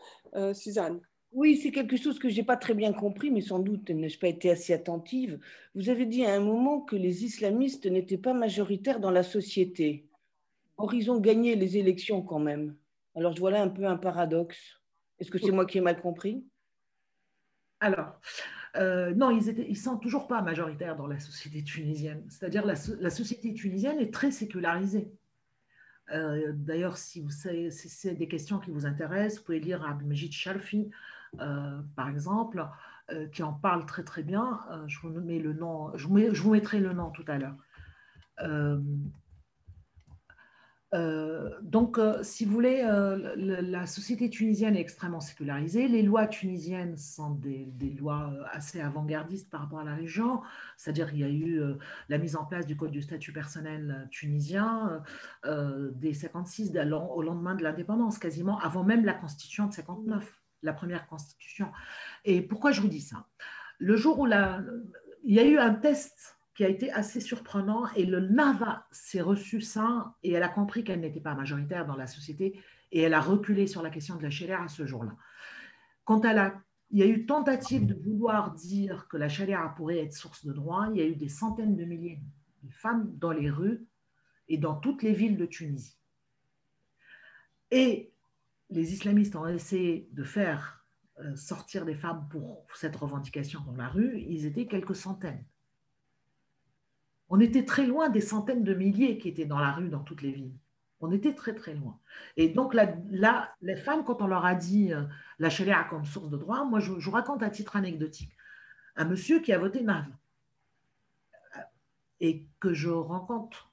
Suzanne. 0.55 1.01
Oui, 1.32 1.56
c'est 1.56 1.70
quelque 1.70 1.97
chose 1.97 2.19
que 2.19 2.28
je 2.28 2.36
n'ai 2.36 2.44
pas 2.44 2.56
très 2.56 2.74
bien 2.74 2.93
compris, 2.93 3.31
mais 3.31 3.43
sans 3.43 3.59
doute 3.59 3.90
n'ai-je 3.90 4.19
pas 4.19 4.28
été 4.28 4.51
assez 4.51 4.73
attentive. 4.73 5.39
Vous 5.74 5.89
avez 5.89 6.06
dit 6.06 6.24
à 6.24 6.35
un 6.35 6.40
moment 6.40 6.81
que 6.81 6.97
les 6.97 7.24
islamistes 7.24 7.86
n'étaient 7.86 8.19
pas 8.19 8.35
majoritaires 8.35 8.98
dans 8.98 9.11
la 9.11 9.23
société. 9.23 10.09
Or, 10.77 10.94
ils 10.94 11.11
ont 11.11 11.20
gagné 11.20 11.55
les 11.55 11.77
élections 11.77 12.23
quand 12.23 12.39
même? 12.40 12.77
Alors, 13.16 13.35
voilà 13.39 13.62
un 13.62 13.69
peu 13.69 13.86
un 13.86 13.97
paradoxe. 13.97 14.81
Est-ce 15.19 15.31
que 15.31 15.39
c'est 15.39 15.53
moi 15.53 15.66
qui 15.66 15.78
ai 15.78 15.81
mal 15.81 16.01
compris? 16.01 16.45
Alors, 17.81 18.20
euh, 18.77 19.15
non, 19.15 19.31
ils 19.31 19.69
ne 19.69 19.74
sont 19.74 19.99
toujours 19.99 20.27
pas 20.27 20.43
majoritaires 20.43 20.97
dans 20.97 21.07
la 21.07 21.20
société 21.20 21.62
tunisienne. 21.62 22.24
C'est-à-dire 22.28 22.66
la, 22.66 22.74
la 22.99 23.11
société 23.11 23.55
tunisienne 23.55 24.01
est 24.01 24.12
très 24.12 24.31
sécularisée. 24.31 25.12
Euh, 26.11 26.53
d'ailleurs, 26.55 26.97
si, 26.97 27.20
vous 27.20 27.31
si 27.31 27.70
c'est 27.70 28.15
des 28.15 28.28
questions 28.28 28.59
qui 28.59 28.70
vous 28.70 28.86
intéressent, 28.86 29.39
vous 29.39 29.45
pouvez 29.45 29.61
lire 29.61 29.86
Abdelmejid 29.86 30.32
Shalfi, 30.32 30.91
euh, 31.41 31.81
par 31.97 32.09
exemple, 32.09 32.66
qui 33.32 33.43
en 33.43 33.53
parle 33.53 33.85
très 33.85 34.03
très 34.03 34.23
bien. 34.23 34.61
je, 34.86 34.99
vous 35.01 35.11
mets 35.20 35.39
le 35.39 35.53
nom, 35.53 35.95
je, 35.95 36.07
je 36.07 36.43
vous 36.43 36.53
mettrai 36.53 36.81
le 36.81 36.95
nom 36.95 37.11
tout 37.11 37.24
à 37.28 37.36
l'heure. 37.36 37.57
Euh, 40.95 41.51
donc, 41.62 41.99
euh, 41.99 42.23
si 42.23 42.45
vous 42.45 42.53
voulez, 42.53 42.83
euh, 42.85 43.35
la 43.37 43.87
société 43.87 44.31
tunisienne 44.31 44.77
est 44.77 44.81
extrêmement 44.81 45.21
sécularisée. 45.21 45.89
Les 45.89 46.03
lois 46.03 46.27
tunisiennes 46.27 46.97
sont 46.97 47.31
des, 47.31 47.73
lois 47.99 48.33
assez 48.53 48.81
avant-gardistes 48.81 49.51
par 49.51 49.62
rapport 49.62 49.81
à 49.81 49.85
la 49.85 49.95
région. 49.95 50.41
C'est-à-dire 50.77 51.11
qu'il 51.11 51.21
y 51.21 51.25
a 51.25 51.29
eu 51.29 51.61
la 52.09 52.19
mise 52.19 52.37
en 52.37 52.45
place 52.45 52.66
du 52.66 52.77
Code 52.77 52.93
du 52.93 53.03
statut 53.03 53.33
personnel 53.33 54.09
tunisien 54.11 55.03
des 55.45 56.15
56 56.15 56.73
au 57.11 57.23
lendemain 57.23 57.55
de 57.55 57.62
l'indépendance, 57.62 58.19
quasiment 58.19 58.59
avant 58.59 58.85
même 58.85 59.05
la 59.05 59.15
constitution 59.15 59.66
de 59.66 59.73
59, 59.73 60.43
la 60.62 60.73
première 60.73 61.07
constitution. 61.07 61.71
Et 62.25 62.43
pourquoi 62.43 62.73
je 62.73 62.81
vous 62.81 62.89
dis 62.89 63.01
ça? 63.01 63.27
Le 63.79 63.97
jour 63.97 64.19
où 64.19 64.27
il 64.27 65.35
y 65.35 65.39
a 65.39 65.45
eu 65.45 65.59
un 65.59 65.75
test 65.75 66.34
qui 66.55 66.65
a 66.65 66.69
été 66.69 66.91
assez 66.93 67.21
surprenant. 67.21 67.87
Et 67.95 68.07
le 68.07 68.21
NAVA 68.21 68.87
s'est 68.91 69.21
reçu 69.21 69.61
ça 69.61 70.15
et 70.23 70.33
elle 70.33 70.43
a 70.43 70.49
compris 70.49 70.85
qu'elle 70.85 71.01
n'était 71.01 71.21
pas 71.21 71.35
majoritaire 71.35 71.87
dans 71.87 71.97
la 71.97 72.07
société 72.07 72.61
et 72.93 73.01
elle 73.01 73.15
a 73.15 73.21
reculé 73.21 73.67
sur 73.67 73.83
la 73.83 73.91
question 73.91 74.17
de 74.17 74.23
la 74.23 74.31
charia 74.31 74.63
à 74.63 74.69
ce 74.69 74.87
jour-là. 74.87 75.17
Quand 76.05 76.25
elle 76.25 76.39
a, 76.39 76.63
il 76.91 77.01
y 77.01 77.03
a 77.03 77.07
eu 77.07 77.27
tentative 77.27 77.87
de 77.87 77.95
vouloir 77.95 78.55
dire 78.55 79.09
que 79.09 79.17
la 79.17 79.29
charia 79.29 79.75
pourrait 79.77 79.99
être 79.99 80.15
source 80.15 80.45
de 80.45 80.53
droit. 80.53 80.89
Il 80.93 80.99
y 80.99 81.03
a 81.03 81.07
eu 81.07 81.17
des 81.17 81.29
centaines 81.29 81.77
de 81.77 81.85
milliers 81.85 82.23
de 82.63 82.73
femmes 82.73 83.11
dans 83.19 83.33
les 83.33 83.51
rues 83.51 83.85
et 84.49 84.59
dans 84.59 84.77
toutes 84.77 85.03
les 85.03 85.13
villes 85.13 85.37
de 85.37 85.47
Tunisie. 85.47 85.99
Et 87.71 88.13
les 88.71 88.93
islamistes 88.93 89.35
ont 89.35 89.47
essayé 89.47 90.09
de 90.13 90.23
faire 90.23 90.85
euh, 91.19 91.35
sortir 91.35 91.85
des 91.85 91.95
femmes 91.95 92.29
pour 92.31 92.67
cette 92.75 92.97
revendication 92.97 93.61
dans 93.63 93.77
la 93.77 93.89
rue. 93.89 94.21
Ils 94.21 94.47
étaient 94.47 94.67
quelques 94.67 94.97
centaines. 94.97 95.45
On 97.35 97.40
était 97.40 97.65
très 97.65 97.85
loin 97.85 98.11
des 98.11 98.20
centaines 98.20 98.62
de 98.62 98.74
milliers 98.74 99.19
qui 99.19 99.28
étaient 99.28 99.44
dans 99.44 99.59
la 99.59 99.73
rue 99.73 99.89
dans 99.89 100.05
toutes 100.05 100.23
les 100.23 100.31
villes. 100.31 100.55
On 101.01 101.11
était 101.11 101.35
très 101.35 101.52
très 101.52 101.74
loin. 101.74 101.98
Et 102.36 102.48
donc 102.48 102.74
là, 102.74 103.56
les 103.61 103.74
femmes, 103.74 104.05
quand 104.05 104.23
on 104.23 104.28
leur 104.28 104.44
a 104.44 104.55
dit 104.55 104.93
euh, 104.93 105.02
la 105.40 105.51
charia 105.51 105.82
comme 105.90 106.05
source 106.05 106.31
de 106.31 106.36
droit, 106.36 106.65
moi 106.65 106.78
je, 106.78 106.93
vous 106.93 107.11
raconte 107.11 107.43
à 107.43 107.51
titre 107.51 107.74
anecdotique. 107.74 108.31
Un 108.94 109.06
monsieur 109.06 109.40
qui 109.40 109.52
a 109.52 109.59
voté 109.59 109.82
NAV 109.82 110.05
et 112.20 112.47
que 112.61 112.73
je 112.73 112.90
rencontre 112.90 113.73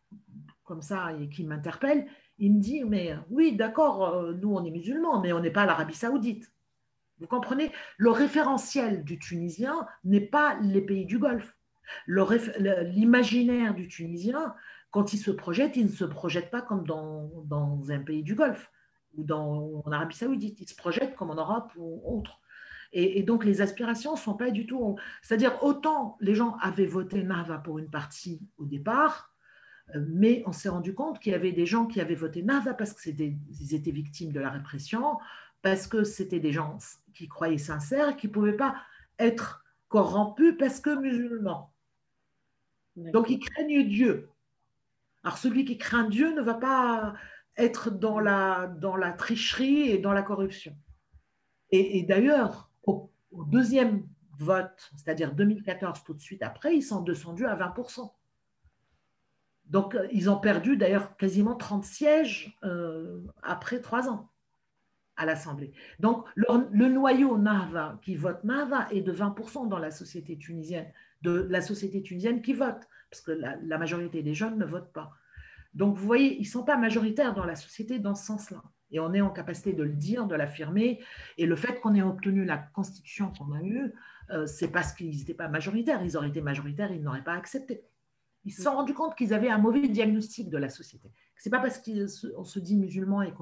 comme 0.63 0.81
ça 0.81 1.13
et 1.13 1.29
qui 1.29 1.43
m'interpelle, 1.43 2.07
il 2.39 2.55
me 2.55 2.59
dit, 2.59 2.83
mais 2.83 3.15
oui, 3.29 3.55
d'accord, 3.55 4.07
euh, 4.07 4.33
nous 4.33 4.55
on 4.55 4.65
est 4.65 4.71
musulmans, 4.71 5.21
mais 5.21 5.33
on 5.33 5.39
n'est 5.39 5.51
pas 5.51 5.67
l'Arabie 5.67 5.93
saoudite. 5.93 6.51
Vous 7.19 7.27
comprenez? 7.27 7.71
Le 7.97 8.09
référentiel 8.09 9.03
du 9.03 9.19
Tunisien 9.19 9.85
n'est 10.03 10.19
pas 10.19 10.57
les 10.61 10.81
pays 10.81 11.05
du 11.05 11.19
Golfe 11.19 11.55
l'imaginaire 12.07 13.73
du 13.73 13.87
Tunisien, 13.87 14.53
quand 14.91 15.13
il 15.13 15.17
se 15.17 15.31
projette, 15.31 15.77
il 15.77 15.85
ne 15.85 15.91
se 15.91 16.05
projette 16.05 16.51
pas 16.51 16.61
comme 16.61 16.85
dans, 16.85 17.81
un 17.89 17.99
pays 17.99 18.23
du 18.23 18.35
Golfe 18.35 18.71
ou 19.15 19.23
dans, 19.23 19.81
en 19.85 19.91
Arabie 19.91 20.15
Saoudite. 20.15 20.59
Il 20.59 20.67
se 20.67 20.75
projette 20.75 21.15
comme 21.15 21.31
en 21.31 21.35
Europe 21.35 21.71
ou 21.77 22.01
autre. 22.05 22.39
Et, 22.93 23.23
donc, 23.23 23.45
les 23.45 23.61
aspirations 23.61 24.13
ne 24.13 24.17
sont 24.17 24.33
pas 24.33 24.51
du 24.51 24.65
tout. 24.67 24.97
C'est-à-dire, 25.21 25.63
autant 25.63 26.17
les 26.19 26.35
gens 26.35 26.57
avaient 26.61 26.85
voté 26.85 27.23
Nava 27.23 27.57
pour 27.57 27.79
une 27.79 27.89
partie 27.89 28.41
au 28.57 28.65
départ, 28.65 29.33
euh, 29.95 30.05
mais 30.09 30.43
on 30.45 30.51
s'est 30.51 30.67
rendu 30.67 30.93
compte 30.93 31.19
qu'il 31.19 31.31
y 31.31 31.35
avait 31.35 31.53
des 31.53 31.65
gens 31.65 31.85
qui 31.85 32.01
avaient 32.01 32.15
voté 32.15 32.43
Nava 32.43 32.73
parce 32.73 32.93
qu'ils 32.93 33.73
étaient 33.73 33.91
victimes 33.91 34.33
de 34.33 34.41
la 34.41 34.49
répression, 34.49 35.17
parce 35.61 35.87
que 35.87 36.03
c'était 36.03 36.41
des 36.41 36.51
gens 36.51 36.79
qui 37.13 37.29
croyaient 37.29 37.57
sincères, 37.57 38.17
qui 38.17 38.27
ne 38.27 38.33
pouvaient 38.33 38.57
pas 38.57 38.75
être 39.19 39.60
corrompus 39.91 40.55
parce 40.57 40.79
que 40.79 40.95
musulmans. 40.95 41.73
Donc, 42.95 43.29
ils 43.29 43.39
craignent 43.39 43.87
Dieu. 43.87 44.29
Alors, 45.23 45.37
celui 45.37 45.65
qui 45.65 45.77
craint 45.77 46.07
Dieu 46.07 46.33
ne 46.33 46.41
va 46.41 46.55
pas 46.55 47.13
être 47.57 47.91
dans 47.91 48.19
la, 48.19 48.67
dans 48.67 48.95
la 48.95 49.11
tricherie 49.11 49.89
et 49.89 49.97
dans 49.97 50.13
la 50.13 50.23
corruption. 50.23 50.75
Et, 51.71 52.03
d'ailleurs, 52.03 52.71
au, 52.83 53.11
deuxième 53.31 54.07
vote, 54.39 54.91
c'est-à-dire 54.95 55.33
2014, 55.35 56.03
tout 56.03 56.13
de 56.13 56.21
suite 56.21 56.41
après, 56.41 56.75
ils 56.75 56.81
sont 56.81 57.01
descendus 57.01 57.45
à 57.45 57.55
20%. 57.55 58.11
Donc, 59.65 59.95
euh, 59.95 60.07
ils 60.11 60.29
ont 60.29 60.39
perdu 60.39 60.75
d'ailleurs 60.75 61.15
quasiment 61.17 61.55
30 61.55 61.83
sièges 61.83 62.57
euh, 62.63 63.21
après 63.43 63.79
trois 63.79 64.09
ans 64.09 64.30
à 65.17 65.25
l'Assemblée. 65.25 65.71
Donc, 65.99 66.25
le, 66.35 66.87
noyau 66.87 67.37
Nava 67.37 67.99
qui 68.01 68.15
vote 68.15 68.43
Nava 68.43 68.87
est 68.91 69.01
de 69.01 69.13
20% 69.13 69.67
dans 69.67 69.79
la 69.79 69.91
société 69.91 70.37
tunisienne 70.37 70.91
de 71.21 71.47
la 71.49 71.61
société 71.61 72.01
tunisienne 72.01 72.41
qui 72.41 72.53
vote, 72.53 72.87
parce 73.09 73.21
que 73.21 73.31
la, 73.31 73.77
majorité 73.77 74.23
des 74.23 74.33
jeunes 74.33 74.57
ne 74.57 74.65
votent 74.65 74.91
pas. 74.91 75.11
Donc, 75.73 75.95
vous 75.95 76.05
voyez, 76.05 76.35
ils 76.37 76.43
ne 76.43 76.47
sont 76.47 76.63
pas 76.63 76.77
majoritaires 76.77 77.33
dans 77.33 77.45
la 77.45 77.55
société 77.55 77.99
dans 77.99 78.15
ce 78.15 78.25
sens-là. 78.25 78.61
Et 78.91 78.99
on 78.99 79.13
est 79.13 79.21
en 79.21 79.29
capacité 79.29 79.71
de 79.71 79.83
le 79.83 79.93
dire, 79.93 80.25
de 80.25 80.35
l'affirmer. 80.35 81.01
Et 81.37 81.45
le 81.45 81.55
fait 81.55 81.79
qu'on 81.79 81.95
ait 81.95 82.01
obtenu 82.01 82.43
la 82.43 82.57
constitution 82.57 83.31
qu'on 83.31 83.53
a 83.53 83.61
eue, 83.61 83.93
euh, 84.31 84.45
c'est 84.45 84.67
parce 84.67 84.91
qu'ils 84.91 85.17
n'étaient 85.17 85.33
pas 85.33 85.47
majoritaires. 85.47 86.03
Ils 86.03 86.17
auraient 86.17 86.27
été 86.27 86.41
majoritaires, 86.41 86.91
ils 86.91 87.01
n'auraient 87.01 87.23
pas 87.23 87.35
accepté. 87.35 87.85
Ils 88.43 88.51
se 88.51 88.63
sont 88.63 88.71
rendus 88.71 88.93
compte 88.93 89.15
qu'ils 89.15 89.33
avaient 89.33 89.49
un 89.49 89.57
mauvais 89.57 89.87
diagnostic 89.87 90.49
de 90.49 90.57
la 90.57 90.69
société. 90.69 91.11
C'est 91.37 91.49
pas 91.49 91.59
parce 91.59 91.79
qu'on 91.79 92.43
se 92.43 92.59
dit 92.59 92.77
musulman 92.77 93.21
et 93.21 93.33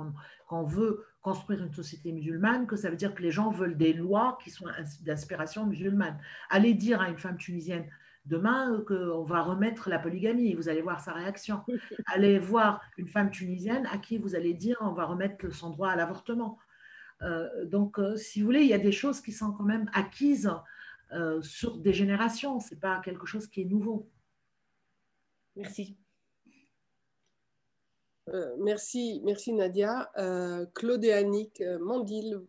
qu'on 0.48 0.64
veut 0.64 1.06
construire 1.22 1.64
une 1.64 1.74
société 1.74 2.12
musulmane 2.12 2.66
que 2.68 2.76
ça 2.76 2.90
veut 2.90 2.96
dire 2.96 3.14
que 3.14 3.22
les 3.22 3.32
gens 3.32 3.52
veulent 3.52 3.78
des 3.78 3.94
lois 3.94 4.38
qui 4.44 4.50
sont 4.50 4.66
d'inspiration 5.02 5.66
musulmane. 5.66 6.18
Allez 6.50 6.74
dire 6.74 7.02
à 7.02 7.10
une 7.10 7.18
femme 7.18 7.38
tunisienne 7.38 7.86
demain 8.26 8.82
qu'on 8.88 9.24
va 9.24 9.42
remettre 9.42 9.90
la 9.90 10.00
polygamie, 10.00 10.54
vous 10.54 10.70
allez 10.70 10.82
voir 10.82 11.02
sa 11.02 11.14
réaction. 11.14 11.62
Allez 12.06 12.40
voir 12.40 12.82
une 12.98 13.08
femme 13.08 13.32
tunisienne 13.32 13.88
à 13.92 13.98
qui 13.98 14.18
vous 14.18 14.36
allez 14.36 14.54
dire 14.54 14.78
on 14.82 14.94
va 14.94 15.06
remettre 15.06 15.52
son 15.54 15.72
droit 15.72 15.90
à 15.90 15.96
l'avortement. 15.96 16.60
Euh, 17.22 17.66
donc, 17.66 18.00
euh, 18.00 18.16
si 18.16 18.40
vous 18.40 18.46
voulez, 18.46 18.62
il 18.62 18.68
y 18.68 18.74
a 18.74 18.80
des 18.80 18.92
choses 18.92 19.22
qui 19.22 19.32
sont 19.32 19.52
quand 19.52 19.64
même 19.64 19.90
acquises 19.94 20.52
euh, 21.12 21.42
sur 21.42 21.78
des 21.78 21.94
générations. 21.94 22.60
Ce 22.60 22.74
n'est 22.74 22.80
pas 22.80 23.02
quelque 23.04 23.26
chose 23.26 23.48
qui 23.48 23.62
est 23.62 23.66
nouveau. 23.66 24.10
Merci. 25.56 25.98
merci, 28.60 29.22
merci 29.24 29.54
Nadia. 29.54 30.12
Claude 30.74 31.04
et 31.04 31.14
Annick, 31.14 31.64
Mandil. 31.82 32.42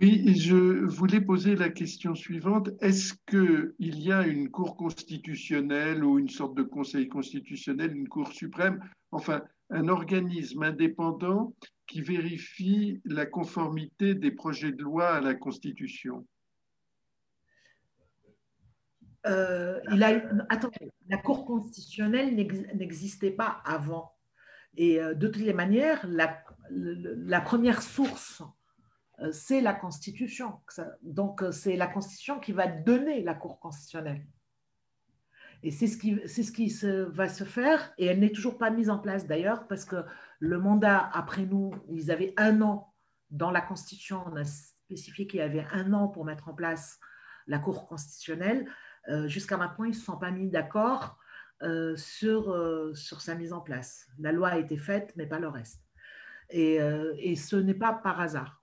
Oui, 0.00 0.34
je 0.34 0.86
voulais 0.86 1.20
poser 1.20 1.56
la 1.56 1.68
question 1.68 2.14
suivante. 2.14 2.70
Est-ce 2.80 3.12
qu'il 3.26 3.74
y 3.78 4.10
a 4.10 4.26
une 4.26 4.50
Cour 4.50 4.74
constitutionnelle 4.74 6.02
ou 6.02 6.18
une 6.18 6.30
sorte 6.30 6.54
de 6.54 6.62
Conseil 6.62 7.06
constitutionnel, 7.08 7.94
une 7.94 8.08
Cour 8.08 8.32
suprême, 8.32 8.80
enfin 9.10 9.42
un 9.68 9.88
organisme 9.88 10.62
indépendant 10.62 11.54
qui 11.86 12.00
vérifie 12.00 13.00
la 13.04 13.26
conformité 13.26 14.14
des 14.14 14.30
projets 14.30 14.72
de 14.72 14.82
loi 14.82 15.08
à 15.08 15.20
la 15.20 15.34
Constitution? 15.34 16.26
Euh, 19.26 19.80
il 19.92 20.02
a, 20.02 20.22
attendez, 20.48 20.92
la 21.08 21.18
Cour 21.18 21.44
constitutionnelle 21.44 22.34
n'existait 22.34 23.30
pas 23.30 23.60
avant. 23.64 24.14
Et 24.76 25.00
euh, 25.00 25.14
de 25.14 25.26
toutes 25.26 25.42
les 25.42 25.52
manières, 25.52 26.06
la, 26.06 27.40
première 27.40 27.82
source, 27.82 28.42
euh, 29.20 29.30
c'est 29.32 29.60
la 29.60 29.74
Constitution. 29.74 30.60
Donc, 31.02 31.42
c'est 31.52 31.76
la 31.76 31.86
Constitution 31.86 32.40
qui 32.40 32.52
va 32.52 32.66
donner 32.66 33.22
la 33.22 33.34
Cour 33.34 33.60
constitutionnelle. 33.60 34.26
Et 35.62 35.70
c'est 35.70 35.86
ce 35.86 35.98
qui, 35.98 36.18
ce 36.26 36.52
qui 36.52 36.74
va 37.12 37.28
se 37.28 37.44
faire, 37.44 37.92
et 37.98 38.06
elle 38.06 38.20
n'est 38.20 38.32
toujours 38.32 38.56
pas 38.56 38.70
mise 38.70 38.88
en 38.88 38.98
place 38.98 39.26
d'ailleurs, 39.26 39.66
parce 39.68 39.84
que 39.84 40.04
le 40.38 40.58
mandat 40.58 41.10
après 41.12 41.44
nous, 41.44 41.74
ils 41.90 42.10
avaient 42.10 42.32
un 42.38 42.62
an 42.62 42.94
dans 43.30 43.50
la 43.50 43.60
Constitution, 43.60 44.24
on 44.26 44.36
a 44.36 44.44
spécifié 44.44 45.26
qu'il 45.26 45.40
y 45.40 45.42
avait 45.42 45.66
un 45.72 45.92
an 45.92 46.08
pour 46.08 46.24
mettre 46.24 46.48
en 46.48 46.54
place 46.54 46.98
la 47.46 47.58
Cour 47.58 47.86
constitutionnelle. 47.86 48.66
Euh, 49.08 49.28
jusqu'à 49.28 49.56
maintenant, 49.56 49.84
ils 49.84 49.90
ne 49.90 49.94
se 49.94 50.04
sont 50.04 50.18
pas 50.18 50.30
mis 50.30 50.48
d'accord 50.48 51.18
euh, 51.62 51.96
sur, 51.96 52.50
euh, 52.50 52.94
sur 52.94 53.20
sa 53.20 53.34
mise 53.34 53.52
en 53.52 53.60
place. 53.60 54.08
La 54.18 54.32
loi 54.32 54.48
a 54.48 54.58
été 54.58 54.76
faite, 54.76 55.12
mais 55.16 55.26
pas 55.26 55.38
le 55.38 55.48
reste. 55.48 55.82
Et, 56.52 56.80
et 57.18 57.36
ce 57.36 57.54
n'est 57.54 57.74
pas 57.74 57.92
par 57.92 58.20
hasard. 58.20 58.60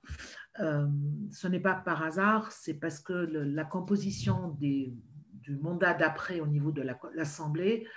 ce 0.57 1.47
n'est 1.47 1.61
pas 1.61 1.73
par 1.73 2.03
hasard, 2.03 2.51
c'est 2.51 2.73
parce 2.73 2.99
que 2.99 3.13
la 3.13 3.63
composition 3.63 4.49
des, 4.59 4.93
du 5.35 5.55
mandat 5.55 5.93
d'après 5.93 6.41
au 6.41 6.47
niveau 6.47 6.73
de 6.73 6.81
l'Assemblée, 7.13 7.87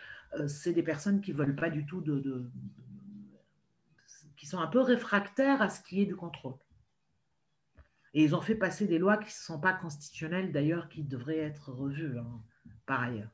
c'est 0.46 0.72
des 0.72 0.84
personnes 0.84 1.20
qui 1.20 1.32
veulent 1.32 1.56
pas 1.56 1.70
du 1.70 1.86
tout 1.86 2.02
de, 2.02 2.48
qui 4.36 4.46
sont 4.46 4.60
un 4.60 4.68
peu 4.68 4.78
réfractaires 4.78 5.60
à 5.60 5.68
ce 5.68 5.82
qui 5.82 6.02
est 6.02 6.06
du 6.06 6.14
contrôle. 6.14 6.54
Et 8.14 8.24
ils 8.24 8.34
ont 8.34 8.40
fait 8.40 8.54
passer 8.54 8.86
des 8.86 8.98
lois 8.98 9.16
qui 9.16 9.26
ne 9.26 9.30
sont 9.30 9.60
pas 9.60 9.72
constitutionnelles, 9.72 10.52
d'ailleurs, 10.52 10.88
qui 10.88 11.02
devraient 11.04 11.38
être 11.38 11.70
revues 11.70 12.18
hein, 12.18 12.42
par 12.86 13.02
ailleurs. 13.02 13.30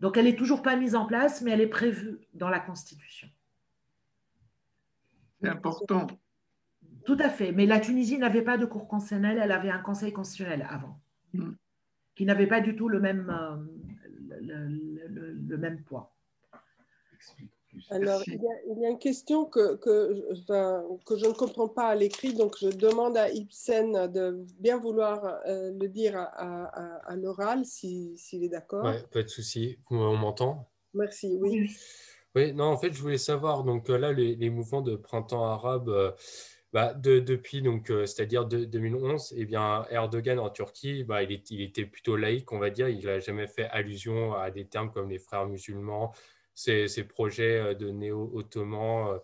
Donc, 0.00 0.16
elle 0.16 0.24
n'est 0.26 0.36
toujours 0.36 0.62
pas 0.62 0.76
mise 0.76 0.94
en 0.94 1.06
place, 1.06 1.42
mais 1.42 1.50
elle 1.52 1.60
est 1.60 1.68
prévue 1.68 2.18
dans 2.34 2.48
la 2.48 2.60
Constitution. 2.60 3.28
C'est 5.40 5.48
important. 5.48 6.06
Tout 7.04 7.16
à 7.20 7.30
fait. 7.30 7.52
Mais 7.52 7.66
la 7.66 7.80
Tunisie 7.80 8.18
n'avait 8.18 8.42
pas 8.42 8.58
de 8.58 8.66
cour 8.66 8.88
constitutionnelle, 8.88 9.38
elle 9.40 9.52
avait 9.52 9.70
un 9.70 9.78
conseil 9.78 10.12
constitutionnel 10.12 10.66
avant, 10.68 11.00
mm. 11.32 11.52
qui 12.14 12.24
n'avait 12.24 12.48
pas 12.48 12.60
du 12.60 12.74
tout 12.74 12.88
le 12.88 13.00
même, 13.00 13.30
euh, 13.30 13.56
le, 14.40 15.56
même 15.56 15.82
poids. 15.84 16.14
Alors, 17.90 18.22
il 18.26 18.40
y, 18.80 18.86
a, 18.86 18.90
une 18.90 18.98
question 18.98 19.44
que, 19.44 19.76
que, 19.76 20.32
que, 21.04 21.16
je 21.16 21.26
ne 21.26 21.32
comprends 21.32 21.68
pas 21.68 21.86
à 21.88 21.94
l'écrit, 21.94 22.34
donc 22.34 22.56
je 22.60 22.68
demande 22.68 23.16
à 23.16 23.30
Ibsen 23.30 24.10
de 24.12 24.44
bien 24.58 24.78
vouloir 24.78 25.40
euh, 25.46 25.72
le 25.72 25.88
dire 25.88 26.16
à, 26.16 26.64
à, 27.06 27.16
l'oral, 27.16 27.64
s'il 27.64 28.16
est 28.32 28.48
d'accord. 28.48 28.84
Oui, 28.84 29.00
pas 29.12 29.22
de 29.22 29.28
souci. 29.28 29.78
On 29.90 30.16
m'entend? 30.16 30.68
Merci, 30.94 31.36
oui. 31.40 31.70
Oui, 32.34 32.52
non, 32.52 32.64
en 32.64 32.76
fait, 32.76 32.92
je 32.92 33.00
voulais 33.00 33.18
savoir, 33.18 33.64
donc 33.64 33.88
euh, 33.88 33.96
là, 33.96 34.12
les, 34.12 34.50
mouvements 34.50 34.82
de 34.82 34.96
printemps 34.96 35.44
arabe, 35.44 35.88
euh, 35.88 36.12
bah, 36.72 36.92
de, 36.92 37.18
depuis, 37.18 37.62
donc, 37.62 37.86
c'est-à-dire 37.86 38.46
de, 38.46 38.64
2011, 38.64 39.34
eh 39.36 39.44
bien, 39.44 39.86
Erdogan 39.90 40.38
en 40.38 40.50
Turquie, 40.50 41.04
bah, 41.04 41.22
il, 41.22 41.42
il 41.50 41.62
était 41.62 41.86
plutôt 41.86 42.16
laïque, 42.16 42.52
on 42.52 42.58
va 42.58 42.70
dire. 42.70 42.88
Il 42.88 43.06
n'a 43.06 43.20
jamais 43.20 43.46
fait 43.46 43.64
allusion 43.70 44.34
à 44.34 44.50
des 44.50 44.66
termes 44.66 44.90
comme 44.90 45.08
les 45.08 45.18
frères 45.18 45.46
musulmans, 45.46 46.12
ces, 46.56 47.04
projets 47.04 47.58
euh, 47.58 47.74
de 47.74 47.90
néo-ottoman 47.90 49.14
euh, 49.14 49.18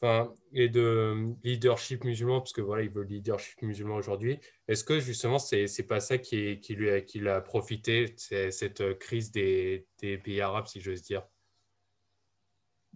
enfin, 0.00 0.32
et 0.52 0.68
de 0.68 0.80
euh, 0.80 1.32
leadership 1.44 2.04
musulman, 2.04 2.40
parce 2.40 2.52
que 2.52 2.62
voilà, 2.62 2.82
il 2.82 2.90
veut 2.90 3.02
le 3.02 3.08
leadership 3.08 3.60
musulman 3.62 3.96
aujourd'hui. 3.96 4.40
Est-ce 4.66 4.82
que 4.82 4.98
justement, 4.98 5.38
c'est 5.38 5.66
n'est 5.78 5.86
pas 5.86 6.00
ça 6.00 6.18
qui, 6.18 6.58
qui, 6.60 6.74
lui 6.74 6.90
a, 6.90 7.00
qui 7.02 7.26
a 7.28 7.40
profité, 7.40 8.14
cette 8.16 8.98
crise 8.98 9.30
des, 9.30 9.86
des, 10.00 10.18
pays 10.18 10.40
arabes, 10.40 10.66
si 10.66 10.80
j'ose 10.80 11.02
dire? 11.02 11.22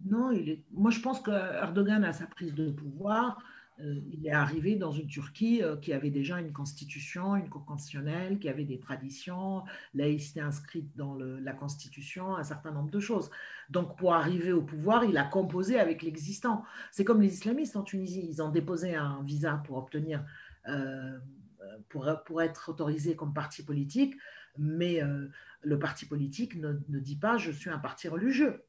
Non, 0.03 0.31
moi 0.71 0.91
je 0.91 0.99
pense 0.99 1.21
que 1.21 1.31
Erdogan 1.31 2.03
a 2.03 2.11
sa 2.11 2.27
prise 2.27 2.53
de 2.53 2.69
pouvoir 2.69 3.41
il 3.77 4.25
est 4.25 4.31
arrivé 4.31 4.75
dans 4.75 4.91
une 4.91 5.07
Turquie 5.07 5.61
euh, 5.61 5.75
qui 5.75 5.91
avait 5.91 6.09
déjà 6.09 6.39
une 6.39 6.53
constitution, 6.53 7.35
une 7.35 7.49
cour 7.49 7.65
constitutionnelle, 7.65 8.39
qui 8.39 8.47
avait 8.47 8.63
des 8.63 8.79
traditions, 8.79 9.63
laïcité 9.93 10.39
inscrite 10.39 10.95
dans 10.95 11.15
la 11.15 11.53
constitution, 11.53 12.35
un 12.35 12.43
certain 12.43 12.71
nombre 12.71 12.89
de 12.89 12.99
choses. 12.99 13.29
Donc 13.69 13.97
pour 13.97 14.13
arriver 14.13 14.53
au 14.53 14.61
pouvoir, 14.61 15.03
il 15.03 15.17
a 15.17 15.25
composé 15.25 15.79
avec 15.79 16.03
l'existant. 16.03 16.63
C'est 16.91 17.03
comme 17.03 17.21
les 17.21 17.33
islamistes 17.33 17.75
en 17.75 17.83
Tunisie, 17.83 18.25
ils 18.29 18.41
ont 18.41 18.49
déposé 18.49 18.95
un 18.95 19.21
visa 19.23 19.61
pour 19.65 19.77
obtenir, 19.77 20.23
euh, 20.69 21.19
pour, 21.89 22.41
être 22.41 22.69
autorisé 22.69 23.15
comme 23.15 23.33
parti 23.33 23.63
politique, 23.63 24.15
mais 24.57 25.01
le 25.61 25.79
parti 25.79 26.05
politique 26.05 26.55
ne 26.55 26.99
dit 26.99 27.17
pas 27.17 27.37
je 27.37 27.51
suis 27.51 27.69
un 27.69 27.79
parti 27.79 28.07
religieux. 28.07 28.63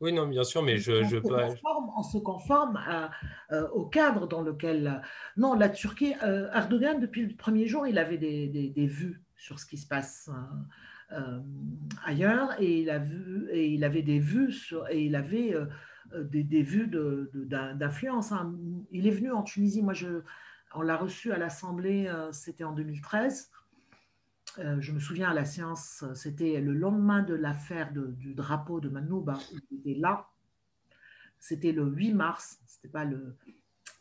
Oui, 0.00 0.12
non, 0.12 0.28
bien 0.28 0.44
sûr, 0.44 0.62
mais 0.62 0.78
je... 0.78 1.02
je 1.04 1.16
on, 1.16 1.20
se 1.20 1.56
conforme, 1.56 1.90
on 1.96 2.02
se 2.02 2.18
conforme 2.18 2.80
euh, 3.52 3.68
au 3.70 3.84
cadre 3.84 4.28
dans 4.28 4.42
lequel... 4.42 4.86
Euh, 4.86 5.06
non, 5.36 5.54
la 5.54 5.68
Turquie, 5.68 6.14
euh, 6.22 6.50
Erdogan, 6.52 7.00
depuis 7.00 7.26
le 7.26 7.34
premier 7.34 7.66
jour, 7.66 7.86
il 7.86 7.98
avait 7.98 8.18
des, 8.18 8.48
des, 8.48 8.86
vues 8.86 9.20
sur 9.36 9.58
ce 9.58 9.66
qui 9.66 9.76
se 9.76 9.86
passe 9.86 10.30
ailleurs 12.04 12.60
et 12.60 12.82
il, 12.82 12.90
a 12.90 12.98
vu, 12.98 13.48
et 13.50 13.68
il 13.68 13.82
avait 13.82 14.02
des 14.02 14.18
vues 14.18 14.52
sur, 14.52 14.86
et 14.88 15.02
il 15.02 15.16
avait 15.16 15.54
des, 16.14 16.44
des, 16.44 16.62
vues 16.62 16.86
d'influence. 16.86 18.30
De, 18.30 18.34
hein. 18.34 18.54
Il 18.92 19.06
est 19.06 19.12
venu 19.12 19.32
en 19.32 19.42
Tunisie, 19.42 19.82
moi, 19.82 19.94
je, 19.94 20.22
on 20.74 20.82
l'a 20.82 20.96
reçu 20.96 21.32
à 21.32 21.38
l'Assemblée, 21.38 22.12
c'était 22.30 22.64
en 22.64 22.72
2013. 22.72 23.50
Euh, 24.58 24.80
je 24.80 24.92
me 24.92 24.98
souviens 24.98 25.30
à 25.30 25.34
la 25.34 25.44
séance, 25.44 26.04
c'était 26.14 26.60
le 26.60 26.72
lendemain 26.72 27.22
de 27.22 27.34
l'affaire 27.34 27.92
du 27.92 28.34
drapeau 28.34 28.80
de 28.80 28.88
Manouba, 28.88 29.38
il 29.52 29.78
était 29.78 29.98
là. 29.98 30.28
C'était 31.38 31.70
le 31.70 31.84
8 31.84 32.14
mars, 32.14 32.58
c'était 32.66 32.88
pas 32.88 33.04
le, 33.04 33.36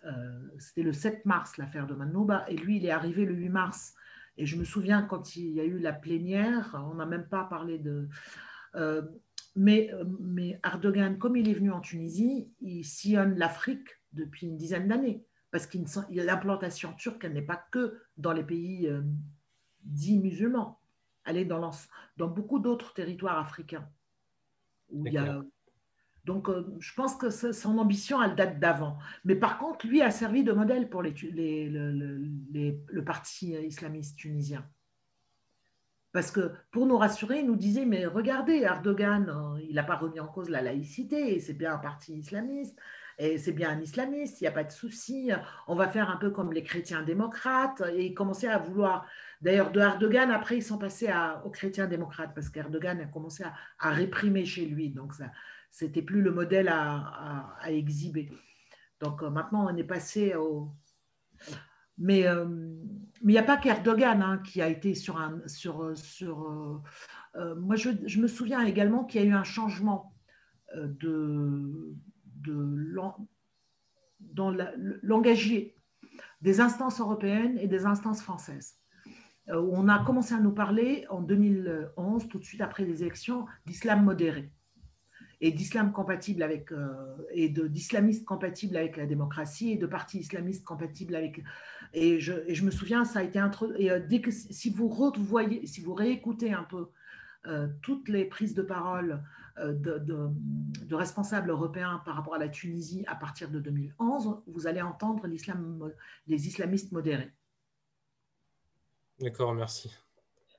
euh, 0.06 0.40
c'était 0.58 0.82
le 0.82 0.94
7 0.94 1.26
mars 1.26 1.58
l'affaire 1.58 1.86
de 1.86 1.94
Manouba, 1.94 2.46
et 2.50 2.56
lui 2.56 2.78
il 2.78 2.86
est 2.86 2.92
arrivé 2.92 3.26
le 3.26 3.36
8 3.36 3.50
mars. 3.50 3.94
Et 4.38 4.48
je 4.48 4.56
me 4.56 4.64
souviens 4.64 5.04
quand 5.04 5.36
il 5.36 5.52
y 5.52 5.60
a 5.60 5.64
eu 5.64 5.78
la 5.78 5.94
plénière, 5.94 6.76
on 6.90 6.96
n'a 6.96 7.06
même 7.06 7.28
pas 7.28 7.44
parlé 7.44 7.78
de. 7.78 8.08
Euh, 8.76 9.04
mais, 9.56 9.92
mais 10.20 10.60
Erdogan, 10.64 11.18
comme 11.18 11.36
il 11.36 11.50
est 11.50 11.54
venu 11.54 11.72
en 11.72 11.82
Tunisie, 11.82 12.52
il 12.62 12.84
sillonne 12.84 13.38
l'Afrique 13.38 13.90
depuis 14.14 14.48
une 14.48 14.58
dizaine 14.58 14.88
d'années, 14.88 15.24
parce 15.52 15.68
qu'il 15.68 15.86
l'implantation 16.12 16.94
turque, 16.94 17.24
elle 17.24 17.34
n'est 17.34 17.42
pas 17.42 17.64
que 17.72 18.00
dans 18.18 18.34
les 18.34 18.44
pays 18.44 18.88
dits 19.88 20.20
musulmans. 20.20 20.80
Est 21.26 21.44
dans, 21.44 21.72
dans 22.16 22.28
beaucoup 22.30 22.60
d'autres 22.60 22.94
territoires 22.94 23.38
africains. 23.38 23.86
Où 24.90 25.06
il 25.06 25.44
Donc, 26.24 26.48
euh, 26.48 26.66
je 26.80 26.94
pense 26.94 27.16
que 27.16 27.30
son 27.30 27.78
ambition, 27.80 28.24
elle 28.24 28.36
date 28.36 28.60
d'avant. 28.60 28.98
Mais 29.26 29.36
par 29.36 29.58
contre, 29.58 29.88
lui 29.88 30.02
a 30.02 30.10
servi 30.10 30.46
de 30.46 30.54
modèle 30.54 30.90
pour 30.90 31.02
les, 31.02 31.14
les, 31.34 31.70
les, 31.70 32.80
le 32.88 33.04
parti 33.04 33.56
islamiste 33.56 34.18
tunisien. 34.18 34.66
Parce 36.14 36.32
que 36.32 36.54
pour 36.72 36.86
nous 36.86 36.98
rassurer, 36.98 37.40
il 37.40 37.46
nous 37.46 37.58
disait, 37.58 37.86
mais 37.86 38.06
regardez, 38.06 38.62
Erdogan, 38.62 39.30
euh, 39.30 39.62
il 39.68 39.76
n'a 39.76 39.84
pas 39.84 39.98
remis 39.98 40.22
en 40.22 40.28
cause 40.28 40.50
la 40.50 40.62
laïcité, 40.62 41.36
et 41.36 41.42
c'est 41.42 41.54
bien 41.54 41.74
un 41.74 41.78
parti 41.78 42.14
islamiste, 42.14 42.80
et 43.20 43.38
c'est 43.38 43.52
bien 43.52 43.72
un 43.72 43.82
islamiste, 43.82 44.40
il 44.40 44.46
n'y 44.46 44.48
a 44.48 44.52
pas 44.52 44.64
de 44.64 44.72
souci, 44.72 45.32
on 45.68 45.76
va 45.76 45.90
faire 45.90 46.10
un 46.10 46.18
peu 46.18 46.30
comme 46.30 46.54
les 46.54 46.64
chrétiens 46.64 47.04
démocrates, 47.04 47.84
et 47.94 48.06
il 48.06 48.14
commençait 48.14 48.48
à 48.48 48.58
vouloir 48.58 49.06
D'ailleurs, 49.42 49.72
de 49.72 49.80
Erdogan, 49.80 50.32
après, 50.32 50.58
ils 50.58 50.64
sont 50.64 50.78
passés 50.78 51.10
aux 51.46 51.50
chrétiens 51.50 51.88
démocrates 51.88 52.34
parce 52.34 52.50
qu'Erdogan 52.50 53.00
a 53.00 53.06
commencé 53.06 53.44
à, 53.80 53.92
réprimer 53.92 54.46
chez 54.46 54.66
lui. 54.66 54.90
Donc, 54.90 55.14
ça, 55.14 55.32
c'était 55.72 56.02
plus 56.02 56.22
le 56.22 56.32
modèle 56.32 56.70
à, 56.70 57.58
exhiber. 57.68 58.32
Donc 59.00 59.22
maintenant, 59.22 59.68
on 59.72 59.78
est 59.78 59.84
passé 59.84 60.34
au. 60.36 60.72
Mais 62.00 62.22
il 62.22 63.28
n'y 63.28 63.38
a 63.38 63.44
pas 63.44 63.58
qu'Erdogan 63.58 64.22
hein, 64.22 64.38
qui 64.40 64.62
a 64.62 64.70
été 64.70 64.96
sur 64.96 65.18
un. 65.18 65.40
Sur, 65.48 65.96
sur, 65.96 66.82
moi, 67.36 67.76
je, 67.76 67.90
je, 68.06 68.20
me 68.20 68.28
souviens 68.28 68.64
également 68.64 69.06
qu'il 69.06 69.22
y 69.22 69.24
a 69.24 69.28
eu 69.28 69.34
un 69.34 69.44
changement 69.44 70.16
de, 70.76 71.96
de 72.42 72.96
dans 74.20 74.56
l'engagier 75.04 75.76
des 76.42 76.60
instances 76.60 77.00
européennes 77.00 77.58
et 77.60 77.68
des 77.68 77.86
instances 77.86 78.22
françaises. 78.22 78.76
Euh, 79.50 79.62
on 79.72 79.88
a 79.88 80.04
commencé 80.04 80.34
à 80.34 80.40
nous 80.40 80.52
parler 80.52 81.06
en 81.10 81.22
2011, 81.22 82.28
tout 82.28 82.40
de 82.40 82.44
suite 82.44 82.62
après 82.62 82.84
les 82.86 83.02
élections, 83.02 83.46
d'islam 83.66 84.04
modéré 84.04 84.52
et 85.40 85.52
d'islam 85.52 85.92
compatible 85.92 86.42
avec 86.42 86.72
euh, 86.72 87.68
d'islamistes 87.70 88.26
compatibles 88.26 88.76
avec 88.76 88.98
la 88.98 89.06
démocratie 89.06 89.72
et 89.72 89.78
de 89.78 89.86
partis 89.86 90.18
islamistes 90.18 90.66
compatibles 90.66 91.16
avec 91.16 91.44
et 91.94 92.20
je, 92.20 92.66
me 92.66 92.72
souviens 92.72 93.06
ça 93.06 93.20
a 93.20 93.24
été 93.24 93.38
introduit 93.38 93.84
et 93.84 93.92
euh, 93.92 94.00
dès 94.00 94.20
que 94.20 94.32
si 94.32 94.72
vous 94.72 94.90
réécoutez 95.94 96.54
un 96.54 96.64
peu 96.64 96.88
toutes 97.82 98.10
les 98.10 98.26
prises 98.26 98.56
de 98.56 98.62
parole 98.62 99.24
de, 99.58 100.00
de, 100.00 100.96
responsables 100.96 101.50
européens 101.50 102.02
par 102.04 102.16
rapport 102.16 102.36
à 102.36 102.40
la 102.40 102.50
Tunisie 102.50 103.06
à 103.08 103.16
partir 103.16 103.50
de 103.50 103.60
2011 103.60 104.42
vous 104.48 104.68
allez 104.68 104.82
entendre 104.82 105.28
l'islam 105.28 105.90
les 106.26 106.48
islamistes 106.48 106.92
modérés 106.92 107.32
D'accord, 109.20 109.54
merci. 109.54 109.92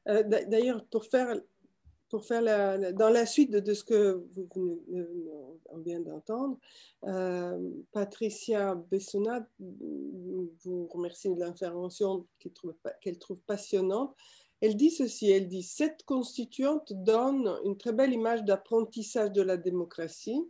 Euh, 0.09 0.23
d'ailleurs, 0.23 0.85
pour 0.87 1.05
faire, 1.05 1.41
pour 2.09 2.25
faire 2.25 2.43
la, 2.43 2.93
dans 2.93 3.11
la 3.11 3.27
suite 3.27 3.51
de, 3.51 3.75
ce 3.75 3.85
que 3.85 4.25
vous, 4.35 4.83
on 5.67 5.79
vient 5.79 6.01
d'entendre, 6.01 6.59
euh, 7.05 7.71
Patricia 7.93 8.75
Bessonat 8.91 9.47
vous 9.61 10.89
remercie 10.89 11.33
de 11.33 11.39
l'intervention 11.39 12.27
qu'elle 12.39 12.53
trouve, 12.53 12.75
trouve 13.21 13.41
passionnante. 13.43 14.17
Elle 14.61 14.77
dit 14.77 14.91
ceci, 14.91 15.31
elle 15.31 15.47
dit, 15.47 15.63
cette 15.63 16.03
constituante 16.03 16.93
donne 16.93 17.57
une 17.65 17.77
très 17.77 17.93
belle 17.93 18.13
image 18.13 18.43
d'apprentissage 18.43 19.31
de 19.31 19.43
la 19.43 19.57
démocratie, 19.57 20.43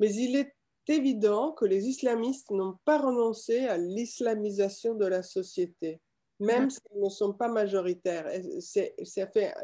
mais 0.00 0.12
il 0.12 0.34
est 0.34 0.54
évident 0.88 1.52
que 1.52 1.66
les 1.66 1.86
islamistes 1.86 2.50
n'ont 2.50 2.78
pas 2.84 2.98
renoncé 2.98 3.66
à 3.66 3.76
l'islamisation 3.76 4.94
de 4.94 5.06
la 5.06 5.22
société 5.22 6.00
même 6.40 6.70
s'ils 6.70 7.02
ne 7.02 7.08
sont 7.08 7.32
pas 7.32 7.48
majoritaires. 7.48 8.26
C'est 8.60 8.94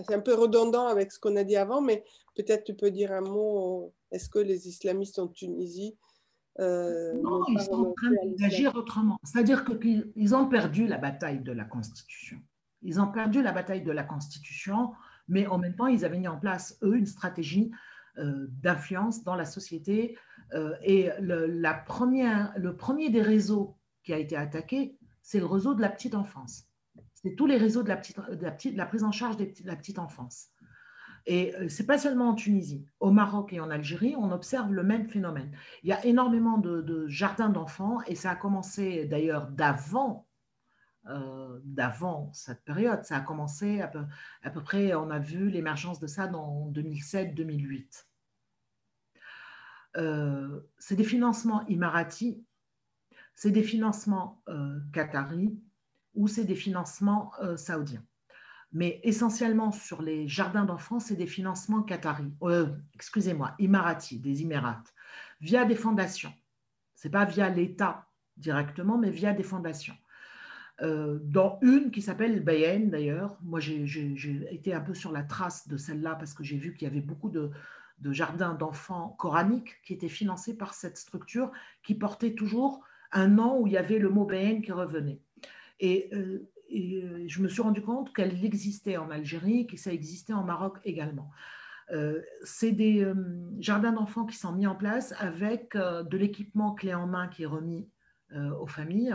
un 0.08 0.20
peu 0.20 0.34
redondant 0.34 0.86
avec 0.86 1.12
ce 1.12 1.18
qu'on 1.18 1.36
a 1.36 1.44
dit 1.44 1.56
avant, 1.56 1.80
mais 1.80 2.04
peut-être 2.34 2.64
tu 2.64 2.74
peux 2.74 2.90
dire 2.90 3.12
un 3.12 3.20
mot. 3.20 3.92
Est-ce 4.10 4.28
que 4.28 4.38
les 4.38 4.68
islamistes 4.68 5.18
en 5.18 5.28
Tunisie 5.28 5.96
euh, 6.60 7.14
non, 7.20 7.42
ils 7.48 7.60
sont 7.60 7.72
en 7.72 7.92
train 7.92 8.10
d'agir 8.38 8.74
autrement. 8.76 9.18
C'est-à-dire 9.24 9.64
qu'ils 9.64 10.34
ont 10.34 10.46
perdu 10.46 10.86
la 10.86 10.98
bataille 10.98 11.40
de 11.40 11.52
la 11.52 11.64
Constitution. 11.64 12.38
Ils 12.82 13.00
ont 13.00 13.08
perdu 13.08 13.42
la 13.42 13.52
bataille 13.52 13.82
de 13.82 13.90
la 13.90 14.04
Constitution, 14.04 14.92
mais 15.26 15.46
en 15.46 15.58
même 15.58 15.74
temps, 15.74 15.86
ils 15.86 16.04
avaient 16.04 16.18
mis 16.18 16.28
en 16.28 16.38
place, 16.38 16.78
eux, 16.82 16.96
une 16.96 17.06
stratégie 17.06 17.70
euh, 18.18 18.46
d'influence 18.62 19.24
dans 19.24 19.34
la 19.34 19.46
société. 19.46 20.16
Euh, 20.52 20.74
et 20.82 21.10
le, 21.20 21.46
la 21.46 21.74
première, 21.74 22.52
le 22.56 22.76
premier 22.76 23.10
des 23.10 23.22
réseaux 23.22 23.76
qui 24.04 24.12
a 24.12 24.18
été 24.18 24.36
attaqué, 24.36 24.96
c'est 25.24 25.40
le 25.40 25.46
réseau 25.46 25.74
de 25.74 25.80
la 25.80 25.88
petite 25.88 26.14
enfance. 26.14 26.68
C'est 27.14 27.34
tous 27.34 27.46
les 27.46 27.56
réseaux 27.56 27.82
de 27.82 27.88
la, 27.88 27.96
petite, 27.96 28.18
la, 28.28 28.50
petite, 28.50 28.76
la 28.76 28.86
prise 28.86 29.02
en 29.02 29.10
charge 29.10 29.38
de 29.38 29.50
la 29.64 29.74
petite 29.74 29.98
enfance. 29.98 30.50
Et 31.24 31.54
euh, 31.56 31.70
ce 31.70 31.80
n'est 31.80 31.86
pas 31.86 31.96
seulement 31.96 32.28
en 32.28 32.34
Tunisie. 32.34 32.86
Au 33.00 33.10
Maroc 33.10 33.54
et 33.54 33.58
en 33.58 33.70
Algérie, 33.70 34.14
on 34.18 34.30
observe 34.30 34.70
le 34.74 34.82
même 34.82 35.08
phénomène. 35.08 35.50
Il 35.82 35.88
y 35.88 35.94
a 35.94 36.04
énormément 36.04 36.58
de, 36.58 37.06
jardins 37.08 37.48
d'enfants 37.48 38.02
et 38.06 38.14
ça 38.14 38.32
a 38.32 38.36
commencé 38.36 39.06
d'ailleurs 39.06 39.48
d'avant 39.48 40.28
euh, 41.06 41.58
d'avant 41.64 42.30
cette 42.34 42.62
période. 42.62 43.04
Ça 43.04 43.16
a 43.16 43.20
commencé 43.20 43.80
à 43.80 43.88
peu, 43.88 44.04
à 44.42 44.50
peu 44.50 44.62
près, 44.62 44.94
on 44.94 45.10
a 45.10 45.18
vu 45.18 45.48
l'émergence 45.48 46.00
de 46.00 46.06
ça 46.06 46.26
dans 46.26 46.70
2007-2008. 46.70 48.04
Euh, 49.96 50.60
c'est 50.78 50.96
des 50.96 51.04
financements 51.04 51.66
Imarati 51.66 52.44
c'est 53.34 53.50
des 53.50 53.62
financements 53.62 54.42
euh, 54.48 54.78
qataris 54.92 55.58
ou 56.14 56.28
c'est 56.28 56.44
des 56.44 56.54
financements 56.54 57.32
euh, 57.42 57.56
saoudiens. 57.56 58.04
Mais 58.72 59.00
essentiellement 59.04 59.70
sur 59.70 60.02
les 60.02 60.26
jardins 60.26 60.64
d'enfants, 60.64 61.00
c'est 61.00 61.16
des 61.16 61.26
financements 61.26 61.82
qataris, 61.82 62.32
euh, 62.42 62.66
excusez-moi, 62.94 63.54
Imarati, 63.58 64.18
des 64.18 64.42
Émirats, 64.42 64.82
via 65.40 65.64
des 65.64 65.76
fondations. 65.76 66.32
Ce 66.94 67.06
n'est 67.06 67.12
pas 67.12 67.24
via 67.24 67.48
l'État 67.48 68.08
directement, 68.36 68.98
mais 68.98 69.10
via 69.10 69.32
des 69.32 69.44
fondations. 69.44 69.96
dans 70.80 71.58
une 71.62 71.92
qui 71.92 72.02
s'appelle 72.02 72.42
Bayen 72.42 72.86
d'ailleurs. 72.86 73.38
Moi, 73.42 73.60
j'ai 73.60 73.84
été 74.50 74.74
un 74.74 74.80
peu 74.80 74.94
sur 74.94 75.12
la 75.12 75.22
trace 75.22 75.68
de 75.68 75.76
celle-là 75.76 76.16
parce 76.16 76.34
que 76.34 76.42
j'ai 76.42 76.56
vu 76.56 76.74
qu'il 76.74 76.88
y 76.88 76.90
avait 76.90 77.00
beaucoup 77.00 77.30
de 77.30 77.52
jardins 78.12 78.54
d'enfants 78.54 79.10
coraniques 79.18 79.80
qui 79.84 79.92
étaient 79.92 80.08
financés 80.08 80.56
par 80.56 80.74
cette 80.74 80.98
structure 80.98 81.52
qui 81.84 81.94
portait 81.94 82.34
toujours 82.34 82.84
un 83.14 83.28
nom 83.28 83.60
où 83.60 83.66
il 83.66 83.72
y 83.72 83.78
avait 83.78 83.98
le 83.98 84.10
mot 84.10 84.26
BN 84.26 84.60
qui 84.60 84.72
revenait. 84.72 85.20
Et, 85.80 86.10
euh, 86.12 86.50
euh, 86.74 87.24
je 87.26 87.42
me 87.42 87.48
suis 87.48 87.62
rendu 87.62 87.80
compte 87.80 88.12
qu'elle 88.14 88.44
existait 88.44 88.96
en 88.96 89.10
Algérie, 89.10 89.66
que 89.66 89.76
ça 89.76 89.92
existait 89.92 90.32
en 90.32 90.42
Maroc 90.42 90.78
également. 90.84 91.30
Euh, 91.92 92.22
c'est 92.42 92.72
des 92.72 93.06
jardins 93.60 93.92
d'enfants 93.92 94.24
qui 94.24 94.36
sont 94.36 94.52
mis 94.52 94.66
en 94.66 94.74
place 94.74 95.14
avec 95.18 95.76
de 95.76 96.16
l'équipement 96.16 96.74
clé 96.74 96.94
en 96.94 97.06
main 97.06 97.28
qui 97.28 97.44
est 97.44 97.46
remis 97.46 97.88
aux 98.58 98.66
familles, 98.66 99.14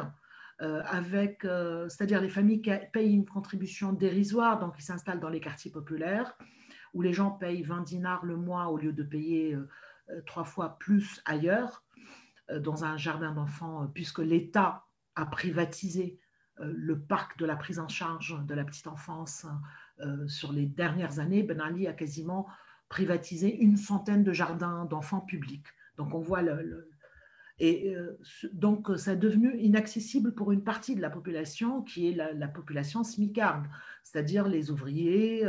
avec, 0.59 1.41
c'est-à-dire 1.89 2.21
les 2.21 2.29
familles 2.29 2.61
qui 2.61 2.71
payent 2.93 3.13
une 3.13 3.25
contribution 3.25 3.91
dérisoire, 3.91 4.59
donc 4.59 4.75
ils 4.77 4.83
s'installent 4.83 5.19
dans 5.19 5.29
les 5.29 5.41
quartiers 5.41 5.71
populaires, 5.71 6.37
où 6.93 7.01
les 7.01 7.11
gens 7.11 7.31
payent 7.31 7.63
20 7.63 7.81
dinars 7.81 8.23
le 8.23 8.37
mois 8.37 8.67
au 8.67 8.77
lieu 8.77 8.93
de 8.93 9.03
payer 9.03 9.57
trois 10.25 10.45
fois 10.45 10.77
plus 10.79 11.21
ailleurs. 11.25 11.83
Euh, 12.51 12.59
dans 12.59 12.83
un 12.83 12.97
jardin 12.97 13.31
d'enfants, 13.31 13.83
euh, 13.83 13.87
puisque 13.93 14.19
l'État 14.19 14.85
a 15.15 15.25
privatisé 15.25 16.19
euh, 16.59 16.71
le 16.75 16.99
parc 16.99 17.37
de 17.37 17.45
la 17.45 17.55
prise 17.55 17.79
en 17.79 17.87
charge 17.87 18.37
de 18.45 18.53
la 18.53 18.63
petite 18.63 18.87
enfance 18.87 19.45
sur 20.27 20.53
les 20.53 20.65
dernières 20.65 21.19
années. 21.19 21.43
Ben 21.43 21.59
Ali 21.59 21.85
a 21.85 21.91
quasiment 21.91 22.47
privatisé 22.87 23.53
une 23.53 23.75
centaine 23.75 24.23
de 24.23 24.31
jardins 24.31 24.85
d'enfants 24.85 25.19
publics. 25.19 25.67
Donc 25.97 26.15
on 26.15 26.21
voit 26.21 26.41
le, 26.41 26.88
et 27.59 27.93
donc, 28.53 28.89
ça 28.97 29.13
est 29.13 29.17
devenu 29.17 29.57
inaccessible 29.57 30.33
pour 30.33 30.51
une 30.51 30.63
partie 30.63 30.95
de 30.95 31.01
la 31.01 31.09
population 31.09 31.81
qui 31.81 32.09
est 32.09 32.15
la, 32.15 32.47
population 32.47 33.03
smicarde, 33.03 33.65
c'est-à-dire 34.03 34.47
les 34.47 34.71
ouvriers, 34.71 35.45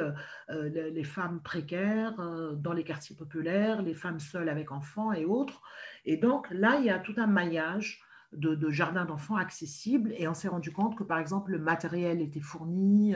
les 0.48 1.04
femmes 1.04 1.40
précaires 1.40 2.14
dans 2.56 2.72
les 2.72 2.84
quartiers 2.84 3.16
populaires, 3.16 3.82
les 3.82 3.94
femmes 3.94 4.18
seules 4.18 4.48
avec 4.48 4.72
enfants 4.72 5.12
et 5.12 5.24
autres. 5.24 5.62
Et 6.04 6.16
donc 6.16 6.48
là, 6.50 6.78
il 6.80 6.86
y 6.86 6.90
a 6.90 6.98
tout 6.98 7.14
un 7.16 7.28
maillage 7.28 8.02
de, 8.32 8.70
jardins 8.70 9.04
d'enfants 9.04 9.36
accessibles 9.36 10.12
et 10.16 10.28
on 10.28 10.34
s'est 10.34 10.48
rendu 10.48 10.72
compte 10.72 10.96
que 10.96 11.02
par 11.02 11.18
exemple 11.18 11.52
le 11.52 11.58
matériel 11.58 12.20
était 12.20 12.40
fourni, 12.40 13.14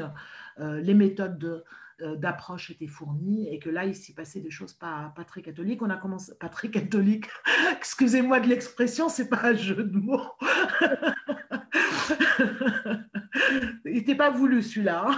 euh, 0.59 0.81
les 0.81 0.95
méthodes 0.95 1.65
euh, 2.01 2.17
d'approche 2.17 2.71
étaient 2.71 2.87
fournies 2.87 3.53
et 3.53 3.59
que 3.59 3.71
là 3.71 3.85
il 3.85 3.95
s'y 3.95 4.15
passait 4.15 4.41
des 4.41 4.51
choses 4.51 4.73
pas, 4.73 5.13
pas 5.17 5.25
très 5.25 5.43
catholiques. 5.43 5.83
On 5.83 5.91
a 5.91 5.97
commencé, 5.97 6.33
pas 6.39 6.49
très 6.49 6.71
catholique, 6.71 7.27
excusez-moi 7.77 8.41
de 8.41 8.49
l'expression, 8.49 9.09
c'est 9.09 9.29
pas 9.29 9.45
un 9.45 9.55
jeu 9.55 9.85
de 9.85 9.99
mots. 9.99 10.23
il 13.85 13.95
n'était 13.95 14.15
pas 14.15 14.31
voulu 14.31 14.63
celui-là. 14.63 15.07
Hein. 15.09 15.17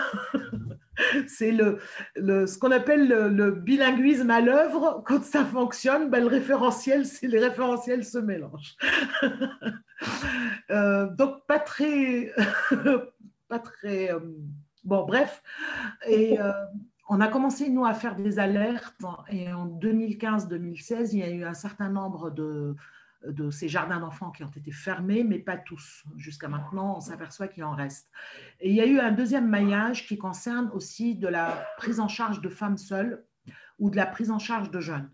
c'est 1.27 1.53
le, 1.53 1.79
ce 2.17 2.59
qu'on 2.59 2.71
appelle 2.71 3.09
le, 3.09 3.51
bilinguisme 3.51 4.31
à 4.31 4.41
l'œuvre. 4.41 5.03
Quand 5.07 5.23
ça 5.23 5.45
fonctionne, 5.45 6.11
ben, 6.11 6.21
le 6.21 6.29
référentiel, 6.29 7.05
les 7.23 7.39
référentiels 7.39 8.05
se 8.05 8.19
mélangent. 8.19 8.77
Euh, 10.71 11.07
donc, 11.15 11.47
pas 11.47 11.59
très. 11.59 12.33
pas 13.49 13.59
très 13.59 14.13
euh, 14.13 14.21
bon, 14.87 15.05
bref. 15.05 15.43
Et 16.09 16.41
euh, 16.41 16.53
on 17.09 17.21
a 17.21 17.29
commencé, 17.29 17.69
nous, 17.69 17.85
à 17.85 17.95
faire 17.95 18.17
des 18.17 18.39
alertes. 18.39 19.05
Et 19.31 19.53
en 19.53 19.67
2015-2016, 19.67 21.11
il 21.13 21.19
y 21.19 21.23
a 21.23 21.31
eu 21.31 21.45
un 21.45 21.55
certain 21.55 21.91
nombre 21.91 22.31
de 22.31 22.75
de 23.27 23.51
ces 23.51 23.69
jardins 23.69 24.01
d'enfants 24.01 24.31
qui 24.31 24.45
ont 24.45 24.51
été 24.55 24.71
fermés, 24.71 25.25
mais 25.25 25.39
pas 25.39 25.57
tous. 25.57 26.05
Jusqu'à 26.17 26.49
maintenant, 26.49 26.97
on 26.99 27.01
s'aperçoit 27.01 27.49
qu'il 27.49 27.65
en 27.65 27.75
reste. 27.75 28.11
Et 28.61 28.71
il 28.71 28.75
y 28.77 28.81
a 28.81 28.87
eu 28.87 28.99
un 28.99 29.13
deuxième 29.13 29.49
maillage 29.49 30.07
qui 30.07 30.19
concerne 30.19 30.71
aussi 30.73 31.15
de 31.15 31.29
la 31.29 31.67
prise 31.77 32.01
en 32.01 32.09
charge 32.09 32.41
de 32.41 32.49
femmes 32.49 32.79
seules 32.79 33.25
ou 33.79 33.91
de 33.91 33.97
la 33.97 34.07
prise 34.07 34.31
en 34.31 34.39
charge 34.39 34.71
de 34.71 34.81
jeunes. 34.81 35.11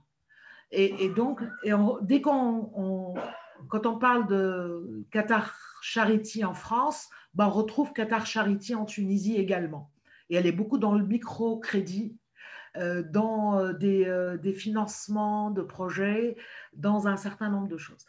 Et, 0.75 1.11
donc, 1.11 1.43
dès 2.03 2.23
qu'on 2.23 3.15
quand 3.69 3.87
on 3.87 3.99
parle 3.99 4.27
de 4.27 5.05
Qatar 5.11 5.55
Charity 5.83 6.45
en 6.45 6.55
France, 6.55 7.11
ben 7.35 7.47
on 7.47 7.51
retrouve 7.51 7.93
Qatar 7.93 8.27
Charity 8.27 8.75
en 8.75 8.85
Tunisie 8.85 9.37
également. 9.37 9.91
Et 10.31 10.37
elle 10.37 10.47
est 10.47 10.53
beaucoup 10.53 10.79
dans 10.79 10.95
le 10.95 11.05
microcrédit 11.05 12.17
dans 13.11 13.71
des, 13.75 14.37
des, 14.41 14.53
financements 14.55 15.51
de 15.51 15.61
projets, 15.61 16.37
dans 16.73 17.07
un 17.07 17.19
certain 17.19 17.51
nombre 17.51 17.69
de 17.69 17.77
choses. 17.77 18.07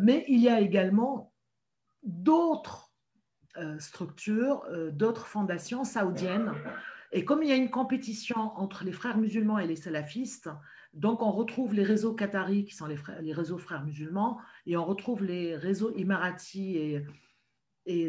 mais 0.00 0.24
il 0.26 0.40
y 0.40 0.48
a 0.48 0.58
également 0.58 1.32
d'autres 2.02 2.92
structures, 3.78 4.66
d'autres 4.90 5.28
fondations 5.28 5.84
saoudiennes. 5.84 6.52
Et 7.12 7.24
comme 7.24 7.44
il 7.44 7.48
y 7.48 7.52
a 7.52 7.56
une 7.56 7.70
compétition 7.70 8.36
entre 8.56 8.82
les 8.82 8.90
frères 8.90 9.16
musulmans 9.16 9.60
et 9.60 9.66
les 9.68 9.76
salafistes, 9.76 10.50
donc, 10.94 11.22
on 11.22 11.32
retrouve 11.32 11.74
les 11.74 11.82
réseaux 11.82 12.14
qataris 12.14 12.64
qui 12.64 12.74
sont 12.74 12.86
les, 12.86 13.32
réseaux 13.32 13.58
frères 13.58 13.84
musulmans 13.84 14.38
et 14.64 14.76
on 14.76 14.84
retrouve 14.84 15.24
les 15.24 15.56
réseaux 15.56 15.92
émiratis 15.96 16.76
et, 16.76 17.06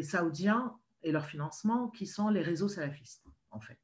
saoudiens 0.02 0.76
et 1.02 1.12
leur 1.12 1.26
financement 1.26 1.88
qui 1.88 2.06
sont 2.06 2.28
les 2.28 2.42
réseaux 2.42 2.68
salafistes, 2.68 3.24
en 3.50 3.60
fait. 3.60 3.78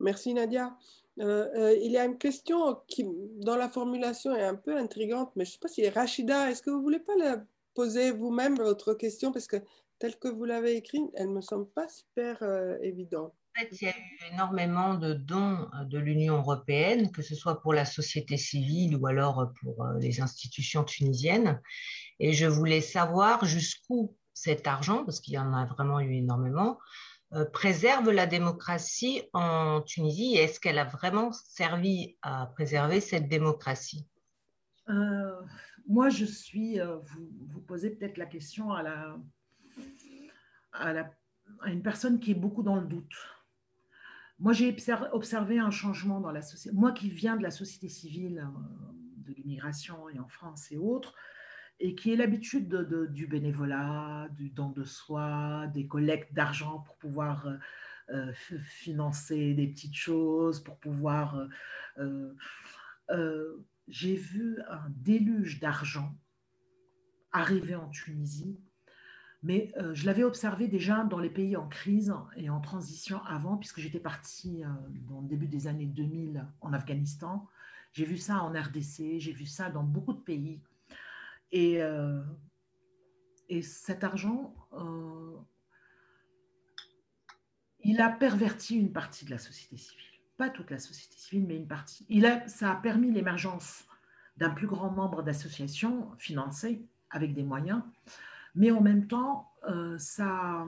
Merci 0.00 0.34
Nadia. 0.34 0.76
Euh, 1.20 1.48
euh, 1.56 1.76
il 1.82 1.90
y 1.90 1.98
a 1.98 2.04
une 2.04 2.18
question 2.18 2.80
qui, 2.86 3.04
dans 3.40 3.56
la 3.56 3.68
formulation, 3.68 4.34
est 4.34 4.44
un 4.44 4.54
peu 4.54 4.76
intrigante, 4.76 5.32
mais 5.34 5.44
je 5.44 5.50
ne 5.50 5.52
sais 5.54 5.58
pas 5.60 5.68
si 5.68 5.88
Rachida, 5.88 6.50
est-ce 6.50 6.62
que 6.62 6.70
vous 6.70 6.78
ne 6.78 6.82
voulez 6.82 7.00
pas 7.00 7.16
la 7.16 7.44
poser 7.74 8.12
vous-même 8.12 8.56
votre 8.56 8.94
question? 8.94 9.32
Parce 9.32 9.48
que 9.48 9.56
telle 9.98 10.16
que 10.16 10.28
vous 10.28 10.44
l'avez 10.44 10.76
écrite, 10.76 11.10
elle 11.14 11.30
ne 11.30 11.34
me 11.34 11.40
semble 11.40 11.68
pas 11.70 11.88
super 11.88 12.38
euh, 12.42 12.76
évidente 12.82 13.34
il 13.72 13.82
y 13.82 13.86
a 13.86 13.90
eu 13.90 14.32
énormément 14.32 14.94
de 14.94 15.14
dons 15.14 15.68
de 15.86 15.98
l'Union 15.98 16.36
européenne, 16.38 17.10
que 17.10 17.22
ce 17.22 17.34
soit 17.34 17.60
pour 17.60 17.72
la 17.72 17.84
société 17.84 18.36
civile 18.36 18.96
ou 18.96 19.06
alors 19.06 19.52
pour 19.60 19.84
les 19.98 20.20
institutions 20.20 20.84
tunisiennes. 20.84 21.60
Et 22.20 22.32
je 22.32 22.46
voulais 22.46 22.80
savoir 22.80 23.44
jusqu'où 23.44 24.16
cet 24.34 24.66
argent, 24.66 25.04
parce 25.04 25.20
qu'il 25.20 25.34
y 25.34 25.38
en 25.38 25.52
a 25.52 25.66
vraiment 25.66 26.00
eu 26.00 26.12
énormément, 26.12 26.78
euh, 27.34 27.44
préserve 27.44 28.10
la 28.10 28.26
démocratie 28.26 29.22
en 29.34 29.82
Tunisie 29.82 30.36
est-ce 30.36 30.58
qu'elle 30.60 30.78
a 30.78 30.84
vraiment 30.84 31.32
servi 31.32 32.16
à 32.22 32.46
préserver 32.46 33.00
cette 33.00 33.28
démocratie? 33.28 34.06
Moi, 35.86 36.08
je 36.08 36.24
suis, 36.24 36.78
vous, 36.78 37.28
vous 37.48 37.60
posez 37.60 37.90
peut-être 37.90 38.16
la 38.16 38.26
question 38.26 38.72
à, 38.72 38.82
la, 38.82 39.16
à, 40.72 40.92
la, 40.92 41.10
à 41.60 41.70
une 41.70 41.82
personne 41.82 42.20
qui 42.20 42.32
est 42.32 42.34
beaucoup 42.34 42.62
dans 42.62 42.76
le 42.76 42.86
doute. 42.86 43.14
Moi, 44.38 44.52
j'ai 44.52 44.74
observé 45.12 45.58
un 45.58 45.70
changement 45.70 46.20
dans 46.20 46.30
la 46.30 46.42
société. 46.42 46.76
Moi 46.76 46.92
qui 46.92 47.10
viens 47.10 47.36
de 47.36 47.42
la 47.42 47.50
société 47.50 47.88
civile, 47.88 48.38
euh, 48.38 48.92
de 49.26 49.34
l'immigration 49.34 50.08
et 50.08 50.18
en 50.18 50.28
France 50.28 50.70
et 50.70 50.76
autres, 50.76 51.14
et 51.80 51.94
qui 51.94 52.12
ai 52.12 52.16
l'habitude 52.16 52.68
du 53.12 53.26
bénévolat, 53.26 54.28
du 54.36 54.50
don 54.50 54.70
de 54.70 54.84
soi, 54.84 55.66
des 55.72 55.86
collectes 55.86 56.34
d'argent 56.34 56.80
pour 56.80 56.96
pouvoir 56.96 57.46
euh, 57.46 57.56
euh, 58.10 58.32
financer 58.64 59.54
des 59.54 59.68
petites 59.68 59.96
choses, 59.96 60.62
pour 60.62 60.78
pouvoir... 60.78 61.48
j'ai 63.88 64.16
vu 64.16 64.58
un 64.68 64.90
déluge 64.90 65.60
d'argent 65.60 66.14
arriver 67.32 67.74
en 67.74 67.88
Tunisie 67.88 68.58
mais 69.42 69.72
euh, 69.76 69.94
je 69.94 70.06
l'avais 70.06 70.24
observé 70.24 70.66
déjà 70.66 71.04
dans 71.04 71.20
les 71.20 71.30
pays 71.30 71.56
en 71.56 71.68
crise 71.68 72.12
et 72.36 72.50
en 72.50 72.60
transition 72.60 73.22
avant, 73.24 73.56
puisque 73.56 73.80
j'étais 73.80 74.00
partie 74.00 74.64
euh, 74.64 74.68
dans 75.08 75.20
le 75.20 75.28
début 75.28 75.46
des 75.46 75.68
années 75.68 75.86
2000 75.86 76.44
en 76.60 76.72
Afghanistan. 76.72 77.46
J'ai 77.92 78.04
vu 78.04 78.16
ça 78.16 78.42
en 78.42 78.50
RDC, 78.50 79.18
j'ai 79.18 79.32
vu 79.32 79.46
ça 79.46 79.70
dans 79.70 79.84
beaucoup 79.84 80.12
de 80.12 80.20
pays. 80.20 80.60
Et, 81.50 81.82
euh, 81.82 82.22
et 83.48 83.62
cet 83.62 84.04
argent, 84.04 84.54
il 87.80 88.00
a 88.00 88.10
perverti 88.10 88.76
une 88.76 88.92
partie 88.92 89.24
de 89.24 89.30
la 89.30 89.38
société 89.38 89.76
civile. 89.76 90.04
Pas 90.36 90.50
toute 90.50 90.70
la 90.70 90.78
société 90.78 91.16
civile, 91.16 91.46
mais 91.46 91.56
une 91.56 91.66
partie. 91.66 92.06
Il 92.08 92.26
a, 92.26 92.46
ça 92.48 92.70
a 92.70 92.76
permis 92.76 93.10
l'émergence 93.10 93.84
d'un 94.36 94.50
plus 94.50 94.66
grand 94.66 94.92
nombre 94.92 95.22
d'associations 95.22 96.10
financées 96.18 96.86
avec 97.10 97.34
des 97.34 97.42
moyens 97.42 97.82
mais 98.58 98.72
en 98.72 98.80
même 98.80 99.06
temps, 99.06 99.52
euh, 99.68 99.96
ça, 99.98 100.66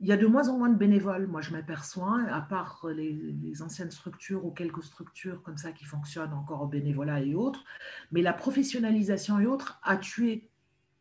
il 0.00 0.08
y 0.08 0.12
a 0.12 0.16
de 0.16 0.26
moins 0.26 0.48
en 0.48 0.56
moins 0.56 0.70
de 0.70 0.76
bénévoles, 0.76 1.26
moi 1.26 1.40
je 1.42 1.50
m'aperçois, 1.50 2.20
à 2.30 2.40
part 2.40 2.86
les, 2.94 3.62
anciennes 3.62 3.90
structures 3.90 4.44
ou 4.44 4.50
quelques 4.50 4.82
structures 4.82 5.42
comme 5.42 5.58
ça 5.58 5.72
qui 5.72 5.84
fonctionnent 5.84 6.32
encore 6.32 6.62
au 6.62 6.66
bénévolat 6.66 7.20
et 7.20 7.34
autres. 7.34 7.64
Mais 8.10 8.22
la 8.22 8.32
professionnalisation 8.32 9.38
et 9.40 9.46
autres 9.46 9.78
a 9.82 9.96
tué 9.96 10.48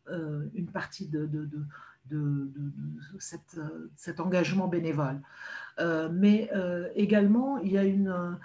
euh, 0.10 0.50
une 0.54 0.70
partie 0.70 1.08
de, 1.08 1.30
cette, 3.20 3.60
cet 3.96 4.20
engagement 4.20 4.68
bénévole. 4.68 5.22
Euh, 5.80 6.10
mais 6.12 6.50
également, 6.96 7.58
il 7.60 7.72
y 7.72 7.78
a 7.78 7.84
une 7.84 8.38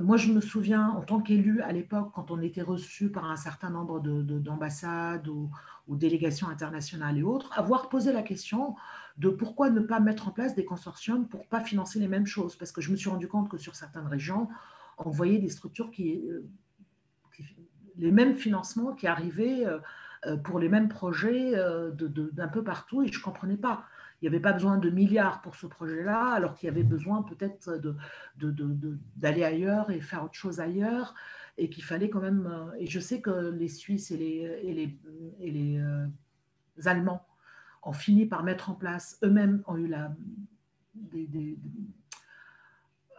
moi, 0.00 0.16
je 0.16 0.32
me 0.32 0.40
souviens, 0.40 0.88
en 0.88 1.02
tant 1.02 1.20
qu'élu 1.20 1.60
à 1.62 1.72
l'époque, 1.72 2.10
quand 2.14 2.30
on 2.30 2.40
était 2.40 2.62
reçu 2.62 3.10
par 3.10 3.30
un 3.30 3.36
certain 3.36 3.70
nombre 3.70 4.00
d'ambassades 4.00 5.22
de, 5.22 5.30
ou, 5.30 5.96
délégations 5.96 6.48
internationales 6.48 7.18
et 7.18 7.22
autres, 7.22 7.50
avoir 7.58 7.88
posé 7.88 8.12
la 8.12 8.22
question 8.22 8.76
de 9.16 9.28
pourquoi 9.28 9.70
ne 9.70 9.80
pas 9.80 10.00
mettre 10.00 10.28
en 10.28 10.30
place 10.30 10.54
des 10.54 10.64
consortiums 10.64 11.26
pour 11.26 11.40
ne 11.40 11.46
pas 11.46 11.60
financer 11.60 11.98
les 11.98 12.08
mêmes 12.08 12.26
choses. 12.26 12.56
Parce 12.56 12.72
que 12.72 12.80
je 12.80 12.90
me 12.90 12.96
suis 12.96 13.10
rendu 13.10 13.28
compte 13.28 13.48
que 13.48 13.58
sur 13.58 13.74
certaines 13.74 14.06
régions, 14.06 14.48
on 14.98 15.10
voyait 15.10 15.38
des 15.38 15.48
structures 15.48 15.90
qui, 15.90 16.22
euh, 16.28 16.44
les 17.96 18.12
mêmes 18.12 18.34
financements 18.34 18.92
qui 18.92 19.06
arrivaient 19.06 19.66
euh, 19.66 19.78
euh, 20.26 20.36
pour 20.36 20.58
les 20.58 20.68
mêmes 20.68 20.88
projets 20.88 21.52
d'un 21.52 22.48
peu 22.48 22.62
partout 22.62 23.02
et 23.02 23.08
je 23.08 23.18
ne 23.18 23.22
comprenais 23.22 23.56
pas 23.56 23.84
n'y 24.22 24.28
avait 24.28 24.40
pas 24.40 24.52
besoin 24.52 24.78
de 24.78 24.90
milliards 24.90 25.40
pour 25.42 25.54
ce 25.54 25.66
projet-là, 25.66 26.32
alors 26.32 26.54
qu'il 26.54 26.66
y 26.66 26.70
avait 26.70 26.82
besoin 26.82 27.22
peut-être 27.22 27.80
d'aller 29.16 29.40
de, 29.40 29.44
ailleurs 29.44 29.90
et 29.90 30.00
faire 30.00 30.24
autre 30.24 30.34
chose 30.34 30.60
ailleurs, 30.60 31.14
et 31.56 31.68
qu'il 31.70 31.84
fallait 31.84 32.10
quand 32.10 32.20
même... 32.20 32.46
Euh, 32.46 32.76
et 32.78 32.86
je 32.86 33.00
sais 33.00 33.20
que 33.20 33.50
les 33.50 33.68
Suisses 33.68 34.10
et 34.10 34.16
les, 34.16 34.60
et 34.62 34.74
les, 34.74 34.98
et 35.40 35.50
les 35.50 35.78
euh, 35.78 36.06
Allemands 36.84 37.26
ont 37.82 37.92
fini 37.92 38.26
par 38.26 38.42
mettre 38.42 38.70
en 38.70 38.74
place, 38.74 39.18
eux-mêmes 39.22 39.62
ont 39.66 39.76
eu 39.76 39.86
la, 39.86 40.12
des, 40.94 41.58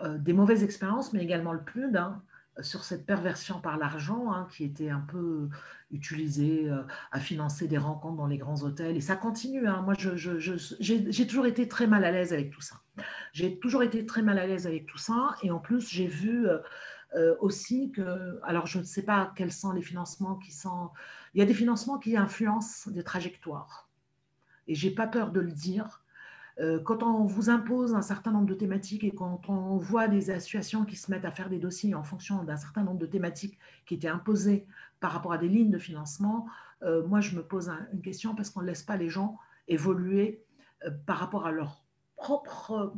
euh, 0.02 0.34
mauvaises 0.34 0.64
expériences, 0.64 1.14
mais 1.14 1.24
également 1.24 1.54
le 1.54 1.64
plus 1.64 1.92
d'un 1.92 2.22
sur 2.62 2.84
cette 2.84 3.06
perversion 3.06 3.60
par 3.62 3.78
l'argent 3.78 4.32
hein, 4.32 4.48
qui 4.52 4.64
était 4.64 4.90
un 4.90 5.00
peu 5.00 5.50
utilisée 5.92 6.70
euh, 6.70 6.84
à 7.12 7.20
financer 7.20 7.68
des 7.68 7.78
rencontres 7.78 8.18
dans 8.18 8.28
les 8.28 8.38
grands 8.38 8.62
hôtels. 8.64 8.98
Et 8.98 9.02
ça 9.02 9.16
continue. 9.16 9.68
Hein. 9.68 9.82
Moi, 9.82 9.96
j'ai 9.98 11.28
toujours 11.28 11.46
été 11.46 11.68
très 11.68 11.88
mal 11.88 12.04
à 12.04 12.12
l'aise 12.12 12.34
avec 12.34 12.52
tout 12.52 12.62
ça. 12.62 12.82
J'ai 13.34 13.60
toujours 13.60 13.84
été 13.84 14.06
très 14.06 14.22
mal 14.22 14.38
à 14.40 14.48
l'aise 14.48 14.68
avec 14.68 14.86
tout 14.86 14.98
ça. 14.98 15.36
Et 15.44 15.52
en 15.52 15.60
plus, 15.60 15.90
j'ai 15.90 16.08
vu 16.08 16.48
euh, 16.48 16.60
euh, 17.16 17.36
aussi 17.40 17.92
que, 17.92 18.40
alors 18.44 18.68
je 18.68 18.80
ne 18.80 18.84
sais 18.84 19.04
pas 19.04 19.34
quels 19.36 19.52
sont 19.52 19.72
les 19.72 19.82
financements 19.82 20.36
qui 20.36 20.52
sont... 20.52 20.92
Il 21.34 21.40
y 21.40 21.44
a 21.44 21.46
des 21.46 21.54
financements 21.54 21.98
qui 21.98 22.18
influencent 22.18 22.90
des 22.92 23.04
trajectoires. 23.04 23.90
Et 24.68 24.76
j'ai 24.76 24.92
pas 24.92 25.08
peur 25.08 25.32
de 25.32 25.40
le 25.40 25.52
dire 25.52 26.04
quand 26.84 27.04
on 27.04 27.26
vous 27.26 27.50
impose 27.50 27.96
un 27.96 28.02
certain 28.02 28.32
nombre 28.32 28.48
de 28.48 28.54
thématiques 28.54 29.04
et 29.04 29.12
quand 29.12 29.42
on 29.50 29.78
voit 29.78 30.08
des 30.08 30.30
associations 30.30 30.84
qui 30.84 30.96
se 30.96 31.10
mettent 31.10 31.26
à 31.26 31.32
faire 31.32 31.50
des 31.50 31.60
dossiers 31.60 31.96
en 31.96 32.04
fonction 32.04 32.44
d'un 32.44 32.58
certain 32.58 32.84
nombre 32.84 33.00
de 33.00 33.06
thématiques 33.06 33.58
qui 33.86 33.94
étaient 33.94 34.10
imposées 34.10 34.66
par 35.00 35.12
rapport 35.12 35.32
à 35.32 35.38
des 35.38 35.48
lignes 35.48 35.72
de 35.72 35.78
financement, 35.78 36.48
euh, 36.84 37.06
moi 37.08 37.22
je 37.22 37.36
me 37.36 37.44
pose 37.44 37.72
une 37.94 38.02
question 38.02 38.36
parce 38.36 38.50
qu'on 38.50 38.62
ne 38.62 38.68
laisse 38.68 38.84
pas 38.84 38.98
les 38.98 39.10
gens 39.10 39.38
évoluer 39.68 40.44
euh, 40.86 40.92
par 41.06 41.18
rapport 41.18 41.46
à 41.46 41.52
leurs 41.52 41.86
propres 42.18 42.94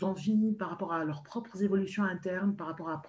envies, 0.00 0.52
par 0.58 0.70
rapport 0.70 0.92
à 0.92 1.04
leurs 1.04 1.22
propres 1.22 1.62
évolutions 1.62 2.04
internes, 2.04 2.56
par 2.56 2.68
rapport 2.68 2.88
à, 2.88 3.02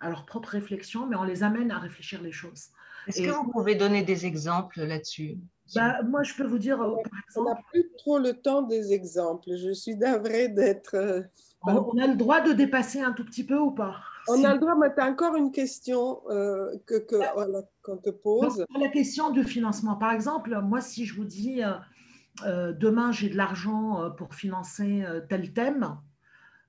à 0.00 0.08
leurs 0.08 0.26
propres 0.26 0.50
réflexions, 0.50 1.06
mais 1.06 1.16
on 1.16 1.24
les 1.24 1.42
amène 1.42 1.70
à 1.70 1.78
réfléchir 1.78 2.22
les 2.22 2.32
choses. 2.32 2.68
Est-ce 3.06 3.22
que 3.22 3.30
vous 3.30 3.50
pouvez 3.50 3.74
donner 3.74 4.02
des 4.02 4.26
exemples 4.26 4.82
là-dessus? 4.82 5.38
Bah, 5.74 6.02
moi, 6.02 6.22
je 6.22 6.34
peux 6.34 6.46
vous 6.46 6.58
dire, 6.58 6.80
euh, 6.80 6.94
par 6.94 7.20
exemple. 7.26 7.36
On 7.36 7.44
n'a 7.44 7.60
plus 7.70 7.90
trop 7.98 8.18
le 8.18 8.32
temps 8.34 8.62
des 8.62 8.92
exemples. 8.92 9.56
Je 9.56 9.72
suis 9.72 9.96
d'avril 9.96 10.54
d'être. 10.54 10.94
Euh, 10.94 11.22
on 11.62 11.98
a 11.98 12.06
le 12.06 12.14
droit 12.14 12.40
de 12.40 12.52
dépasser 12.52 13.00
un 13.00 13.12
tout 13.12 13.24
petit 13.24 13.44
peu 13.44 13.58
ou 13.58 13.72
pas? 13.72 13.96
On 14.28 14.42
a 14.44 14.54
le 14.54 14.60
droit, 14.60 14.76
mais 14.76 14.92
tu 14.94 15.00
as 15.00 15.06
encore 15.06 15.34
une 15.36 15.50
question 15.50 16.20
euh, 16.30 16.72
que 16.86 17.04
bah, 17.18 17.34
qu'on 17.82 17.96
te 17.96 18.10
pose. 18.10 18.64
la 18.78 18.88
question 18.88 19.30
du 19.30 19.44
financement. 19.44 19.96
Par 19.96 20.12
exemple, 20.12 20.56
moi, 20.62 20.80
si 20.80 21.04
je 21.04 21.14
vous 21.14 21.24
dis 21.24 21.62
demain, 22.44 23.10
j'ai 23.12 23.28
de 23.28 23.36
l'argent 23.36 24.10
pour 24.16 24.34
financer 24.34 25.04
tel 25.28 25.52
thème, 25.52 25.96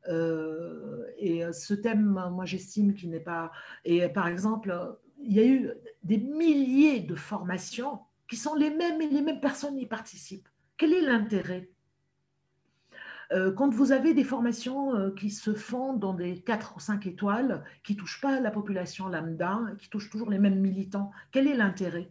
et 0.07 1.43
ce 1.51 1.73
thème, 1.75 2.19
moi, 2.31 2.45
j'estime 2.45 2.93
qu'il 2.93 3.09
n'est 3.11 3.19
pas. 3.19 3.51
Et 3.85 4.07
par 4.07 4.27
exemple, 4.27 4.97
il 5.19 5.33
y 5.33 5.39
a 5.39 5.45
eu 5.45 5.71
des 6.03 6.17
milliers 6.17 7.01
de 7.01 7.15
formations 7.15 7.99
qui 8.29 8.35
sont 8.35 8.55
les 8.55 8.69
mêmes 8.69 9.01
et 9.01 9.07
les 9.07 9.21
mêmes 9.21 9.39
personnes 9.39 9.77
y 9.77 9.85
participent. 9.85 10.49
Quel 10.77 10.93
est 10.93 11.01
l'intérêt? 11.01 11.69
Euh, 13.33 13.51
quand 13.51 13.73
vous 13.73 13.91
avez 13.91 14.13
des 14.13 14.23
formations 14.23 14.95
euh, 14.95 15.11
qui 15.11 15.29
se 15.29 15.53
font 15.53 15.93
dans 15.93 16.13
des 16.13 16.39
4 16.41 16.75
ou 16.77 16.79
5 16.79 17.07
étoiles, 17.07 17.63
qui 17.83 17.93
ne 17.93 17.99
touchent 17.99 18.21
pas 18.21 18.39
la 18.39 18.51
population 18.51 19.07
lambda, 19.07 19.59
qui 19.79 19.89
touchent 19.89 20.09
toujours 20.09 20.29
les 20.29 20.39
mêmes 20.39 20.59
militants, 20.59 21.11
quel 21.31 21.47
est 21.47 21.55
l'intérêt? 21.55 22.09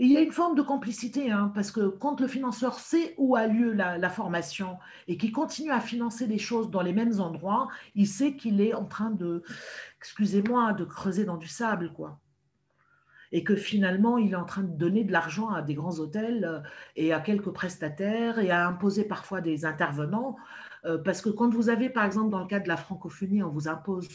Il 0.00 0.12
y 0.12 0.16
a 0.16 0.20
une 0.20 0.32
forme 0.32 0.54
de 0.54 0.62
complicité, 0.62 1.32
hein, 1.32 1.50
parce 1.54 1.72
que 1.72 1.88
quand 1.88 2.20
le 2.20 2.28
financeur 2.28 2.78
sait 2.78 3.14
où 3.18 3.34
a 3.34 3.48
lieu 3.48 3.72
la, 3.72 4.08
formation 4.08 4.78
et 5.08 5.16
qui 5.16 5.32
continue 5.32 5.72
à 5.72 5.80
financer 5.80 6.28
des 6.28 6.38
choses 6.38 6.70
dans 6.70 6.82
les 6.82 6.92
mêmes 6.92 7.20
endroits, 7.20 7.66
il 7.96 8.06
sait 8.06 8.36
qu'il 8.36 8.60
est 8.60 8.74
en 8.74 8.84
train 8.84 9.10
de, 9.10 9.42
excusez-moi, 9.98 10.72
de 10.72 10.84
creuser 10.84 11.24
dans 11.24 11.36
du 11.36 11.48
sable, 11.48 11.92
quoi. 11.92 12.20
Et 13.32 13.44
que 13.44 13.56
finalement, 13.56 14.18
il 14.18 14.32
est 14.32 14.36
en 14.36 14.44
train 14.44 14.62
de 14.62 14.76
donner 14.76 15.04
de 15.04 15.12
l'argent 15.12 15.50
à 15.50 15.62
des 15.62 15.74
grands 15.74 15.98
hôtels 15.98 16.44
euh, 16.44 16.60
et 16.96 17.12
à 17.12 17.20
quelques 17.20 17.50
prestataires 17.50 18.38
et 18.38 18.50
à 18.50 18.66
imposer 18.66 19.04
parfois 19.04 19.40
des 19.40 19.64
intervenants. 19.64 20.36
Euh, 20.84 20.98
parce 20.98 21.20
que 21.20 21.28
quand 21.28 21.52
vous 21.52 21.68
avez, 21.68 21.90
par 21.90 22.04
exemple, 22.04 22.30
dans 22.30 22.40
le 22.40 22.46
cas 22.46 22.60
de 22.60 22.68
la 22.68 22.76
francophonie, 22.76 23.42
on 23.42 23.50
vous 23.50 23.68
impose 23.68 24.08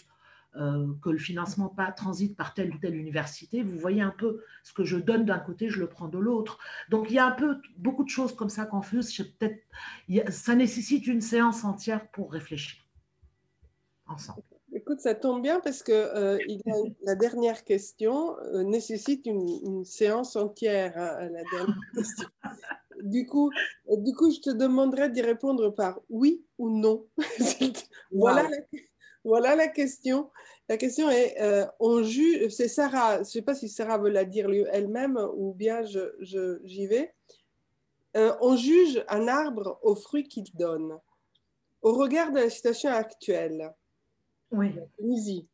euh, 0.55 0.93
que 1.01 1.09
le 1.09 1.17
financement 1.17 1.67
pas, 1.67 1.91
transite 1.91 2.37
par 2.37 2.53
telle 2.53 2.71
ou 2.71 2.77
telle 2.77 2.95
université, 2.95 3.63
vous 3.63 3.77
voyez 3.77 4.03
un 4.03 4.13
peu 4.15 4.43
ce 4.63 4.71
que 4.71 4.83
je 4.83 4.97
donne 4.97 5.25
d'un 5.25 5.39
côté, 5.39 5.67
je 5.69 5.79
le 5.79 5.87
prends 5.87 6.07
de 6.07 6.19
l'autre. 6.19 6.59
Donc 6.89 7.07
il 7.09 7.15
y 7.15 7.19
a 7.19 7.25
un 7.25 7.31
peu 7.31 7.57
beaucoup 7.77 8.03
de 8.03 8.09
choses 8.09 8.35
comme 8.35 8.49
ça 8.49 8.65
confuses. 8.65 9.17
Peut-être, 9.39 9.63
ça 10.31 10.53
nécessite 10.53 11.07
une 11.07 11.21
séance 11.21 11.63
entière 11.63 12.07
pour 12.11 12.31
réfléchir 12.31 12.83
ensemble. 14.05 14.43
Écoute, 14.93 15.01
ça 15.01 15.15
tombe 15.15 15.41
bien 15.41 15.59
parce 15.59 15.81
que 15.81 15.91
euh, 15.91 16.37
il 16.47 16.61
la 17.01 17.15
dernière 17.15 17.63
question 17.63 18.37
euh, 18.41 18.61
nécessite 18.61 19.25
une, 19.25 19.83
séance 19.83 20.35
entière. 20.35 20.93
Hein, 20.95 21.29
la 21.29 21.41
dernière 21.51 21.79
question. 21.95 22.27
Du 23.01 23.25
coup, 23.25 23.49
du 23.89 24.13
coup, 24.13 24.31
je 24.31 24.39
te 24.39 24.51
demanderais 24.51 25.09
d'y 25.09 25.23
répondre 25.23 25.71
par 25.71 25.99
oui 26.09 26.45
ou 26.59 26.69
non. 26.69 27.07
voilà, 28.11 28.43
la, 28.43 28.57
voilà 29.23 29.55
la 29.55 29.67
question. 29.67 30.29
La 30.69 30.77
question 30.77 31.09
est, 31.09 31.41
euh, 31.41 31.65
on 31.79 32.03
juge, 32.03 32.49
c'est 32.49 32.67
Sarah, 32.67 33.15
je 33.15 33.19
ne 33.21 33.23
sais 33.23 33.41
pas 33.41 33.55
si 33.55 33.69
Sarah 33.69 33.97
veut 33.97 34.11
la 34.11 34.25
dire 34.25 34.47
elle-même 34.71 35.17
ou 35.35 35.55
bien 35.55 35.81
j'y 35.83 35.97
je, 36.21 36.87
vais. 36.87 37.15
Euh, 38.15 38.31
on 38.41 38.55
juge 38.55 39.03
un 39.07 39.27
arbre 39.27 39.79
aux 39.81 39.95
fruits 39.95 40.27
qu'il 40.27 40.53
donne. 40.53 40.99
Au 41.81 41.93
regard 41.93 42.31
de 42.31 42.41
la 42.41 42.49
situation 42.51 42.91
actuelle, 42.91 43.73
oui. 44.53 44.71
Tunisie, 44.97 45.47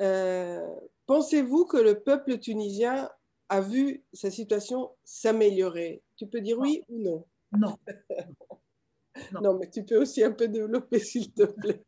euh, 0.00 0.66
pensez-vous 1.06 1.64
que 1.66 1.76
le 1.76 2.00
peuple 2.00 2.38
tunisien 2.38 3.10
a 3.48 3.60
vu 3.60 4.02
sa 4.12 4.30
situation 4.30 4.90
s'améliorer? 5.04 6.02
Tu 6.16 6.26
peux 6.26 6.40
dire 6.40 6.58
oui 6.58 6.82
ou 6.88 7.02
non 7.02 7.26
Non. 7.52 7.78
non, 9.42 9.58
mais 9.58 9.70
tu 9.70 9.84
peux 9.84 10.00
aussi 10.00 10.24
un 10.24 10.32
peu 10.32 10.48
développer, 10.48 10.98
s'il 10.98 11.32
te 11.32 11.44
plaît. 11.44 11.84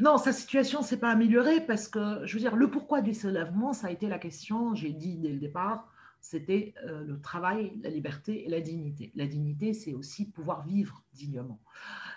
non, 0.00 0.18
sa 0.18 0.32
situation 0.32 0.82
s'est 0.82 0.98
pas 0.98 1.10
améliorée 1.10 1.60
parce 1.60 1.88
que, 1.88 2.24
je 2.24 2.34
veux 2.34 2.40
dire, 2.40 2.56
le 2.56 2.70
pourquoi 2.70 3.00
du 3.00 3.14
soulèvement, 3.14 3.72
ça 3.72 3.88
a 3.88 3.90
été 3.90 4.08
la 4.08 4.18
question, 4.18 4.74
j'ai 4.74 4.92
dit 4.92 5.16
dès 5.16 5.30
le 5.30 5.38
départ, 5.38 5.92
c'était 6.20 6.74
euh, 6.84 7.04
le 7.04 7.20
travail, 7.20 7.78
la 7.82 7.90
liberté 7.90 8.44
et 8.44 8.48
la 8.48 8.60
dignité. 8.60 9.12
La 9.14 9.26
dignité, 9.26 9.72
c'est 9.72 9.94
aussi 9.94 10.30
pouvoir 10.30 10.66
vivre 10.66 11.04
dignement. 11.12 11.60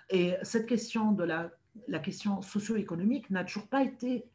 Et 0.10 0.34
cette 0.42 0.66
question 0.66 1.12
de 1.12 1.24
la, 1.24 1.52
la 1.88 2.00
question 2.00 2.42
socio-économique 2.42 3.30
n'a 3.30 3.44
toujours 3.44 3.68
pas 3.68 3.84
été 3.84 4.26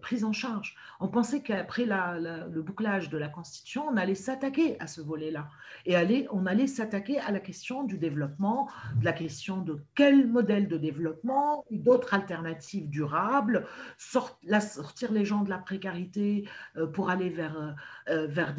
prise 0.00 0.24
en 0.24 0.32
charge. 0.32 0.76
On 1.00 1.08
pensait 1.08 1.42
qu'après 1.42 1.84
le 1.86 2.62
bouclage 2.62 3.10
de 3.10 3.18
la 3.18 3.28
Constitution, 3.28 3.86
on 3.88 3.96
allait 3.96 4.14
s'attaquer 4.14 4.80
à 4.80 4.86
ce 4.86 5.00
volet-là. 5.00 5.48
Et 5.84 5.94
aller, 5.94 6.26
on 6.32 6.46
allait 6.46 6.66
s'attaquer 6.66 7.18
à 7.18 7.30
la 7.30 7.40
question 7.40 7.84
du 7.84 7.98
développement, 7.98 8.68
de 8.98 9.04
la 9.04 9.12
question 9.12 9.58
de 9.58 9.78
quel 9.94 10.26
modèle 10.26 10.68
de 10.68 10.78
développement, 10.78 11.64
d'autres 11.70 12.14
alternatives 12.14 12.88
durables, 12.88 13.66
sortir 13.98 15.12
les 15.12 15.24
gens 15.24 15.42
de 15.42 15.50
la 15.50 15.58
précarité 15.58 16.48
euh, 16.76 16.86
pour 16.86 17.10
aller 17.10 17.28
vers, 17.28 17.76
euh, 18.08 18.26
vers 18.26 18.54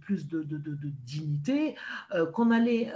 plus 0.00 0.28
de, 0.28 0.44
dignité, 1.04 1.76
qu'on 2.34 2.50
allait 2.50 2.92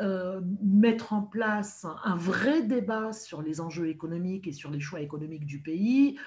mettre 0.62 1.12
en 1.12 1.22
place 1.22 1.86
un 2.05 2.16
vrai 2.16 2.62
débat 2.62 3.12
sur 3.12 3.42
les 3.42 3.60
enjeux 3.60 3.88
économiques 3.88 4.46
et 4.46 4.52
sur 4.52 4.70
les 4.70 4.80
choix 4.80 5.01
économiques 5.01 5.46
du 5.46 5.60
pays, 5.60 6.18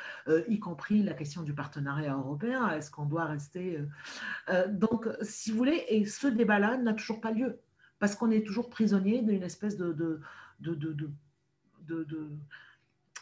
y 0.48 0.60
compris 0.60 0.87
la 0.90 1.14
question 1.14 1.44
du 1.44 1.54
partenariat 1.54 2.14
européen. 2.14 2.70
Est-ce 2.70 2.90
qu'on 2.92 3.06
doit 3.06 3.26
rester... 3.26 3.78
Euh, 3.78 3.86
euh, 4.50 4.68
donc, 4.68 5.08
si 5.22 5.52
vous 5.52 5.58
voulez, 5.58 5.84
et 5.90 6.06
ce 6.06 6.28
débat-là 6.28 6.78
n'a 6.78 6.94
toujours 6.94 7.22
pas 7.22 7.32
lieu, 7.32 7.60
parce 8.00 8.16
qu'on 8.16 8.32
est 8.32 8.46
toujours 8.46 8.70
prisonnier 8.70 9.22
d'une 9.22 9.44
espèce 9.44 9.78
de, 9.78 9.94
de, 9.94 10.22
de, 10.60 10.74
de, 10.76 11.12
de 11.88 12.32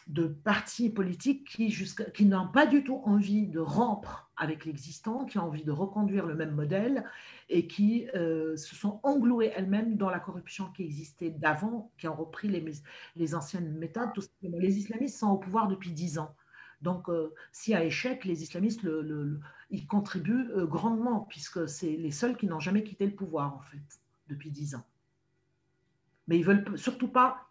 de 0.08 0.28
partis 0.28 0.88
politiques 0.88 1.48
qui, 1.48 1.74
qui 2.14 2.26
n'ont 2.26 2.46
pas 2.46 2.66
du 2.66 2.84
tout 2.84 3.02
envie 3.04 3.48
de 3.48 3.58
rompre 3.58 4.30
avec 4.36 4.64
l'existant, 4.64 5.24
qui 5.24 5.36
ont 5.38 5.46
envie 5.46 5.64
de 5.64 5.72
reconduire 5.72 6.26
le 6.26 6.36
même 6.36 6.54
modèle 6.54 7.04
et 7.48 7.66
qui 7.66 8.06
euh, 8.14 8.56
se 8.56 8.76
sont 8.76 9.00
englouées 9.02 9.50
elles-mêmes 9.56 9.96
dans 9.96 10.08
la 10.08 10.20
corruption 10.20 10.70
qui 10.70 10.84
existait 10.84 11.30
d'avant, 11.30 11.90
qui 11.98 12.06
ont 12.06 12.14
repris 12.14 12.46
les, 12.46 12.64
les 13.16 13.34
anciennes 13.34 13.76
méthodes. 13.78 14.12
Tout 14.14 14.22
les 14.42 14.78
islamistes 14.78 15.18
sont 15.18 15.30
au 15.30 15.38
pouvoir 15.38 15.66
depuis 15.66 15.90
dix 15.90 16.20
ans. 16.20 16.36
Donc, 16.82 17.08
euh, 17.08 17.32
y 17.66 17.74
a 17.74 17.84
échec, 17.84 18.24
les 18.24 18.42
islamistes 18.42 18.86
ils 19.70 19.86
contribuent 19.86 20.50
euh, 20.50 20.66
grandement, 20.66 21.20
puisque 21.20 21.68
c'est 21.68 21.96
les 21.96 22.10
seuls 22.10 22.36
qui 22.36 22.46
n'ont 22.46 22.60
jamais 22.60 22.84
quitté 22.84 23.06
le 23.06 23.14
pouvoir, 23.14 23.54
en 23.54 23.60
fait, 23.60 24.00
depuis 24.28 24.50
dix 24.50 24.74
ans. 24.74 24.84
Mais 26.28 26.38
ils 26.38 26.46
ne 26.46 26.46
veulent 26.46 26.78
surtout 26.78 27.08
pas 27.08 27.48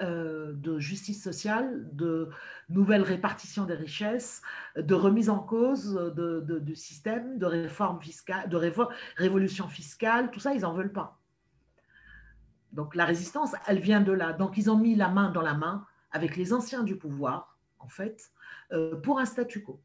euh, 0.00 0.52
de 0.54 0.78
justice 0.78 1.22
sociale, 1.22 1.88
de 1.92 2.30
nouvelle 2.68 3.02
répartition 3.02 3.66
des 3.66 3.74
richesses, 3.74 4.42
de 4.76 4.94
remise 4.94 5.28
en 5.28 5.38
cause 5.38 5.94
du 6.16 6.74
système, 6.74 7.38
de 7.38 7.46
réforme 7.46 8.00
fiscale, 8.00 8.48
de 8.48 8.56
révolution 9.16 9.68
fiscale, 9.68 10.30
tout 10.30 10.40
ça, 10.40 10.54
ils 10.54 10.62
n'en 10.62 10.72
veulent 10.72 10.92
pas. 10.92 11.20
Donc 12.72 12.94
la 12.94 13.04
résistance, 13.04 13.52
elle 13.66 13.80
vient 13.80 14.00
de 14.00 14.12
là. 14.12 14.32
Donc 14.32 14.56
ils 14.56 14.70
ont 14.70 14.78
mis 14.78 14.94
la 14.94 15.08
main 15.08 15.30
dans 15.30 15.42
la 15.42 15.54
main 15.54 15.86
avec 16.10 16.36
les 16.36 16.52
anciens 16.52 16.82
du 16.82 16.96
pouvoir, 16.96 17.51
en 17.82 17.88
fait, 17.88 18.30
euh, 18.72 18.96
pour 18.96 19.18
un 19.18 19.24
statu 19.24 19.62
quo. 19.62 19.80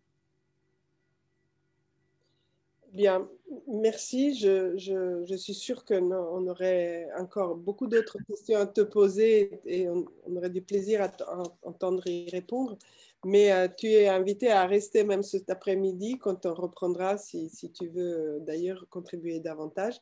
Bien, 2.94 3.30
merci. 3.68 4.34
Je, 4.40 5.36
suis 5.38 5.53
sûre 5.53 5.86
qu'on 5.86 6.48
aurait 6.48 7.07
encore 7.18 7.56
beaucoup 7.56 7.86
d'autres 7.88 8.18
questions 8.28 8.60
à 8.60 8.65
te 8.65 8.82
poser 8.82 9.60
et 9.65 9.88
on, 9.90 10.06
aurait 10.36 10.49
du 10.49 10.61
plaisir 10.61 11.02
à 11.02 11.10
t'entendre 11.10 12.07
y 12.07 12.30
répondre. 12.30 12.78
Mais 13.26 13.52
euh, 13.52 13.68
tu 13.68 13.88
es 13.88 14.07
invité 14.07 14.52
à 14.52 14.65
rester 14.65 15.03
même 15.03 15.23
cet 15.23 15.49
après-midi 15.49 16.18
quand 16.19 16.45
on 16.45 16.53
reprendra, 16.53 17.18
si, 17.18 17.49
tu 17.73 17.88
veux 17.88 18.38
euh, 18.38 18.39
d'ailleurs 18.39 18.85
contribuer 18.89 19.39
davantage. 19.39 19.95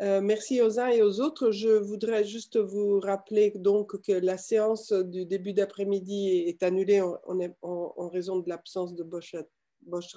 merci 0.00 0.62
aux 0.62 0.78
uns 0.78 0.88
et 0.88 1.02
aux 1.02 1.20
autres. 1.20 1.50
Je 1.50 1.68
voudrais 1.68 2.24
juste 2.24 2.58
vous 2.58 3.00
rappeler 3.00 3.52
donc 3.56 4.00
que 4.02 4.12
la 4.12 4.38
séance 4.38 4.92
du 4.92 5.26
début 5.26 5.52
d'après-midi 5.52 6.44
est 6.46 6.62
annulée 6.62 7.02
en, 7.02 8.08
raison 8.08 8.38
de 8.38 8.48
l'absence 8.48 8.94
de 8.94 9.02
Bosch, 9.02 9.36
Bosch 9.82 10.16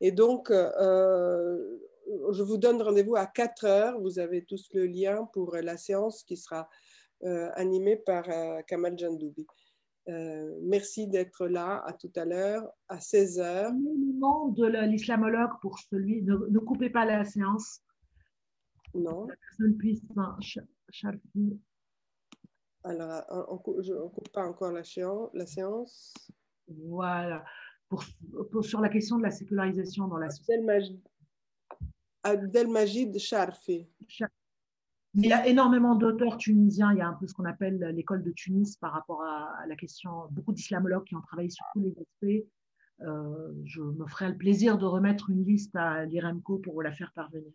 et 0.00 0.12
donc, 0.12 0.50
euh, 0.50 1.78
je 2.32 2.42
vous 2.42 2.56
donne 2.56 2.80
rendez-vous 2.82 3.16
à 3.16 3.26
4 3.26 3.64
heures. 3.64 4.00
Vous 4.00 4.18
avez 4.18 4.44
tous 4.44 4.68
le 4.72 4.86
lien 4.86 5.28
pour 5.32 5.54
la 5.56 5.76
séance 5.76 6.22
qui 6.24 6.36
sera 6.36 6.68
euh, 7.24 7.50
animée 7.54 7.96
par 7.96 8.28
euh, 8.28 8.62
Kamal 8.66 8.98
Jandoubi. 8.98 9.46
Merci 10.06 11.06
d'être 11.08 11.46
là. 11.46 11.82
À 11.86 11.92
tout 11.92 12.12
à 12.16 12.24
l'heure, 12.24 12.70
à 12.88 13.00
16 13.00 13.38
heures. 13.40 13.72
Le 13.72 14.18
nom 14.18 14.48
de 14.48 14.66
l'islamologue 14.86 15.60
pour 15.60 15.78
celui. 15.78 16.22
Ne, 16.22 16.36
ne, 16.50 16.58
coupez 16.58 16.90
pas 16.90 17.04
la 17.04 17.24
séance. 17.24 17.80
Non. 18.94 19.26
La 19.26 19.36
personne 19.36 19.76
puisse. 19.76 20.02
Alors, 22.84 23.24
on 23.48 23.54
ne 23.56 24.08
coupe 24.08 24.32
pas 24.32 24.46
encore 24.46 24.72
la, 24.72 24.82
la 25.34 25.46
séance. 25.46 26.14
Voilà 26.68 27.44
sur 28.62 28.80
la 28.80 28.88
question 28.88 29.18
de 29.18 29.22
la 29.22 29.30
sécularisation 29.30 30.08
dans 30.08 30.18
la 30.18 30.30
société. 30.30 30.62
Abdelmajid 32.22 33.18
Charfi. 33.18 33.88
Il 35.14 35.26
y 35.26 35.32
a 35.32 35.46
énormément 35.46 35.94
d'auteurs 35.94 36.38
tunisiens. 36.38 36.92
Il 36.92 36.98
y 36.98 37.02
a 37.02 37.08
un 37.08 37.12
peu 37.12 37.26
ce 37.26 37.34
qu'on 37.34 37.44
appelle 37.44 37.78
l'école 37.94 38.22
de 38.22 38.30
Tunis 38.30 38.76
par 38.76 38.92
rapport 38.92 39.22
à 39.22 39.66
la 39.66 39.76
question. 39.76 40.10
Beaucoup 40.30 40.52
d'islamologues 40.52 41.04
qui 41.04 41.14
ont 41.14 41.20
travaillé 41.20 41.50
sur 41.50 41.64
tous 41.74 41.80
les 41.80 41.90
aspects. 41.90 42.46
Euh, 43.02 43.52
je 43.64 43.82
me 43.82 44.06
ferai 44.06 44.28
le 44.28 44.36
plaisir 44.36 44.78
de 44.78 44.86
remettre 44.86 45.30
une 45.30 45.44
liste 45.44 45.74
à 45.74 46.04
l'IREMCO 46.04 46.58
pour 46.58 46.74
vous 46.74 46.80
la 46.80 46.92
faire 46.92 47.12
parvenir. 47.14 47.52